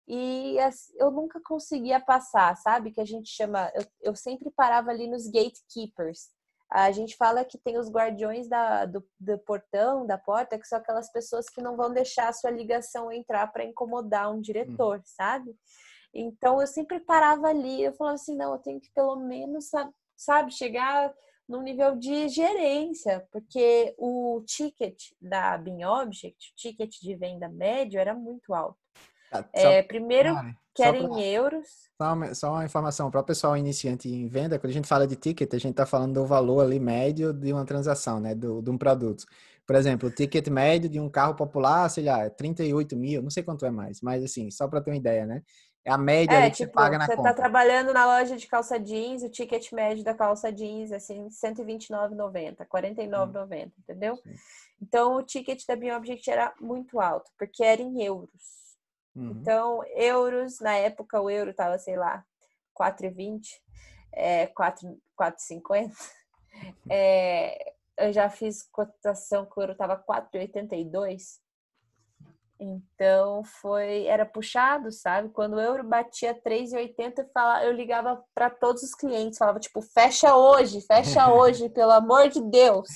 E 0.05 0.57
eu 0.97 1.09
nunca 1.09 1.39
conseguia 1.39 1.97
passar, 1.97 2.57
sabe? 2.57 2.91
Que 2.91 2.99
a 2.99 3.05
gente 3.05 3.29
chama. 3.29 3.71
Eu, 3.73 3.85
eu 4.01 4.15
sempre 4.15 4.51
parava 4.51 4.91
ali 4.91 5.07
nos 5.07 5.27
gatekeepers. 5.27 6.27
A 6.69 6.91
gente 6.91 7.15
fala 7.15 7.45
que 7.45 7.57
tem 7.57 7.77
os 7.77 7.89
guardiões 7.89 8.49
da, 8.49 8.85
do, 8.85 9.01
do, 9.17 9.37
portão, 9.39 10.05
da 10.05 10.17
porta, 10.17 10.59
que 10.59 10.67
são 10.67 10.77
aquelas 10.77 11.09
pessoas 11.09 11.47
que 11.47 11.61
não 11.61 11.77
vão 11.77 11.93
deixar 11.93 12.27
a 12.27 12.33
sua 12.33 12.51
ligação 12.51 13.09
entrar 13.09 13.47
para 13.47 13.63
incomodar 13.63 14.29
um 14.29 14.41
diretor, 14.41 14.97
hum. 14.97 15.03
sabe? 15.05 15.55
Então 16.13 16.59
eu 16.59 16.67
sempre 16.67 16.99
parava 16.99 17.47
ali, 17.47 17.83
eu 17.83 17.93
falava 17.93 18.15
assim, 18.15 18.35
não, 18.35 18.53
eu 18.53 18.59
tenho 18.59 18.81
que 18.81 18.91
pelo 18.93 19.15
menos, 19.15 19.69
sabe, 20.17 20.51
chegar 20.51 21.13
no 21.47 21.61
nível 21.61 21.95
de 21.95 22.29
gerência, 22.29 23.25
porque 23.31 23.93
o 23.97 24.41
ticket 24.45 25.11
da 25.21 25.57
Bin 25.57 25.83
Object, 25.83 26.51
o 26.51 26.55
ticket 26.55 26.99
de 27.01 27.15
venda 27.15 27.49
médio, 27.49 27.99
era 27.99 28.13
muito 28.13 28.53
alto. 28.53 28.77
Ah, 29.31 29.43
é, 29.51 29.81
primeiro, 29.81 30.29
ah, 30.29 30.53
que 30.73 30.83
era 30.83 30.97
pra, 30.97 31.07
em 31.07 31.21
euros. 31.21 31.67
Só 31.99 32.13
uma, 32.13 32.35
só 32.35 32.51
uma 32.51 32.65
informação 32.65 33.09
para 33.09 33.21
o 33.21 33.23
pessoal 33.23 33.57
iniciante 33.57 34.07
em 34.07 34.27
venda, 34.27 34.59
quando 34.59 34.71
a 34.71 34.73
gente 34.73 34.87
fala 34.87 35.07
de 35.07 35.15
ticket, 35.15 35.53
a 35.53 35.57
gente 35.57 35.71
está 35.71 35.85
falando 35.85 36.13
do 36.13 36.25
valor 36.25 36.61
ali 36.61 36.79
médio 36.79 37.33
de 37.33 37.51
uma 37.51 37.65
transação, 37.65 38.19
né, 38.19 38.35
do, 38.35 38.61
de 38.61 38.69
um 38.69 38.77
produto. 38.77 39.25
Por 39.65 39.75
exemplo, 39.75 40.09
o 40.09 40.11
ticket 40.11 40.47
médio 40.49 40.89
de 40.89 40.99
um 40.99 41.09
carro 41.09 41.35
popular, 41.35 41.89
sei 41.89 42.03
lá, 42.03 42.25
é 42.25 42.29
38 42.29 42.95
mil, 42.95 43.21
não 43.21 43.29
sei 43.29 43.43
quanto 43.43 43.65
é 43.65 43.71
mais, 43.71 44.01
mas 44.01 44.23
assim, 44.23 44.51
só 44.51 44.67
para 44.67 44.81
ter 44.81 44.91
uma 44.91 44.97
ideia, 44.97 45.25
né? 45.25 45.41
É 45.85 45.91
a 45.91 45.97
média 45.97 46.33
é, 46.33 46.49
que 46.49 46.57
tipo, 46.57 46.71
você 46.71 46.73
paga 46.73 46.97
na 46.97 47.05
você 47.05 47.15
compra. 47.15 47.31
Você 47.31 47.35
tá 47.35 47.41
trabalhando 47.41 47.93
na 47.93 48.05
loja 48.05 48.37
de 48.37 48.47
calça 48.47 48.79
jeans, 48.79 49.21
o 49.21 49.29
ticket 49.29 49.71
médio 49.73 50.03
da 50.03 50.13
calça 50.13 50.51
jeans 50.51 50.91
é 50.91 50.95
assim, 50.95 51.27
129,90, 51.27 52.65
49,90, 52.65 53.67
hum. 53.67 53.71
entendeu? 53.79 54.15
Sim. 54.15 54.33
Então, 54.81 55.15
o 55.15 55.23
ticket 55.23 55.65
da 55.65 55.75
BioObject 55.75 56.29
era 56.29 56.53
muito 56.59 56.99
alto, 56.99 57.31
porque 57.37 57.63
era 57.63 57.81
em 57.81 58.01
euros. 58.03 58.63
Uhum. 59.15 59.31
Então, 59.31 59.83
euros, 59.95 60.59
na 60.59 60.75
época 60.75 61.21
o 61.21 61.29
euro 61.29 61.53
tava, 61.53 61.77
sei 61.77 61.95
lá, 61.95 62.23
4,20, 62.79 63.41
é, 64.13 64.47
4,50. 64.47 65.91
É, 66.89 67.73
eu 67.97 68.13
já 68.13 68.29
fiz 68.29 68.61
cotação 68.71 69.45
que 69.45 69.59
o 69.59 69.61
euro 69.63 69.75
tava 69.75 69.97
4,82. 69.97 71.39
Então 72.59 73.43
foi, 73.43 74.05
era 74.05 74.25
puxado, 74.25 74.91
sabe? 74.91 75.29
Quando 75.29 75.59
eu 75.59 75.83
batia 75.83 76.33
3,80, 76.33 77.25
eu 77.63 77.71
ligava 77.71 78.23
para 78.33 78.49
todos 78.49 78.83
os 78.83 78.95
clientes, 78.95 79.37
falava 79.37 79.59
tipo, 79.59 79.81
fecha 79.81 80.35
hoje, 80.35 80.79
fecha 80.81 81.27
hoje, 81.33 81.67
pelo 81.69 81.91
amor 81.91 82.29
de 82.29 82.41
Deus. 82.41 82.87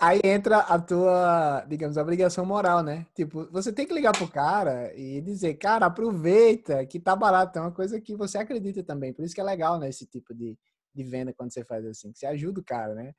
Aí 0.00 0.20
entra 0.24 0.58
a 0.58 0.78
tua, 0.80 1.64
digamos, 1.68 1.96
obrigação 1.96 2.44
moral, 2.44 2.82
né? 2.82 3.06
Tipo, 3.14 3.48
você 3.52 3.72
tem 3.72 3.86
que 3.86 3.94
ligar 3.94 4.16
pro 4.16 4.26
cara 4.26 4.92
e 4.96 5.20
dizer, 5.20 5.54
cara, 5.54 5.86
aproveita 5.86 6.84
que 6.86 6.98
tá 6.98 7.14
barato, 7.14 7.58
é 7.58 7.62
uma 7.62 7.72
coisa 7.72 8.00
que 8.00 8.16
você 8.16 8.38
acredita 8.38 8.82
também. 8.82 9.12
Por 9.12 9.24
isso 9.24 9.34
que 9.34 9.40
é 9.40 9.44
legal, 9.44 9.78
né, 9.78 9.88
esse 9.88 10.06
tipo 10.06 10.34
de, 10.34 10.58
de 10.94 11.04
venda 11.04 11.32
quando 11.32 11.52
você 11.52 11.64
faz 11.64 11.86
assim, 11.86 12.10
que 12.10 12.18
você 12.18 12.26
ajuda 12.26 12.60
o 12.60 12.64
cara, 12.64 12.94
né? 12.94 13.14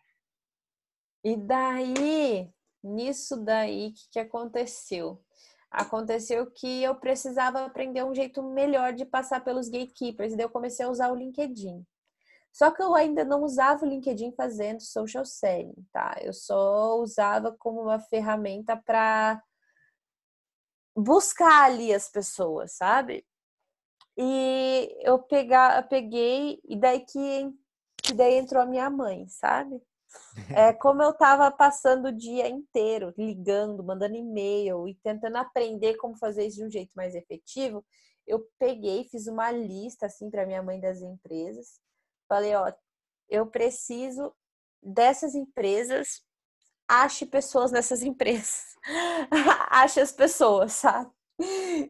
E 1.24 1.38
daí, 1.38 2.51
nisso 2.84 3.38
daí, 3.38 3.88
o 3.88 3.93
que, 3.93 4.10
que 4.12 4.20
aconteceu? 4.20 5.24
Aconteceu 5.74 6.46
que 6.52 6.84
eu 6.84 6.94
precisava 6.96 7.66
aprender 7.66 8.04
um 8.04 8.14
jeito 8.14 8.44
melhor 8.44 8.94
de 8.94 9.04
passar 9.06 9.44
pelos 9.44 9.68
gatekeepers, 9.68 10.34
e 10.34 10.38
daí 10.38 10.46
eu 10.46 10.50
comecei 10.50 10.86
a 10.86 10.90
usar 10.90 11.12
o 11.12 11.16
LinkedIn. 11.16 11.84
Só 12.52 12.70
que 12.70 12.84
eu 12.84 12.94
ainda 12.94 13.26
não 13.26 13.42
usava 13.42 13.84
o 13.84 13.90
LinkedIn 13.90 14.34
fazendo 14.34 14.82
social 14.82 15.26
selling, 15.26 15.84
tá? 15.92 16.16
Eu 16.22 16.32
só 16.32 17.00
usava 17.00 17.52
como 17.52 17.82
uma 17.82 18.00
ferramenta 18.00 18.78
para 18.78 19.42
buscar 20.96 21.64
ali 21.66 21.92
as 21.92 22.08
pessoas, 22.08 22.74
sabe? 22.74 23.26
E 24.16 24.96
eu 25.02 25.18
pegar, 25.18 25.88
peguei, 25.90 26.62
e 26.66 26.76
daí 26.76 27.00
que, 27.00 27.52
que 28.04 28.14
daí 28.14 28.36
entrou 28.36 28.62
a 28.62 28.68
minha 28.68 28.88
mãe, 28.92 29.28
sabe? 29.28 29.82
É 30.49 30.74
como 30.74 31.01
eu 31.01 31.11
estava 31.11 31.49
passando 31.51 32.07
o 32.07 32.11
dia 32.11 32.47
inteiro 32.47 33.14
ligando, 33.18 33.84
mandando 33.84 34.16
e-mail 34.16 34.88
e 34.88 34.95
tentando 34.95 35.38
aprender 35.38 35.95
como 35.95 36.18
fazer 36.18 36.45
isso 36.45 36.57
de 36.57 36.66
um 36.66 36.72
jeito 36.72 36.91
mais 36.95 37.16
efetivo, 37.16 37.86
eu 38.26 38.47
peguei, 38.57 39.05
fiz 39.09 39.28
uma 39.28 39.51
lista 39.51 40.05
assim 40.05 40.30
para 40.30 40.45
minha 40.45 40.64
mãe 40.64 40.80
das 40.80 41.01
empresas. 41.01 41.80
Falei, 42.28 42.55
ó, 42.55 42.72
eu 43.30 43.47
preciso 43.47 44.34
dessas 44.82 45.36
empresas, 45.36 46.22
ache 46.88 47.26
pessoas 47.26 47.72
nessas 47.72 48.01
empresas. 48.03 48.76
ache 49.70 49.99
as 49.99 50.11
pessoas, 50.11 50.74
sabe? 50.74 51.11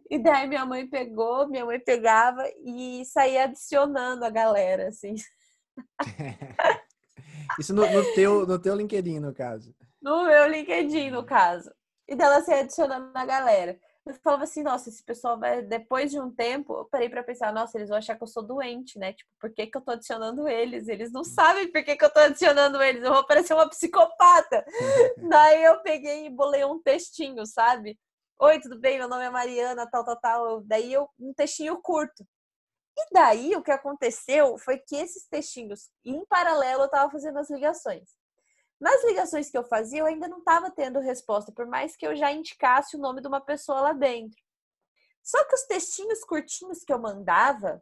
E 0.10 0.18
daí 0.20 0.48
minha 0.48 0.66
mãe 0.66 0.88
pegou, 0.88 1.48
minha 1.48 1.66
mãe 1.66 1.80
pegava 1.80 2.44
e 2.64 3.04
saía 3.06 3.44
adicionando 3.44 4.24
a 4.26 4.30
galera, 4.30 4.88
assim. 4.88 5.16
Isso 7.60 7.74
no, 7.74 7.90
no, 7.90 8.14
teu, 8.14 8.46
no 8.46 8.60
teu 8.60 8.76
LinkedIn, 8.76 9.20
no 9.20 9.34
caso. 9.34 9.76
No 10.02 10.26
meu 10.26 10.48
LinkedIn, 10.48 11.12
no 11.12 11.24
caso. 11.24 11.72
E 12.08 12.16
dela 12.16 12.42
se 12.42 12.54
adicionando 12.54 13.12
na 13.14 13.26
galera. 13.26 13.80
Eu 14.06 14.14
falava 14.16 14.44
assim, 14.44 14.64
nossa, 14.64 14.90
esse 14.90 15.02
pessoal 15.02 15.40
vai. 15.40 15.62
Depois 15.62 16.12
de 16.12 16.20
um 16.20 16.30
tempo, 16.30 16.74
eu 16.74 16.86
parei 16.86 17.08
pra 17.08 17.24
pensar, 17.24 17.54
nossa, 17.54 17.78
eles 17.78 17.88
vão 17.88 17.98
achar 17.98 18.18
que 18.18 18.24
eu 18.24 18.28
sou 18.28 18.44
doente, 18.44 19.00
né? 19.00 19.14
Tipo, 19.14 19.30
por 19.40 19.50
que, 19.54 19.68
que 19.68 19.78
eu 19.78 19.82
tô 19.82 19.92
adicionando 19.92 20.46
eles? 20.46 20.90
Eles 20.90 21.12
não 21.12 21.24
sabem 21.24 21.72
por 21.72 21.84
que, 21.86 21.96
que 21.96 22.04
eu 22.04 22.12
tô 22.12 22.20
adicionando 22.20 22.82
eles. 22.82 23.02
Eu 23.02 23.14
vou 23.14 23.26
parecer 23.26 23.54
uma 23.54 23.70
psicopata. 23.70 24.66
Daí 25.30 25.64
eu 25.64 25.82
peguei 25.82 26.26
e 26.26 26.30
bolei 26.30 26.66
um 26.66 26.82
textinho, 26.82 27.46
sabe? 27.46 27.98
Oi, 28.42 28.60
tudo 28.60 28.78
bem? 28.78 28.98
Meu 28.98 29.08
nome 29.08 29.24
é 29.24 29.30
Mariana, 29.30 29.88
tal, 29.90 30.04
tal, 30.04 30.20
tal. 30.20 30.62
Daí 30.66 30.92
eu, 30.92 31.08
um 31.18 31.34
textinho 31.34 31.80
curto. 31.82 32.26
E 32.96 33.14
daí 33.14 33.56
o 33.56 33.64
que 33.64 33.72
aconteceu 33.72 34.58
foi 34.58 34.78
que 34.78 34.96
esses 34.96 35.28
textinhos, 35.28 35.90
em 36.06 36.24
paralelo, 36.26 36.84
eu 36.84 36.86
estava 36.86 37.12
fazendo 37.12 37.40
as 37.40 37.50
ligações. 37.50 38.10
Nas 38.80 39.04
ligações 39.06 39.50
que 39.50 39.58
eu 39.58 39.64
fazia, 39.64 40.00
eu 40.00 40.06
ainda 40.06 40.28
não 40.28 40.40
estava 40.40 40.70
tendo 40.70 41.00
resposta, 41.00 41.52
por 41.52 41.66
mais 41.66 41.96
que 41.96 42.06
eu 42.06 42.16
já 42.16 42.32
indicasse 42.32 42.96
o 42.96 43.00
nome 43.00 43.22
de 43.22 43.28
uma 43.28 43.42
pessoa 43.42 43.82
lá 43.82 43.94
dentro. 43.94 44.38
Só 45.24 45.44
que 45.46 45.56
os 45.56 45.64
textinhos 45.64 46.24
curtinhos 46.26 46.84
que 46.84 46.92
eu 46.92 47.00
mandava, 47.00 47.82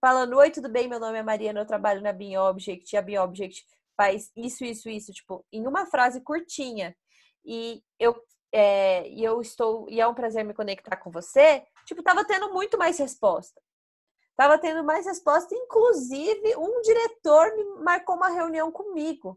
falando: 0.00 0.36
Oi, 0.36 0.50
tudo 0.50 0.68
bem? 0.68 0.88
Meu 0.88 1.00
nome 1.00 1.18
é 1.18 1.22
Mariana, 1.22 1.60
eu 1.60 1.66
trabalho 1.66 2.00
na 2.00 2.12
Bean 2.12 2.40
Object, 2.40 2.96
a 2.96 3.02
Bean 3.02 3.22
Object 3.22 3.66
faz 3.96 4.30
isso, 4.36 4.64
isso, 4.64 4.88
isso, 4.88 5.12
tipo, 5.12 5.44
em 5.52 5.66
uma 5.66 5.86
frase 5.86 6.20
curtinha. 6.20 6.96
E 7.44 7.82
eu, 7.98 8.14
é, 8.52 9.08
e 9.08 9.24
eu 9.24 9.40
estou, 9.40 9.88
e 9.90 10.00
é 10.00 10.06
um 10.06 10.14
prazer 10.14 10.44
me 10.44 10.54
conectar 10.54 10.96
com 10.96 11.10
você, 11.10 11.64
tipo, 11.84 12.02
tava 12.02 12.24
tendo 12.24 12.52
muito 12.52 12.78
mais 12.78 12.98
resposta. 12.98 13.60
Tava 14.38 14.56
tendo 14.56 14.84
mais 14.84 15.04
resposta, 15.04 15.52
inclusive 15.52 16.56
um 16.56 16.80
diretor 16.80 17.56
me 17.56 17.64
marcou 17.82 18.14
uma 18.14 18.28
reunião 18.28 18.70
comigo, 18.70 19.36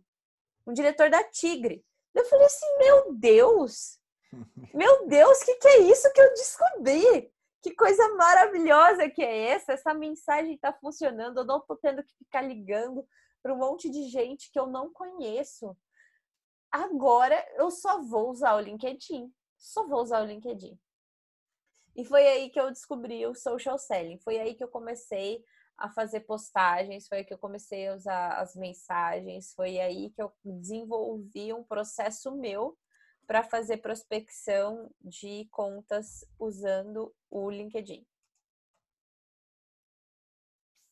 um 0.65 0.71
diretor 0.71 1.09
da 1.09 1.23
Tigre. 1.23 1.83
Eu 2.13 2.23
falei 2.25 2.45
assim, 2.45 2.77
meu 2.77 3.11
Deus, 3.15 3.99
meu 4.71 5.07
Deus, 5.07 5.41
o 5.41 5.45
que, 5.45 5.55
que 5.55 5.67
é 5.67 5.79
isso 5.79 6.13
que 6.13 6.21
eu 6.21 6.29
descobri? 6.35 7.33
Que 7.63 7.73
coisa 7.73 8.09
maravilhosa 8.09 9.09
que 9.09 9.23
é 9.23 9.47
essa? 9.47 9.73
Essa 9.73 9.91
mensagem 9.91 10.53
está 10.53 10.71
funcionando, 10.71 11.39
eu 11.39 11.45
não 11.45 11.57
estou 11.57 11.77
tendo 11.77 12.03
que 12.03 12.13
ficar 12.19 12.43
ligando 12.43 13.03
para 13.41 13.55
um 13.55 13.57
monte 13.57 13.89
de 13.89 14.03
gente 14.07 14.51
que 14.51 14.59
eu 14.59 14.67
não 14.67 14.93
conheço. 14.93 15.75
Agora 16.71 17.43
eu 17.55 17.71
só 17.71 18.03
vou 18.03 18.29
usar 18.29 18.53
o 18.53 18.59
LinkedIn. 18.59 19.33
Só 19.57 19.87
vou 19.87 20.03
usar 20.03 20.21
o 20.21 20.27
LinkedIn. 20.27 20.79
E 21.95 22.05
foi 22.05 22.25
aí 22.27 22.49
que 22.49 22.59
eu 22.59 22.71
descobri 22.71 23.25
o 23.25 23.35
social 23.35 23.77
selling. 23.77 24.17
Foi 24.19 24.39
aí 24.39 24.55
que 24.55 24.63
eu 24.63 24.67
comecei 24.67 25.43
a 25.77 25.89
fazer 25.89 26.21
postagens, 26.21 27.07
foi 27.07 27.19
aí 27.19 27.23
que 27.23 27.33
eu 27.33 27.37
comecei 27.37 27.87
a 27.87 27.95
usar 27.95 28.33
as 28.39 28.55
mensagens, 28.55 29.53
foi 29.53 29.79
aí 29.79 30.11
que 30.11 30.21
eu 30.21 30.31
desenvolvi 30.45 31.51
um 31.53 31.63
processo 31.63 32.31
meu 32.31 32.77
para 33.25 33.43
fazer 33.43 33.77
prospecção 33.77 34.91
de 35.01 35.47
contas 35.51 36.23
usando 36.37 37.13
o 37.29 37.49
LinkedIn. 37.49 38.05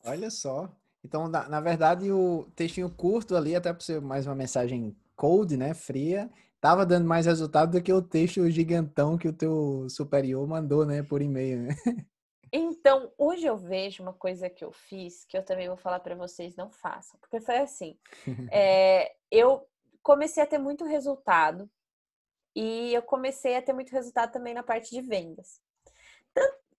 Olha 0.04 0.30
só. 0.30 0.74
Então, 1.04 1.28
na, 1.28 1.48
na 1.48 1.60
verdade, 1.60 2.10
o 2.10 2.50
textinho 2.56 2.90
curto 2.90 3.36
ali, 3.36 3.54
até 3.54 3.72
para 3.72 3.82
ser 3.82 4.00
mais 4.00 4.26
uma 4.26 4.34
mensagem 4.34 4.96
cold, 5.14 5.56
né, 5.56 5.74
fria, 5.74 6.30
tava 6.60 6.84
dando 6.84 7.06
mais 7.06 7.26
resultado 7.26 7.72
do 7.72 7.82
que 7.82 7.92
o 7.92 8.02
texto 8.02 8.48
gigantão 8.50 9.16
que 9.16 9.28
o 9.28 9.32
teu 9.32 9.86
superior 9.88 10.46
mandou, 10.46 10.84
né, 10.84 11.02
por 11.02 11.22
e-mail, 11.22 11.62
né? 11.62 11.74
Então, 12.52 13.12
hoje 13.16 13.46
eu 13.46 13.56
vejo 13.56 14.02
uma 14.02 14.12
coisa 14.12 14.50
que 14.50 14.64
eu 14.64 14.72
fiz, 14.72 15.24
que 15.24 15.36
eu 15.38 15.44
também 15.44 15.68
vou 15.68 15.76
falar 15.76 16.00
para 16.00 16.16
vocês, 16.16 16.56
não 16.56 16.68
façam. 16.68 17.16
Porque 17.20 17.40
foi 17.40 17.58
assim, 17.58 17.96
é, 18.50 19.14
eu 19.30 19.64
comecei 20.02 20.42
a 20.42 20.46
ter 20.46 20.58
muito 20.58 20.84
resultado 20.84 21.70
e 22.54 22.92
eu 22.92 23.02
comecei 23.02 23.56
a 23.56 23.62
ter 23.62 23.72
muito 23.72 23.92
resultado 23.92 24.32
também 24.32 24.52
na 24.52 24.64
parte 24.64 24.90
de 24.90 25.00
vendas. 25.00 25.60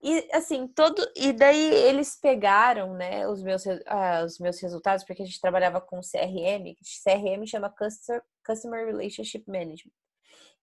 E 0.04 0.28
assim, 0.34 0.68
todo. 0.68 1.02
E 1.16 1.32
daí 1.32 1.74
eles 1.74 2.16
pegaram, 2.20 2.93
né, 2.95 3.28
os 3.28 3.43
meus, 3.43 3.66
uh, 3.66 4.26
os 4.26 4.39
meus 4.39 4.60
resultados, 4.60 5.04
porque 5.06 5.22
a 5.22 5.26
gente 5.26 5.39
trabalhava 5.39 5.80
com 5.80 6.02
CRM, 6.02 6.76
CRM 7.04 7.45
chama 7.45 7.70
Customer, 7.70 8.24
Customer 8.45 8.86
Relationship 8.86 9.43
Management. 9.47 9.93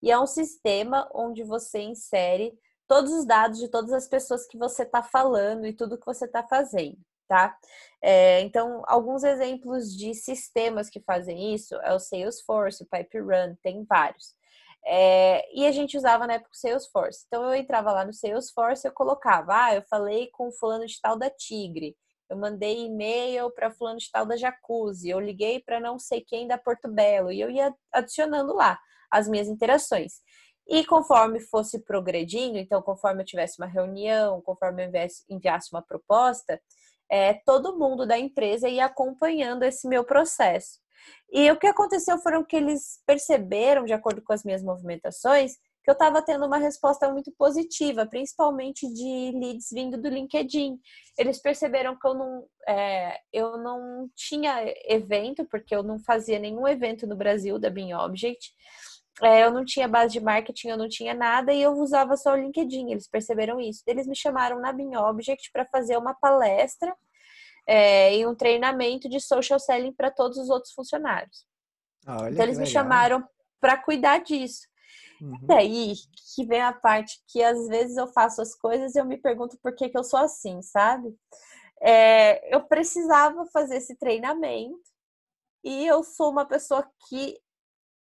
E 0.01 0.11
é 0.11 0.19
um 0.19 0.27
sistema 0.27 1.09
onde 1.13 1.43
você 1.43 1.79
insere 1.81 2.53
todos 2.87 3.11
os 3.13 3.25
dados 3.25 3.59
de 3.59 3.69
todas 3.69 3.93
as 3.93 4.07
pessoas 4.07 4.47
que 4.47 4.57
você 4.57 4.83
está 4.83 5.03
falando 5.03 5.65
e 5.65 5.73
tudo 5.73 5.97
que 5.97 6.05
você 6.05 6.25
está 6.25 6.43
fazendo, 6.43 6.97
tá? 7.27 7.55
É, 8.01 8.41
então, 8.41 8.81
alguns 8.87 9.23
exemplos 9.23 9.95
de 9.95 10.13
sistemas 10.13 10.89
que 10.89 10.99
fazem 11.01 11.53
isso 11.53 11.75
é 11.75 11.93
o 11.93 11.99
Salesforce, 11.99 12.83
o 12.83 12.87
Pipe 12.87 13.19
Run, 13.19 13.55
tem 13.61 13.85
vários. 13.85 14.33
É, 14.85 15.45
e 15.53 15.67
a 15.67 15.71
gente 15.71 15.97
usava 15.97 16.25
na 16.25 16.33
época 16.35 16.51
o 16.53 16.57
Salesforce. 16.57 17.25
Então 17.27 17.43
eu 17.43 17.55
entrava 17.55 17.91
lá 17.91 18.05
no 18.05 18.13
Salesforce, 18.13 18.87
eu 18.87 18.93
colocava, 18.93 19.65
ah, 19.65 19.75
eu 19.75 19.83
falei 19.83 20.29
com 20.31 20.51
fulano 20.51 20.85
de 20.85 20.99
tal 21.01 21.17
da 21.17 21.29
Tigre, 21.29 21.95
eu 22.29 22.37
mandei 22.37 22.85
e-mail 22.85 23.51
para 23.51 23.71
fulano 23.71 23.97
de 23.97 24.09
tal 24.11 24.25
da 24.25 24.37
Jacuzzi, 24.37 25.09
eu 25.09 25.19
liguei 25.19 25.59
para 25.59 25.79
não 25.79 25.97
sei 25.97 26.21
quem 26.21 26.47
da 26.47 26.57
Porto 26.57 26.87
Belo, 26.87 27.31
e 27.31 27.41
eu 27.41 27.49
ia 27.49 27.73
adicionando 27.91 28.53
lá 28.53 28.79
as 29.11 29.27
minhas 29.27 29.47
interações. 29.47 30.21
E 30.67 30.85
conforme 30.85 31.39
fosse 31.39 31.83
progredindo, 31.83 32.57
então 32.57 32.81
conforme 32.81 33.23
eu 33.23 33.25
tivesse 33.25 33.59
uma 33.59 33.67
reunião, 33.67 34.41
conforme 34.41 34.85
eu 34.85 35.07
enviasse 35.27 35.73
uma 35.73 35.81
proposta, 35.81 36.61
é, 37.09 37.33
todo 37.33 37.77
mundo 37.77 38.05
da 38.05 38.19
empresa 38.19 38.69
ia 38.69 38.85
acompanhando 38.85 39.63
esse 39.63 39.87
meu 39.87 40.03
processo. 40.03 40.79
E 41.31 41.49
o 41.51 41.57
que 41.57 41.67
aconteceu 41.67 42.17
foram 42.19 42.43
que 42.43 42.55
eles 42.55 43.01
perceberam, 43.05 43.85
de 43.85 43.93
acordo 43.93 44.21
com 44.21 44.33
as 44.33 44.43
minhas 44.43 44.63
movimentações, 44.63 45.53
que 45.83 45.89
eu 45.89 45.93
estava 45.93 46.21
tendo 46.21 46.45
uma 46.45 46.57
resposta 46.57 47.11
muito 47.11 47.31
positiva, 47.37 48.05
principalmente 48.05 48.91
de 48.91 49.31
leads 49.37 49.69
vindo 49.71 49.99
do 49.99 50.09
LinkedIn. 50.09 50.77
Eles 51.17 51.41
perceberam 51.41 51.97
que 51.97 52.07
eu 52.07 52.13
não, 52.13 52.45
é, 52.67 53.17
eu 53.31 53.57
não 53.57 54.09
tinha 54.15 54.63
evento, 54.85 55.45
porque 55.49 55.75
eu 55.75 55.83
não 55.83 55.99
fazia 55.99 56.39
nenhum 56.39 56.67
evento 56.67 57.07
no 57.07 57.15
Brasil 57.15 57.57
da 57.57 57.69
Bean 57.69 57.97
Object. 57.97 58.51
É, 59.21 59.43
eu 59.43 59.51
não 59.51 59.65
tinha 59.65 59.87
base 59.87 60.13
de 60.13 60.19
marketing, 60.19 60.69
eu 60.69 60.77
não 60.77 60.87
tinha 60.87 61.13
nada 61.13 61.53
e 61.53 61.61
eu 61.61 61.73
usava 61.73 62.15
só 62.15 62.33
o 62.33 62.37
LinkedIn. 62.37 62.91
Eles 62.91 63.07
perceberam 63.07 63.59
isso. 63.59 63.83
Eles 63.85 64.07
me 64.07 64.15
chamaram 64.15 64.59
na 64.59 64.71
Bean 64.71 64.99
Object 65.09 65.51
para 65.51 65.65
fazer 65.65 65.97
uma 65.97 66.13
palestra 66.13 66.95
é, 67.71 68.17
e 68.17 68.25
um 68.25 68.33
treinamento 68.33 69.07
de 69.07 69.21
social 69.21 69.59
selling 69.59 69.93
para 69.93 70.09
todos 70.09 70.39
os 70.39 70.49
outros 70.49 70.73
funcionários. 70.73 71.45
Ah, 72.03 72.27
então 72.27 72.43
eles 72.43 72.57
me 72.57 72.65
chamaram 72.65 73.23
para 73.61 73.77
cuidar 73.77 74.23
disso. 74.23 74.67
Uhum. 75.21 75.37
E 75.47 75.53
aí 75.53 75.93
que 76.35 76.43
vem 76.47 76.63
a 76.63 76.73
parte 76.73 77.21
que 77.27 77.43
às 77.43 77.67
vezes 77.67 77.95
eu 77.95 78.07
faço 78.07 78.41
as 78.41 78.55
coisas 78.55 78.95
e 78.95 78.99
eu 78.99 79.05
me 79.05 79.17
pergunto 79.17 79.55
por 79.61 79.75
que, 79.75 79.87
que 79.87 79.95
eu 79.95 80.03
sou 80.03 80.19
assim, 80.19 80.63
sabe? 80.63 81.15
É, 81.79 82.53
eu 82.53 82.63
precisava 82.63 83.45
fazer 83.53 83.77
esse 83.77 83.95
treinamento 83.95 84.89
e 85.63 85.85
eu 85.85 86.03
sou 86.03 86.31
uma 86.31 86.47
pessoa 86.47 86.89
que 87.07 87.39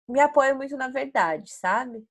me 0.08 0.18
apoia 0.18 0.54
muito 0.54 0.78
na 0.78 0.88
verdade, 0.88 1.52
sabe? 1.52 2.02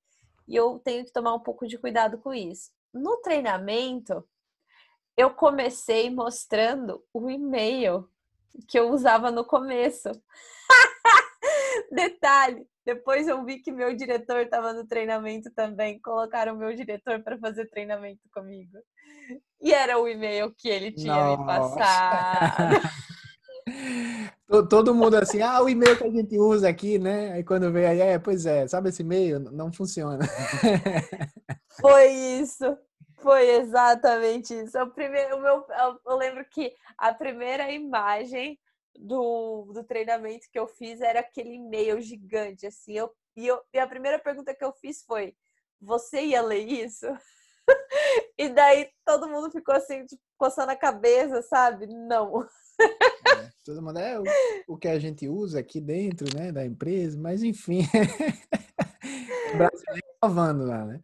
E 0.46 0.54
eu 0.54 0.78
tenho 0.78 1.04
que 1.04 1.12
tomar 1.12 1.34
um 1.34 1.40
pouco 1.40 1.66
de 1.66 1.76
cuidado 1.76 2.18
com 2.18 2.32
isso. 2.32 2.70
No 2.94 3.16
treinamento, 3.16 4.24
eu 5.18 5.30
comecei 5.30 6.08
mostrando 6.10 7.02
o 7.12 7.28
e-mail 7.28 8.08
que 8.68 8.78
eu 8.78 8.92
usava 8.92 9.32
no 9.32 9.44
começo. 9.44 10.08
Detalhe, 11.90 12.64
depois 12.86 13.26
eu 13.26 13.44
vi 13.44 13.58
que 13.58 13.72
meu 13.72 13.96
diretor 13.96 14.42
estava 14.42 14.72
no 14.72 14.86
treinamento 14.86 15.50
também. 15.50 15.98
Colocaram 16.00 16.54
meu 16.54 16.72
diretor 16.72 17.20
para 17.20 17.36
fazer 17.36 17.68
treinamento 17.68 18.20
comigo. 18.32 18.78
E 19.60 19.74
era 19.74 19.98
o 19.98 20.06
e-mail 20.06 20.54
que 20.56 20.68
ele 20.68 20.92
tinha 20.92 21.12
Nossa. 21.12 21.40
me 21.40 21.46
passado. 21.46 22.76
Todo 24.70 24.94
mundo 24.94 25.16
assim, 25.16 25.42
ah, 25.42 25.60
o 25.60 25.68
e-mail 25.68 25.98
que 25.98 26.04
a 26.04 26.10
gente 26.10 26.38
usa 26.38 26.68
aqui, 26.68 26.96
né? 26.96 27.32
Aí 27.32 27.42
quando 27.42 27.72
veio 27.72 27.88
aí, 27.88 28.00
é, 28.00 28.18
pois 28.20 28.46
é, 28.46 28.68
sabe 28.68 28.90
esse 28.90 29.02
e-mail? 29.02 29.40
Não 29.40 29.72
funciona. 29.72 30.24
Foi 31.80 32.06
isso. 32.06 32.78
Foi 33.20 33.48
exatamente 33.50 34.54
isso. 34.54 34.78
O 34.80 34.90
primeiro, 34.90 35.36
o 35.36 35.40
meu, 35.40 35.66
eu 36.06 36.16
lembro 36.16 36.44
que 36.44 36.74
a 36.96 37.12
primeira 37.12 37.70
imagem 37.70 38.58
do, 38.98 39.70
do 39.72 39.84
treinamento 39.84 40.48
que 40.50 40.58
eu 40.58 40.66
fiz 40.66 41.00
era 41.00 41.20
aquele 41.20 41.54
e-mail 41.54 42.00
gigante, 42.00 42.66
assim. 42.66 42.94
Eu, 42.94 43.10
e, 43.36 43.46
eu, 43.46 43.60
e 43.72 43.78
a 43.78 43.86
primeira 43.86 44.18
pergunta 44.18 44.54
que 44.54 44.64
eu 44.64 44.72
fiz 44.72 45.02
foi: 45.04 45.34
Você 45.80 46.22
ia 46.26 46.42
ler 46.42 46.66
isso? 46.66 47.06
e 48.38 48.48
daí 48.48 48.88
todo 49.04 49.28
mundo 49.28 49.50
ficou 49.50 49.74
assim, 49.74 50.04
tipo, 50.06 50.22
coçando 50.36 50.70
a 50.70 50.76
cabeça, 50.76 51.42
sabe? 51.42 51.86
Não. 51.86 52.46
É, 52.80 53.50
todo 53.64 53.82
mundo 53.82 53.98
é 53.98 54.18
o, 54.18 54.24
o, 54.68 54.76
que 54.76 54.88
a 54.88 54.98
gente 54.98 55.28
usa 55.28 55.58
aqui 55.58 55.80
dentro, 55.80 56.26
né, 56.36 56.52
da 56.52 56.64
empresa, 56.64 57.18
mas 57.18 57.42
enfim. 57.42 57.82
o 59.54 59.56
brasileiro 59.56 60.06
inovando 60.22 60.64
lá, 60.64 60.84
né? 60.84 61.02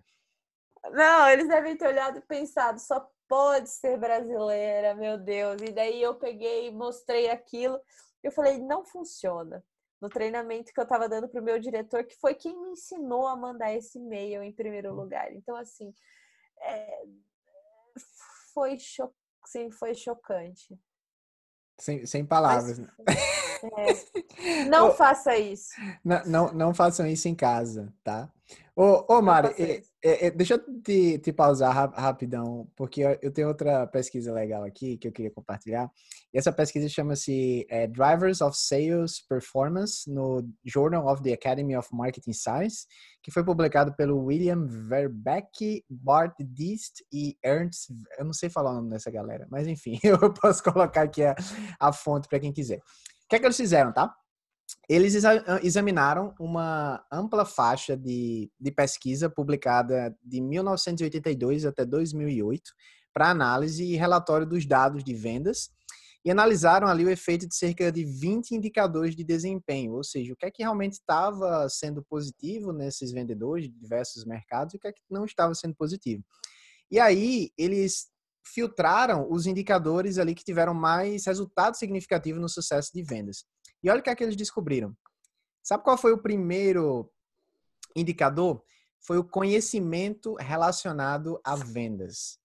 Não, 0.93 1.29
eles 1.29 1.49
devem 1.49 1.77
ter 1.77 1.87
olhado 1.87 2.19
e 2.19 2.23
pensado, 2.23 2.79
só 2.79 3.09
pode 3.29 3.71
ser 3.71 3.99
brasileira, 3.99 4.95
meu 4.95 5.19
Deus. 5.19 5.61
E 5.63 5.73
daí 5.73 6.03
eu 6.03 6.15
peguei 6.15 6.69
e 6.69 6.71
mostrei 6.71 7.31
aquilo. 7.31 7.81
Eu 8.23 8.31
falei, 8.31 8.59
não 8.59 8.85
funciona. 8.85 9.65
No 10.01 10.09
treinamento 10.09 10.73
que 10.73 10.79
eu 10.79 10.85
estava 10.85 11.09
dando 11.09 11.29
para 11.29 11.41
o 11.41 11.45
meu 11.45 11.59
diretor, 11.59 12.05
que 12.05 12.17
foi 12.17 12.35
quem 12.35 12.61
me 12.61 12.71
ensinou 12.71 13.27
a 13.27 13.37
mandar 13.37 13.73
esse 13.75 13.99
e-mail 13.99 14.43
em 14.43 14.53
primeiro 14.53 14.93
hum. 14.93 14.97
lugar. 14.97 15.33
Então, 15.33 15.57
assim, 15.57 15.95
é... 16.61 17.05
foi, 18.53 18.79
cho... 18.79 19.11
Sim, 19.47 19.71
foi 19.71 19.95
chocante. 19.95 20.79
Sem, 21.79 22.07
sem 22.07 22.25
palavras. 22.25 22.79
Mas, 22.79 22.89
né? 22.89 23.54
É. 23.65 24.65
Não 24.69 24.93
faça 24.93 25.37
isso. 25.37 25.71
Não, 26.05 26.23
não, 26.25 26.53
não 26.53 26.75
façam 26.75 27.07
isso 27.07 27.29
em 27.29 27.35
casa, 27.35 27.93
tá? 28.03 28.31
Ô, 28.77 29.05
ô 29.09 29.23
Mari, 29.23 29.55
é, 30.05 30.27
é, 30.27 30.31
deixa 30.33 30.55
eu 30.55 30.83
te, 30.83 31.19
te 31.21 31.33
pausar 31.33 31.73
rap, 31.73 31.95
rapidão, 31.95 32.69
porque 32.75 33.03
eu 33.23 33.33
tenho 33.33 33.47
outra 33.47 33.87
pesquisa 33.87 34.33
legal 34.33 34.65
aqui 34.65 34.99
que 34.99 35.07
eu 35.07 35.13
queria 35.13 35.31
compartilhar. 35.31 35.89
E 36.33 36.39
essa 36.39 36.53
pesquisa 36.53 36.89
chama-se 36.89 37.65
é, 37.71 37.87
Drivers 37.87 38.41
of 38.41 38.57
Sales 38.59 39.25
Performance 39.29 40.11
no 40.11 40.43
Journal 40.65 41.07
of 41.07 41.23
the 41.23 41.33
Academy 41.33 41.77
of 41.77 41.89
Marketing 41.93 42.33
Science, 42.33 42.87
que 43.23 43.31
foi 43.31 43.45
publicado 43.45 43.95
pelo 43.95 44.25
William 44.25 44.67
Verbeck, 44.67 45.85
Bart 45.89 46.35
Dist 46.41 46.97
e 47.13 47.39
Ernst. 47.45 47.91
Eu 48.19 48.25
não 48.25 48.33
sei 48.33 48.51
falar 48.51 48.73
o 48.73 48.75
nome 48.75 48.91
dessa 48.91 49.11
galera, 49.11 49.47
mas 49.49 49.69
enfim, 49.69 50.01
eu 50.03 50.19
posso 50.35 50.65
colocar 50.65 51.03
aqui 51.03 51.23
a, 51.23 51.37
a 51.79 51.93
fonte 51.93 52.27
para 52.27 52.41
quem 52.41 52.53
quiser. 52.53 52.81
Que 53.35 53.39
é 53.39 53.41
que 53.41 53.47
eles 53.47 53.57
fizeram, 53.57 53.93
tá? 53.93 54.15
eles 54.89 55.15
examinaram 55.63 56.35
uma 56.39 57.05
ampla 57.11 57.45
faixa 57.45 57.97
de, 57.97 58.51
de 58.59 58.71
pesquisa 58.71 59.29
publicada 59.29 60.17
de 60.23 60.41
1982 60.41 61.67
até 61.67 61.85
2008 61.85 62.63
para 63.13 63.31
análise 63.31 63.85
e 63.85 63.97
relatório 63.97 64.47
dos 64.47 64.67
dados 64.67 65.03
de 65.03 65.15
vendas 65.15 65.71
e 66.25 66.31
analisaram 66.31 66.87
ali 66.87 67.05
o 67.05 67.11
efeito 67.11 67.47
de 67.47 67.55
cerca 67.55 67.93
de 67.93 68.05
20 68.05 68.53
indicadores 68.53 69.15
de 69.15 69.23
desempenho, 69.23 69.93
ou 69.93 70.03
seja, 70.03 70.33
o 70.33 70.37
que 70.37 70.47
é 70.47 70.51
que 70.51 70.63
realmente 70.63 70.95
estava 70.95 71.69
sendo 71.69 72.03
positivo 72.03 72.73
nesses 72.73 73.13
vendedores 73.13 73.67
de 73.67 73.79
diversos 73.79 74.25
mercados 74.25 74.75
e 74.75 74.77
o 74.77 74.81
que 74.81 74.89
é 74.89 74.93
que 74.93 75.03
não 75.11 75.25
estava 75.25 75.55
sendo 75.55 75.75
positivo. 75.75 76.25
E 76.91 76.99
aí 76.99 77.51
eles 77.59 78.07
filtraram 78.45 79.27
os 79.31 79.47
indicadores 79.47 80.19
ali 80.19 80.35
que 80.35 80.45
tiveram 80.45 80.75
mais 80.75 81.27
resultado 81.27 81.77
significativo 81.77 82.39
no 82.39 82.49
sucesso 82.49 82.91
de 82.93 83.03
vendas. 83.03 83.45
E 83.83 83.91
olha 83.91 84.01
o 84.01 84.03
que 84.03 84.11
é 84.11 84.15
que 84.15 84.23
eles 84.23 84.37
descobriram. 84.37 84.95
Sabe 85.63 85.83
qual 85.83 85.97
foi 85.97 86.13
o 86.13 86.23
primeiro 86.23 87.11
indicador? 87.97 88.63
Foi 89.01 89.19
o 89.19 89.25
conhecimento 89.25 90.35
relacionado 90.35 91.41
a 91.45 91.57
vendas. 91.57 92.39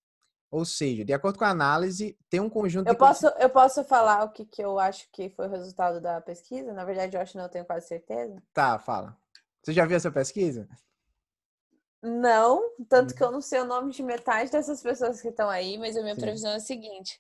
Ou 0.52 0.66
seja, 0.66 1.06
de 1.06 1.14
acordo 1.14 1.38
com 1.38 1.46
a 1.46 1.50
análise, 1.50 2.18
tem 2.30 2.40
um 2.40 2.50
conjunto 2.50 2.88
eu 2.88 2.94
de... 2.94 3.00
Posso, 3.00 3.28
eu 3.28 3.50
posso 3.50 3.84
falar 3.84 4.24
o 4.24 4.32
que, 4.32 4.46
que 4.46 4.64
eu 4.64 4.80
acho 4.80 5.08
que 5.12 5.30
foi 5.30 5.48
o 5.48 5.52
resultado 5.52 6.02
da 6.02 6.20
pesquisa? 6.20 6.74
Na 6.74 6.84
verdade, 6.84 7.16
eu 7.16 7.22
acho 7.22 7.34
que 7.34 7.38
não 7.38 7.50
tenho 7.50 7.66
quase 7.66 7.88
certeza. 7.88 8.42
Tá, 8.54 8.80
fala. 8.80 9.16
Você 9.62 9.74
já 9.74 9.86
viu 9.86 9.98
essa 9.98 10.12
pesquisa? 10.12 10.68
Não, 12.02 12.62
tanto 12.88 13.14
que 13.14 13.22
eu 13.22 13.32
não 13.32 13.42
sei 13.42 13.60
o 13.60 13.66
nome 13.66 13.92
de 13.92 14.02
metade 14.02 14.52
dessas 14.52 14.82
pessoas 14.82 15.22
que 15.22 15.28
estão 15.28 15.50
aí, 15.50 15.78
mas 15.78 15.98
a 15.98 16.02
minha 16.02 16.16
Sim. 16.16 16.22
previsão 16.22 16.52
é 16.52 16.56
a 16.56 16.60
seguinte: 16.60 17.20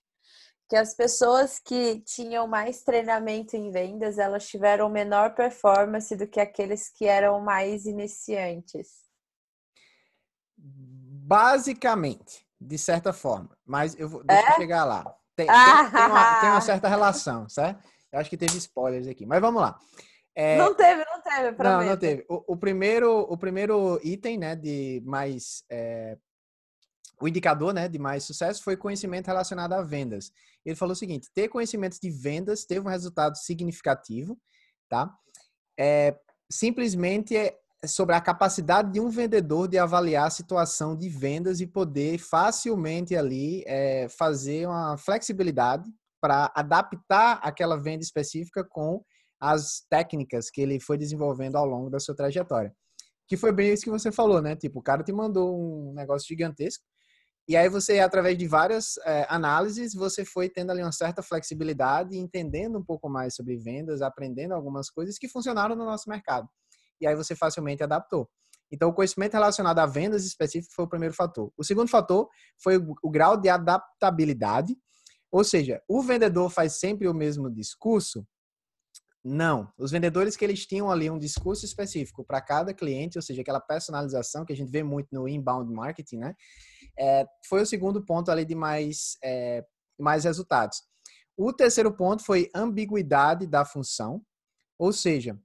que 0.70 0.76
as 0.76 0.94
pessoas 0.94 1.60
que 1.60 2.00
tinham 2.02 2.48
mais 2.48 2.84
treinamento 2.84 3.58
em 3.58 3.72
vendas, 3.72 4.18
elas 4.18 4.48
tiveram 4.48 4.88
menor 4.88 5.34
performance 5.34 6.16
do 6.16 6.28
que 6.28 6.40
aqueles 6.40 6.90
que 6.90 7.06
eram 7.06 7.42
mais 7.42 7.86
iniciantes. 7.86 9.10
Basicamente, 10.56 12.46
de 12.60 12.78
certa 12.78 13.12
forma. 13.12 13.50
Mas 13.66 14.00
eu 14.00 14.08
vou 14.08 14.24
deixa 14.24 14.44
é? 14.44 14.52
eu 14.52 14.56
chegar 14.56 14.86
lá. 14.86 15.16
Tem, 15.36 15.48
tem, 15.48 15.56
tem, 15.56 16.08
uma, 16.08 16.40
tem, 16.40 16.50
uma, 16.50 16.62
certa 16.62 16.88
relação, 16.88 17.50
certo? 17.50 17.84
Eu 18.12 18.20
acho 18.20 18.30
que 18.30 18.38
teve 18.38 18.58
spoilers 18.58 19.08
aqui, 19.08 19.26
mas 19.26 19.42
vamos 19.42 19.62
lá. 19.62 19.80
É... 20.40 20.58
Não 20.58 20.74
teve, 20.74 21.04
não 21.04 21.22
teve, 21.22 21.64
Não, 21.64 21.84
não 21.84 21.98
teve. 21.98 22.26
O, 22.30 22.54
o, 22.54 22.58
primeiro, 22.58 23.20
o 23.30 23.38
primeiro 23.38 24.00
item, 24.02 24.38
né, 24.38 24.56
de 24.56 25.02
mais 25.06 25.66
é, 25.70 26.18
o 27.22 27.28
indicador 27.28 27.74
né, 27.74 27.90
de 27.90 28.00
mais 28.00 28.24
sucesso 28.24 28.64
foi 28.64 28.78
conhecimento 28.78 29.28
relacionado 29.28 29.74
a 29.74 29.82
vendas. 29.82 30.32
Ele 30.66 30.78
falou 30.78 30.94
o 30.94 30.96
seguinte: 30.96 31.28
ter 31.34 31.50
conhecimento 31.50 32.00
de 32.02 32.10
vendas 32.10 32.64
teve 32.64 32.80
um 32.80 32.90
resultado 32.90 33.38
significativo, 33.38 34.40
tá? 34.88 35.14
É, 35.78 36.18
simplesmente 36.50 37.36
é 37.36 37.58
sobre 37.86 38.16
a 38.16 38.22
capacidade 38.22 38.94
de 38.94 39.02
um 39.02 39.10
vendedor 39.10 39.68
de 39.68 39.78
avaliar 39.78 40.28
a 40.28 40.32
situação 40.32 40.96
de 40.96 41.10
vendas 41.10 41.60
e 41.60 41.68
poder 41.68 42.18
facilmente 42.18 43.14
ali 43.14 43.62
é, 43.68 44.08
fazer 44.08 44.68
uma 44.68 44.98
flexibilidade 44.98 45.90
para 46.22 46.50
adaptar 46.56 47.40
aquela 47.44 47.76
venda 47.76 48.04
específica 48.04 48.64
com 48.64 49.04
as 49.40 49.82
técnicas 49.90 50.50
que 50.50 50.62
ele 50.62 50.80
foi 50.80 50.98
desenvolvendo 50.98 51.56
ao 51.56 51.66
longo 51.66 51.90
da 51.90 52.00
sua 52.00 52.16
trajetória. 52.16 52.76
Que 53.28 53.38
foi 53.38 53.52
bem 53.52 53.72
isso 53.72 53.84
que 53.84 53.90
você 53.90 54.12
falou, 54.12 54.42
né? 54.42 54.56
Tipo, 54.56 54.80
o 54.80 54.84
cara 54.84 55.04
te 55.04 55.12
mandou 55.12 55.58
um 55.58 55.94
negócio 55.94 56.28
gigantesco, 56.28 56.84
e 57.50 57.58
aí 57.58 57.68
você, 57.68 58.00
através 58.00 58.38
de 58.38 58.48
várias 58.48 58.98
é, 59.04 59.26
análises, 59.28 59.96
você 59.96 60.24
foi 60.24 60.48
tendo 60.48 60.72
ali 60.72 60.84
uma 60.84 60.92
certa 60.92 61.24
flexibilidade, 61.24 62.16
entendendo 62.16 62.78
um 62.78 62.84
pouco 62.84 63.10
mais 63.10 63.34
sobre 63.34 63.58
vendas, 63.58 64.04
aprendendo 64.04 64.54
algumas 64.54 64.88
coisas 64.92 65.18
que 65.18 65.28
funcionaram 65.28 65.76
no 65.76 65.84
nosso 65.84 66.08
mercado. 66.08 66.48
E 67.02 67.08
aí 67.08 67.16
você 67.16 67.36
facilmente 67.36 67.82
adaptou. 67.82 68.30
Então, 68.72 68.90
o 68.90 68.94
conhecimento 68.94 69.34
relacionado 69.34 69.80
a 69.80 69.88
vendas 69.88 70.28
específico 70.28 70.72
foi 70.76 70.86
o 70.86 70.88
primeiro 70.88 71.16
fator. 71.16 71.52
O 71.58 71.64
segundo 71.64 71.90
fator 71.90 72.30
foi 72.62 72.78
o, 72.78 72.94
o 73.02 73.10
grau 73.10 73.36
de 73.36 73.50
adaptabilidade, 73.50 74.78
ou 75.32 75.44
seja, 75.44 75.82
o 75.88 76.04
vendedor 76.04 76.52
faz 76.52 76.74
sempre 76.74 77.08
o 77.08 77.16
mesmo 77.16 77.50
discurso, 77.50 78.28
não. 79.24 79.72
Os 79.78 79.92
vendedores 79.92 80.38
que 80.38 80.46
eles 80.46 80.66
tinham 80.66 80.90
ali 80.90 81.10
um 81.10 81.20
discurso 81.20 81.66
específico 81.66 82.24
para 82.24 82.42
cada 82.42 82.74
cliente, 82.74 83.18
ou 83.18 83.22
seja, 83.22 83.42
aquela 83.42 83.60
personalização 83.60 84.46
que 84.46 84.54
a 84.54 84.56
gente 84.56 84.72
vê 84.72 84.84
muito 84.84 85.08
no 85.12 85.28
inbound 85.28 85.72
marketing, 85.74 86.18
né? 86.18 86.36
É, 86.98 87.26
foi 87.48 87.62
o 87.62 87.66
segundo 87.66 88.04
ponto 88.04 88.32
ali 88.32 88.46
de 88.46 88.56
mais, 88.56 89.18
é, 89.24 89.66
mais 90.00 90.24
resultados. 90.24 90.82
O 91.38 91.54
terceiro 91.54 91.92
ponto 91.92 92.24
foi 92.24 92.50
ambiguidade 92.54 93.48
da 93.48 93.64
função, 93.64 94.22
ou 94.78 94.92
seja, 94.92 95.40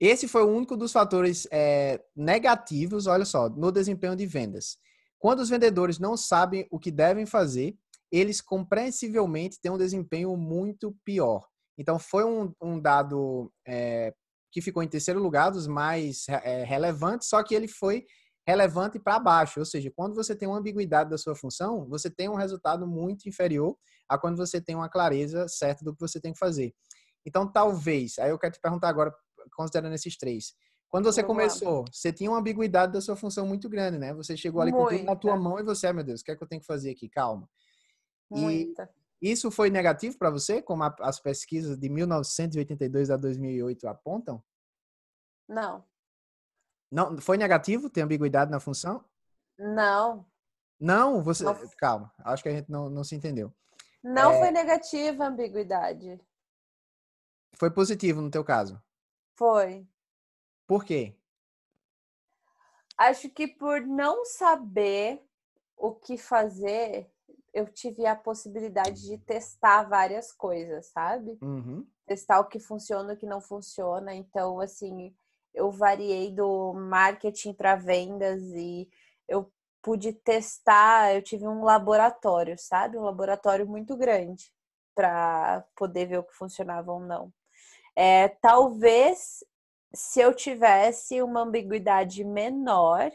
esse 0.00 0.28
foi 0.28 0.42
o 0.44 0.48
único 0.48 0.76
dos 0.76 0.92
fatores 0.92 1.46
é, 1.50 2.00
negativos, 2.14 3.06
olha 3.06 3.24
só, 3.24 3.48
no 3.48 3.72
desempenho 3.72 4.14
de 4.14 4.26
vendas. 4.26 4.78
Quando 5.18 5.40
os 5.40 5.48
vendedores 5.48 5.98
não 5.98 6.16
sabem 6.16 6.66
o 6.70 6.78
que 6.78 6.92
devem 6.92 7.26
fazer, 7.26 7.76
eles 8.10 8.40
compreensivelmente 8.40 9.60
têm 9.60 9.72
um 9.72 9.78
desempenho 9.78 10.36
muito 10.36 10.96
pior. 11.04 11.44
Então, 11.78 11.98
foi 11.98 12.24
um, 12.24 12.52
um 12.60 12.80
dado 12.80 13.52
é, 13.66 14.12
que 14.50 14.60
ficou 14.60 14.82
em 14.82 14.88
terceiro 14.88 15.22
lugar 15.22 15.50
dos 15.50 15.66
mais 15.66 16.28
é, 16.28 16.64
relevantes, 16.64 17.28
só 17.28 17.42
que 17.42 17.54
ele 17.54 17.68
foi 17.68 18.04
relevante 18.46 18.98
para 18.98 19.18
baixo, 19.18 19.60
ou 19.60 19.66
seja, 19.66 19.92
quando 19.94 20.14
você 20.14 20.34
tem 20.34 20.48
uma 20.48 20.58
ambiguidade 20.58 21.10
da 21.10 21.18
sua 21.18 21.36
função, 21.36 21.86
você 21.86 22.10
tem 22.10 22.30
um 22.30 22.34
resultado 22.34 22.86
muito 22.86 23.28
inferior 23.28 23.76
a 24.08 24.16
quando 24.16 24.38
você 24.38 24.58
tem 24.58 24.74
uma 24.74 24.88
clareza 24.88 25.46
certa 25.46 25.84
do 25.84 25.94
que 25.94 26.00
você 26.00 26.18
tem 26.18 26.32
que 26.32 26.38
fazer. 26.38 26.74
Então, 27.26 27.46
talvez, 27.46 28.18
aí 28.18 28.30
eu 28.30 28.38
quero 28.38 28.54
te 28.54 28.60
perguntar 28.60 28.88
agora, 28.88 29.14
considerando 29.54 29.94
esses 29.94 30.16
três, 30.16 30.54
quando 30.88 31.04
você 31.04 31.20
Vamos 31.20 31.36
começou, 31.36 31.80
lá. 31.80 31.84
você 31.92 32.10
tinha 32.10 32.30
uma 32.30 32.38
ambiguidade 32.38 32.94
da 32.94 33.00
sua 33.02 33.14
função 33.14 33.46
muito 33.46 33.68
grande, 33.68 33.98
né? 33.98 34.14
Você 34.14 34.34
chegou 34.34 34.62
ali 34.62 34.72
Muita. 34.72 34.86
com 34.86 34.96
tudo 34.96 35.06
na 35.06 35.16
tua 35.16 35.36
mão 35.36 35.58
e 35.58 35.62
você, 35.62 35.86
ah, 35.86 35.92
meu 35.92 36.02
Deus, 36.02 36.22
o 36.22 36.24
que 36.24 36.30
é 36.30 36.36
que 36.36 36.42
eu 36.42 36.48
tenho 36.48 36.62
que 36.62 36.66
fazer 36.66 36.90
aqui? 36.90 37.08
Calma. 37.10 37.46
Muita. 38.30 38.84
E 38.84 38.97
isso 39.20 39.50
foi 39.50 39.70
negativo 39.70 40.16
para 40.16 40.30
você, 40.30 40.62
como 40.62 40.84
as 40.84 41.20
pesquisas 41.20 41.76
de 41.76 41.88
1982 41.88 43.10
a 43.10 43.16
2008 43.16 43.88
apontam? 43.88 44.42
Não. 45.48 45.84
Não, 46.90 47.18
foi 47.20 47.36
negativo 47.36 47.90
ter 47.90 48.02
ambiguidade 48.02 48.50
na 48.50 48.60
função? 48.60 49.04
Não. 49.58 50.26
Não, 50.80 51.22
você. 51.22 51.44
Não. 51.44 51.54
Calma, 51.76 52.12
acho 52.18 52.42
que 52.42 52.48
a 52.48 52.52
gente 52.52 52.70
não, 52.70 52.88
não 52.88 53.02
se 53.02 53.14
entendeu. 53.14 53.52
Não 54.02 54.32
é... 54.32 54.38
foi 54.38 54.50
negativa 54.50 55.24
a 55.24 55.28
ambiguidade. 55.28 56.20
Foi 57.54 57.70
positivo 57.70 58.20
no 58.20 58.30
teu 58.30 58.44
caso? 58.44 58.80
Foi. 59.36 59.86
Por 60.66 60.84
quê? 60.84 61.16
Acho 62.96 63.28
que 63.28 63.48
por 63.48 63.80
não 63.80 64.24
saber 64.24 65.24
o 65.76 65.92
que 65.92 66.16
fazer, 66.16 67.10
eu 67.58 67.66
tive 67.66 68.06
a 68.06 68.14
possibilidade 68.14 69.02
de 69.02 69.18
testar 69.18 69.82
várias 69.82 70.32
coisas, 70.32 70.86
sabe? 70.86 71.36
Uhum. 71.42 71.84
Testar 72.06 72.38
o 72.38 72.46
que 72.46 72.60
funciona, 72.60 73.14
o 73.14 73.16
que 73.16 73.26
não 73.26 73.40
funciona. 73.40 74.14
Então, 74.14 74.60
assim, 74.60 75.12
eu 75.52 75.70
variei 75.70 76.30
do 76.30 76.72
marketing 76.72 77.52
para 77.52 77.74
vendas 77.74 78.40
e 78.54 78.88
eu 79.26 79.52
pude 79.82 80.12
testar. 80.12 81.14
Eu 81.14 81.22
tive 81.22 81.48
um 81.48 81.64
laboratório, 81.64 82.56
sabe? 82.56 82.96
Um 82.96 83.02
laboratório 83.02 83.66
muito 83.66 83.96
grande 83.96 84.52
para 84.94 85.64
poder 85.74 86.06
ver 86.06 86.18
o 86.18 86.24
que 86.24 86.34
funcionava 86.34 86.92
ou 86.92 87.00
não. 87.00 87.32
É, 87.96 88.28
talvez 88.28 89.44
se 89.92 90.20
eu 90.20 90.32
tivesse 90.32 91.20
uma 91.22 91.40
ambiguidade 91.40 92.22
menor, 92.22 93.10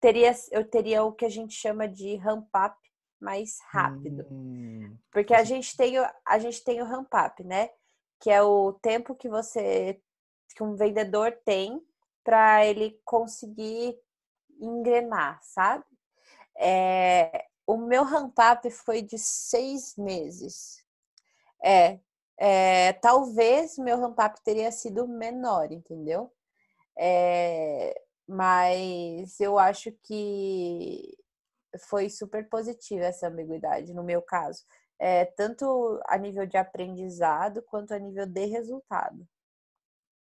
teria, 0.00 0.32
eu 0.50 0.64
teria 0.64 1.04
o 1.04 1.12
que 1.12 1.26
a 1.26 1.28
gente 1.28 1.52
chama 1.52 1.86
de 1.86 2.16
ramp 2.16 2.48
up 2.56 2.79
mais 3.20 3.58
rápido. 3.70 4.26
Hum, 4.30 4.96
Porque 5.10 5.34
a 5.34 5.44
gente 5.44 5.76
tem 5.76 5.94
a 5.98 6.38
gente 6.38 6.64
tem 6.64 6.80
o 6.80 6.86
ramp 6.86 7.12
up, 7.14 7.44
né? 7.44 7.70
Que 8.18 8.30
é 8.30 8.42
o 8.42 8.72
tempo 8.72 9.14
que 9.14 9.28
você 9.28 10.00
que 10.54 10.62
um 10.62 10.74
vendedor 10.74 11.32
tem 11.44 11.80
para 12.24 12.66
ele 12.66 13.00
conseguir 13.04 13.96
engrenar, 14.60 15.40
sabe? 15.42 15.84
É, 16.56 17.46
o 17.66 17.76
meu 17.76 18.04
ramp 18.04 18.36
up 18.38 18.70
foi 18.70 19.02
de 19.02 19.18
seis 19.18 19.96
meses. 19.96 20.84
É, 21.62 21.98
é 22.38 22.92
talvez 22.94 23.78
meu 23.78 23.98
ramp 24.00 24.18
up 24.18 24.40
teria 24.42 24.72
sido 24.72 25.06
menor, 25.06 25.70
entendeu? 25.72 26.32
É, 26.98 28.00
mas 28.26 29.40
eu 29.40 29.58
acho 29.58 29.92
que 30.02 31.16
foi 31.88 32.10
super 32.10 32.48
positiva 32.48 33.04
essa 33.04 33.28
ambiguidade 33.28 33.94
no 33.94 34.02
meu 34.02 34.22
caso, 34.22 34.64
é, 34.98 35.24
tanto 35.24 36.00
a 36.06 36.18
nível 36.18 36.46
de 36.46 36.56
aprendizado 36.56 37.62
quanto 37.62 37.92
a 37.92 37.98
nível 37.98 38.26
de 38.26 38.46
resultado. 38.46 39.26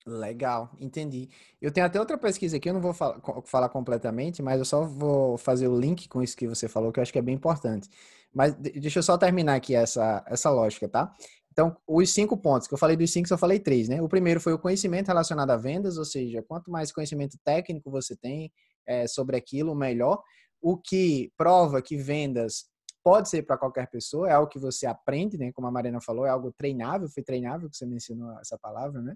Legal, 0.07 0.71
entendi. 0.81 1.29
Eu 1.61 1.71
tenho 1.71 1.87
até 1.87 2.01
outra 2.01 2.17
pesquisa 2.17 2.57
aqui, 2.57 2.69
eu 2.71 2.75
não 2.75 2.81
vou 2.81 2.95
falar, 2.95 3.69
completamente, 3.69 4.43
mas 4.43 4.59
eu 4.59 4.65
só 4.65 4.83
vou 4.85 5.37
fazer 5.37 5.69
o 5.69 5.79
link 5.79 6.09
com 6.09 6.23
isso 6.23 6.37
que 6.37 6.47
você 6.47 6.67
falou, 6.67 6.91
que 6.91 6.99
eu 6.99 7.03
acho 7.03 7.13
que 7.13 7.19
é 7.19 7.23
bem 7.23 7.35
importante. 7.35 7.91
Mas 8.33 8.55
deixa 8.55 9.01
eu 9.01 9.03
só 9.03 9.19
terminar 9.19 9.57
aqui 9.57 9.75
essa, 9.75 10.25
essa 10.27 10.51
lógica, 10.51 10.89
tá? 10.89 11.13
Então, 11.53 11.77
os 11.87 12.15
cinco 12.15 12.37
pontos, 12.37 12.69
que 12.69 12.75
eu 12.75 12.79
falei 12.79 12.97
dos 12.97 13.13
cinco, 13.13 13.29
só 13.29 13.37
falei 13.37 13.59
três, 13.59 13.89
né? 13.89 14.01
O 14.01 14.09
primeiro 14.09 14.41
foi 14.41 14.53
o 14.53 14.59
conhecimento 14.59 15.09
relacionado 15.09 15.51
a 15.51 15.57
vendas, 15.57 15.99
ou 15.99 16.05
seja, 16.05 16.43
quanto 16.43 16.71
mais 16.71 16.93
conhecimento 16.93 17.37
técnico 17.45 17.91
você 17.91 18.17
tem 18.17 18.53
é, 18.87 19.07
sobre 19.07 19.37
aquilo, 19.37 19.75
melhor. 19.75 20.23
O 20.61 20.77
que 20.77 21.33
prova 21.37 21.81
que 21.81 21.97
vendas 21.97 22.67
pode 23.03 23.29
ser 23.29 23.43
para 23.43 23.57
qualquer 23.57 23.89
pessoa, 23.89 24.29
é 24.29 24.33
algo 24.33 24.51
que 24.51 24.59
você 24.59 24.87
aprende, 24.87 25.39
né? 25.39 25.51
Como 25.53 25.67
a 25.67 25.71
Marina 25.71 26.01
falou, 26.01 26.27
é 26.27 26.31
algo 26.31 26.53
treinável, 26.53 27.09
foi 27.09 27.23
treinável 27.23 27.71
que 27.71 27.77
você 27.77 27.87
mencionou 27.87 28.39
essa 28.41 28.59
palavra, 28.59 29.01
né? 29.01 29.15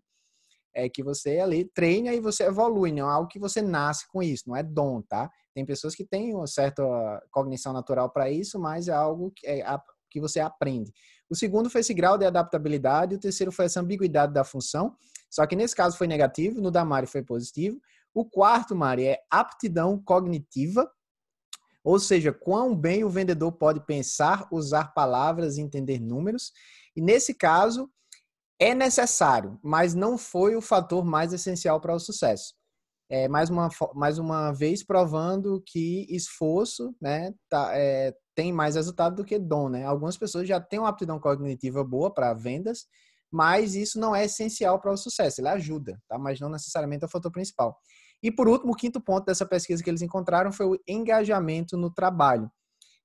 é 0.74 0.88
que 0.88 1.02
você 1.02 1.38
ali 1.38 1.64
treina 1.64 2.12
e 2.12 2.20
você 2.20 2.44
evolui, 2.44 2.92
não 2.92 3.08
é 3.08 3.12
algo 3.12 3.28
que 3.28 3.38
você 3.38 3.60
nasce 3.60 4.06
com 4.08 4.22
isso, 4.22 4.44
não 4.46 4.56
é 4.56 4.62
dom, 4.62 5.02
tá? 5.02 5.30
Tem 5.54 5.64
pessoas 5.64 5.94
que 5.94 6.04
têm 6.04 6.34
uma 6.34 6.46
certa 6.46 6.82
cognição 7.30 7.72
natural 7.72 8.10
para 8.10 8.30
isso, 8.30 8.58
mas 8.58 8.88
é 8.88 8.92
algo 8.92 9.30
que, 9.36 9.46
é, 9.46 9.64
que 10.10 10.20
você 10.20 10.40
aprende. 10.40 10.92
O 11.28 11.36
segundo 11.36 11.68
foi 11.68 11.82
esse 11.82 11.92
grau 11.92 12.16
de 12.16 12.24
adaptabilidade, 12.24 13.14
o 13.14 13.20
terceiro 13.20 13.52
foi 13.52 13.66
essa 13.66 13.80
ambiguidade 13.80 14.32
da 14.32 14.44
função, 14.44 14.96
só 15.30 15.46
que 15.46 15.56
nesse 15.56 15.76
caso 15.76 15.96
foi 15.96 16.06
negativo, 16.06 16.60
no 16.60 16.70
da 16.70 16.84
Mari 16.84 17.06
foi 17.06 17.22
positivo. 17.22 17.80
O 18.14 18.24
quarto, 18.24 18.74
Mari, 18.74 19.06
é 19.06 19.18
aptidão 19.30 19.98
cognitiva, 20.02 20.90
ou 21.84 21.98
seja, 21.98 22.32
quão 22.32 22.76
bem 22.76 23.04
o 23.04 23.10
vendedor 23.10 23.52
pode 23.52 23.80
pensar, 23.84 24.46
usar 24.52 24.94
palavras 24.94 25.56
e 25.56 25.60
entender 25.60 26.00
números. 26.00 26.52
E 26.94 27.00
nesse 27.00 27.34
caso, 27.34 27.90
é 28.58 28.74
necessário, 28.74 29.58
mas 29.62 29.94
não 29.94 30.16
foi 30.16 30.54
o 30.54 30.60
fator 30.60 31.04
mais 31.04 31.32
essencial 31.32 31.80
para 31.80 31.94
o 31.94 31.98
sucesso. 31.98 32.54
É, 33.10 33.28
mais, 33.28 33.50
uma, 33.50 33.68
mais 33.94 34.18
uma 34.18 34.52
vez 34.52 34.82
provando 34.82 35.62
que 35.66 36.06
esforço 36.08 36.94
né, 37.00 37.34
tá, 37.48 37.70
é, 37.76 38.14
tem 38.34 38.52
mais 38.52 38.74
resultado 38.74 39.16
do 39.16 39.24
que 39.24 39.38
dom. 39.38 39.68
Né? 39.68 39.84
Algumas 39.84 40.16
pessoas 40.16 40.48
já 40.48 40.60
têm 40.60 40.78
uma 40.78 40.88
aptidão 40.88 41.18
cognitiva 41.18 41.84
boa 41.84 42.12
para 42.12 42.32
vendas, 42.32 42.86
mas 43.30 43.74
isso 43.74 43.98
não 43.98 44.14
é 44.14 44.24
essencial 44.24 44.80
para 44.80 44.92
o 44.92 44.96
sucesso. 44.96 45.40
Ele 45.40 45.48
ajuda, 45.48 46.00
tá? 46.08 46.16
mas 46.18 46.40
não 46.40 46.48
necessariamente 46.48 47.04
é 47.04 47.06
o 47.06 47.10
fator 47.10 47.32
principal. 47.32 47.76
E 48.22 48.30
por 48.30 48.48
último, 48.48 48.72
o 48.72 48.76
quinto 48.76 49.00
ponto 49.00 49.24
dessa 49.24 49.44
pesquisa 49.44 49.82
que 49.82 49.90
eles 49.90 50.02
encontraram 50.02 50.52
foi 50.52 50.66
o 50.66 50.78
engajamento 50.86 51.76
no 51.76 51.90
trabalho. 51.90 52.50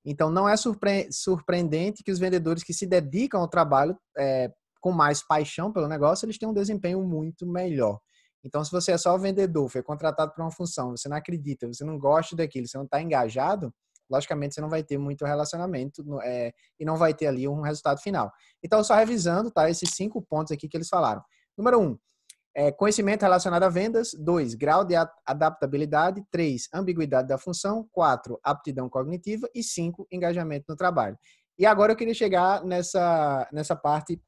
Então, 0.06 0.30
não 0.30 0.48
é 0.48 0.56
surpre 0.56 1.12
surpreendente 1.12 2.04
que 2.04 2.12
os 2.12 2.20
vendedores 2.20 2.64
que 2.64 2.74
se 2.74 2.86
dedicam 2.86 3.42
ao 3.42 3.48
trabalho 3.48 3.98
é, 4.18 4.52
com 4.80 4.92
mais 4.92 5.26
paixão 5.26 5.72
pelo 5.72 5.88
negócio, 5.88 6.26
eles 6.26 6.38
têm 6.38 6.48
um 6.48 6.54
desempenho 6.54 7.04
muito 7.04 7.46
melhor. 7.46 8.00
Então, 8.44 8.64
se 8.64 8.72
você 8.72 8.94
é 8.94 8.98
só 8.98 9.18
vendedor, 9.18 9.68
foi 9.70 9.84
contratado 9.84 10.34
para 10.34 10.44
uma 10.44 10.52
função, 10.52 10.92
você 10.92 11.10
não 11.10 11.18
acredita, 11.18 11.68
você 11.68 11.84
não 11.84 11.98
gosta 12.00 12.36
daquilo, 12.36 12.68
você 12.68 12.78
não 12.78 12.86
está 12.86 13.02
engajado, 13.02 13.74
logicamente 14.10 14.56
você 14.56 14.62
não 14.62 14.70
vai 14.70 14.84
ter 14.84 14.98
muito 14.98 15.26
relacionamento 15.26 16.04
é, 16.24 16.54
e 16.80 16.86
não 16.86 16.96
vai 16.96 17.14
ter 17.14 17.28
ali 17.28 17.48
um 17.48 17.62
resultado 17.62 18.00
final. 18.00 18.32
Então, 18.64 18.82
só 18.84 18.96
revisando, 18.96 19.52
tá? 19.52 19.70
Esses 19.70 19.90
cinco 19.90 20.22
pontos 20.22 20.52
aqui 20.52 20.70
que 20.70 20.78
eles 20.78 20.88
falaram. 20.88 21.22
Número 21.58 21.80
um, 21.80 21.98
é, 22.58 22.72
conhecimento 22.72 23.22
relacionado 23.22 23.62
a 23.62 23.70
vendas. 23.70 24.16
Dois, 24.18 24.56
grau 24.56 24.84
de 24.84 24.96
adaptabilidade. 25.24 26.24
Três, 26.32 26.68
ambiguidade 26.74 27.28
da 27.28 27.38
função. 27.38 27.88
Quatro, 27.92 28.40
aptidão 28.44 28.90
cognitiva. 28.90 29.48
E 29.54 29.62
cinco, 29.62 30.08
engajamento 30.12 30.66
no 30.68 30.76
trabalho. 30.76 31.16
E 31.60 31.68
agora 31.68 31.92
eu 31.92 31.96
queria 31.96 32.16
chegar 32.16 32.66
nessa, 32.66 33.48
nessa 33.54 33.76
parte 33.76 34.20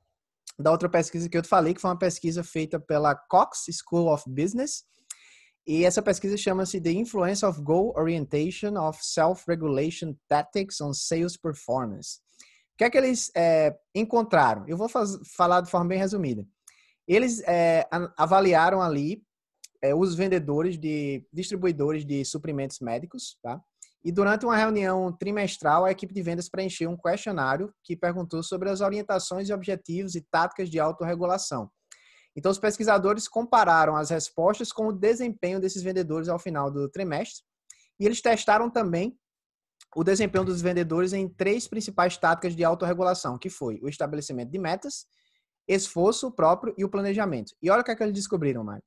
da 0.59 0.69
outra 0.69 0.87
pesquisa 0.87 1.27
que 1.27 1.35
eu 1.35 1.41
te 1.41 1.47
falei, 1.47 1.73
que 1.73 1.81
foi 1.81 1.89
uma 1.89 1.97
pesquisa 1.97 2.43
feita 2.43 2.79
pela 2.79 3.15
Cox 3.15 3.65
School 3.71 4.13
of 4.13 4.23
Business. 4.27 4.83
E 5.65 5.83
essa 5.83 6.01
pesquisa 6.01 6.37
chama-se 6.37 6.79
The 6.79 6.91
Influence 6.91 7.43
of 7.43 7.59
Goal 7.63 7.93
Orientation 7.97 8.77
of 8.77 8.99
Self-Regulation 9.01 10.15
Tactics 10.27 10.79
on 10.81 10.93
Sales 10.93 11.35
Performance. 11.35 12.19
O 12.73 12.77
que 12.77 12.83
é 12.83 12.89
que 12.91 12.97
eles 12.97 13.31
é, 13.35 13.75
encontraram? 13.95 14.65
Eu 14.67 14.77
vou 14.77 14.87
faz, 14.87 15.17
falar 15.35 15.61
de 15.61 15.69
forma 15.69 15.87
bem 15.87 15.97
resumida. 15.97 16.45
Eles 17.09 17.41
é, 17.47 17.87
avaliaram 18.15 18.81
ali 18.81 19.23
é, 19.81 19.95
os 19.95 20.13
vendedores 20.13 20.77
de 20.77 21.25
distribuidores 21.33 22.05
de 22.05 22.23
suprimentos 22.23 22.79
médicos, 22.79 23.35
tá? 23.41 23.59
E 24.03 24.11
durante 24.11 24.45
uma 24.45 24.55
reunião 24.55 25.11
trimestral, 25.11 25.83
a 25.83 25.91
equipe 25.91 26.13
de 26.13 26.21
vendas 26.21 26.47
preencheu 26.47 26.89
um 26.89 26.95
questionário 26.95 27.73
que 27.83 27.97
perguntou 27.97 28.43
sobre 28.43 28.69
as 28.69 28.79
orientações 28.79 29.49
e 29.49 29.53
objetivos 29.53 30.15
e 30.15 30.21
táticas 30.21 30.69
de 30.69 30.79
autorregulação. 30.79 31.69
Então, 32.35 32.51
os 32.51 32.59
pesquisadores 32.59 33.27
compararam 33.27 33.95
as 33.95 34.11
respostas 34.11 34.71
com 34.71 34.87
o 34.87 34.93
desempenho 34.93 35.59
desses 35.59 35.81
vendedores 35.81 36.29
ao 36.29 36.39
final 36.39 36.71
do 36.71 36.87
trimestre 36.87 37.43
e 37.99 38.05
eles 38.05 38.21
testaram 38.21 38.69
também 38.69 39.17
o 39.95 40.03
desempenho 40.03 40.45
dos 40.45 40.61
vendedores 40.61 41.11
em 41.11 41.27
três 41.27 41.67
principais 41.67 42.15
táticas 42.15 42.55
de 42.55 42.63
autorregulação, 42.63 43.37
que 43.37 43.49
foi 43.49 43.79
o 43.81 43.89
estabelecimento 43.89 44.51
de 44.51 44.59
metas, 44.59 45.07
esforço 45.69 46.31
próprio 46.31 46.73
e 46.77 46.83
o 46.83 46.89
planejamento. 46.89 47.53
E 47.61 47.69
olha 47.69 47.81
o 47.81 47.83
que, 47.83 47.91
é 47.91 47.95
que 47.95 48.01
eles 48.01 48.15
descobriram, 48.15 48.63
Mário. 48.63 48.83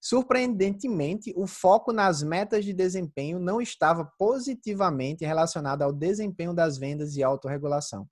Surpreendentemente, 0.00 1.32
o 1.34 1.46
foco 1.46 1.92
nas 1.92 2.22
metas 2.22 2.64
de 2.64 2.72
desempenho 2.72 3.40
não 3.40 3.60
estava 3.60 4.04
positivamente 4.16 5.24
relacionado 5.24 5.82
ao 5.82 5.92
desempenho 5.92 6.54
das 6.54 6.78
vendas 6.78 7.16
e 7.16 7.22
autorregulação. 7.22 8.06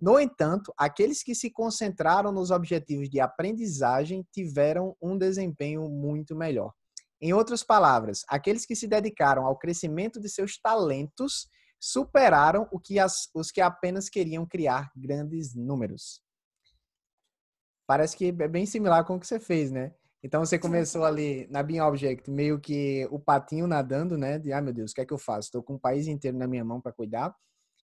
No 0.00 0.20
entanto, 0.20 0.72
aqueles 0.78 1.24
que 1.24 1.34
se 1.34 1.50
concentraram 1.50 2.30
nos 2.30 2.52
objetivos 2.52 3.10
de 3.10 3.18
aprendizagem 3.18 4.24
tiveram 4.32 4.94
um 5.02 5.18
desempenho 5.18 5.88
muito 5.88 6.36
melhor. 6.36 6.72
Em 7.20 7.32
outras 7.32 7.64
palavras, 7.64 8.22
aqueles 8.28 8.64
que 8.64 8.76
se 8.76 8.86
dedicaram 8.86 9.44
ao 9.44 9.58
crescimento 9.58 10.20
de 10.20 10.28
seus 10.28 10.56
talentos 10.56 11.48
superaram 11.80 12.68
o 12.70 12.78
que 12.78 13.00
as, 13.00 13.28
os 13.34 13.50
que 13.50 13.60
apenas 13.60 14.08
queriam 14.08 14.46
criar 14.46 14.88
grandes 14.96 15.52
números. 15.52 16.22
Parece 17.88 18.14
que 18.14 18.26
é 18.26 18.48
bem 18.48 18.66
similar 18.66 19.02
com 19.06 19.16
o 19.16 19.18
que 19.18 19.26
você 19.26 19.40
fez, 19.40 19.70
né? 19.70 19.94
Então 20.22 20.44
você 20.44 20.58
começou 20.58 21.04
ali 21.06 21.46
na 21.50 21.62
Bean 21.62 21.86
Object, 21.86 22.30
meio 22.30 22.60
que 22.60 23.08
o 23.10 23.18
patinho 23.18 23.66
nadando, 23.66 24.18
né? 24.18 24.38
De, 24.38 24.52
ah, 24.52 24.60
meu 24.60 24.74
Deus, 24.74 24.90
o 24.90 24.94
que 24.94 25.00
é 25.00 25.06
que 25.06 25.12
eu 25.14 25.16
faço? 25.16 25.48
Estou 25.48 25.62
com 25.62 25.76
o 25.76 25.80
país 25.80 26.06
inteiro 26.06 26.36
na 26.36 26.46
minha 26.46 26.62
mão 26.62 26.82
para 26.82 26.92
cuidar, 26.92 27.34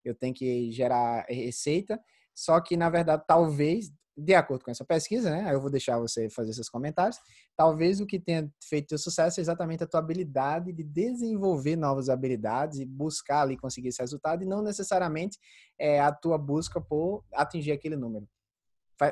eu 0.04 0.14
tenho 0.14 0.34
que 0.34 0.70
gerar 0.74 1.26
receita. 1.30 1.98
Só 2.36 2.60
que, 2.60 2.76
na 2.76 2.90
verdade, 2.90 3.24
talvez, 3.26 3.94
de 4.18 4.36
acordo 4.36 4.66
com 4.66 4.72
essa 4.72 4.84
pesquisa, 4.84 5.30
né? 5.32 5.46
Aí 5.48 5.54
eu 5.54 5.62
vou 5.62 5.70
deixar 5.70 5.98
você 5.98 6.30
fazer 6.30 6.52
seus 6.52 6.68
comentários. 6.68 7.18
Talvez 7.56 8.02
o 8.02 8.06
que 8.06 8.20
tenha 8.20 8.52
feito 8.62 8.96
o 8.96 8.98
sucesso 8.98 9.40
é 9.40 9.42
exatamente 9.42 9.86
a 9.86 9.88
tua 9.88 10.02
habilidade 10.02 10.74
de 10.74 10.84
desenvolver 10.84 11.78
novas 11.78 12.10
habilidades 12.10 12.78
e 12.78 12.86
buscar 12.86 13.44
ali 13.44 13.56
conseguir 13.56 13.88
esse 13.88 14.02
resultado 14.02 14.44
e 14.44 14.46
não 14.46 14.62
necessariamente 14.62 15.40
é, 15.80 16.02
a 16.02 16.12
tua 16.12 16.38
busca 16.38 16.82
por 16.82 17.24
atingir 17.34 17.72
aquele 17.72 17.96
número. 17.96 18.28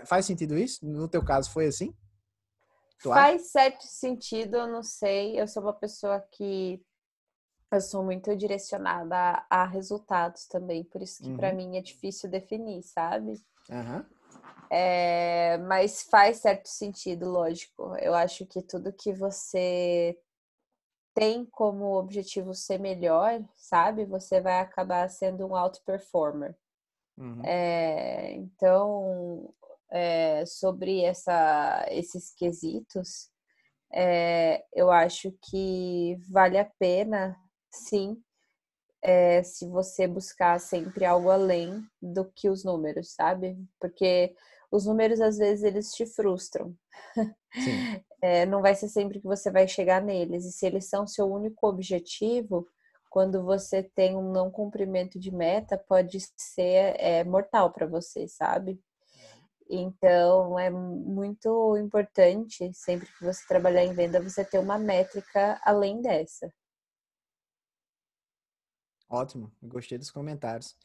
Faz, 0.06 0.26
sentido 0.26 0.58
isso? 0.58 0.86
No 0.86 1.08
teu 1.08 1.24
caso 1.24 1.52
foi 1.52 1.68
assim? 1.68 1.94
Tu 3.02 3.10
faz 3.10 3.42
acha? 3.42 3.52
certo 3.52 3.84
sentido, 3.84 4.58
eu 4.58 4.68
não 4.68 4.84
sei. 4.84 5.40
Eu 5.40 5.48
sou 5.48 5.64
uma 5.64 5.74
pessoa 5.74 6.20
que 6.32 6.84
eu 7.72 7.82
sou 7.82 8.04
muito 8.04 8.36
direcionada 8.36 9.16
a, 9.50 9.62
a 9.62 9.66
resultados 9.66 10.46
também, 10.46 10.84
por 10.84 11.02
isso 11.02 11.24
que 11.24 11.30
uhum. 11.30 11.38
para 11.38 11.54
mim 11.54 11.78
é 11.78 11.82
difícil 11.82 12.30
definir, 12.30 12.84
sabe? 12.84 13.42
Uhum. 13.70 14.06
É, 14.70 15.58
mas 15.58 16.04
faz 16.04 16.38
certo 16.38 16.68
sentido, 16.68 17.30
lógico. 17.30 17.96
Eu 17.98 18.14
acho 18.14 18.46
que 18.46 18.62
tudo 18.62 18.94
que 18.94 19.14
você 19.14 20.18
tem 21.14 21.46
como 21.46 21.98
objetivo 21.98 22.54
ser 22.54 22.80
melhor, 22.80 23.42
sabe? 23.54 24.06
Você 24.06 24.40
vai 24.40 24.60
acabar 24.60 25.10
sendo 25.10 25.46
um 25.46 25.56
alto 25.56 25.82
performer. 25.86 26.56
Uhum. 27.18 27.42
É, 27.44 28.34
então, 28.34 29.54
é, 29.92 30.46
sobre 30.46 31.04
essa, 31.04 31.86
esses 31.90 32.34
quesitos, 32.34 33.30
é, 33.94 34.64
eu 34.74 34.92
acho 34.92 35.34
que 35.44 36.18
vale 36.30 36.58
a 36.58 36.66
pena, 36.80 37.38
sim, 37.72 38.18
é, 39.02 39.44
se 39.44 39.68
você 39.68 40.08
buscar 40.08 40.60
sempre 40.60 41.06
algo 41.06 41.30
além 41.30 41.84
do 42.02 42.26
que 42.26 42.50
os 42.50 42.64
números, 42.64 43.14
sabe? 43.14 43.58
Porque 43.80 44.36
os 44.72 44.86
números 44.86 45.20
às 45.20 45.38
vezes 45.38 45.64
eles 45.64 45.92
te 45.94 46.06
frustram. 46.06 46.76
Não 48.50 48.62
vai 48.62 48.76
ser 48.76 48.88
sempre 48.88 49.20
que 49.20 49.26
você 49.26 49.52
vai 49.52 49.68
chegar 49.68 50.02
neles. 50.02 50.46
E 50.46 50.52
se 50.52 50.66
eles 50.66 50.86
são 50.86 51.08
seu 51.08 51.26
único 51.32 51.68
objetivo, 51.68 52.68
quando 53.10 53.44
você 53.44 53.84
tem 53.84 54.16
um 54.16 54.32
não 54.32 54.50
cumprimento 54.50 55.20
de 55.20 55.32
meta, 55.32 55.78
pode 55.78 56.18
ser 56.38 56.96
é, 56.98 57.24
mortal 57.24 57.72
para 57.74 57.86
você, 57.86 58.28
sabe? 58.28 58.80
Então 59.74 60.60
é 60.60 60.70
muito 60.70 61.78
importante, 61.78 62.70
sempre 62.74 63.08
que 63.08 63.24
você 63.24 63.48
trabalhar 63.48 63.86
em 63.86 63.94
venda, 63.94 64.22
você 64.22 64.44
ter 64.44 64.60
uma 64.60 64.78
métrica 64.78 65.62
além 65.64 66.02
dessa. 66.02 66.52
Ótimo, 69.10 69.50
gostei 69.64 69.98
dos 69.98 70.12
comentários. 70.12 70.76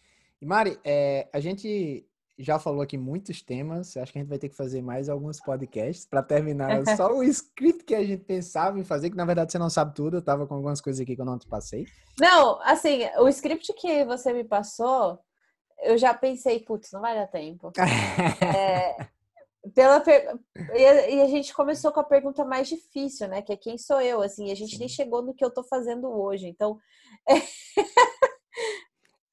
E 0.41 0.47
Mari, 0.47 0.79
é, 0.85 1.29
a 1.33 1.41
gente 1.41 2.09
já 2.39 2.59
falou 2.59 2.83
aqui 2.83 2.97
muitos 2.97 3.43
temas. 3.43 3.97
Acho 3.97 4.13
que 4.13 4.19
a 4.19 4.23
gente 4.23 4.29
vai 4.29 4.39
ter 4.39 4.49
que 4.49 4.57
fazer 4.57 4.83
mais 4.83 5.09
alguns 5.09 5.41
podcasts 5.41 6.07
para 6.07 6.23
terminar 6.23 6.83
só 6.97 7.13
o 7.13 7.25
script 7.25 7.85
que 7.85 7.95
a 7.95 8.05
gente 8.05 8.25
pensava 8.25 8.79
em 8.79 8.85
fazer, 8.85 9.11
que 9.11 9.17
na 9.17 9.25
verdade 9.25 9.51
você 9.51 9.59
não 9.59 9.71
sabe 9.71 9.95
tudo. 9.95 10.19
Eu 10.19 10.23
tava 10.23 10.47
com 10.47 10.55
algumas 10.55 10.81
coisas 10.81 11.01
aqui 11.01 11.17
que 11.17 11.21
eu 11.21 11.27
não 11.27 11.39
te 11.39 11.49
passei. 11.49 11.87
Não, 12.21 12.61
assim, 12.63 13.01
o 13.19 13.29
script 13.29 13.73
que 13.75 14.05
você 14.05 14.33
me 14.33 14.45
passou, 14.45 15.19
eu 15.83 15.97
já 15.99 16.15
pensei, 16.15 16.61
putz, 16.61 16.93
não 16.93 17.01
vai 17.01 17.15
dar 17.15 17.27
tempo. 17.27 17.73
é, 18.57 19.07
pela 19.75 20.01
per... 20.01 20.39
e 20.75 21.21
a 21.21 21.27
gente 21.29 21.53
começou 21.55 21.93
com 21.93 22.01
a 22.01 22.05
pergunta 22.05 22.45
mais 22.45 22.69
difícil, 22.69 23.29
né? 23.29 23.43
Que 23.43 23.53
é 23.53 23.57
quem 23.57 23.79
sou 23.79 24.01
eu? 24.01 24.23
Assim, 24.23 24.51
a 24.51 24.55
gente 24.55 24.73
Sim. 24.73 24.79
nem 24.81 24.89
chegou 24.89 25.23
no 25.23 25.35
que 25.35 25.45
eu 25.45 25.51
tô 25.51 25.63
fazendo 25.65 26.09
hoje. 26.09 26.47
Então, 26.47 26.79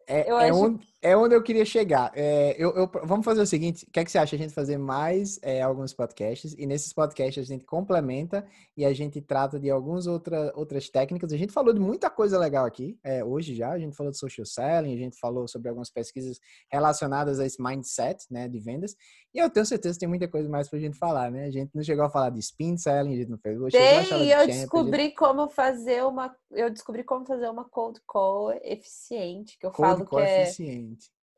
É, 0.08 0.22
é, 0.28 0.32
acho... 0.32 0.80
é 1.04 1.18
onde 1.18 1.36
eu 1.36 1.44
queria 1.44 1.66
chegar. 1.66 2.12
É, 2.16 2.56
eu, 2.58 2.72
eu, 2.72 2.90
vamos 3.04 3.26
fazer 3.26 3.42
o 3.42 3.46
seguinte: 3.46 3.86
o 3.86 3.92
que, 3.92 4.00
é 4.00 4.06
que 4.06 4.12
você 4.12 4.18
acha? 4.18 4.36
A 4.36 4.40
gente 4.40 4.54
fazer 4.54 4.78
mais 4.78 5.38
é, 5.44 5.62
alguns 5.62 5.94
podcasts, 5.94 6.56
e 6.58 6.66
nesses 6.66 6.94
podcasts 6.94 7.44
a 7.44 7.46
gente 7.46 7.66
complementa 7.66 8.46
e 8.76 8.86
a 8.86 8.94
gente 8.94 9.22
trata 9.22 9.60
de 9.60 9.70
algumas 9.70 10.08
outra, 10.08 10.52
outras 10.56 10.90
técnicas. 10.90 11.34
A 11.34 11.38
gente 11.38 11.52
falou 11.52 11.74
de 11.74 11.80
muita 11.80 12.10
coisa 12.10 12.40
legal 12.40 12.66
aqui 12.66 12.98
é, 13.04 13.24
hoje 13.24 13.54
já. 13.54 13.72
A 13.72 13.80
gente 13.80 13.96
falou 13.96 14.12
de 14.12 14.18
social 14.18 14.46
selling, 14.46 14.94
a 14.94 14.98
gente 14.98 15.20
falou 15.20 15.48
sobre 15.48 15.68
algumas 15.68 15.92
pesquisas 15.92 16.40
relacionadas 16.72 17.40
a 17.40 17.46
esse 17.46 17.62
mindset 17.62 18.26
né, 18.32 18.48
de 18.48 18.60
vendas. 18.60 18.96
E 19.34 19.40
eu 19.40 19.50
tenho 19.50 19.66
certeza 19.66 19.96
que 19.96 20.00
tem 20.00 20.10
muita 20.10 20.28
coisa 20.28 20.48
mais 20.48 20.70
pra 20.70 20.80
gente 20.80 20.98
falar, 20.98 21.32
né? 21.32 21.46
A 21.46 21.52
gente 21.52 21.72
não 21.74 21.84
chegou 21.84 22.06
a 22.06 22.10
falar 22.10 22.30
de 22.30 22.40
spin 22.40 22.78
selling, 22.78 23.14
a 23.14 23.18
gente 23.18 23.32
não 23.32 23.38
fez. 23.40 23.60
Tem, 23.72 24.30
eu 24.30 24.46
descobri 24.46 25.04
gente... 25.06 25.16
como 25.16 25.50
fazer 25.50 26.06
uma. 26.06 26.36
Eu 26.52 26.70
descobri 26.70 27.04
como 27.04 27.26
fazer 27.26 27.50
uma 27.50 27.66
cold 27.66 28.00
call 28.06 28.54
eficiente, 28.62 29.58
que 29.58 29.66
eu 29.66 29.72
cold 29.72 30.06
falo 30.06 30.10
que 30.10 30.16
é. 30.18 30.44
Eficiente. 30.44 30.93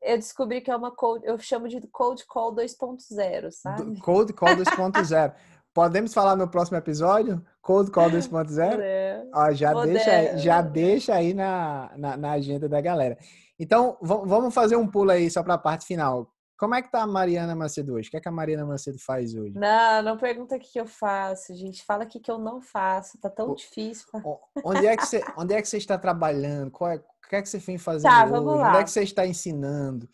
Eu 0.06 0.16
descobri 0.16 0.60
que 0.60 0.70
é 0.70 0.76
uma 0.76 0.92
cold, 0.92 1.26
eu 1.26 1.36
chamo 1.38 1.68
de 1.68 1.80
cold 1.88 2.24
call 2.26 2.54
2.0, 2.54 3.50
sabe? 3.50 3.98
Cold 4.00 4.32
call 4.32 4.54
2.0. 4.56 5.34
Podemos 5.74 6.14
falar 6.14 6.36
no 6.36 6.48
próximo 6.48 6.78
episódio? 6.78 7.44
Cold 7.60 7.90
Call 7.90 8.08
2.0? 8.08 8.80
É, 8.80 9.22
Ó, 9.34 9.52
já, 9.52 9.74
deixa, 9.74 10.38
já 10.38 10.62
deixa 10.62 11.14
aí 11.14 11.34
na, 11.34 11.92
na, 11.98 12.16
na 12.16 12.30
agenda 12.32 12.66
da 12.66 12.80
galera. 12.80 13.18
Então, 13.58 13.98
vamos 14.00 14.54
fazer 14.54 14.76
um 14.76 14.88
pulo 14.88 15.10
aí 15.10 15.30
só 15.30 15.42
para 15.42 15.52
a 15.52 15.58
parte 15.58 15.84
final. 15.84 16.32
Como 16.58 16.74
é 16.74 16.80
que 16.80 16.90
tá 16.90 17.02
a 17.02 17.06
Mariana 17.06 17.54
Macedo 17.54 17.92
hoje? 17.92 18.08
O 18.08 18.10
que 18.10 18.16
é 18.16 18.20
que 18.20 18.28
a 18.28 18.32
Mariana 18.32 18.64
Macedo 18.64 18.98
faz 18.98 19.34
hoje? 19.34 19.52
Não, 19.54 20.02
não 20.02 20.16
pergunta 20.16 20.56
o 20.56 20.58
que 20.58 20.80
eu 20.80 20.86
faço, 20.86 21.54
gente. 21.54 21.84
Fala 21.84 22.04
o 22.04 22.06
que 22.06 22.30
eu 22.30 22.38
não 22.38 22.62
faço. 22.62 23.20
Tá 23.20 23.28
tão 23.28 23.50
o, 23.50 23.54
difícil. 23.54 24.06
Onde 24.64 24.86
é, 24.86 24.96
que 24.96 25.04
você, 25.04 25.22
onde 25.36 25.52
é 25.52 25.60
que 25.60 25.68
você 25.68 25.76
está 25.76 25.98
trabalhando? 25.98 26.70
Qual 26.70 26.90
é, 26.90 27.02
o 27.26 27.28
que 27.28 27.36
é 27.36 27.42
que 27.42 27.48
você 27.48 27.58
vem 27.58 27.76
fazendo 27.76 28.10
tá, 28.10 28.24
vamos 28.24 28.52
hoje? 28.52 28.62
Lá. 28.62 28.68
Onde 28.68 28.78
é 28.78 28.84
que 28.84 28.90
você 28.90 29.02
está 29.02 29.26
ensinando? 29.26 30.08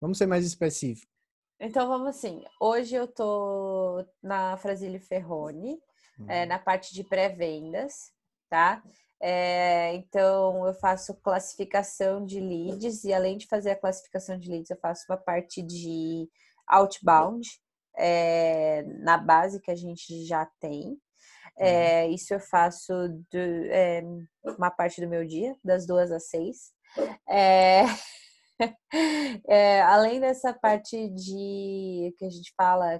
Vamos 0.00 0.18
ser 0.18 0.26
mais 0.26 0.44
específico. 0.44 1.10
Então, 1.60 1.86
vamos 1.88 2.08
assim. 2.08 2.44
Hoje 2.60 2.96
eu 2.96 3.06
tô 3.06 4.04
na 4.22 4.56
Frasile 4.56 4.98
Ferrone, 4.98 5.74
é, 5.74 6.22
uhum. 6.22 6.30
é, 6.30 6.46
na 6.46 6.58
parte 6.58 6.92
de 6.92 7.04
pré-vendas, 7.04 8.12
tá? 8.50 8.82
É, 9.20 9.94
então, 9.94 10.66
eu 10.66 10.74
faço 10.74 11.14
classificação 11.14 12.26
de 12.26 12.40
leads 12.40 13.04
e, 13.04 13.14
além 13.14 13.38
de 13.38 13.46
fazer 13.46 13.70
a 13.70 13.80
classificação 13.80 14.36
de 14.38 14.50
leads, 14.50 14.68
eu 14.68 14.76
faço 14.76 15.04
uma 15.08 15.16
parte 15.16 15.62
de 15.62 16.28
outbound 16.66 17.48
é, 17.96 18.82
na 18.98 19.16
base 19.16 19.60
que 19.60 19.70
a 19.70 19.76
gente 19.76 20.24
já 20.26 20.44
tem. 20.60 21.00
É, 21.58 22.04
uhum. 22.04 22.10
isso 22.12 22.34
eu 22.34 22.40
faço 22.40 22.92
é, 23.70 24.02
uma 24.58 24.70
parte 24.70 25.00
do 25.00 25.08
meu 25.08 25.26
dia, 25.26 25.56
das 25.64 25.86
duas 25.86 26.10
às 26.12 26.28
seis. 26.28 26.72
É, 27.28 27.84
é, 29.48 29.82
além 29.82 30.20
dessa 30.20 30.52
parte 30.52 31.08
de 31.08 32.14
que 32.18 32.24
a 32.24 32.30
gente 32.30 32.52
fala, 32.56 32.98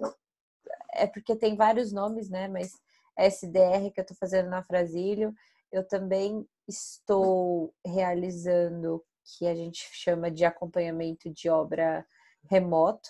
é 0.94 1.06
porque 1.06 1.36
tem 1.36 1.54
vários 1.54 1.92
nomes, 1.92 2.30
né? 2.30 2.48
Mas 2.48 2.72
SDR 3.18 3.90
que 3.92 4.00
eu 4.00 4.02
estou 4.02 4.16
fazendo 4.16 4.48
na 4.48 4.62
Frasílio, 4.62 5.34
eu 5.70 5.86
também 5.86 6.46
estou 6.66 7.74
realizando 7.84 9.04
que 9.24 9.46
a 9.46 9.54
gente 9.54 9.88
chama 9.92 10.30
de 10.30 10.44
acompanhamento 10.44 11.28
de 11.30 11.48
obra 11.50 12.06
remoto. 12.48 13.08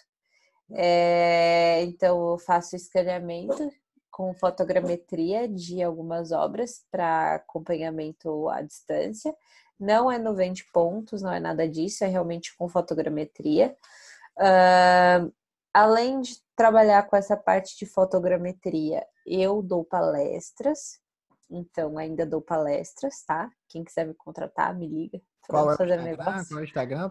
É, 0.73 1.83
então, 1.83 2.31
eu 2.31 2.39
faço 2.39 2.75
escaneamento 2.75 3.71
com 4.17 4.33
fotogrametria 4.33 5.47
de 5.47 5.83
algumas 5.83 6.33
obras 6.33 6.87
para 6.91 7.35
acompanhamento 7.35 8.49
à 8.49 8.63
distância. 8.63 9.37
Não 9.79 10.11
é 10.11 10.17
no 10.17 10.35
20 10.35 10.73
pontos, 10.73 11.21
não 11.21 11.31
é 11.31 11.39
nada 11.39 11.69
disso, 11.69 12.03
é 12.03 12.07
realmente 12.07 12.57
com 12.57 12.67
fotogrametria. 12.67 13.77
Uh, 14.39 15.31
além 15.71 16.23
de 16.23 16.39
trabalhar 16.57 17.03
com 17.03 17.15
essa 17.15 17.37
parte 17.37 17.77
de 17.77 17.85
fotogrametria, 17.85 19.07
eu 19.27 19.61
dou 19.61 19.85
palestras, 19.85 20.99
então 21.51 21.99
ainda 21.99 22.25
dou 22.25 22.41
palestras, 22.41 23.23
tá? 23.23 23.51
Quem 23.69 23.85
quiser 23.85 24.07
me 24.07 24.15
contratar, 24.15 24.75
me 24.75 24.89
liga. 24.89 25.21
Qual 25.47 25.67
é, 25.67 25.69
o 25.69 25.73
Instagram? 25.73 26.17
Qual 26.17 26.35
é 26.35 26.55
o 26.55 26.65
Instagram? 26.65 27.11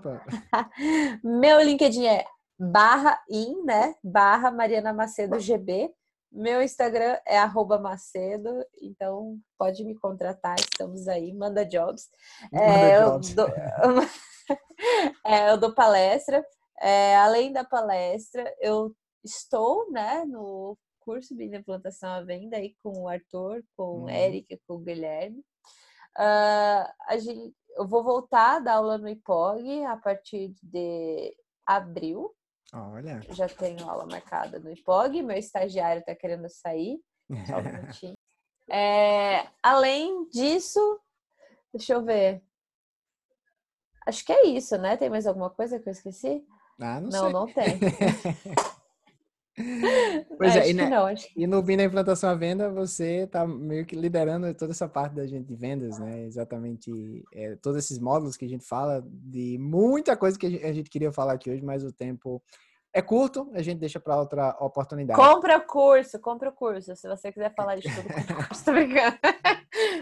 Meu 1.23 1.61
LinkedIn 1.61 2.07
é 2.07 2.25
barra 2.57 3.21
in, 3.29 3.63
né? 3.63 3.93
Barra 4.03 4.49
Mariana 4.49 4.91
Macedo 4.91 5.39
GB. 5.39 5.93
Meu 6.31 6.61
Instagram 6.61 7.17
é 7.25 7.37
Macedo, 7.79 8.65
então 8.81 9.39
pode 9.57 9.83
me 9.83 9.95
contratar, 9.95 10.55
estamos 10.59 11.07
aí, 11.07 11.33
manda 11.33 11.65
jobs. 11.65 12.09
Manda 12.51 12.65
é, 12.65 12.99
jobs. 12.99 13.29
Eu, 13.29 13.35
dou, 13.35 13.47
é, 15.25 15.51
eu 15.51 15.57
dou 15.57 15.73
palestra, 15.73 16.45
É, 16.81 17.15
além 17.17 17.53
da 17.53 17.63
palestra, 17.63 18.53
eu 18.59 18.93
estou 19.23 19.89
né, 19.91 20.25
no 20.25 20.77
curso 20.99 21.35
de 21.35 21.45
implantação 21.45 22.09
à 22.09 22.21
venda 22.21 22.57
aí 22.57 22.75
com 22.81 23.03
o 23.03 23.07
Arthur, 23.07 23.63
com 23.77 24.03
o 24.03 24.09
Eric, 24.09 24.53
uhum. 24.53 24.59
com 24.67 24.73
o 24.75 24.79
Guilherme. 24.79 25.39
Uh, 26.17 26.87
a 27.07 27.17
gente, 27.17 27.53
eu 27.77 27.87
vou 27.87 28.03
voltar 28.03 28.55
a 28.55 28.59
dar 28.59 28.73
aula 28.75 28.97
no 28.97 29.07
IPOG 29.07 29.83
a 29.85 29.97
partir 29.97 30.53
de 30.63 31.35
abril. 31.65 32.33
Olha. 32.73 33.21
Já 33.29 33.47
tenho 33.47 33.89
aula 33.89 34.05
marcada 34.05 34.59
no 34.59 34.71
IPOG, 34.71 35.21
meu 35.21 35.37
estagiário 35.37 35.99
está 35.99 36.15
querendo 36.15 36.49
sair. 36.49 36.99
Só 37.47 37.57
um 37.59 38.15
É, 38.67 39.47
além 39.61 40.27
disso, 40.29 40.99
deixa 41.71 41.93
eu 41.93 42.03
ver. 42.03 42.41
Acho 44.07 44.25
que 44.25 44.33
é 44.33 44.47
isso, 44.47 44.75
né? 44.77 44.97
Tem 44.97 45.09
mais 45.09 45.27
alguma 45.27 45.51
coisa 45.51 45.79
que 45.79 45.87
eu 45.87 45.91
esqueci? 45.91 46.43
Ah, 46.79 46.99
não, 46.99 47.09
não, 47.09 47.11
sei. 47.11 47.31
não 47.31 47.45
tem. 47.45 47.79
Pois 50.37 50.55
é, 50.55 50.59
acho 50.59 50.67
é, 50.67 50.69
e, 50.69 50.73
né, 50.73 50.89
não, 50.89 51.05
acho 51.05 51.29
e 51.35 51.47
no 51.47 51.61
BIM 51.61 51.77
da 51.77 51.83
implantação 51.85 52.29
à 52.29 52.35
venda, 52.35 52.69
você 52.69 53.23
está 53.23 53.47
meio 53.47 53.85
que 53.85 53.95
liderando 53.95 54.53
toda 54.53 54.71
essa 54.71 54.87
parte 54.87 55.15
da 55.15 55.25
gente 55.25 55.47
de 55.47 55.55
vendas, 55.55 55.97
né? 55.97 56.23
Exatamente 56.25 57.23
é, 57.31 57.55
todos 57.55 57.79
esses 57.79 57.97
módulos 57.97 58.35
que 58.35 58.45
a 58.45 58.49
gente 58.49 58.65
fala, 58.65 59.03
de 59.07 59.57
muita 59.57 60.17
coisa 60.17 60.37
que 60.37 60.45
a 60.45 60.73
gente 60.73 60.89
queria 60.89 61.11
falar 61.11 61.33
aqui 61.33 61.49
hoje, 61.49 61.63
mas 61.63 61.83
o 61.83 61.91
tempo 61.91 62.43
é 62.95 63.01
curto, 63.01 63.51
a 63.53 63.61
gente 63.61 63.77
deixa 63.77 63.99
para 63.99 64.17
outra 64.17 64.55
oportunidade. 64.57 65.19
Compra 65.19 65.57
o 65.57 65.67
curso, 65.67 66.17
compra 66.17 66.49
o 66.49 66.53
curso. 66.53 66.95
Se 66.95 67.09
você 67.09 67.29
quiser 67.29 67.53
falar 67.53 67.75
de 67.75 67.93
tudo, 67.93 68.07
compra 68.07 68.33
o 68.33 68.47
curso. 68.47 68.63
Tô 68.63 68.71
brincando. 68.71 69.17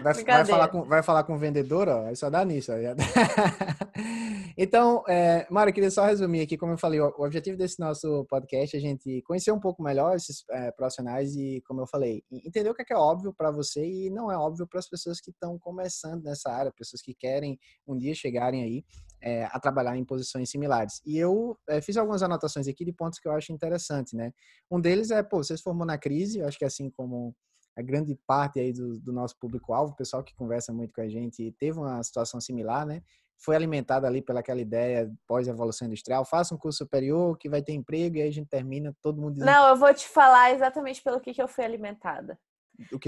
Vai, 0.00 0.14
vai, 0.14 0.44
falar 0.44 0.68
com, 0.68 0.82
vai 0.84 1.02
falar 1.02 1.24
com 1.24 1.34
o 1.34 1.38
vendedor, 1.38 1.88
ó, 1.88 2.06
aí 2.06 2.14
só 2.14 2.30
dá 2.30 2.44
nisso. 2.44 2.70
então, 4.56 5.02
é, 5.08 5.44
Mário, 5.50 5.70
eu 5.70 5.74
queria 5.74 5.90
só 5.90 6.04
resumir 6.04 6.42
aqui, 6.42 6.56
como 6.56 6.72
eu 6.74 6.78
falei, 6.78 7.00
o, 7.00 7.12
o, 7.18 7.24
objetivo 7.24 7.58
desse 7.58 7.80
nosso 7.80 8.24
podcast 8.26 8.76
é 8.76 8.78
a 8.78 8.82
gente 8.82 9.20
conhecer 9.22 9.50
um 9.50 9.58
pouco 9.58 9.82
melhor 9.82 10.14
esses 10.14 10.44
é, 10.50 10.70
profissionais 10.70 11.34
e, 11.34 11.60
como 11.66 11.80
eu 11.80 11.88
falei, 11.88 12.22
entender 12.30 12.70
o 12.70 12.74
que 12.74 12.82
é, 12.82 12.84
que 12.84 12.92
é 12.92 12.96
óbvio 12.96 13.34
para 13.36 13.50
você 13.50 13.84
e 13.84 14.08
não 14.08 14.30
é 14.30 14.38
óbvio 14.38 14.68
para 14.68 14.78
as 14.78 14.88
pessoas 14.88 15.20
que 15.20 15.32
estão 15.32 15.58
começando 15.58 16.22
nessa 16.22 16.48
área, 16.48 16.70
pessoas 16.70 17.02
que 17.02 17.12
querem 17.12 17.58
um 17.88 17.98
dia 17.98 18.14
chegarem 18.14 18.62
aí 18.62 18.84
é, 19.24 19.48
a 19.50 19.58
trabalhar 19.58 19.96
em 19.96 20.04
posições 20.04 20.50
similares. 20.50 21.00
E 21.04 21.16
eu 21.16 21.58
é, 21.66 21.80
fiz 21.80 21.96
algumas 21.96 22.22
anotações 22.22 22.68
aqui 22.68 22.84
de 22.84 22.92
pontos 22.92 23.18
que 23.18 23.26
eu 23.26 23.32
acho 23.32 23.52
interessantes, 23.52 24.12
né? 24.12 24.32
Um 24.70 24.78
deles 24.78 25.10
é, 25.10 25.22
pô, 25.22 25.42
você 25.42 25.56
se 25.56 25.62
formou 25.62 25.86
na 25.86 25.96
crise, 25.96 26.40
eu 26.40 26.46
acho 26.46 26.58
que 26.58 26.64
assim 26.64 26.90
como 26.90 27.34
a 27.74 27.80
grande 27.80 28.16
parte 28.26 28.60
aí 28.60 28.72
do, 28.72 29.00
do 29.00 29.12
nosso 29.12 29.36
público-alvo, 29.38 29.92
o 29.92 29.96
pessoal 29.96 30.22
que 30.22 30.34
conversa 30.34 30.72
muito 30.72 30.92
com 30.92 31.00
a 31.00 31.08
gente, 31.08 31.50
teve 31.58 31.78
uma 31.78 32.02
situação 32.02 32.38
similar, 32.38 32.84
né? 32.84 33.02
Foi 33.38 33.56
alimentado 33.56 34.06
ali 34.06 34.22
pelaquela 34.22 34.60
ideia 34.60 35.10
pós-evolução 35.26 35.88
industrial, 35.88 36.24
faça 36.24 36.54
um 36.54 36.58
curso 36.58 36.78
superior 36.78 37.36
que 37.38 37.48
vai 37.48 37.62
ter 37.62 37.72
emprego 37.72 38.16
e 38.16 38.22
aí 38.22 38.28
a 38.28 38.32
gente 38.32 38.48
termina, 38.48 38.94
todo 39.02 39.20
mundo. 39.20 39.38
Não, 39.38 39.68
eu 39.68 39.76
vou 39.76 39.92
te 39.94 40.06
falar 40.06 40.52
exatamente 40.52 41.02
pelo 41.02 41.18
que, 41.18 41.32
que 41.32 41.42
eu 41.42 41.48
fui 41.48 41.64
alimentada. 41.64 42.38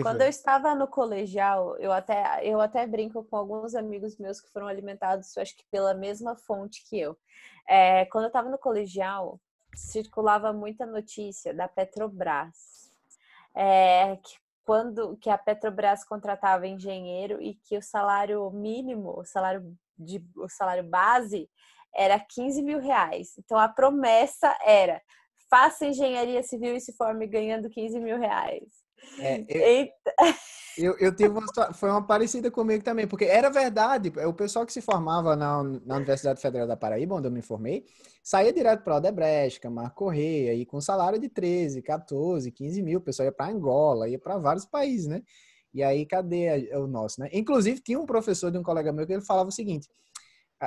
Quando 0.02 0.18
foi? 0.18 0.26
eu 0.26 0.30
estava 0.30 0.74
no 0.74 0.86
colegial, 0.86 1.76
eu 1.78 1.92
até, 1.92 2.40
eu 2.42 2.60
até 2.60 2.86
brinco 2.86 3.24
com 3.24 3.36
alguns 3.36 3.74
amigos 3.74 4.16
meus 4.16 4.40
que 4.40 4.50
foram 4.52 4.68
alimentados, 4.68 5.36
eu 5.36 5.42
acho 5.42 5.56
que 5.56 5.64
pela 5.70 5.92
mesma 5.92 6.36
fonte 6.36 6.84
que 6.88 6.98
eu. 6.98 7.16
É, 7.68 8.04
quando 8.06 8.24
eu 8.24 8.28
estava 8.28 8.48
no 8.48 8.58
colegial, 8.58 9.40
circulava 9.74 10.52
muita 10.52 10.86
notícia 10.86 11.52
da 11.52 11.66
Petrobras, 11.66 12.90
é, 13.54 14.16
que 14.16 14.36
quando 14.64 15.16
que 15.18 15.30
a 15.30 15.38
Petrobras 15.38 16.04
contratava 16.04 16.66
engenheiro 16.66 17.40
e 17.40 17.54
que 17.54 17.78
o 17.78 17.82
salário 17.82 18.50
mínimo, 18.50 19.18
o 19.18 19.24
salário 19.24 19.76
de 19.96 20.22
o 20.36 20.48
salário 20.48 20.82
base 20.82 21.48
era 21.94 22.18
15 22.18 22.62
mil 22.62 22.80
reais. 22.80 23.38
Então 23.38 23.56
a 23.58 23.68
promessa 23.68 24.56
era 24.64 25.00
faça 25.48 25.86
engenharia 25.86 26.42
civil 26.42 26.74
e 26.74 26.80
se 26.80 26.92
forme 26.92 27.26
ganhando 27.26 27.70
15 27.70 28.00
mil 28.00 28.18
reais. 28.18 28.85
É, 29.18 29.44
eu, 30.76 30.92
eu, 30.92 30.98
eu, 30.98 31.16
tive 31.16 31.30
uma 31.30 31.72
foi 31.72 31.90
uma 31.90 32.06
parecida 32.06 32.50
comigo 32.50 32.84
também, 32.84 33.06
porque 33.06 33.24
era 33.24 33.48
verdade, 33.50 34.12
o 34.26 34.32
pessoal 34.32 34.66
que 34.66 34.72
se 34.72 34.80
formava 34.80 35.34
na, 35.34 35.62
na 35.62 35.96
Universidade 35.96 36.40
Federal 36.40 36.66
da 36.66 36.76
Paraíba, 36.76 37.14
onde 37.14 37.26
eu 37.26 37.32
me 37.32 37.42
formei, 37.42 37.84
saía 38.22 38.52
direto 38.52 38.82
para 38.82 38.96
Odebrecht, 38.96 39.60
Camargo 39.60 39.94
Correia, 39.94 40.54
e 40.54 40.66
com 40.66 40.80
salário 40.80 41.18
de 41.18 41.28
13, 41.28 41.82
14, 41.82 42.50
15 42.50 42.82
mil, 42.82 42.98
o 42.98 43.02
pessoal 43.02 43.26
ia 43.26 43.32
para 43.32 43.50
Angola, 43.50 44.08
ia 44.08 44.18
para 44.18 44.38
vários 44.38 44.66
países, 44.66 45.06
né? 45.06 45.22
E 45.72 45.82
aí, 45.82 46.06
cadê 46.06 46.74
o 46.74 46.86
nosso, 46.86 47.20
né? 47.20 47.28
Inclusive, 47.32 47.80
tinha 47.80 48.00
um 48.00 48.06
professor 48.06 48.50
de 48.50 48.58
um 48.58 48.62
colega 48.62 48.92
meu 48.92 49.06
que 49.06 49.12
ele 49.12 49.22
falava 49.22 49.50
o 49.50 49.52
seguinte, 49.52 49.88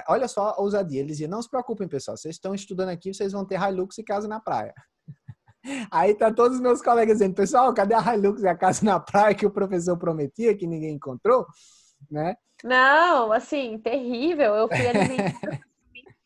olha 0.07 0.27
só 0.27 0.49
a 0.49 0.61
ousadia, 0.61 0.99
ele 0.99 1.09
dizia, 1.09 1.27
não 1.27 1.41
se 1.41 1.49
preocupem, 1.49 1.87
pessoal, 1.87 2.15
vocês 2.15 2.35
estão 2.35 2.53
estudando 2.53 2.89
aqui, 2.89 3.13
vocês 3.13 3.31
vão 3.31 3.45
ter 3.45 3.59
Hilux 3.59 3.97
e 3.97 4.03
casa 4.03 4.27
na 4.27 4.39
praia. 4.39 4.73
Aí 5.91 6.13
tá 6.13 6.33
todos 6.33 6.57
os 6.57 6.61
meus 6.61 6.81
colegas 6.81 7.17
dizendo, 7.17 7.35
pessoal, 7.35 7.73
cadê 7.73 7.93
a 7.93 8.15
Hilux 8.15 8.41
e 8.41 8.47
a 8.47 8.55
casa 8.55 8.85
na 8.85 8.99
praia 8.99 9.35
que 9.35 9.45
o 9.45 9.51
professor 9.51 9.97
prometia 9.97 10.55
que 10.55 10.67
ninguém 10.67 10.95
encontrou, 10.95 11.45
né? 12.09 12.35
Não, 12.63 13.31
assim, 13.31 13.77
terrível. 13.79 14.55
Eu 14.55 14.67
fui 14.67 14.87
ali 14.87 15.17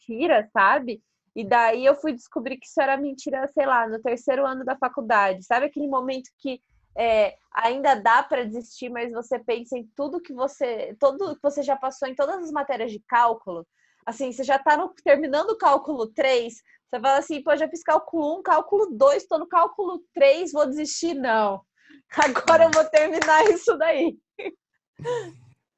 mentira, 0.07 0.49
sabe? 0.51 1.01
E 1.35 1.43
daí 1.43 1.85
eu 1.85 1.95
fui 1.95 2.13
descobrir 2.13 2.57
que 2.57 2.67
isso 2.67 2.79
era 2.79 2.95
mentira, 2.97 3.49
sei 3.53 3.65
lá, 3.65 3.87
no 3.87 3.99
terceiro 3.99 4.45
ano 4.45 4.63
da 4.63 4.75
faculdade. 4.75 5.43
Sabe 5.43 5.65
aquele 5.65 5.87
momento 5.87 6.29
que 6.39 6.61
é, 6.95 7.35
ainda 7.53 7.95
dá 7.95 8.21
para 8.21 8.45
desistir, 8.45 8.89
mas 8.89 9.11
você 9.11 9.39
pensa 9.39 9.77
em 9.77 9.89
tudo 9.95 10.21
que 10.21 10.33
você, 10.33 10.95
tudo 10.99 11.35
que 11.35 11.41
você 11.41 11.63
já 11.63 11.75
passou 11.75 12.07
em 12.07 12.15
todas 12.15 12.43
as 12.43 12.51
matérias 12.51 12.91
de 12.91 12.99
cálculo. 13.07 13.65
Assim, 14.05 14.31
você 14.31 14.43
já 14.43 14.57
está 14.57 14.77
terminando 15.03 15.51
o 15.51 15.57
cálculo 15.57 16.07
3, 16.07 16.61
você 16.93 16.99
fala 16.99 17.17
assim, 17.17 17.41
pô, 17.41 17.55
já 17.55 17.67
fiz 17.67 17.81
cálculo 17.81 18.39
1, 18.39 18.43
cálculo 18.43 18.85
2, 18.91 19.23
estou 19.23 19.39
no 19.39 19.47
cálculo 19.47 20.03
3, 20.13 20.51
vou 20.51 20.67
desistir? 20.67 21.15
Não. 21.15 21.61
Agora 22.15 22.65
eu 22.65 22.71
vou 22.71 22.85
terminar 22.85 23.43
isso 23.49 23.75
daí. 23.77 24.15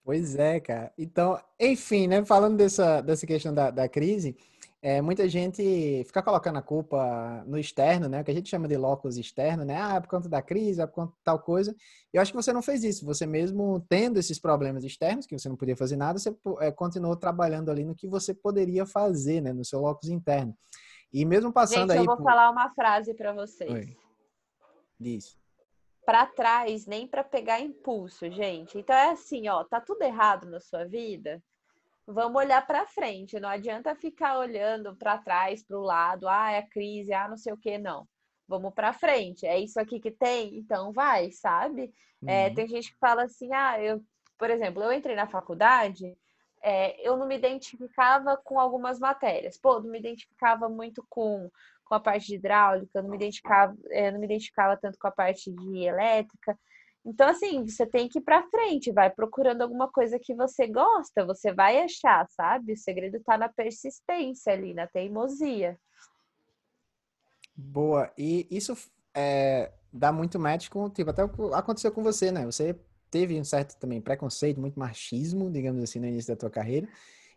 Pois 0.04 0.36
é, 0.36 0.60
cara. 0.60 0.92
Então, 0.98 1.40
enfim, 1.60 2.08
né? 2.08 2.24
Falando 2.26 2.58
dessa, 2.58 3.02
dessa 3.02 3.26
questão 3.26 3.54
da, 3.54 3.72
da 3.72 3.88
crise, 3.88 4.36
é, 4.82 5.02
muita 5.02 5.28
gente 5.28 6.04
fica 6.06 6.22
colocando 6.22 6.58
a 6.60 6.62
culpa 6.62 7.44
no 7.48 7.58
externo, 7.58 8.10
né? 8.10 8.22
O 8.22 8.24
que 8.24 8.32
a 8.32 8.34
gente 8.34 8.50
chama 8.50 8.68
de 8.68 8.76
locus 8.76 9.18
externo, 9.18 9.64
né? 9.64 9.82
Ah, 9.82 9.96
é 9.96 10.00
por 10.02 10.10
conta 10.10 10.28
da 10.28 10.42
crise, 10.42 10.82
é 10.82 10.86
por 10.86 10.94
conta 10.94 11.14
de 11.14 11.24
tal 11.24 11.40
coisa. 11.40 11.74
Eu 12.14 12.22
acho 12.22 12.32
que 12.32 12.36
você 12.36 12.52
não 12.52 12.62
fez 12.62 12.84
isso. 12.84 13.06
Você 13.06 13.26
mesmo 13.26 13.84
tendo 13.90 14.20
esses 14.20 14.38
problemas 14.38 14.84
externos, 14.84 15.26
que 15.26 15.40
você 15.40 15.48
não 15.48 15.56
podia 15.56 15.78
fazer 15.78 15.96
nada, 15.96 16.20
você 16.20 16.36
é, 16.60 16.72
continuou 16.72 17.16
trabalhando 17.16 17.72
ali 17.72 17.86
no 17.86 17.96
que 17.96 18.08
você 18.08 18.34
poderia 18.34 18.86
fazer, 18.86 19.42
né? 19.42 19.54
No 19.54 19.64
seu 19.64 19.80
locus 19.80 20.10
interno. 20.10 20.54
E 21.16 21.24
mesmo 21.24 21.50
passando 21.50 21.92
Gente, 21.92 21.92
aí. 21.92 21.98
Eu 22.00 22.06
vou 22.06 22.18
por... 22.18 22.26
falar 22.26 22.50
uma 22.50 22.70
frase 22.72 23.14
para 23.14 23.32
vocês. 23.32 23.72
Oi. 23.72 23.98
Diz. 25.00 25.40
Para 26.06 26.26
trás, 26.26 26.86
nem 26.86 27.08
para 27.08 27.24
pegar 27.24 27.62
impulso, 27.62 28.30
gente. 28.30 28.78
Então 28.78 28.94
é 28.94 29.12
assim, 29.12 29.48
ó, 29.48 29.64
tá 29.64 29.80
tudo 29.80 30.02
errado 30.02 30.46
na 30.46 30.60
sua 30.60 30.84
vida. 30.84 31.42
Vamos 32.06 32.36
olhar 32.36 32.68
para 32.68 32.86
frente. 32.86 33.40
Não 33.40 33.48
adianta 33.48 33.96
ficar 33.96 34.38
olhando 34.38 34.94
para 34.98 35.18
trás, 35.18 35.64
para 35.64 35.80
o 35.80 35.84
lado. 35.84 36.28
Ah, 36.28 36.52
é 36.52 36.58
a 36.58 36.68
crise, 36.68 37.14
ah, 37.14 37.30
não 37.30 37.38
sei 37.38 37.54
o 37.54 37.58
que, 37.58 37.78
não. 37.78 38.06
Vamos 38.46 38.74
para 38.74 38.92
frente. 38.92 39.46
É 39.46 39.58
isso 39.58 39.80
aqui 39.80 40.02
que 40.02 40.12
tem, 40.12 40.58
então 40.58 40.92
vai, 40.92 41.32
sabe? 41.32 41.84
É, 41.84 42.26
uhum. 42.26 42.30
É, 42.30 42.50
tem 42.54 42.68
gente 42.68 42.92
que 42.92 43.00
fala 43.00 43.24
assim, 43.24 43.54
ah, 43.54 43.82
eu, 43.82 44.04
por 44.38 44.50
exemplo, 44.50 44.84
eu 44.84 44.92
entrei 44.92 45.16
na 45.16 45.28
faculdade 45.28 46.14
é, 46.66 47.00
eu 47.08 47.16
não 47.16 47.28
me 47.28 47.36
identificava 47.38 48.36
com 48.38 48.60
algumas 48.60 49.00
matérias. 49.00 49.56
Pô, 49.56 49.80
não 49.80 49.92
me 49.92 50.00
identificava 50.00 50.68
muito 50.68 51.06
com, 51.08 51.48
com 51.86 51.94
a 51.94 52.00
parte 52.00 52.26
de 52.26 52.36
hidráulica, 52.36 53.04
não 53.04 53.10
me 53.12 53.18
identificava, 53.18 53.78
é, 53.92 54.10
não 54.10 54.20
me 54.20 54.26
identificava 54.26 54.76
tanto 54.76 54.98
com 54.98 55.08
a 55.08 55.12
parte 55.12 55.52
de 55.52 55.84
elétrica. 55.84 56.58
Então, 57.06 57.30
assim, 57.30 57.64
você 57.64 57.86
tem 57.86 58.10
que 58.10 58.18
ir 58.18 58.24
para 58.24 58.50
frente, 58.50 58.92
vai 58.92 59.12
procurando 59.12 59.62
alguma 59.62 59.88
coisa 59.88 60.18
que 60.18 60.34
você 60.34 60.66
gosta, 60.66 61.24
você 61.24 61.54
vai 61.54 61.84
achar, 61.84 62.28
sabe? 62.32 62.74
O 62.74 62.78
segredo 62.78 63.18
está 63.18 63.38
na 63.38 63.48
persistência 63.48 64.52
ali, 64.52 64.74
na 64.74 64.88
teimosia. 64.88 65.78
Boa. 67.56 68.12
E 68.18 68.48
isso 68.50 68.76
é, 69.14 69.72
dá 69.94 70.12
muito 70.12 70.40
match 70.40 70.68
com, 70.70 70.90
tipo, 70.90 71.12
até 71.12 71.22
aconteceu 71.54 71.92
com 71.92 72.02
você, 72.02 72.32
né? 72.32 72.44
Você 72.44 72.76
teve 73.16 73.40
um 73.40 73.46
certo 73.46 73.80
também 73.80 74.02
preconceito, 74.02 74.60
muito 74.60 74.78
machismo, 74.78 75.50
digamos 75.50 75.82
assim, 75.82 76.00
no 76.00 76.06
início 76.06 76.34
da 76.34 76.38
tua 76.38 76.50
carreira. 76.50 76.86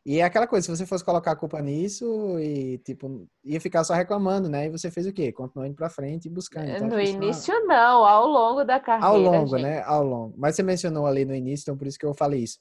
E 0.05 0.19
é 0.19 0.25
aquela 0.25 0.45
coisa, 0.45 0.65
se 0.65 0.77
você 0.77 0.85
fosse 0.85 1.05
colocar 1.05 1.31
a 1.31 1.37
culpa 1.37 1.63
nisso 1.63 2.37
e, 2.41 2.79
tipo, 2.79 3.29
ia 3.45 3.61
ficar 3.61 3.85
só 3.85 3.95
reclamando, 3.95 4.49
né? 4.49 4.67
E 4.67 4.71
você 4.71 4.91
fez 4.91 5.07
o 5.07 5.13
quê? 5.13 5.31
Continuou 5.31 5.69
indo 5.69 5.77
pra 5.77 5.89
frente 5.89 6.27
e 6.27 6.29
buscando. 6.29 6.69
Então, 6.69 6.89
no 6.89 7.01
início 7.01 7.55
não, 7.65 8.05
ao 8.05 8.27
longo 8.27 8.65
da 8.65 8.81
carreira. 8.81 9.07
Ao 9.07 9.19
longo, 9.19 9.57
gente. 9.57 9.63
né? 9.63 9.83
Ao 9.83 10.03
longo. 10.03 10.35
Mas 10.37 10.57
você 10.57 10.65
mencionou 10.65 11.07
ali 11.07 11.25
no 11.25 11.35
início, 11.35 11.63
então 11.63 11.77
por 11.77 11.87
isso 11.87 11.99
que 11.99 12.07
eu 12.07 12.15
falei 12.15 12.43
isso. 12.43 12.59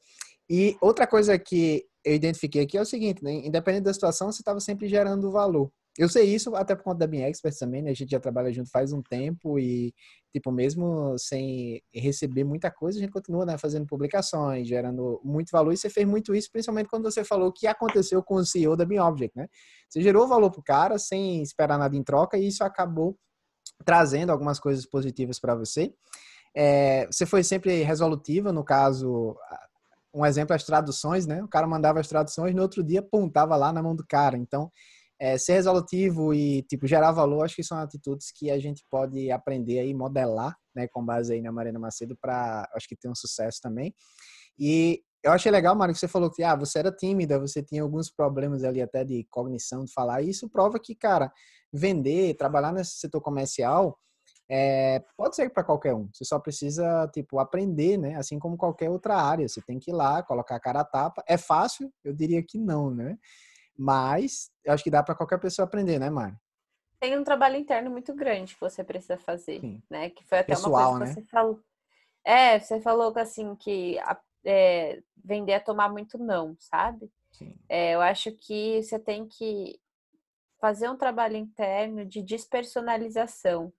E 0.48 0.78
outra 0.80 1.08
coisa 1.08 1.40
que 1.40 1.86
eu 2.06 2.14
identifiquei 2.14 2.62
aqui 2.62 2.78
é 2.78 2.82
o 2.82 2.86
seguinte, 2.86 3.24
né? 3.24 3.32
Independente 3.32 3.86
da 3.86 3.94
situação, 3.94 4.32
você 4.32 4.42
estava 4.42 4.60
sempre 4.60 4.88
gerando 4.88 5.32
valor. 5.32 5.72
Eu 5.98 6.08
sei 6.08 6.26
isso 6.26 6.56
até 6.56 6.76
por 6.76 6.84
conta 6.84 7.00
da 7.00 7.08
minha 7.08 7.28
expert 7.28 7.58
também, 7.58 7.82
né? 7.82 7.92
A 7.92 7.94
gente 7.94 8.12
já 8.12 8.20
trabalha 8.20 8.54
junto 8.54 8.70
faz 8.70 8.94
um 8.94 9.02
tempo 9.02 9.58
e, 9.58 9.94
tipo, 10.32 10.52
mesmo 10.52 11.18
sem 11.18 11.82
receber 11.94 12.44
muita 12.44 12.70
coisa, 12.70 13.00
a 13.00 13.02
gente 13.02 13.12
continua, 13.12 13.46
né, 13.46 13.58
fazendo 13.58 13.88
publicações, 13.88 14.68
gerando 14.68 15.20
muito 15.24 15.50
valor. 15.52 15.74
E 15.74 15.78
você 15.78 15.90
fez 15.90 16.08
muito 16.08 16.36
isso, 16.36 16.52
principalmente 16.52 16.90
quando 16.90 17.04
você 17.04 17.24
falou 17.24 17.50
o 17.50 17.54
que 17.54 17.66
aconteceu 17.66 18.22
com 18.22 18.36
o 18.36 18.46
CEO 18.46 18.76
da 18.76 18.86
BeObject, 18.86 19.36
né? 19.36 19.48
Você 19.90 20.02
gerou 20.02 20.28
valor 20.28 20.52
pro 20.52 20.62
cara 20.62 21.00
sem 21.00 21.42
esperar 21.42 21.80
nada 21.80 21.96
em 21.96 22.04
troca 22.04 22.38
e 22.38 22.48
isso 22.48 22.64
acabou 22.64 23.18
trazendo 23.84 24.32
algumas 24.32 24.60
coisas 24.60 24.86
positivas 24.86 25.40
para 25.40 25.56
você. 25.56 25.94
É, 26.56 27.08
você 27.08 27.26
foi 27.26 27.44
sempre 27.44 27.84
resolutiva, 27.84 28.52
no 28.52 28.64
caso, 28.64 29.36
um 30.14 30.26
exemplo, 30.26 30.56
as 30.56 30.64
traduções, 30.64 31.26
né? 31.26 31.44
O 31.44 31.48
cara 31.48 31.68
mandava 31.68 32.00
as 32.00 32.08
traduções, 32.08 32.56
no 32.56 32.62
outro 32.62 32.84
dia, 32.84 33.02
pum, 33.02 33.30
tava 33.30 33.56
lá 33.56 33.72
na 33.72 33.84
mão 33.84 33.96
do 33.96 34.06
cara. 34.06 34.38
Então, 34.38 34.72
é, 35.20 35.38
ser 35.38 35.54
resolutivo 35.54 36.34
e 36.34 36.62
tipo 36.64 36.86
gerar 36.86 37.12
valor, 37.12 37.44
acho 37.44 37.56
que 37.56 37.64
são 37.64 37.78
atitudes 37.80 38.32
que 38.32 38.52
a 38.52 38.60
gente 38.60 38.84
pode 38.90 39.32
aprender 39.32 39.80
aí 39.80 39.94
modelar, 39.94 40.56
né, 40.76 40.88
com 40.88 41.04
base 41.04 41.34
aí 41.34 41.42
na 41.42 41.52
Marina 41.52 41.80
Macedo 41.80 42.16
para, 42.22 42.70
acho 42.76 42.88
que 42.88 42.96
ter 42.96 43.10
um 43.10 43.16
sucesso 43.16 43.60
também. 43.62 43.94
E 44.60 45.02
eu 45.24 45.32
achei 45.32 45.52
legal, 45.52 45.76
Mário, 45.76 45.94
que 45.94 46.00
você 46.00 46.08
falou 46.08 46.32
que 46.32 46.44
ah, 46.44 46.56
você 46.56 46.80
era 46.80 46.92
tímida, 46.92 47.40
você 47.40 47.62
tinha 47.64 47.82
alguns 47.82 48.10
problemas 48.10 48.64
ali 48.64 48.82
até 48.82 49.04
de 49.04 49.26
cognição, 49.30 49.84
de 49.84 49.92
falar. 49.92 50.22
E 50.22 50.30
isso 50.30 50.50
prova 50.50 50.80
que, 50.80 50.96
cara, 50.96 51.32
vender, 51.74 52.36
trabalhar 52.36 52.72
nesse 52.72 52.98
setor 52.98 53.20
comercial 53.20 53.98
é, 54.50 55.04
pode 55.18 55.36
ser 55.36 55.50
para 55.50 55.64
qualquer 55.64 55.94
um. 55.94 56.10
Você 56.14 56.24
só 56.24 56.40
precisa, 56.40 57.10
tipo, 57.14 57.40
aprender, 57.40 57.98
né? 57.98 58.16
Assim 58.16 58.40
como 58.40 58.56
qualquer 58.56 58.90
outra 58.90 59.16
área. 59.16 59.48
Você 59.48 59.62
tem 59.62 59.78
que 59.78 59.92
ir 59.92 59.94
lá, 59.94 60.24
colocar 60.24 60.56
a 60.56 60.60
cara 60.60 60.82
a 60.82 60.86
tapa. 60.86 61.22
É 61.28 61.38
fácil? 61.38 61.92
Eu 62.04 62.14
diria 62.14 62.42
que 62.42 62.58
não, 62.58 62.90
né? 62.90 63.18
Mas 63.78 64.52
eu 64.64 64.74
acho 64.74 64.84
que 64.84 64.92
dá 64.92 65.04
para 65.04 65.16
qualquer 65.16 65.40
pessoa 65.40 65.66
aprender, 65.66 66.00
né, 66.00 66.10
Mari? 66.10 66.36
Tem 67.00 67.18
um 67.18 67.24
trabalho 67.24 67.56
interno 67.58 67.92
muito 67.92 68.14
grande 68.14 68.56
que 68.56 68.62
você 68.62 68.84
precisa 68.84 69.18
fazer, 69.18 69.60
Sim. 69.60 69.84
né? 69.90 70.10
Que 70.10 70.26
foi 70.26 70.40
até 70.40 70.54
Pessoal, 70.54 70.92
uma 70.94 71.00
coisa 71.00 71.14
que 71.14 71.20
né? 71.20 71.26
você 71.26 71.30
falou. 71.30 71.60
É, 72.26 72.60
você 72.60 72.82
falou 72.82 73.14
que 73.14 73.20
assim 73.20 73.56
que 73.56 73.98
é, 74.44 75.02
vender 75.24 75.54
é 75.54 75.60
tomar 75.60 75.90
muito 75.90 76.18
não, 76.18 76.56
sabe? 76.60 77.12
É, 77.70 77.94
eu 77.94 78.02
acho 78.02 78.32
que 78.32 78.82
você 78.82 78.98
tem 78.98 79.28
que 79.28 79.80
fazer 80.60 80.90
um 80.90 80.98
trabalho 80.98 81.38
interno 81.38 82.04
de 82.06 82.22
despersonalização. 82.22 83.72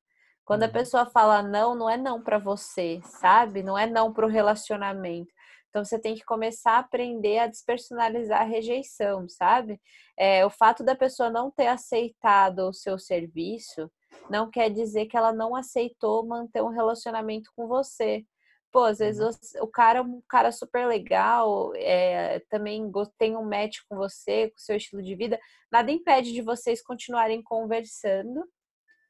Quando 0.44 0.62
uhum. 0.62 0.68
a 0.68 0.72
pessoa 0.72 1.06
fala 1.06 1.42
não, 1.42 1.74
não 1.74 1.90
é 1.90 1.96
não 1.96 2.22
para 2.22 2.38
você, 2.38 3.00
sabe? 3.04 3.62
Não 3.62 3.76
é 3.76 3.86
não 3.86 4.12
para 4.12 4.26
o 4.26 4.28
relacionamento. 4.28 5.32
Então 5.78 5.84
você 5.84 5.96
tem 5.96 6.16
que 6.16 6.24
começar 6.24 6.72
a 6.72 6.78
aprender 6.78 7.38
a 7.38 7.46
despersonalizar 7.46 8.40
a 8.40 8.44
rejeição, 8.44 9.28
sabe? 9.28 9.80
É, 10.18 10.44
o 10.44 10.50
fato 10.50 10.82
da 10.82 10.96
pessoa 10.96 11.30
não 11.30 11.52
ter 11.52 11.68
aceitado 11.68 12.68
o 12.68 12.72
seu 12.72 12.98
serviço 12.98 13.88
não 14.28 14.50
quer 14.50 14.70
dizer 14.70 15.06
que 15.06 15.16
ela 15.16 15.32
não 15.32 15.54
aceitou 15.54 16.26
manter 16.26 16.62
um 16.64 16.70
relacionamento 16.70 17.48
com 17.54 17.68
você. 17.68 18.24
Pô, 18.72 18.80
às 18.80 18.98
vezes 18.98 19.22
uhum. 19.54 19.62
o 19.62 19.66
cara 19.68 20.00
é 20.00 20.02
um 20.02 20.20
cara 20.28 20.50
super 20.50 20.84
legal, 20.84 21.72
é, 21.76 22.40
também 22.50 22.90
tem 23.16 23.36
um 23.36 23.44
match 23.44 23.78
com 23.88 23.96
você, 23.96 24.48
com 24.48 24.56
o 24.56 24.60
seu 24.60 24.76
estilo 24.76 25.00
de 25.00 25.14
vida, 25.14 25.38
nada 25.70 25.92
impede 25.92 26.32
de 26.32 26.42
vocês 26.42 26.82
continuarem 26.82 27.40
conversando 27.40 28.44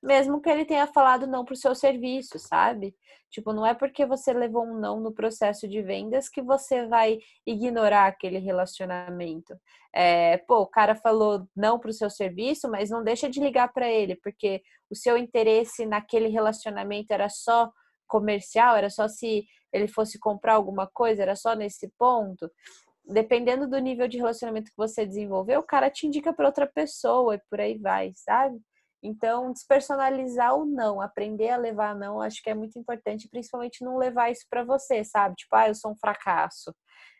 mesmo 0.02 0.40
que 0.40 0.48
ele 0.48 0.64
tenha 0.64 0.86
falado 0.86 1.26
não 1.26 1.44
para 1.44 1.54
o 1.54 1.56
seu 1.56 1.74
serviço, 1.74 2.38
sabe? 2.38 2.94
Tipo, 3.30 3.52
não 3.52 3.66
é 3.66 3.74
porque 3.74 4.06
você 4.06 4.32
levou 4.32 4.64
um 4.64 4.78
não 4.78 5.00
no 5.00 5.12
processo 5.12 5.68
de 5.68 5.82
vendas 5.82 6.28
que 6.28 6.40
você 6.40 6.86
vai 6.86 7.18
ignorar 7.46 8.06
aquele 8.06 8.38
relacionamento. 8.38 9.54
É, 9.92 10.38
pô, 10.38 10.60
o 10.60 10.66
cara 10.66 10.94
falou 10.94 11.46
não 11.54 11.78
para 11.78 11.90
o 11.90 11.92
seu 11.92 12.08
serviço, 12.08 12.70
mas 12.70 12.90
não 12.90 13.02
deixa 13.04 13.28
de 13.28 13.40
ligar 13.40 13.72
para 13.72 13.88
ele, 13.88 14.16
porque 14.16 14.62
o 14.90 14.94
seu 14.94 15.18
interesse 15.18 15.84
naquele 15.84 16.28
relacionamento 16.28 17.12
era 17.12 17.28
só 17.28 17.70
comercial, 18.06 18.76
era 18.76 18.88
só 18.88 19.06
se 19.08 19.44
ele 19.72 19.88
fosse 19.88 20.18
comprar 20.18 20.54
alguma 20.54 20.86
coisa, 20.86 21.22
era 21.22 21.36
só 21.36 21.54
nesse 21.54 21.92
ponto. 21.98 22.50
Dependendo 23.04 23.68
do 23.68 23.78
nível 23.78 24.08
de 24.08 24.18
relacionamento 24.18 24.70
que 24.70 24.76
você 24.76 25.04
desenvolveu, 25.04 25.60
o 25.60 25.66
cara 25.66 25.90
te 25.90 26.06
indica 26.06 26.32
para 26.32 26.46
outra 26.46 26.66
pessoa 26.66 27.34
e 27.34 27.40
por 27.50 27.60
aí 27.60 27.76
vai, 27.76 28.12
sabe? 28.14 28.58
Então, 29.02 29.52
despersonalizar 29.52 30.54
o 30.56 30.64
não, 30.64 31.00
aprender 31.00 31.50
a 31.50 31.56
levar 31.56 31.94
não, 31.94 32.20
acho 32.20 32.42
que 32.42 32.50
é 32.50 32.54
muito 32.54 32.78
importante, 32.78 33.28
principalmente 33.28 33.84
não 33.84 33.96
levar 33.96 34.30
isso 34.30 34.44
para 34.50 34.64
você, 34.64 35.04
sabe? 35.04 35.36
Tipo, 35.36 35.54
ah, 35.54 35.68
eu 35.68 35.74
sou 35.74 35.92
um 35.92 35.96
fracasso. 35.96 36.74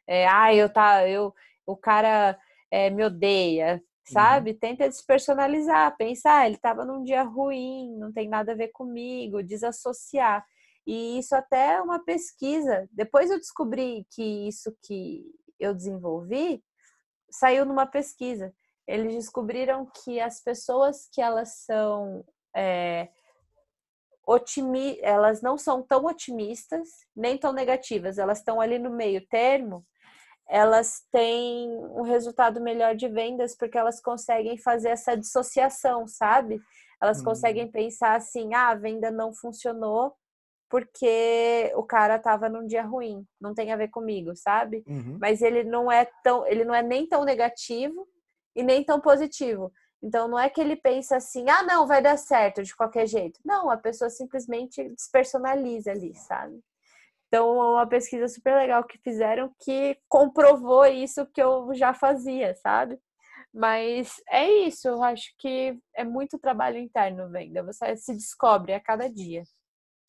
É, 0.07 0.27
ah, 0.27 0.53
eu 0.55 0.73
tá, 0.73 1.09
eu, 1.09 1.33
o 1.67 1.77
cara 1.77 2.37
é, 2.71 2.91
me 2.91 3.05
odeia, 3.05 3.75
uhum. 3.75 4.13
sabe? 4.13 4.51
Uhum. 4.53 4.59
Tenta 4.59 4.89
despersonalizar, 4.89 5.97
pensar, 5.97 6.41
ah, 6.41 6.47
ele 6.47 6.57
estava 6.57 6.85
num 6.85 7.05
dia 7.05 7.23
ruim, 7.23 7.97
não 7.97 8.13
tem 8.13 8.29
nada 8.29 8.53
a 8.53 8.57
ver 8.57 8.69
comigo, 8.69 9.43
desassociar. 9.43 10.45
E 10.87 11.19
isso 11.19 11.37
até 11.37 11.75
é 11.75 11.83
uma 11.83 12.03
pesquisa. 12.03 12.89
Depois 12.91 13.31
eu 13.31 13.39
descobri 13.39 14.07
que 14.11 14.49
isso 14.49 14.75
que 14.83 15.23
eu 15.61 15.75
desenvolvi 15.75 16.63
saiu 17.31 17.67
numa 17.67 17.87
pesquisa 17.87 18.55
eles 18.89 19.15
descobriram 19.15 19.87
que 20.03 20.19
as 20.19 20.43
pessoas 20.43 21.07
que 21.13 21.21
elas 21.21 21.59
são 21.67 22.25
é, 22.57 23.09
otimi 24.27 24.99
elas 25.03 25.43
não 25.43 25.59
são 25.59 25.83
tão 25.83 26.07
otimistas 26.07 26.89
nem 27.15 27.37
tão 27.37 27.53
negativas, 27.53 28.17
elas 28.17 28.39
estão 28.39 28.61
ali 28.61 28.79
no 28.79 28.91
meio 28.91 29.25
termo, 29.29 29.85
elas 30.49 31.03
têm 31.13 31.69
um 31.69 32.01
resultado 32.01 32.61
melhor 32.63 32.97
de 32.97 33.07
vendas 33.09 33.55
porque 33.55 33.77
elas 33.77 34.01
conseguem 34.01 34.57
fazer 34.57 34.89
essa 34.89 35.15
dissociação, 35.15 36.09
sabe? 36.09 36.59
Elas 37.01 37.23
conseguem 37.23 37.67
hum. 37.67 37.71
pensar 37.71 38.17
assim: 38.17 38.55
ah, 38.55 38.71
a 38.71 38.75
venda 38.75 39.11
não 39.11 39.33
funcionou 39.35 40.15
porque 40.71 41.73
o 41.77 41.83
cara 41.83 42.17
estava 42.17 42.49
num 42.49 42.67
dia 42.67 42.83
ruim, 42.83 43.27
não 43.41 43.55
tem 43.55 43.73
a 43.73 43.77
ver 43.77 43.89
comigo, 43.89 44.35
sabe? 44.35 44.83
Uhum. 44.87 45.19
Mas 45.21 45.43
ele 45.43 45.65
não 45.65 45.93
é 45.93 46.07
tão, 46.23 46.47
ele 46.47 46.65
não 46.65 46.75
é 46.75 46.83
nem 46.83 47.07
tão 47.07 47.25
negativo 47.25 48.07
e 48.59 48.63
nem 48.65 48.83
tão 48.83 49.01
positivo. 49.01 49.73
Então 50.03 50.27
não 50.27 50.39
é 50.39 50.51
que 50.51 50.61
ele 50.61 50.77
pensa 50.77 51.17
assim, 51.17 51.49
ah, 51.49 51.63
não, 51.63 51.87
vai 51.87 52.03
dar 52.03 52.17
certo 52.19 52.63
de 52.63 52.75
qualquer 52.75 53.07
jeito. 53.07 53.41
Não, 53.45 53.71
a 53.71 53.77
pessoa 53.77 54.11
simplesmente 54.11 54.89
despersonaliza 54.91 55.93
ali, 55.93 56.15
sabe? 56.15 56.61
Então, 57.29 57.59
uma 57.59 57.87
pesquisa 57.87 58.27
super 58.27 58.57
legal 58.57 58.83
que 58.85 58.99
fizeram 58.99 59.55
que 59.61 59.99
comprovou 60.09 60.87
isso 60.87 61.27
que 61.27 61.43
eu 61.43 61.73
já 61.75 61.93
fazia, 61.93 62.55
sabe? 62.55 62.99
Mas 63.53 64.15
é 64.31 64.51
isso, 64.67 64.89
eu 64.89 65.03
acho 65.03 65.35
que 65.39 65.79
é 65.95 66.05
muito 66.05 66.39
trabalho 66.39 66.79
interno 66.79 67.29
venda. 67.29 67.63
Você 67.63 67.97
se 67.97 68.15
descobre 68.15 68.73
a 68.73 68.81
cada 68.81 69.09
dia. 69.09 69.43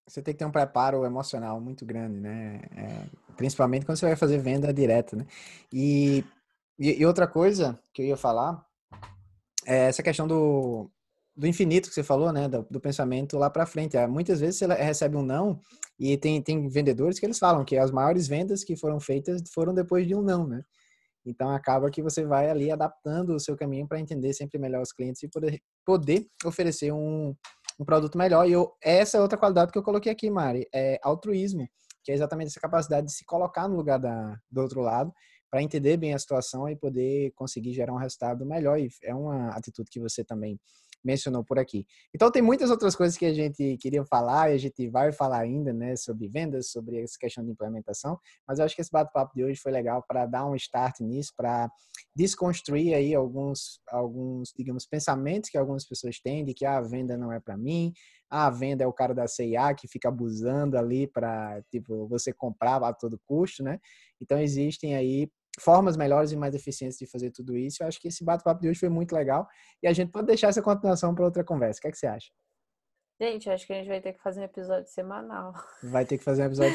Você 0.07 0.21
tem 0.21 0.33
que 0.33 0.39
ter 0.39 0.45
um 0.45 0.51
preparo 0.51 1.05
emocional 1.05 1.59
muito 1.59 1.85
grande, 1.85 2.19
né? 2.19 2.61
É, 2.75 3.33
principalmente 3.35 3.85
quando 3.85 3.97
você 3.97 4.07
vai 4.07 4.15
fazer 4.15 4.37
venda 4.37 4.73
direta, 4.73 5.15
né? 5.15 5.25
E 5.71 6.23
e, 6.79 7.01
e, 7.01 7.05
outra 7.05 7.27
coisa 7.27 7.77
que 7.93 8.01
eu 8.01 8.05
ia 8.05 8.17
falar 8.17 8.63
é 9.67 9.87
essa 9.87 10.01
questão 10.01 10.27
do, 10.27 10.89
do 11.35 11.45
infinito 11.45 11.89
que 11.89 11.95
você 11.95 12.03
falou, 12.03 12.31
né? 12.31 12.47
Do, 12.47 12.65
do 12.69 12.79
pensamento 12.79 13.37
lá 13.37 13.49
para 13.49 13.65
frente. 13.65 13.97
É, 13.97 14.07
muitas 14.07 14.39
vezes 14.39 14.57
você 14.57 14.65
recebe 14.67 15.17
um 15.17 15.21
não 15.21 15.59
e 15.99 16.17
tem, 16.17 16.41
tem 16.41 16.67
vendedores 16.69 17.19
que 17.19 17.25
eles 17.25 17.37
falam 17.37 17.65
que 17.65 17.77
as 17.77 17.91
maiores 17.91 18.27
vendas 18.27 18.63
que 18.63 18.75
foram 18.75 18.99
feitas 18.99 19.41
foram 19.53 19.73
depois 19.73 20.07
de 20.07 20.15
um 20.15 20.21
não, 20.21 20.47
né? 20.47 20.63
Então 21.25 21.49
acaba 21.49 21.91
que 21.91 22.01
você 22.01 22.25
vai 22.25 22.49
ali 22.49 22.71
adaptando 22.71 23.35
o 23.35 23.39
seu 23.39 23.55
caminho 23.55 23.87
para 23.87 23.99
entender 23.99 24.33
sempre 24.33 24.57
melhor 24.57 24.81
os 24.81 24.91
clientes 24.91 25.21
e 25.21 25.27
poder, 25.27 25.61
poder 25.85 26.25
oferecer 26.45 26.91
um, 26.93 27.35
um 27.79 27.85
produto 27.85 28.17
melhor. 28.17 28.47
E 28.47 28.53
eu, 28.53 28.71
essa 28.81 29.17
é 29.17 29.21
outra 29.21 29.37
qualidade 29.37 29.71
que 29.71 29.77
eu 29.77 29.83
coloquei 29.83 30.11
aqui, 30.11 30.29
Mari, 30.29 30.65
é 30.73 30.97
altruísmo, 31.03 31.67
que 32.03 32.11
é 32.11 32.15
exatamente 32.15 32.47
essa 32.47 32.59
capacidade 32.59 33.07
de 33.07 33.13
se 33.13 33.25
colocar 33.25 33.67
no 33.67 33.75
lugar 33.75 33.99
da, 33.99 34.37
do 34.49 34.61
outro 34.61 34.81
lado 34.81 35.13
para 35.49 35.63
entender 35.63 35.97
bem 35.97 36.13
a 36.13 36.19
situação 36.19 36.69
e 36.69 36.75
poder 36.75 37.31
conseguir 37.31 37.73
gerar 37.73 37.93
um 37.93 37.97
resultado 37.97 38.45
melhor. 38.45 38.79
E 38.79 38.89
é 39.03 39.13
uma 39.13 39.49
atitude 39.49 39.89
que 39.89 39.99
você 39.99 40.23
também 40.23 40.59
mencionou 41.03 41.43
por 41.43 41.57
aqui. 41.57 41.85
Então 42.13 42.31
tem 42.31 42.41
muitas 42.41 42.69
outras 42.69 42.95
coisas 42.95 43.17
que 43.17 43.25
a 43.25 43.33
gente 43.33 43.77
queria 43.77 44.03
falar 44.05 44.51
e 44.51 44.55
a 44.55 44.57
gente 44.57 44.87
vai 44.89 45.11
falar 45.11 45.39
ainda, 45.39 45.71
né, 45.71 45.95
sobre 45.95 46.27
vendas, 46.27 46.71
sobre 46.71 47.01
essa 47.01 47.17
questão 47.17 47.43
de 47.43 47.51
implementação, 47.51 48.19
mas 48.47 48.59
eu 48.59 48.65
acho 48.65 48.75
que 48.75 48.81
esse 48.81 48.91
bate-papo 48.91 49.33
de 49.35 49.43
hoje 49.43 49.59
foi 49.59 49.71
legal 49.71 50.03
para 50.07 50.25
dar 50.25 50.45
um 50.45 50.55
start 50.55 50.99
nisso, 50.99 51.33
para 51.35 51.71
desconstruir 52.15 52.93
aí 52.93 53.15
alguns 53.15 53.79
alguns, 53.87 54.51
digamos, 54.57 54.85
pensamentos 54.85 55.49
que 55.49 55.57
algumas 55.57 55.85
pessoas 55.85 56.19
têm 56.19 56.43
de 56.43 56.53
que 56.53 56.65
ah, 56.65 56.77
a 56.77 56.81
venda 56.81 57.15
não 57.17 57.31
é 57.31 57.39
para 57.39 57.55
mim, 57.55 57.93
ah, 58.29 58.47
a 58.47 58.49
venda 58.49 58.83
é 58.83 58.87
o 58.87 58.93
cara 58.93 59.13
da 59.13 59.27
CIA 59.27 59.73
que 59.73 59.87
fica 59.87 60.09
abusando 60.09 60.77
ali 60.77 61.07
para, 61.07 61.61
tipo, 61.71 62.07
você 62.07 62.31
comprar 62.31 62.83
a 62.83 62.93
todo 62.93 63.19
custo, 63.25 63.63
né? 63.63 63.79
Então 64.21 64.39
existem 64.39 64.95
aí 64.95 65.29
formas 65.59 65.97
melhores 65.97 66.31
e 66.31 66.35
mais 66.35 66.53
eficientes 66.53 66.97
de 66.97 67.05
fazer 67.05 67.31
tudo 67.31 67.57
isso. 67.57 67.83
Eu 67.83 67.87
acho 67.87 67.99
que 67.99 68.07
esse 68.07 68.23
bate-papo 68.23 68.61
de 68.61 68.69
hoje 68.69 68.79
foi 68.79 68.89
muito 68.89 69.13
legal 69.13 69.47
e 69.81 69.87
a 69.87 69.93
gente 69.93 70.11
pode 70.11 70.27
deixar 70.27 70.49
essa 70.49 70.61
continuação 70.61 71.15
para 71.15 71.25
outra 71.25 71.43
conversa. 71.43 71.79
O 71.79 71.81
que, 71.81 71.87
é 71.87 71.91
que 71.91 71.97
você 71.97 72.07
acha? 72.07 72.29
Gente, 73.21 73.49
acho 73.49 73.67
que 73.67 73.73
a 73.73 73.75
gente 73.75 73.89
vai 73.89 73.99
ter 73.99 74.13
que 74.13 74.21
fazer 74.21 74.39
um 74.39 74.45
episódio 74.45 74.87
semanal. 74.87 75.53
Vai 75.83 76.05
ter 76.05 76.17
que 76.17 76.23
fazer 76.23 76.43
um 76.43 76.45
episódio. 76.45 76.73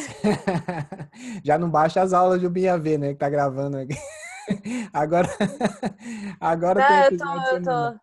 Já 1.42 1.58
não 1.58 1.70
baixa 1.70 2.02
as 2.02 2.12
aulas 2.12 2.42
do 2.42 2.50
BIAV, 2.50 2.98
né? 2.98 3.12
Que 3.14 3.18
tá 3.18 3.30
gravando 3.30 3.78
aqui. 3.78 3.94
Agora, 4.92 5.26
agora 6.38 6.78
não, 6.78 6.86
tem 6.86 6.98
episódio 7.06 7.56
eu 7.56 7.62
tô, 7.62 7.70
eu 7.70 7.92
tô, 7.92 8.00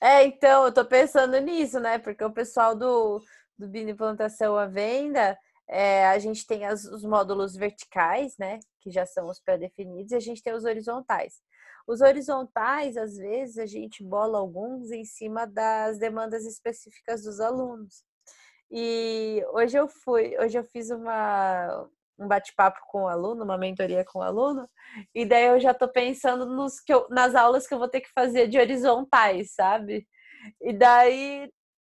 É, 0.00 0.24
então, 0.24 0.64
eu 0.64 0.72
tô 0.72 0.82
pensando 0.82 1.38
nisso, 1.40 1.78
né? 1.78 1.98
Porque 1.98 2.24
o 2.24 2.32
pessoal 2.32 2.74
do, 2.74 3.20
do 3.58 3.68
Bini 3.68 3.92
Plantação 3.92 4.56
à 4.56 4.64
Venda, 4.64 5.36
é, 5.68 6.06
a 6.06 6.18
gente 6.18 6.46
tem 6.46 6.64
as, 6.64 6.84
os 6.84 7.04
módulos 7.04 7.54
verticais, 7.54 8.36
né? 8.38 8.58
Que 8.80 8.90
já 8.90 9.04
são 9.04 9.28
os 9.28 9.40
pré-definidos, 9.40 10.12
e 10.12 10.16
a 10.16 10.20
gente 10.20 10.42
tem 10.42 10.54
os 10.54 10.64
horizontais. 10.64 11.34
Os 11.86 12.00
horizontais, 12.00 12.96
às 12.96 13.16
vezes, 13.16 13.58
a 13.58 13.66
gente 13.66 14.02
bola 14.02 14.38
alguns 14.38 14.90
em 14.90 15.04
cima 15.04 15.46
das 15.46 15.98
demandas 15.98 16.44
específicas 16.44 17.22
dos 17.22 17.40
alunos. 17.40 18.02
E 18.70 19.42
hoje 19.52 19.78
eu 19.78 19.88
fui, 19.88 20.36
hoje 20.38 20.58
eu 20.58 20.64
fiz 20.64 20.90
uma, 20.90 21.88
um 22.18 22.28
bate-papo 22.28 22.78
com 22.88 23.02
o 23.04 23.08
aluno, 23.08 23.44
uma 23.44 23.56
mentoria 23.56 24.04
com 24.04 24.18
o 24.18 24.22
aluno, 24.22 24.68
e 25.14 25.24
daí 25.24 25.46
eu 25.46 25.60
já 25.60 25.72
tô 25.72 25.88
pensando 25.88 26.44
nos 26.44 26.80
que 26.80 26.92
eu, 26.92 27.06
nas 27.08 27.34
aulas 27.34 27.66
que 27.66 27.72
eu 27.72 27.78
vou 27.78 27.88
ter 27.88 28.02
que 28.02 28.12
fazer 28.12 28.48
de 28.48 28.58
horizontais, 28.58 29.54
sabe? 29.54 30.06
E 30.60 30.72
daí 30.72 31.50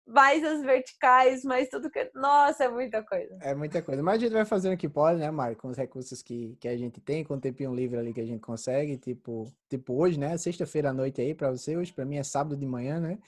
mais 0.09 0.43
as 0.43 0.61
verticais, 0.61 1.43
mais 1.43 1.69
tudo 1.69 1.89
que. 1.89 2.09
Nossa, 2.15 2.65
é 2.65 2.69
muita 2.69 3.03
coisa. 3.03 3.37
É 3.41 3.53
muita 3.53 3.81
coisa. 3.81 4.01
Mas 4.01 4.15
a 4.15 4.19
gente 4.19 4.33
vai 4.33 4.45
fazendo 4.45 4.73
o 4.73 4.77
que 4.77 4.89
pode, 4.89 5.19
né, 5.19 5.29
Mário? 5.29 5.55
Com 5.55 5.69
os 5.69 5.77
recursos 5.77 6.21
que, 6.21 6.57
que 6.59 6.67
a 6.67 6.75
gente 6.75 6.99
tem, 6.99 7.23
com 7.23 7.35
o 7.35 7.39
tempinho 7.39 7.73
livre 7.73 7.99
ali 7.99 8.13
que 8.13 8.21
a 8.21 8.25
gente 8.25 8.41
consegue. 8.41 8.97
Tipo, 8.97 9.45
tipo 9.69 9.93
hoje, 9.93 10.19
né? 10.19 10.37
Sexta-feira 10.37 10.89
à 10.89 10.93
noite 10.93 11.21
aí 11.21 11.33
para 11.33 11.51
você. 11.51 11.77
Hoje, 11.77 11.93
para 11.93 12.05
mim, 12.05 12.17
é 12.17 12.23
sábado 12.23 12.57
de 12.57 12.65
manhã, 12.65 12.99
né? 12.99 13.19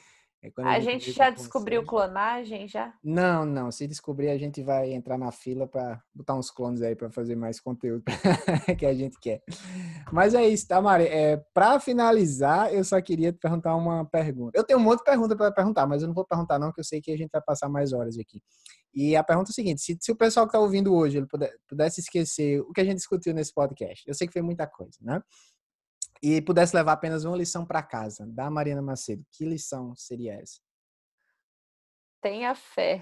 É 0.44 0.52
a, 0.58 0.72
a, 0.72 0.80
gente 0.80 1.12
já 1.12 1.30
descobriu 1.30 1.86
clonagem 1.86 2.68
já? 2.68 2.94
Não, 3.04 3.46
não. 3.46 3.72
Se 3.72 3.88
descobrir, 3.88 4.30
a 4.30 4.38
gente 4.40 4.64
vai 4.64 4.92
entrar 4.92 5.16
na 5.16 5.32
fila 5.32 5.68
para 5.68 6.02
botar 6.16 6.34
uns 6.34 6.50
clones 6.50 6.82
aí 6.82 6.96
para 6.96 7.12
fazer 7.12 7.36
mais 7.36 7.60
conteúdo 7.60 8.04
que 8.80 8.86
a 8.88 8.94
gente 8.94 9.20
quer. 9.20 9.44
Mas 10.12 10.34
é 10.34 10.48
isso, 10.48 10.68
tá, 10.68 10.82
Mari? 10.82 11.04
É, 11.04 11.38
para 11.54 11.80
finalizar, 11.80 12.74
eu 12.74 12.84
só 12.84 13.00
queria 13.00 13.32
te 13.32 13.38
perguntar 13.38 13.76
uma 13.76 14.04
pergunta. 14.04 14.58
Eu 14.58 14.64
tenho 14.64 14.80
um 14.80 14.84
monte 14.84 15.00
de 15.00 15.06
pergunta 15.06 15.36
para 15.36 15.52
perguntar, 15.52 15.86
mas 15.86 16.02
eu 16.02 16.08
não 16.08 16.16
vou 16.16 16.26
perguntar 16.26 16.58
não, 16.58 16.72
que 16.72 16.80
eu 16.80 16.86
sei 16.86 17.00
que 17.00 17.12
a 17.12 17.18
gente 17.18 17.30
vai 17.32 17.42
passar 17.42 17.70
mais 17.70 17.94
horas 17.94 18.18
aqui. 18.18 18.42
E 18.94 19.16
a 19.16 19.24
pergunta 19.24 19.50
é 19.50 19.52
a 19.52 19.54
seguinte: 19.54 19.82
se, 19.82 19.98
se 20.00 20.12
o 20.12 20.16
pessoal 20.16 20.46
que 20.46 20.50
está 20.50 20.60
ouvindo 20.60 20.94
hoje 20.94 21.18
ele 21.18 21.28
puder, 21.28 21.54
pudesse 21.68 22.02
esquecer 22.02 22.62
o 22.62 22.74
que 22.74 22.82
a 22.82 22.84
gente 22.84 22.98
discutiu 22.98 23.34
nesse 23.34 23.54
podcast, 23.54 24.04
eu 24.08 24.14
sei 24.14 24.28
que 24.28 24.34
foi 24.34 24.42
muita 24.42 24.66
coisa, 24.66 24.98
né? 25.02 25.22
E 26.22 26.42
pudesse 26.42 26.76
levar 26.76 26.94
apenas 26.94 27.26
uma 27.26 27.36
lição 27.36 27.66
para 27.66 27.82
casa, 27.82 28.26
da 28.28 28.50
Marina 28.50 28.82
Macedo, 28.82 29.26
que 29.32 29.44
lição 29.44 29.96
seria 29.96 30.36
essa? 30.36 30.60
Tenha 32.22 32.54
fé. 32.54 33.02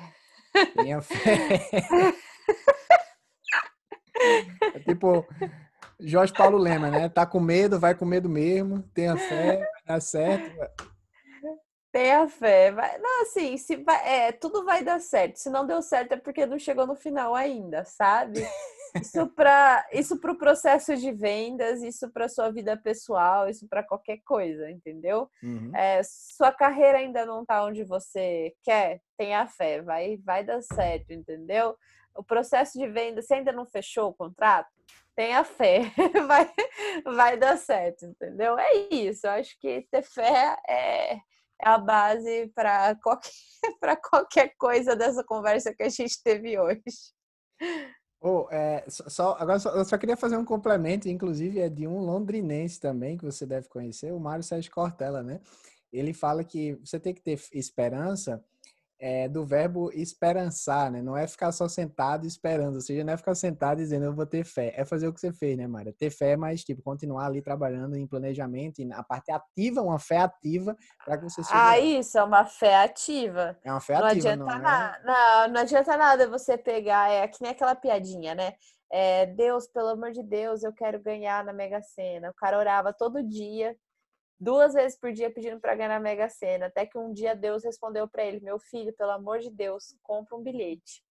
Tenha 0.75 1.01
fé. 1.01 1.19
é 4.73 4.79
tipo 4.79 5.25
Jorge 5.99 6.33
Paulo 6.33 6.57
Lema, 6.57 6.89
né? 6.89 7.09
Tá 7.09 7.25
com 7.25 7.39
medo, 7.39 7.79
vai 7.79 7.93
com 7.93 8.05
medo 8.05 8.29
mesmo. 8.29 8.81
Tenha 8.93 9.17
fé, 9.17 9.57
vai 9.57 9.83
dar 9.85 10.01
certo. 10.01 10.49
Tenha 11.99 12.29
fé. 12.29 12.71
Vai... 12.71 12.97
Não, 12.99 13.23
assim, 13.23 13.57
se 13.57 13.75
vai... 13.75 14.07
é, 14.07 14.31
tudo 14.31 14.63
vai 14.63 14.81
dar 14.81 15.01
certo. 15.01 15.35
Se 15.35 15.49
não 15.49 15.67
deu 15.67 15.81
certo 15.81 16.13
é 16.13 16.17
porque 16.17 16.45
não 16.45 16.57
chegou 16.57 16.87
no 16.87 16.95
final 16.95 17.35
ainda, 17.35 17.83
sabe? 17.83 18.39
Isso 18.95 19.27
para 19.35 19.85
isso 19.91 20.17
para 20.17 20.31
o 20.31 20.37
processo 20.37 20.95
de 20.95 21.11
vendas, 21.11 21.83
isso 21.83 22.09
para 22.09 22.29
sua 22.29 22.49
vida 22.51 22.77
pessoal, 22.77 23.49
isso 23.49 23.67
para 23.67 23.83
qualquer 23.83 24.19
coisa, 24.25 24.71
entendeu? 24.71 25.29
Uhum. 25.43 25.75
É, 25.75 25.99
sua 26.01 26.53
carreira 26.53 26.99
ainda 26.99 27.25
não 27.25 27.41
está 27.41 27.65
onde 27.65 27.83
você 27.83 28.53
quer, 28.63 29.01
tenha 29.17 29.45
fé, 29.45 29.81
vai 29.81 30.15
vai 30.23 30.41
dar 30.41 30.61
certo, 30.61 31.11
entendeu? 31.11 31.75
O 32.15 32.23
processo 32.23 32.79
de 32.79 32.87
venda, 32.87 33.21
você 33.21 33.33
ainda 33.33 33.51
não 33.51 33.65
fechou 33.65 34.07
o 34.07 34.13
contrato, 34.13 34.69
tenha 35.17 35.43
fé, 35.43 35.81
vai 36.25 36.49
vai 37.03 37.37
dar 37.37 37.57
certo, 37.57 38.05
entendeu? 38.05 38.57
É 38.57 38.73
isso. 38.89 39.27
Eu 39.27 39.31
acho 39.31 39.59
que 39.59 39.85
ter 39.91 40.01
fé 40.01 40.57
é, 40.65 41.19
é 41.61 41.69
a 41.69 41.77
base 41.77 42.51
para 42.55 42.95
qualquer 42.95 43.31
qualquer 44.09 44.53
coisa 44.57 44.95
dessa 44.95 45.23
conversa 45.23 45.73
que 45.73 45.83
a 45.83 45.89
gente 45.89 46.21
teve 46.23 46.57
hoje. 46.59 46.81
Oh, 48.21 48.47
é, 48.51 48.85
só, 48.89 49.37
agora 49.39 49.59
só, 49.59 49.69
eu 49.71 49.85
só 49.85 49.97
queria 49.97 50.17
fazer 50.17 50.35
um 50.35 50.43
complemento, 50.43 51.07
inclusive 51.07 51.59
é 51.59 51.69
de 51.69 51.87
um 51.87 51.99
londrinense 51.99 52.79
também, 52.79 53.17
que 53.17 53.23
você 53.23 53.45
deve 53.45 53.69
conhecer, 53.69 54.11
o 54.11 54.19
Mário 54.19 54.43
Sérgio 54.43 54.71
Cortella, 54.71 55.23
né? 55.23 55.39
Ele 55.91 56.13
fala 56.13 56.43
que 56.43 56.73
você 56.75 56.99
tem 56.99 57.13
que 57.13 57.21
ter 57.21 57.39
esperança 57.53 58.43
é, 58.99 59.29
do 59.29 59.45
verbo 59.45 59.89
esperançar, 59.93 60.91
né? 60.91 61.01
Não 61.01 61.15
é 61.15 61.25
ficar 61.25 61.51
só 61.51 61.67
sentado 61.67 62.27
esperando, 62.27 62.75
ou 62.75 62.81
seja, 62.81 63.03
não 63.03 63.13
é 63.13 63.17
ficar 63.17 63.33
sentado 63.33 63.77
dizendo 63.77 64.05
eu 64.05 64.13
vou 64.13 64.25
ter 64.25 64.43
fé, 64.43 64.73
é 64.75 64.83
fazer 64.83 65.07
o 65.07 65.13
que 65.13 65.19
você 65.19 65.31
fez, 65.31 65.57
né, 65.57 65.65
Mário? 65.67 65.93
Ter 65.93 66.09
fé, 66.09 66.35
mas 66.35 66.63
tipo 66.63 66.81
continuar 66.81 67.27
ali 67.27 67.41
trabalhando 67.41 67.95
em 67.95 68.05
planejamento, 68.05 68.79
e 68.79 68.91
a 68.91 69.03
parte 69.03 69.31
ativa, 69.31 69.81
uma 69.81 69.99
fé 69.99 70.17
ativa 70.17 70.75
para 71.05 71.17
que 71.17 71.23
você 71.23 71.41
Ah, 71.49 71.69
lá. 71.69 71.79
isso 71.79 72.17
é 72.17 72.23
uma 72.23 72.45
fé 72.45 72.83
ativa. 72.83 73.57
É 73.63 73.71
uma 73.71 73.79
fé 73.79 73.97
não 73.97 74.05
ativa, 74.05 74.31
adianta 74.31 74.53
não, 74.53 74.61
nada. 74.61 75.01
Não, 75.05 75.53
não 75.53 75.61
adianta 75.61 75.97
nada 75.97 76.29
você 76.29 76.57
pegar, 76.57 77.09
é 77.09 77.27
que 77.27 77.41
nem 77.41 77.51
aquela 77.51 77.75
piadinha, 77.75 78.35
né? 78.35 78.53
É, 78.91 79.27
Deus, 79.27 79.67
pelo 79.67 79.89
amor 79.89 80.11
de 80.11 80.23
Deus, 80.23 80.63
eu 80.63 80.73
quero 80.73 80.99
ganhar 80.99 81.43
na 81.43 81.53
Mega 81.53 81.81
Sena. 81.81 82.31
O 82.31 82.33
cara 82.33 82.57
orava 82.57 82.91
todo 82.91 83.23
dia, 83.23 83.75
duas 84.39 84.73
vezes 84.73 84.97
por 84.97 85.11
dia 85.11 85.29
pedindo 85.29 85.59
para 85.59 85.75
ganhar 85.75 85.89
na 85.89 85.99
Mega 85.99 86.29
Sena, 86.29 86.67
até 86.67 86.85
que 86.85 86.97
um 86.97 87.11
dia 87.11 87.35
Deus 87.35 87.63
respondeu 87.63 88.07
para 88.07 88.23
ele: 88.23 88.39
"Meu 88.39 88.59
filho, 88.59 88.93
pelo 88.93 89.11
amor 89.11 89.39
de 89.39 89.49
Deus, 89.49 89.95
compra 90.01 90.35
um 90.35 90.43
bilhete". 90.43 91.03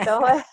Então 0.00 0.26
é 0.26 0.44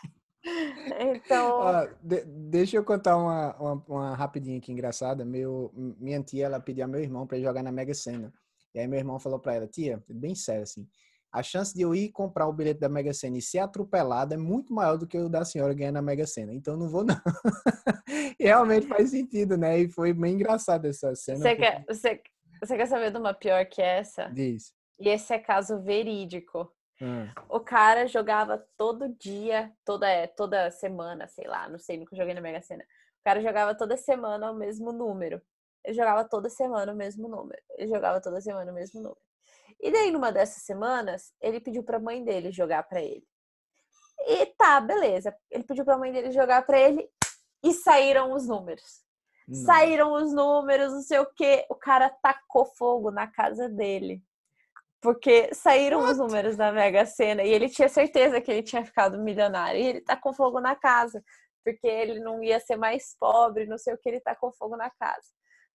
então 1.00 1.88
de, 2.02 2.24
deixa 2.26 2.76
eu 2.76 2.84
contar 2.84 3.16
uma, 3.16 3.56
uma, 3.58 3.86
uma, 3.88 4.16
rapidinha 4.16 4.58
aqui 4.58 4.72
engraçada. 4.72 5.24
Meu 5.24 5.72
minha 5.76 6.22
tia 6.24 6.46
ela 6.46 6.60
pediu 6.60 6.86
a 6.86 6.88
meu 6.88 7.00
irmão 7.00 7.28
para 7.28 7.40
jogar 7.40 7.62
na 7.62 7.72
Mega 7.72 7.94
Sena. 7.94 8.34
E 8.74 8.80
aí 8.80 8.88
meu 8.88 8.98
irmão 8.98 9.20
falou 9.20 9.40
para 9.40 9.56
ela: 9.56 9.68
"Tia, 9.68 10.04
bem 10.10 10.34
sério 10.34 10.64
assim, 10.64 10.88
a 11.32 11.42
chance 11.42 11.74
de 11.74 11.82
eu 11.82 11.96
ir 11.96 12.10
comprar 12.10 12.48
o 12.48 12.54
bilhete 12.54 12.80
da 12.80 12.90
Mega 12.90 13.14
Sena 13.14 13.38
e 13.38 13.42
ser 13.42 13.60
atropelado 13.60 14.34
é 14.34 14.38
muito 14.38 14.74
maior 14.74 14.98
do 14.98 15.08
que 15.08 15.18
o 15.18 15.30
da 15.30 15.46
senhora 15.46 15.74
ganhar 15.74 15.92
na 15.92 16.02
Mega 16.02 16.28
Sena. 16.28 16.54
Então 16.54 16.76
não 16.76 16.90
vou 16.90 17.06
não. 17.06 17.16
e 18.38 18.44
realmente 18.44 18.88
faz 18.88 19.12
sentido, 19.12 19.58
né? 19.58 19.80
E 19.80 19.90
foi 19.90 20.12
bem 20.12 20.34
engraçado 20.34 20.86
essa 20.86 21.16
cena. 21.16 21.38
Você, 21.40 21.56
porque... 21.56 21.72
quer, 21.72 21.86
você, 21.88 22.22
você 22.62 22.76
quer 22.76 22.86
saber 22.88 23.12
de 23.12 23.18
uma 23.18 23.34
pior 23.34 23.66
que 23.66 23.82
essa? 23.82 24.26
Diz. 24.26 24.74
E 25.00 25.08
esse 25.08 25.34
é 25.34 25.40
caso 25.40 25.82
verídico. 25.82 26.70
Hum. 27.02 27.28
O 27.50 27.60
cara 27.60 28.06
jogava 28.08 28.64
todo 28.78 29.10
dia, 29.18 29.72
toda, 29.86 30.28
toda 30.36 30.70
semana, 30.70 31.28
sei 31.28 31.48
lá, 31.48 31.68
não 31.68 31.80
sei, 31.80 31.98
nunca 31.98 32.16
joguei 32.16 32.34
na 32.34 32.42
Mega 32.42 32.62
Sena. 32.62 32.84
O 32.84 33.24
cara 33.24 33.42
jogava 33.42 33.74
toda 33.74 33.96
semana 33.96 34.52
o 34.52 34.56
mesmo 34.56 34.92
número. 34.92 35.42
Ele 35.84 35.96
jogava 35.96 36.26
toda 36.26 36.50
semana 36.50 36.92
o 36.92 36.96
mesmo 36.96 37.28
número. 37.28 37.62
Ele 37.78 37.88
jogava 37.88 38.20
toda 38.20 38.42
semana 38.42 38.72
o 38.72 38.76
mesmo 38.76 39.02
número. 39.02 39.31
E 39.82 39.92
daí, 39.92 40.12
numa 40.12 40.32
dessas 40.32 40.64
semanas, 40.64 41.34
ele 41.42 41.60
pediu 41.60 41.84
para 41.84 41.98
a 41.98 42.00
mãe 42.00 42.24
dele 42.24 42.52
jogar 42.52 42.84
para 42.84 43.02
ele. 43.02 43.26
E 44.28 44.46
tá, 44.46 44.80
beleza. 44.80 45.36
Ele 45.50 45.64
pediu 45.64 45.84
para 45.84 45.96
a 45.96 45.98
mãe 45.98 46.12
dele 46.12 46.32
jogar 46.32 46.62
para 46.66 46.80
ele 46.80 47.10
e 47.64 47.74
saíram 47.74 48.34
os 48.34 48.48
números. 48.48 49.02
Não. 49.48 49.66
Saíram 49.66 50.14
os 50.14 50.32
números, 50.32 50.94
não 50.94 51.02
sei 51.02 51.20
o 51.20 51.26
que. 51.26 51.66
O 51.70 51.76
cara 51.76 52.10
tacou 52.10 52.66
fogo 52.66 53.10
na 53.10 53.26
casa 53.26 53.68
dele. 53.68 54.22
Porque 55.02 55.52
saíram 55.54 56.02
What? 56.02 56.12
os 56.12 56.18
números 56.20 56.56
da 56.56 56.72
Mega 56.72 57.06
Sena 57.08 57.44
e 57.44 57.50
ele 57.50 57.68
tinha 57.68 57.90
certeza 57.90 58.40
que 58.40 58.52
ele 58.52 58.62
tinha 58.62 58.86
ficado 58.86 59.18
milionário. 59.18 59.82
E 59.82 59.84
ele 59.84 60.02
tacou 60.02 60.32
fogo 60.32 60.60
na 60.60 60.76
casa, 60.76 61.24
porque 61.64 61.88
ele 61.88 62.20
não 62.20 62.44
ia 62.44 62.60
ser 62.60 62.76
mais 62.76 63.16
pobre, 63.20 63.66
não 63.66 63.80
sei 63.80 63.96
o 63.96 63.98
que, 63.98 64.08
ele 64.08 64.20
tacou 64.20 64.52
fogo 64.52 64.78
na 64.78 64.92
casa. 64.92 65.28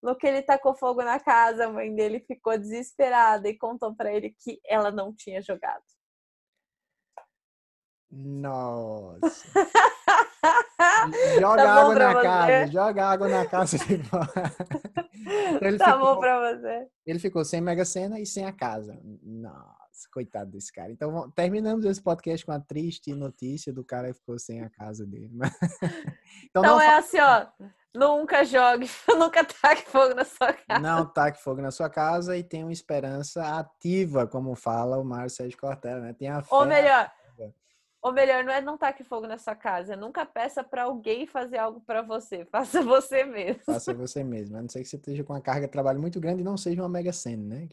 No 0.04 0.14
que 0.14 0.26
ele 0.26 0.42
tacou 0.42 0.74
fogo 0.74 1.02
na 1.02 1.18
casa, 1.18 1.64
a 1.64 1.70
mãe 1.70 1.94
dele 1.94 2.20
ficou 2.20 2.58
desesperada 2.58 3.48
e 3.48 3.56
contou 3.56 3.94
para 3.94 4.12
ele 4.12 4.36
que 4.38 4.60
ela 4.66 4.90
não 4.90 5.14
tinha 5.14 5.40
jogado. 5.40 5.82
Nossa. 8.10 9.54
joga 11.40 11.62
tá 11.62 11.72
água 11.72 11.94
na 11.94 12.12
você? 12.12 12.22
casa, 12.22 12.66
joga 12.70 13.06
água 13.06 13.28
na 13.28 13.46
casa. 13.46 13.78
então 15.56 15.78
tá 15.78 15.94
ficou, 15.94 16.14
bom 16.14 16.20
pra 16.20 16.52
você. 16.52 16.86
Ele 17.06 17.18
ficou 17.18 17.42
sem 17.42 17.62
Mega 17.62 17.86
Sena 17.86 18.20
e 18.20 18.26
sem 18.26 18.44
a 18.44 18.52
casa. 18.52 19.00
Nossa, 19.22 19.83
coitado 20.12 20.50
desse 20.50 20.72
cara. 20.72 20.90
Então 20.90 21.30
terminamos 21.30 21.84
esse 21.84 22.02
podcast 22.02 22.44
com 22.44 22.52
a 22.52 22.60
triste 22.60 23.14
notícia 23.14 23.72
do 23.72 23.84
cara 23.84 24.08
que 24.08 24.18
ficou 24.18 24.38
sem 24.38 24.62
a 24.62 24.70
casa 24.70 25.06
dele. 25.06 25.30
então, 26.44 26.62
então 26.62 26.80
é 26.80 26.96
assim, 26.96 27.18
ó. 27.20 27.46
Nunca 27.94 28.44
jogue, 28.44 28.90
nunca 29.16 29.44
taque 29.44 29.88
fogo 29.88 30.14
na 30.14 30.24
sua 30.24 30.52
casa. 30.52 30.80
Não 30.80 31.06
taque 31.06 31.40
fogo 31.40 31.62
na 31.62 31.70
sua 31.70 31.88
casa 31.88 32.36
e 32.36 32.42
tenha 32.42 32.66
uma 32.66 32.72
esperança 32.72 33.56
ativa, 33.56 34.26
como 34.26 34.56
fala 34.56 34.98
o 34.98 35.04
Mário 35.04 35.30
Sérgio 35.30 35.56
Cortella, 35.56 36.00
né? 36.00 36.12
Tenha 36.12 36.42
fé. 36.42 36.48
Ou 36.50 36.66
melhor, 36.66 37.08
ou 38.04 38.12
melhor, 38.12 38.44
não 38.44 38.52
é 38.52 38.60
não 38.60 38.76
taque 38.76 39.02
fogo 39.02 39.26
na 39.26 39.38
sua 39.38 39.54
casa. 39.54 39.96
Nunca 39.96 40.26
peça 40.26 40.62
para 40.62 40.82
alguém 40.82 41.26
fazer 41.26 41.56
algo 41.56 41.80
para 41.80 42.02
você. 42.02 42.44
Faça 42.52 42.82
você 42.82 43.24
mesmo. 43.24 43.62
Faça 43.64 43.94
você 43.94 44.22
mesmo. 44.22 44.58
A 44.58 44.60
não 44.60 44.68
ser 44.68 44.82
que 44.82 44.88
você 44.90 44.96
esteja 44.96 45.24
com 45.24 45.32
uma 45.32 45.40
carga 45.40 45.66
de 45.66 45.72
trabalho 45.72 45.98
muito 45.98 46.20
grande 46.20 46.42
e 46.42 46.44
não 46.44 46.58
seja 46.58 46.82
uma 46.82 46.88
mega 46.88 47.14
cena, 47.14 47.54
né? 47.54 47.68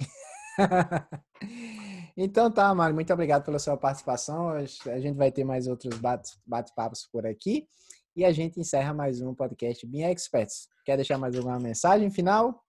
Então 2.16 2.52
tá, 2.52 2.74
Mário, 2.74 2.96
muito 2.96 3.14
obrigado 3.14 3.44
pela 3.44 3.60
sua 3.60 3.78
participação. 3.78 4.50
A 4.50 4.66
gente 4.66 5.18
vai 5.18 5.32
ter 5.32 5.44
mais 5.44 5.68
outros 5.68 6.00
bate-papos 6.46 7.08
por 7.12 7.26
aqui. 7.26 7.68
E 8.16 8.26
a 8.26 8.32
gente 8.32 8.60
encerra 8.60 8.94
mais 8.94 9.22
um 9.22 9.34
podcast 9.34 9.86
Bem 9.88 10.04
Experts. 10.04 10.68
Quer 10.84 10.98
deixar 10.98 11.18
mais 11.18 11.36
alguma 11.36 11.58
mensagem 11.60 12.12
final? 12.12 12.62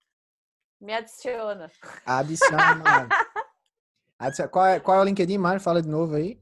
Me 0.81 0.95
adiciona. 0.95 1.71
Adiciona. 2.07 3.09
adiciona. 4.19 4.49
Qual, 4.49 4.67
é, 4.67 4.81
qual 4.81 4.99
é 4.99 5.01
o 5.01 5.05
LinkedIn, 5.05 5.39
Mário? 5.39 5.61
Fala 5.61 5.83
de 5.83 5.89
novo 5.89 6.15
aí. 6.15 6.41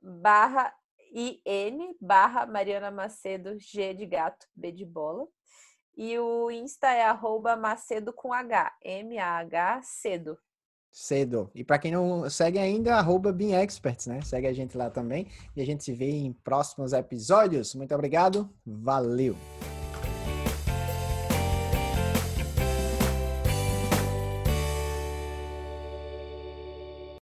Barra 0.00 0.72
IN, 1.12 1.96
barra 2.00 2.46
Mariana 2.46 2.90
Macedo, 2.90 3.58
G 3.58 3.94
de 3.94 4.06
gato, 4.06 4.46
B 4.54 4.70
de 4.70 4.84
bola. 4.84 5.26
E 5.96 6.18
o 6.18 6.50
Insta 6.50 6.88
é 6.88 7.04
arroba 7.04 7.56
Macedo 7.56 8.12
com 8.12 8.32
H, 8.32 8.76
M-A-H, 8.82 9.80
cedo. 9.82 10.38
Cedo. 10.98 11.50
E 11.54 11.62
para 11.62 11.78
quem 11.78 11.92
não 11.92 12.28
segue 12.30 12.58
ainda, 12.58 12.96
arroba 12.96 13.30
né? 13.30 14.22
Segue 14.22 14.46
a 14.46 14.52
gente 14.54 14.78
lá 14.78 14.88
também. 14.88 15.26
E 15.54 15.60
a 15.60 15.66
gente 15.66 15.84
se 15.84 15.92
vê 15.92 16.10
em 16.10 16.32
próximos 16.32 16.94
episódios. 16.94 17.74
Muito 17.74 17.94
obrigado. 17.94 18.48
Valeu! 18.64 19.36